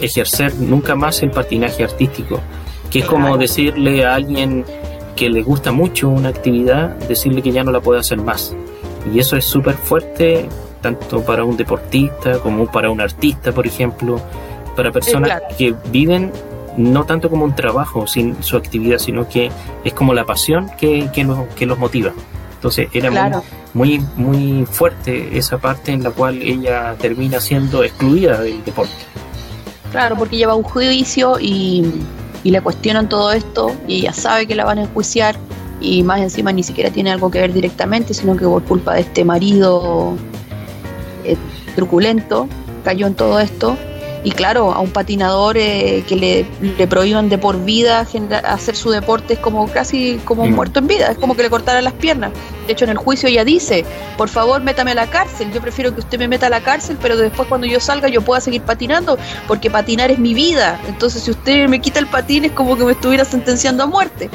ejercer 0.00 0.54
nunca 0.56 0.94
más 0.94 1.22
el 1.22 1.30
patinaje 1.30 1.84
artístico 1.84 2.40
que 2.90 3.00
es 3.00 3.04
como 3.04 3.36
decirle 3.36 4.04
a 4.04 4.14
alguien 4.14 4.64
que 5.16 5.28
le 5.28 5.42
gusta 5.42 5.72
mucho 5.72 6.08
una 6.08 6.28
actividad 6.28 6.96
decirle 7.08 7.42
que 7.42 7.52
ya 7.52 7.64
no 7.64 7.72
la 7.72 7.80
puede 7.80 8.00
hacer 8.00 8.18
más. 8.18 8.54
Y 9.12 9.18
eso 9.18 9.36
es 9.36 9.44
súper 9.44 9.74
fuerte 9.74 10.48
tanto 10.80 11.22
para 11.24 11.44
un 11.44 11.56
deportista 11.56 12.38
como 12.38 12.70
para 12.70 12.90
un 12.90 13.00
artista, 13.00 13.52
por 13.52 13.66
ejemplo, 13.66 14.20
para 14.76 14.92
personas 14.92 15.42
que 15.56 15.74
viven 15.90 16.32
no 16.76 17.04
tanto 17.04 17.28
como 17.28 17.44
un 17.44 17.54
trabajo 17.54 18.06
sin 18.06 18.40
su 18.42 18.56
actividad, 18.56 18.98
sino 18.98 19.28
que 19.28 19.50
es 19.84 19.92
como 19.92 20.14
la 20.14 20.24
pasión 20.24 20.70
que, 20.78 21.10
que, 21.12 21.24
los, 21.24 21.48
que 21.54 21.66
los 21.66 21.78
motiva. 21.78 22.12
Entonces 22.58 22.88
era 22.92 23.42
muy, 23.72 24.04
muy, 24.16 24.66
fuerte 24.66 25.38
esa 25.38 25.58
parte 25.58 25.92
en 25.92 26.02
la 26.02 26.10
cual 26.10 26.42
ella 26.42 26.96
termina 27.00 27.40
siendo 27.40 27.84
excluida 27.84 28.40
del 28.40 28.64
deporte. 28.64 28.92
Claro, 29.92 30.16
porque 30.16 30.36
lleva 30.36 30.56
un 30.56 30.64
juicio 30.64 31.38
y, 31.40 32.02
y 32.42 32.50
le 32.50 32.60
cuestionan 32.60 33.08
todo 33.08 33.32
esto 33.32 33.72
y 33.86 34.00
ella 34.00 34.12
sabe 34.12 34.46
que 34.46 34.56
la 34.56 34.64
van 34.64 34.78
a 34.78 34.82
enjuiciar 34.82 35.36
y 35.80 36.02
más 36.02 36.20
encima 36.20 36.52
ni 36.52 36.62
siquiera 36.62 36.90
tiene 36.90 37.12
algo 37.12 37.30
que 37.30 37.40
ver 37.40 37.52
directamente, 37.52 38.12
sino 38.12 38.36
que 38.36 38.44
por 38.44 38.64
culpa 38.64 38.94
de 38.94 39.02
este 39.02 39.24
marido 39.24 40.16
eh, 41.24 41.36
truculento, 41.76 42.48
cayó 42.84 43.06
en 43.06 43.14
todo 43.14 43.38
esto. 43.38 43.76
Y 44.24 44.32
claro, 44.32 44.72
a 44.72 44.80
un 44.80 44.90
patinador 44.90 45.56
eh, 45.56 46.04
que 46.08 46.16
le, 46.16 46.46
le, 46.76 46.86
prohíban 46.86 47.28
de 47.28 47.38
por 47.38 47.64
vida 47.64 48.00
hacer 48.44 48.74
su 48.74 48.90
deporte 48.90 49.34
es 49.34 49.38
como 49.38 49.68
casi 49.68 50.20
como 50.24 50.42
un 50.42 50.50
mm. 50.50 50.54
muerto 50.54 50.78
en 50.80 50.86
vida, 50.88 51.06
es 51.06 51.18
como 51.18 51.36
que 51.36 51.42
le 51.42 51.50
cortaran 51.50 51.84
las 51.84 51.92
piernas. 51.92 52.32
De 52.66 52.72
hecho, 52.72 52.84
en 52.84 52.90
el 52.90 52.96
juicio 52.96 53.28
ella 53.28 53.44
dice, 53.44 53.84
por 54.16 54.28
favor, 54.28 54.62
métame 54.62 54.90
a 54.90 54.94
la 54.94 55.06
cárcel, 55.06 55.52
yo 55.52 55.60
prefiero 55.60 55.94
que 55.94 56.00
usted 56.00 56.18
me 56.18 56.26
meta 56.26 56.48
a 56.48 56.50
la 56.50 56.60
cárcel, 56.60 56.98
pero 57.00 57.16
después 57.16 57.48
cuando 57.48 57.66
yo 57.66 57.80
salga 57.80 58.08
yo 58.08 58.20
pueda 58.22 58.40
seguir 58.40 58.62
patinando, 58.62 59.18
porque 59.46 59.70
patinar 59.70 60.10
es 60.10 60.18
mi 60.18 60.34
vida. 60.34 60.80
Entonces, 60.88 61.22
si 61.22 61.30
usted 61.30 61.68
me 61.68 61.80
quita 61.80 62.00
el 62.00 62.06
patín 62.08 62.44
es 62.44 62.52
como 62.52 62.76
que 62.76 62.84
me 62.84 62.92
estuviera 62.92 63.24
sentenciando 63.24 63.84
a 63.84 63.86
muerte. 63.86 64.30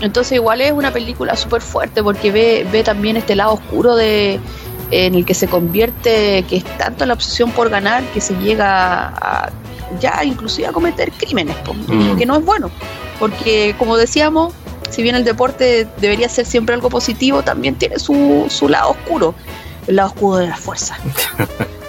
Entonces, 0.00 0.32
igual 0.32 0.60
es 0.60 0.72
una 0.72 0.92
película 0.92 1.36
súper 1.36 1.62
fuerte 1.62 2.02
porque 2.02 2.32
ve, 2.32 2.66
ve 2.70 2.82
también 2.82 3.16
este 3.16 3.36
lado 3.36 3.54
oscuro 3.54 3.94
de, 3.94 4.40
en 4.92 5.14
el 5.14 5.24
que 5.24 5.34
se 5.34 5.48
convierte, 5.48 6.44
que 6.48 6.56
es 6.56 6.64
tanto 6.76 7.04
la 7.06 7.14
obsesión 7.14 7.50
por 7.50 7.70
ganar 7.70 8.04
que 8.12 8.20
se 8.20 8.34
llega 8.34 9.08
a, 9.08 9.50
ya 10.00 10.22
inclusive 10.22 10.68
a 10.68 10.72
cometer 10.72 11.10
crímenes, 11.12 11.56
mm. 11.88 12.16
que 12.16 12.26
no 12.26 12.36
es 12.36 12.44
bueno, 12.44 12.70
porque 13.18 13.74
como 13.78 13.96
decíamos, 13.96 14.52
si 14.90 15.02
bien 15.02 15.16
el 15.16 15.24
deporte 15.24 15.88
debería 15.98 16.28
ser 16.28 16.44
siempre 16.44 16.74
algo 16.74 16.90
positivo, 16.90 17.42
también 17.42 17.74
tiene 17.76 17.98
su, 17.98 18.46
su 18.48 18.68
lado 18.68 18.90
oscuro, 18.90 19.34
el 19.86 19.96
lado 19.96 20.10
oscuro 20.10 20.36
de 20.36 20.48
la 20.48 20.56
fuerza. 20.56 20.96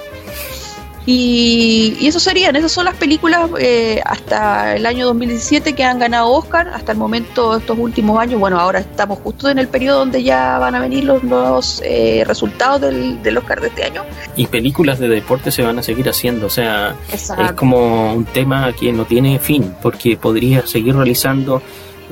Y, 1.06 2.06
eso 2.06 2.18
serían, 2.18 2.56
esas 2.56 2.72
son 2.72 2.86
las 2.86 2.94
películas 2.94 3.50
eh, 3.58 4.00
hasta 4.04 4.76
el 4.76 4.86
año 4.86 5.06
2017 5.06 5.74
que 5.74 5.84
han 5.84 5.98
ganado 5.98 6.30
Oscar, 6.30 6.68
hasta 6.68 6.92
el 6.92 6.98
momento, 6.98 7.56
estos 7.56 7.78
últimos 7.78 8.18
años. 8.18 8.40
Bueno, 8.40 8.58
ahora 8.58 8.78
estamos 8.78 9.18
justo 9.18 9.50
en 9.50 9.58
el 9.58 9.68
periodo 9.68 9.98
donde 10.00 10.22
ya 10.22 10.58
van 10.58 10.74
a 10.74 10.80
venir 10.80 11.04
los 11.04 11.22
nuevos 11.22 11.82
eh, 11.84 12.24
resultados 12.26 12.80
del, 12.80 13.22
del, 13.22 13.36
Oscar 13.36 13.60
de 13.60 13.68
este 13.68 13.84
año. 13.84 14.02
Y 14.36 14.46
películas 14.46 14.98
de 14.98 15.08
deporte 15.08 15.50
se 15.50 15.62
van 15.62 15.78
a 15.78 15.82
seguir 15.82 16.08
haciendo, 16.08 16.46
o 16.46 16.50
sea, 16.50 16.96
es 17.12 17.32
como 17.54 18.14
un 18.14 18.24
tema 18.24 18.72
que 18.72 18.92
no 18.92 19.04
tiene 19.04 19.38
fin, 19.38 19.74
porque 19.82 20.16
podría 20.16 20.66
seguir 20.66 20.96
realizando, 20.96 21.60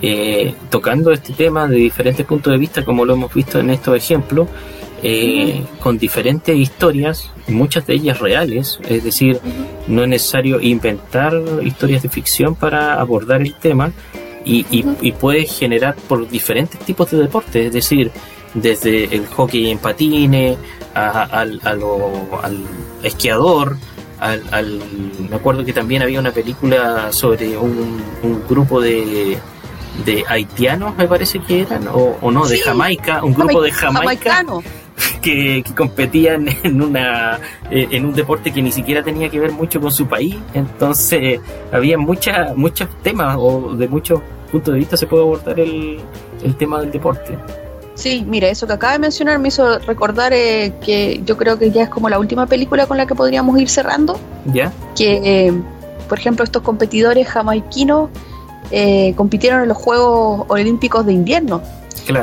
eh, 0.03 0.55
tocando 0.69 1.13
este 1.13 1.33
tema 1.33 1.67
de 1.67 1.77
diferentes 1.77 2.27
puntos 2.27 2.53
de 2.53 2.59
vista, 2.59 2.85
como 2.85 3.07
lo 3.07 3.15
hemos 3.15 3.33
visto 3.33 3.59
en 3.59 3.71
estos 3.71 3.97
ejemplos 3.97 4.49
eh, 5.03 5.65
con 5.81 5.99
diferentes 5.99 6.57
historias, 6.57 7.31
muchas 7.49 7.87
de 7.87 7.95
ellas 7.95 8.21
reales, 8.21 8.79
es 8.89 9.03
decir, 9.03 9.41
no 9.89 10.03
es 10.03 10.09
necesario 10.09 10.61
inventar 10.61 11.35
historias 11.63 12.03
de 12.03 12.09
ficción 12.09 12.55
para 12.55 13.01
abordar 13.01 13.43
el 13.43 13.55
tema 13.55 13.93
y, 14.45 14.65
y, 14.71 15.13
puede 15.13 15.47
generar 15.47 15.95
por 16.09 16.29
diferentes 16.29 16.79
tipos 16.81 17.11
de 17.11 17.19
deportes, 17.19 17.67
es 17.67 17.73
decir, 17.73 18.11
desde 18.55 19.05
el 19.15 19.27
hockey 19.27 19.71
en 19.71 19.79
patines, 19.79 20.57
al, 20.95 21.61
al 21.63 22.65
esquiador, 23.03 23.77
al, 24.21 24.81
me 25.29 25.37
acuerdo 25.37 25.65
que 25.65 25.73
también 25.73 26.03
había 26.03 26.21
una 26.21 26.31
película 26.31 27.13
sobre 27.13 27.57
un, 27.57 28.03
grupo 28.49 28.81
de, 28.81 29.39
de 30.05 30.25
haitianos, 30.29 30.97
me 30.97 31.09
parece 31.09 31.41
que 31.41 31.63
eran, 31.63 31.89
o, 31.93 32.31
no, 32.31 32.47
de 32.47 32.59
Jamaica, 32.59 33.25
un 33.25 33.35
grupo 33.35 33.63
de 33.63 33.73
Jamaica 33.73 34.45
que, 35.23 35.65
competían 35.77 36.49
en 36.63 36.83
una 36.83 37.39
eh, 37.71 37.89
en 37.91 38.07
un 38.07 38.13
deporte 38.13 38.53
que 38.53 38.63
ni 38.63 38.73
siquiera 38.73 39.03
tenía 39.03 39.29
que 39.29 39.39
ver 39.39 39.53
mucho 39.53 39.81
con 39.81 39.91
su 39.91 40.07
país 40.07 40.37
entonces 40.55 41.41
había 41.73 41.99
muchas 41.99 42.57
muchos 42.57 42.89
temas 43.03 43.37
o 43.39 43.75
de 43.75 43.89
muchos 43.89 44.21
puntos 44.51 44.75
de 44.75 44.81
vista 44.81 44.97
se 44.97 45.07
puede 45.07 45.23
abordar 45.23 45.59
el, 45.59 45.99
el 46.43 46.57
tema 46.57 46.81
del 46.81 46.91
deporte 46.91 47.39
Sí, 47.95 48.25
mira, 48.27 48.49
eso 48.49 48.67
que 48.67 48.73
acaba 48.73 48.95
de 48.95 48.99
mencionar 48.99 49.39
me 49.39 49.49
hizo 49.49 49.79
recordar 49.81 50.33
eh, 50.33 50.73
que 50.83 51.21
yo 51.27 51.37
creo 51.37 51.59
que 51.59 51.71
ya 51.71 51.83
es 51.83 51.89
como 51.91 52.09
la 52.09 52.19
última 52.19 52.47
película 52.47 52.87
con 52.87 52.97
la 52.97 53.07
que 53.07 53.15
podríamos 53.15 53.61
ir 53.61 53.69
cerrando. 53.69 54.19
¿Ya? 54.47 54.73
Que, 54.97 55.21
eh, 55.23 55.53
por 56.09 56.19
ejemplo, 56.19 56.43
estos 56.43 56.63
competidores 56.63 57.29
jamaiquinos 57.29 58.09
compitieron 59.17 59.61
en 59.61 59.69
los 59.69 59.77
Juegos 59.77 60.47
Olímpicos 60.49 61.05
de 61.05 61.13
Invierno. 61.13 61.61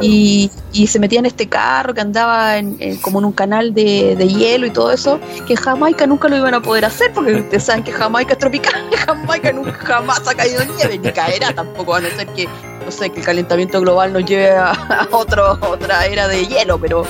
Y, 0.02 0.52
se 0.88 1.00
metía 1.00 1.20
en 1.20 1.26
este 1.26 1.48
carro 1.48 1.94
que 1.94 2.02
andaba 2.02 2.58
en, 2.58 2.98
como 3.02 3.20
en 3.20 3.26
un 3.26 3.32
canal 3.32 3.74
de, 3.74 4.16
hielo 4.16 4.66
y 4.66 4.72
todo 4.72 4.92
eso, 4.92 5.20
que 5.48 5.56
Jamaica 5.56 6.08
nunca 6.08 6.28
lo 6.28 6.38
iban 6.38 6.54
a 6.54 6.62
poder 6.62 6.86
hacer, 6.86 7.12
porque 7.14 7.34
ustedes 7.36 7.64
saben 7.64 7.84
que 7.84 7.92
Jamaica 7.92 8.34
es 8.34 8.40
tropical, 8.40 8.90
Jamaica 9.06 9.52
nunca 9.52 9.74
jamás 9.74 10.28
ha 10.28 10.34
caído 10.34 10.64
nieve, 10.76 10.98
ni 10.98 11.12
caerá 11.12 11.54
tampoco, 11.54 11.96
a 11.96 12.02
no 12.02 12.10
ser 12.10 12.28
que, 12.30 12.48
no 12.86 12.92
sé, 12.92 13.10
que 13.10 13.20
el 13.20 13.26
calentamiento 13.26 13.82
global 13.82 14.14
nos 14.14 14.26
lleve 14.26 14.52
a, 14.52 15.08
otro, 15.12 15.60
otra 15.62 16.06
era 16.06 16.28
de 16.28 16.46
hielo, 16.46 16.80
pero... 16.80 17.04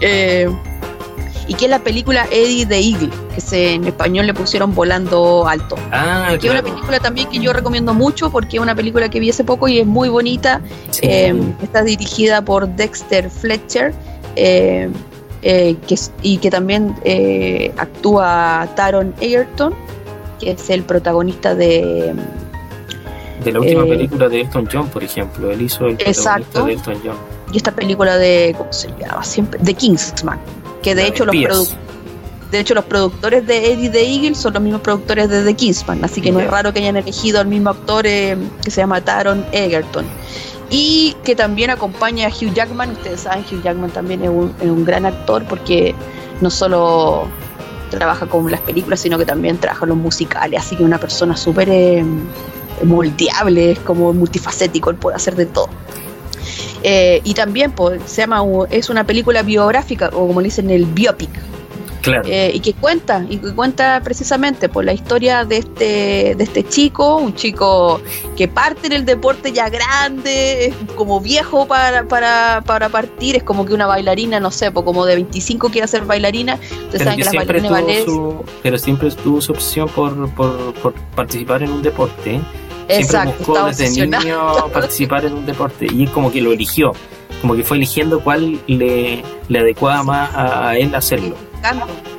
Eh, 0.00 0.48
y 1.48 1.54
que 1.54 1.66
es 1.66 1.70
la 1.70 1.78
película 1.78 2.26
Eddie 2.30 2.66
the 2.66 2.78
Eagle, 2.78 3.10
que 3.34 3.40
se, 3.40 3.74
en 3.74 3.84
español 3.84 4.26
le 4.26 4.34
pusieron 4.34 4.74
Volando 4.74 5.46
Alto. 5.46 5.76
Ah, 5.92 6.36
que 6.40 6.48
es 6.48 6.52
una 6.52 6.62
película 6.62 6.98
también 6.98 7.28
que 7.28 7.38
yo 7.38 7.52
recomiendo 7.52 7.94
mucho 7.94 8.30
porque 8.30 8.56
es 8.56 8.62
una 8.62 8.74
película 8.74 9.08
que 9.08 9.20
vi 9.20 9.30
hace 9.30 9.44
poco 9.44 9.68
y 9.68 9.78
es 9.78 9.86
muy 9.86 10.08
bonita. 10.08 10.60
Eh, 11.02 11.34
está 11.62 11.82
dirigida 11.82 12.42
por 12.42 12.68
Dexter 12.68 13.30
Fletcher. 13.30 13.94
Eh, 14.34 14.90
eh, 15.42 15.76
que, 15.86 15.96
y 16.22 16.38
que 16.38 16.50
también 16.50 16.96
actúa 17.76 18.68
Taron 18.74 19.14
Egerton, 19.20 19.74
que 20.40 20.52
es 20.52 20.70
el 20.70 20.82
protagonista 20.82 21.54
de 21.54 22.14
de 23.44 23.52
la 23.52 23.60
última 23.60 23.84
película 23.84 24.28
de 24.28 24.40
Elton 24.40 24.68
John, 24.72 24.88
por 24.88 25.04
ejemplo. 25.04 25.52
Él 25.52 25.62
hizo 25.62 25.86
el 25.86 25.96
protagonista 25.96 26.64
de 26.64 26.72
Elton 26.72 27.00
John. 27.04 27.16
Y 27.52 27.58
esta 27.58 27.70
película 27.70 28.16
de, 28.16 28.56
¿cómo 28.58 28.72
se 28.72 28.88
llama? 28.98 29.22
Siempre, 29.22 29.60
de 29.62 29.74
Kingsman 29.74 30.40
que 30.86 30.94
de 30.94 31.08
hecho 31.08 31.24
los 31.24 31.74
de 32.52 32.60
hecho 32.60 32.72
los 32.72 32.84
productores 32.84 33.44
de 33.44 33.72
Eddie 33.72 33.90
the 33.90 34.08
Eagle 34.08 34.36
son 34.36 34.52
los 34.52 34.62
mismos 34.62 34.82
productores 34.82 35.28
de 35.28 35.42
The 35.42 35.54
Kingsman, 35.54 36.04
así 36.04 36.20
que 36.20 36.30
no 36.30 36.38
es 36.38 36.48
raro 36.48 36.72
que 36.72 36.78
hayan 36.78 36.96
elegido 36.96 37.40
al 37.40 37.48
mismo 37.48 37.70
actor 37.70 38.06
eh, 38.06 38.36
que 38.62 38.70
se 38.70 38.82
llama 38.82 39.00
Taron 39.00 39.44
Egerton. 39.50 40.04
Y 40.70 41.16
que 41.24 41.34
también 41.34 41.70
acompaña 41.70 42.28
a 42.28 42.30
Hugh 42.30 42.54
Jackman, 42.54 42.92
ustedes 42.92 43.22
saben, 43.22 43.44
Hugh 43.50 43.64
Jackman 43.64 43.90
también 43.90 44.22
es 44.22 44.28
un, 44.30 44.84
gran 44.84 45.06
actor 45.06 45.42
porque 45.48 45.92
no 46.40 46.50
solo 46.50 47.26
trabaja 47.90 48.26
con 48.26 48.48
las 48.48 48.60
películas, 48.60 49.00
sino 49.00 49.18
que 49.18 49.24
también 49.24 49.58
trabaja 49.58 49.86
los 49.86 49.96
musicales, 49.96 50.60
así 50.60 50.76
que 50.76 50.84
una 50.84 50.98
persona 50.98 51.36
súper 51.36 51.68
eh, 51.68 52.04
moldeable, 52.84 53.72
es 53.72 53.80
como 53.80 54.12
multifacético, 54.12 54.90
él 54.90 54.96
puede 54.96 55.16
hacer 55.16 55.34
de 55.34 55.46
todo. 55.46 55.68
Eh, 56.88 57.20
y 57.24 57.34
también 57.34 57.72
pues, 57.72 58.00
se 58.06 58.22
llama, 58.22 58.44
es 58.70 58.90
una 58.90 59.04
película 59.04 59.42
biográfica, 59.42 60.08
o 60.12 60.28
como 60.28 60.40
le 60.40 60.46
dicen, 60.46 60.70
el 60.70 60.86
biopic. 60.86 61.30
Eh, 62.24 62.52
y 62.54 62.60
que 62.60 62.72
cuenta, 62.72 63.26
y 63.28 63.38
que 63.38 63.52
cuenta 63.52 64.00
precisamente 64.04 64.68
por 64.68 64.84
la 64.84 64.92
historia 64.92 65.44
de 65.44 65.56
este, 65.56 66.36
de 66.36 66.44
este 66.44 66.62
chico, 66.62 67.16
un 67.16 67.34
chico 67.34 68.00
que 68.36 68.46
parte 68.46 68.86
en 68.86 68.92
el 68.92 69.04
deporte 69.04 69.50
ya 69.50 69.68
grande, 69.68 70.66
es 70.66 70.74
como 70.94 71.20
viejo 71.20 71.66
para, 71.66 72.06
para, 72.06 72.62
para 72.64 72.88
partir, 72.88 73.34
es 73.34 73.42
como 73.42 73.66
que 73.66 73.74
una 73.74 73.88
bailarina, 73.88 74.38
no 74.38 74.52
sé, 74.52 74.70
pues 74.70 74.84
como 74.84 75.04
de 75.04 75.16
25 75.16 75.70
quiere 75.70 75.88
ser 75.88 76.04
bailarina, 76.04 76.60
ustedes 76.84 77.02
saben 77.02 77.18
que, 77.18 77.24
las 77.24 77.34
bailarinas 77.34 78.04
Pero 78.62 78.78
siempre 78.78 79.10
tuvo 79.10 79.40
su 79.40 79.50
opción 79.50 79.88
por, 79.88 80.30
por, 80.34 80.74
por 80.74 80.94
participar 81.16 81.64
en 81.64 81.72
un 81.72 81.82
deporte. 81.82 82.40
Exacto, 82.88 83.34
buscó 83.38 83.66
desde 83.66 83.90
niño 83.90 84.68
participar 84.72 85.24
en 85.24 85.34
un 85.34 85.46
deporte 85.46 85.86
y 85.92 86.04
es 86.04 86.10
como 86.10 86.30
que 86.30 86.40
lo 86.40 86.52
eligió, 86.52 86.92
como 87.40 87.54
que 87.54 87.62
fue 87.62 87.76
eligiendo 87.76 88.20
cuál 88.20 88.60
le, 88.66 89.22
le 89.48 89.58
adecuaba 89.58 90.02
más 90.02 90.30
a, 90.34 90.76
él 90.76 90.94
hacerlo. 90.94 91.36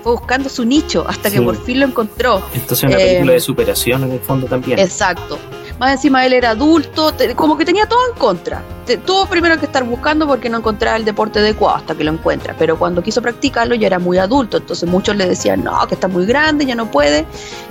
fue 0.03 0.13
buscando 0.13 0.49
su 0.49 0.65
nicho 0.65 1.05
hasta 1.07 1.29
que 1.31 1.41
por 1.41 1.61
fin 1.63 1.79
lo 1.79 1.87
encontró. 1.87 2.41
Entonces 2.53 2.83
una 2.83 2.97
película 2.97 3.31
de 3.31 3.37
eh, 3.37 3.41
superación 3.41 4.03
en 4.03 4.11
el 4.11 4.19
fondo 4.19 4.47
también. 4.47 4.79
Exacto. 4.79 5.37
Más 5.79 5.91
encima 5.91 6.25
él 6.25 6.33
era 6.33 6.51
adulto, 6.51 7.13
como 7.35 7.55
que 7.55 7.63
tenía 7.63 7.87
todo 7.87 7.99
en 8.11 8.17
contra. 8.17 8.63
Tuvo 9.05 9.27
primero 9.27 9.59
que 9.59 9.65
estar 9.65 9.83
buscando 9.83 10.25
porque 10.25 10.49
no 10.49 10.57
encontraba 10.57 10.97
el 10.97 11.05
deporte 11.05 11.37
adecuado 11.37 11.77
hasta 11.77 11.93
que 11.93 12.03
lo 12.03 12.11
encuentra. 12.11 12.55
Pero 12.57 12.79
cuando 12.79 13.03
quiso 13.03 13.21
practicarlo 13.21 13.75
ya 13.75 13.85
era 13.85 13.99
muy 13.99 14.17
adulto. 14.17 14.57
Entonces 14.57 14.89
muchos 14.89 15.15
le 15.15 15.27
decían, 15.27 15.63
no, 15.63 15.85
que 15.87 15.93
está 15.93 16.07
muy 16.07 16.25
grande, 16.25 16.65
ya 16.65 16.73
no 16.73 16.89
puede. 16.89 17.25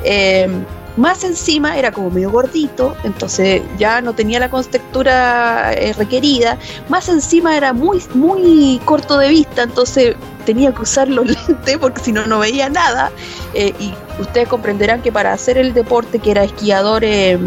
Eh, 0.05 0.49
más 0.97 1.25
encima 1.25 1.77
era 1.77 1.93
como 1.93 2.11
medio 2.11 2.31
gordito, 2.31 2.97
entonces 3.05 3.63
ya 3.79 4.01
no 4.01 4.15
tenía 4.15 4.41
la 4.41 4.51
contextura 4.51 5.73
eh, 5.75 5.93
requerida. 5.93 6.59
Más 6.89 7.09
encima 7.09 7.57
era 7.57 7.73
muy, 7.73 8.03
muy 8.15 8.81
corto 8.85 9.19
de 9.19 9.29
vista, 9.29 9.63
entonces 9.63 10.17
tenía 10.47 10.73
que 10.73 10.81
usar 10.81 11.09
los 11.09 11.27
lentes 11.49 11.77
porque 11.79 12.01
si 12.01 12.13
no, 12.13 12.27
no 12.27 12.39
veía 12.39 12.71
nada. 12.71 13.11
Eh, 13.53 13.75
y 13.79 13.93
ustedes 14.19 14.49
comprenderán 14.49 15.03
que 15.03 15.13
para 15.13 15.33
hacer 15.33 15.59
el 15.59 15.75
deporte 15.75 16.19
que 16.19 16.31
era 16.31 16.45
esquiador, 16.45 17.05
eh, 17.05 17.39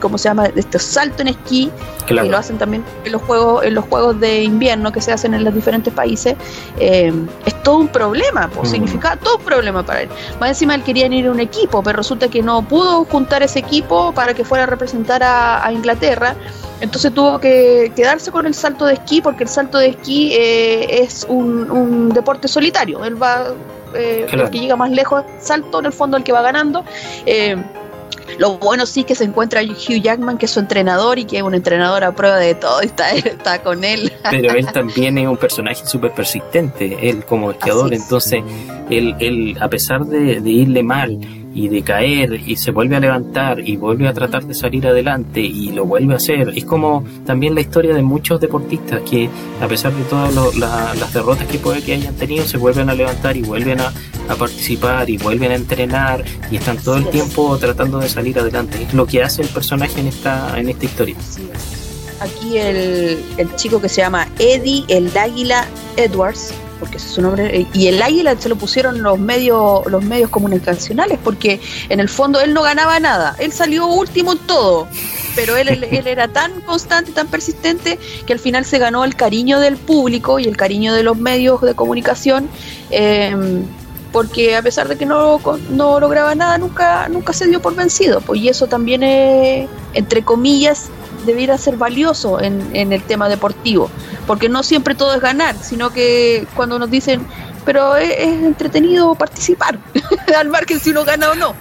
¿cómo 0.00 0.18
se 0.18 0.28
llama? 0.28 0.46
Este 0.54 0.78
salto 0.78 1.22
en 1.22 1.28
esquí, 1.28 1.70
que 2.06 2.14
lo 2.14 2.36
hacen 2.36 2.58
también 2.58 2.84
en 3.04 3.12
los 3.12 3.22
juegos, 3.22 3.64
en 3.64 3.74
los 3.74 3.84
juegos 3.86 4.18
de 4.20 4.42
invierno 4.42 4.92
que 4.92 5.00
se 5.00 5.12
hacen 5.12 5.34
en 5.34 5.44
los 5.44 5.54
diferentes 5.54 5.92
países, 5.92 6.36
eh, 6.78 7.12
es 7.46 7.62
todo 7.62 7.78
un 7.78 7.88
problema, 7.88 8.48
pues, 8.48 8.68
mm. 8.68 8.72
significa 8.72 9.16
todo 9.16 9.38
un 9.38 9.44
problema 9.44 9.84
para 9.84 10.02
él. 10.02 10.08
Más 10.40 10.50
encima 10.50 10.74
él 10.74 10.82
quería 10.82 11.06
ir 11.06 11.26
a 11.26 11.30
un 11.30 11.40
equipo, 11.40 11.82
pero 11.82 11.96
resulta 11.96 12.28
que 12.28 12.42
no 12.42 12.62
pudo 12.62 13.04
juntar 13.04 13.42
ese 13.42 13.60
equipo 13.60 14.12
para 14.12 14.34
que 14.34 14.44
fuera 14.44 14.64
a 14.64 14.66
representar 14.66 15.22
a, 15.22 15.70
Inglaterra. 15.72 16.34
Entonces 16.82 17.14
tuvo 17.14 17.38
que 17.38 17.92
quedarse 17.94 18.32
con 18.32 18.44
el 18.44 18.54
salto 18.54 18.84
de 18.86 18.94
esquí 18.94 19.22
porque 19.22 19.44
el 19.44 19.48
salto 19.48 19.78
de 19.78 19.90
esquí 19.90 20.32
eh, 20.32 21.02
es 21.04 21.24
un, 21.28 22.08
deporte 22.08 22.48
solitario. 22.48 23.04
Él 23.04 23.22
va, 23.22 23.54
eh, 23.94 24.26
el 24.30 24.50
que 24.50 24.58
llega 24.58 24.74
más 24.74 24.90
lejos, 24.90 25.22
salto 25.38 25.78
en 25.78 25.86
el 25.86 25.92
fondo 25.92 26.16
el 26.16 26.24
que 26.24 26.32
va 26.32 26.42
ganando. 26.42 26.84
Eh, 27.24 27.56
lo 28.38 28.58
bueno 28.58 28.84
sí 28.84 29.04
que 29.04 29.14
se 29.14 29.22
encuentra 29.22 29.62
Hugh 29.62 30.02
Jackman, 30.02 30.38
que 30.38 30.46
es 30.46 30.50
su 30.50 30.58
entrenador 30.58 31.20
y 31.20 31.24
que 31.24 31.36
es 31.36 31.44
un 31.44 31.54
entrenador 31.54 32.02
a 32.02 32.16
prueba 32.16 32.38
de 32.38 32.56
todo 32.56 32.82
y 32.82 32.86
está, 32.86 33.10
está 33.12 33.62
con 33.62 33.84
él. 33.84 34.12
Pero 34.28 34.52
él 34.52 34.66
también 34.72 35.18
es 35.18 35.28
un 35.28 35.36
personaje 35.36 35.86
súper 35.86 36.12
persistente, 36.12 36.98
él 37.08 37.24
como 37.24 37.52
esquiador, 37.52 37.94
entonces 37.94 38.42
él, 38.90 39.14
él, 39.20 39.56
a 39.60 39.68
pesar 39.68 40.04
de, 40.04 40.40
de 40.40 40.50
irle 40.50 40.82
mal, 40.82 41.20
y 41.54 41.68
de 41.68 41.82
caer 41.82 42.40
y 42.46 42.56
se 42.56 42.70
vuelve 42.70 42.96
a 42.96 43.00
levantar 43.00 43.60
y 43.60 43.76
vuelve 43.76 44.08
a 44.08 44.12
tratar 44.12 44.46
de 44.46 44.54
salir 44.54 44.86
adelante 44.86 45.40
y 45.40 45.70
lo 45.72 45.84
vuelve 45.84 46.14
a 46.14 46.16
hacer. 46.16 46.52
Es 46.54 46.64
como 46.64 47.04
también 47.26 47.54
la 47.54 47.60
historia 47.60 47.94
de 47.94 48.02
muchos 48.02 48.40
deportistas 48.40 49.02
que 49.02 49.28
a 49.60 49.68
pesar 49.68 49.92
de 49.92 50.02
todas 50.04 50.34
las 50.56 51.12
derrotas 51.12 51.46
que 51.46 51.58
puede 51.58 51.82
que 51.82 51.94
hayan 51.94 52.14
tenido, 52.14 52.44
se 52.44 52.58
vuelven 52.58 52.88
a 52.90 52.94
levantar 52.94 53.36
y 53.36 53.42
vuelven 53.42 53.80
a, 53.80 53.92
participar 54.38 55.10
y 55.10 55.18
vuelven 55.18 55.50
a 55.52 55.56
entrenar 55.56 56.24
y 56.50 56.56
están 56.56 56.78
todo 56.78 56.96
el 56.96 57.06
tiempo 57.08 57.58
tratando 57.58 57.98
de 57.98 58.08
salir 58.08 58.38
adelante. 58.38 58.82
Es 58.82 58.94
lo 58.94 59.04
que 59.04 59.22
hace 59.22 59.42
el 59.42 59.48
personaje 59.48 60.00
en 60.00 60.06
esta, 60.06 60.58
en 60.58 60.70
esta 60.70 60.86
historia. 60.86 61.16
Aquí 62.18 62.56
el, 62.56 63.22
el 63.36 63.54
chico 63.56 63.78
que 63.78 63.90
se 63.90 64.00
llama 64.00 64.26
Eddie 64.38 64.84
el 64.88 65.14
Águila 65.14 65.66
Edwards 65.96 66.54
porque 66.82 66.96
es 66.96 67.04
su 67.04 67.22
nombre, 67.22 67.64
y 67.72 67.86
el 67.86 68.02
águila 68.02 68.34
se 68.36 68.48
lo 68.48 68.56
pusieron 68.56 69.04
los 69.04 69.16
medios, 69.16 69.86
los 69.86 70.02
medios 70.02 70.30
comunicacionales, 70.30 71.16
porque 71.22 71.60
en 71.88 72.00
el 72.00 72.08
fondo 72.08 72.40
él 72.40 72.52
no 72.52 72.62
ganaba 72.62 72.98
nada, 72.98 73.36
él 73.38 73.52
salió 73.52 73.86
último 73.86 74.32
en 74.32 74.38
todo, 74.40 74.88
pero 75.36 75.56
él, 75.56 75.68
él, 75.68 76.06
era 76.08 76.26
tan 76.26 76.60
constante, 76.62 77.12
tan 77.12 77.28
persistente, 77.28 78.00
que 78.26 78.32
al 78.32 78.40
final 78.40 78.64
se 78.64 78.78
ganó 78.80 79.04
el 79.04 79.14
cariño 79.14 79.60
del 79.60 79.76
público 79.76 80.40
y 80.40 80.46
el 80.46 80.56
cariño 80.56 80.92
de 80.92 81.04
los 81.04 81.16
medios 81.16 81.60
de 81.60 81.74
comunicación. 81.74 82.48
Em, 82.90 83.62
porque 84.10 84.56
a 84.56 84.62
pesar 84.62 84.88
de 84.88 84.98
que 84.98 85.06
no, 85.06 85.40
no 85.70 86.00
lograba 86.00 86.34
nada, 86.34 86.58
nunca, 86.58 87.08
nunca 87.08 87.32
se 87.32 87.46
dio 87.46 87.62
por 87.62 87.76
vencido. 87.76 88.20
Pues, 88.20 88.40
y 88.40 88.48
eso 88.48 88.66
también, 88.66 89.04
es, 89.04 89.68
entre 89.94 90.22
comillas, 90.24 90.90
debiera 91.24 91.58
ser 91.58 91.76
valioso 91.76 92.40
en, 92.40 92.70
en 92.74 92.92
el 92.92 93.02
tema 93.02 93.28
deportivo, 93.28 93.90
porque 94.26 94.48
no 94.48 94.62
siempre 94.62 94.94
todo 94.94 95.14
es 95.14 95.20
ganar, 95.20 95.56
sino 95.60 95.90
que 95.90 96.46
cuando 96.54 96.78
nos 96.78 96.90
dicen, 96.90 97.26
pero 97.64 97.96
es, 97.96 98.18
entretenido 98.18 99.14
participar, 99.14 99.78
al 100.36 100.48
margen 100.48 100.80
si 100.80 100.90
uno 100.90 101.04
gana 101.04 101.30
o 101.30 101.34
no. 101.34 101.54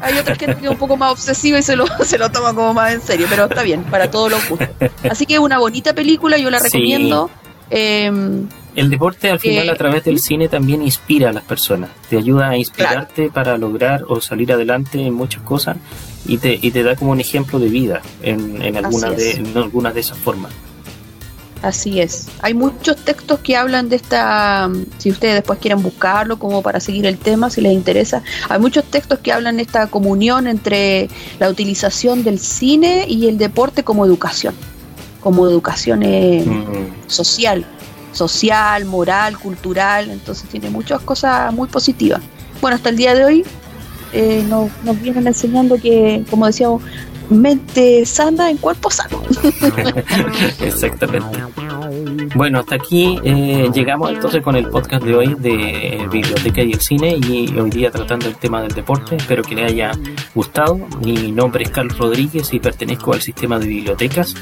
Hay 0.00 0.18
otras 0.18 0.38
que 0.38 0.46
es 0.46 0.68
un 0.68 0.76
poco 0.76 0.96
más 0.96 1.12
obsesiva 1.12 1.58
y 1.58 1.62
se 1.62 1.76
lo, 1.76 1.86
se 2.04 2.18
lo 2.18 2.30
toma 2.30 2.54
como 2.54 2.74
más 2.74 2.92
en 2.92 3.00
serio, 3.00 3.26
pero 3.28 3.44
está 3.44 3.62
bien, 3.62 3.84
para 3.84 4.10
todos 4.10 4.30
los 4.30 4.48
gustos. 4.48 4.68
Así 5.10 5.26
que 5.26 5.34
es 5.34 5.40
una 5.40 5.58
bonita 5.58 5.94
película, 5.94 6.38
yo 6.38 6.50
la 6.50 6.58
recomiendo. 6.58 7.30
Em, 7.70 8.48
el 8.74 8.90
deporte 8.90 9.30
al 9.30 9.38
final 9.38 9.68
a 9.68 9.74
través 9.74 10.04
del 10.04 10.18
cine 10.18 10.48
también 10.48 10.82
inspira 10.82 11.30
a 11.30 11.32
las 11.32 11.44
personas, 11.44 11.90
te 12.08 12.16
ayuda 12.16 12.50
a 12.50 12.56
inspirarte 12.56 13.30
para 13.30 13.58
lograr 13.58 14.04
o 14.08 14.20
salir 14.20 14.52
adelante 14.52 15.00
en 15.00 15.14
muchas 15.14 15.42
cosas 15.42 15.76
y 16.26 16.38
te, 16.38 16.58
y 16.60 16.70
te 16.70 16.82
da 16.82 16.96
como 16.96 17.10
un 17.12 17.20
ejemplo 17.20 17.58
de 17.58 17.68
vida 17.68 18.00
en, 18.22 18.62
en 18.62 18.76
algunas 18.76 19.16
de, 19.16 19.32
en 19.32 19.56
algunas 19.56 19.94
de 19.94 20.00
esas 20.00 20.18
formas. 20.18 20.52
Así 21.60 22.00
es. 22.00 22.26
Hay 22.40 22.54
muchos 22.54 22.96
textos 22.96 23.38
que 23.38 23.56
hablan 23.56 23.88
de 23.88 23.96
esta, 23.96 24.68
si 24.98 25.10
ustedes 25.10 25.34
después 25.34 25.60
quieren 25.60 25.80
buscarlo 25.80 26.36
como 26.38 26.60
para 26.60 26.80
seguir 26.80 27.06
el 27.06 27.18
tema, 27.18 27.50
si 27.50 27.60
les 27.60 27.72
interesa, 27.72 28.22
hay 28.48 28.58
muchos 28.58 28.84
textos 28.84 29.20
que 29.20 29.32
hablan 29.32 29.58
de 29.58 29.62
esta 29.62 29.86
comunión 29.86 30.48
entre 30.48 31.08
la 31.38 31.48
utilización 31.48 32.24
del 32.24 32.40
cine 32.40 33.04
y 33.08 33.28
el 33.28 33.38
deporte 33.38 33.84
como 33.84 34.04
educación, 34.04 34.54
como 35.20 35.46
educación 35.46 36.02
eh, 36.02 36.44
mm. 36.44 37.08
social 37.08 37.64
social, 38.12 38.84
moral, 38.84 39.38
cultural, 39.38 40.10
entonces 40.10 40.48
tiene 40.48 40.70
muchas 40.70 41.00
cosas 41.00 41.52
muy 41.52 41.68
positivas. 41.68 42.20
Bueno, 42.60 42.76
hasta 42.76 42.90
el 42.90 42.96
día 42.96 43.14
de 43.14 43.24
hoy 43.24 43.44
eh, 44.12 44.44
nos, 44.48 44.70
vienen 45.00 45.26
enseñando 45.26 45.76
que, 45.76 46.22
como 46.30 46.46
decíamos, 46.46 46.82
mente 47.30 48.04
sana 48.04 48.50
en 48.50 48.58
cuerpo 48.58 48.90
sano. 48.90 49.22
Exactamente. 50.60 51.38
Bueno, 52.34 52.60
hasta 52.60 52.76
aquí 52.76 53.18
eh, 53.24 53.70
llegamos 53.72 54.10
entonces 54.10 54.42
con 54.42 54.56
el 54.56 54.68
podcast 54.68 55.02
de 55.04 55.14
hoy 55.14 55.34
de 55.38 56.06
Biblioteca 56.10 56.62
y 56.62 56.72
el 56.72 56.80
Cine 56.80 57.16
y 57.16 57.58
hoy 57.58 57.70
día 57.70 57.90
tratando 57.90 58.28
el 58.28 58.36
tema 58.36 58.62
del 58.62 58.72
deporte. 58.72 59.16
Espero 59.16 59.42
que 59.42 59.54
les 59.54 59.72
haya 59.72 59.92
gustado. 60.34 60.78
Mi 61.04 61.32
nombre 61.32 61.64
es 61.64 61.70
Carlos 61.70 61.98
Rodríguez 61.98 62.52
y 62.52 62.60
pertenezco 62.60 63.12
al 63.12 63.22
sistema 63.22 63.58
de 63.58 63.66
bibliotecas 63.66 64.34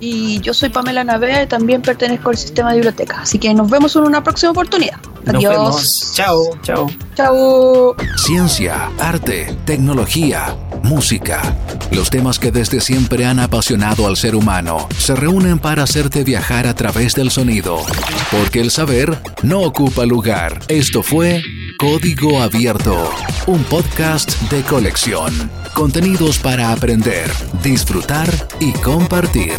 y 0.00 0.40
yo 0.40 0.54
soy 0.54 0.70
Pamela 0.70 1.04
Navea 1.04 1.42
y 1.42 1.46
también 1.46 1.82
pertenezco 1.82 2.30
al 2.30 2.36
sistema 2.36 2.70
de 2.70 2.76
biblioteca. 2.76 3.20
Así 3.20 3.38
que 3.38 3.52
nos 3.54 3.70
vemos 3.70 3.94
en 3.96 4.02
una 4.02 4.24
próxima 4.24 4.52
oportunidad. 4.52 4.98
Adiós. 5.26 6.12
Chao, 6.14 6.58
chao. 6.62 6.90
Chao. 7.14 7.94
Ciencia, 8.16 8.90
arte, 8.98 9.54
tecnología, 9.66 10.56
música. 10.82 11.42
Los 11.92 12.08
temas 12.08 12.38
que 12.38 12.50
desde 12.50 12.80
siempre 12.80 13.26
han 13.26 13.38
apasionado 13.38 14.06
al 14.06 14.16
ser 14.16 14.34
humano 14.34 14.88
se 14.96 15.14
reúnen 15.14 15.58
para 15.58 15.82
hacerte 15.82 16.24
viajar 16.24 16.66
a 16.66 16.74
través 16.74 17.14
del 17.14 17.30
sonido. 17.30 17.78
Porque 18.30 18.60
el 18.60 18.70
saber 18.70 19.18
no 19.42 19.60
ocupa 19.60 20.06
lugar. 20.06 20.60
Esto 20.68 21.02
fue 21.02 21.42
Código 21.78 22.40
Abierto, 22.40 23.10
un 23.46 23.62
podcast 23.64 24.40
de 24.50 24.62
colección. 24.62 25.59
Contenidos 25.74 26.38
para 26.38 26.72
aprender, 26.72 27.30
disfrutar 27.62 28.28
y 28.58 28.72
compartir. 28.72 29.54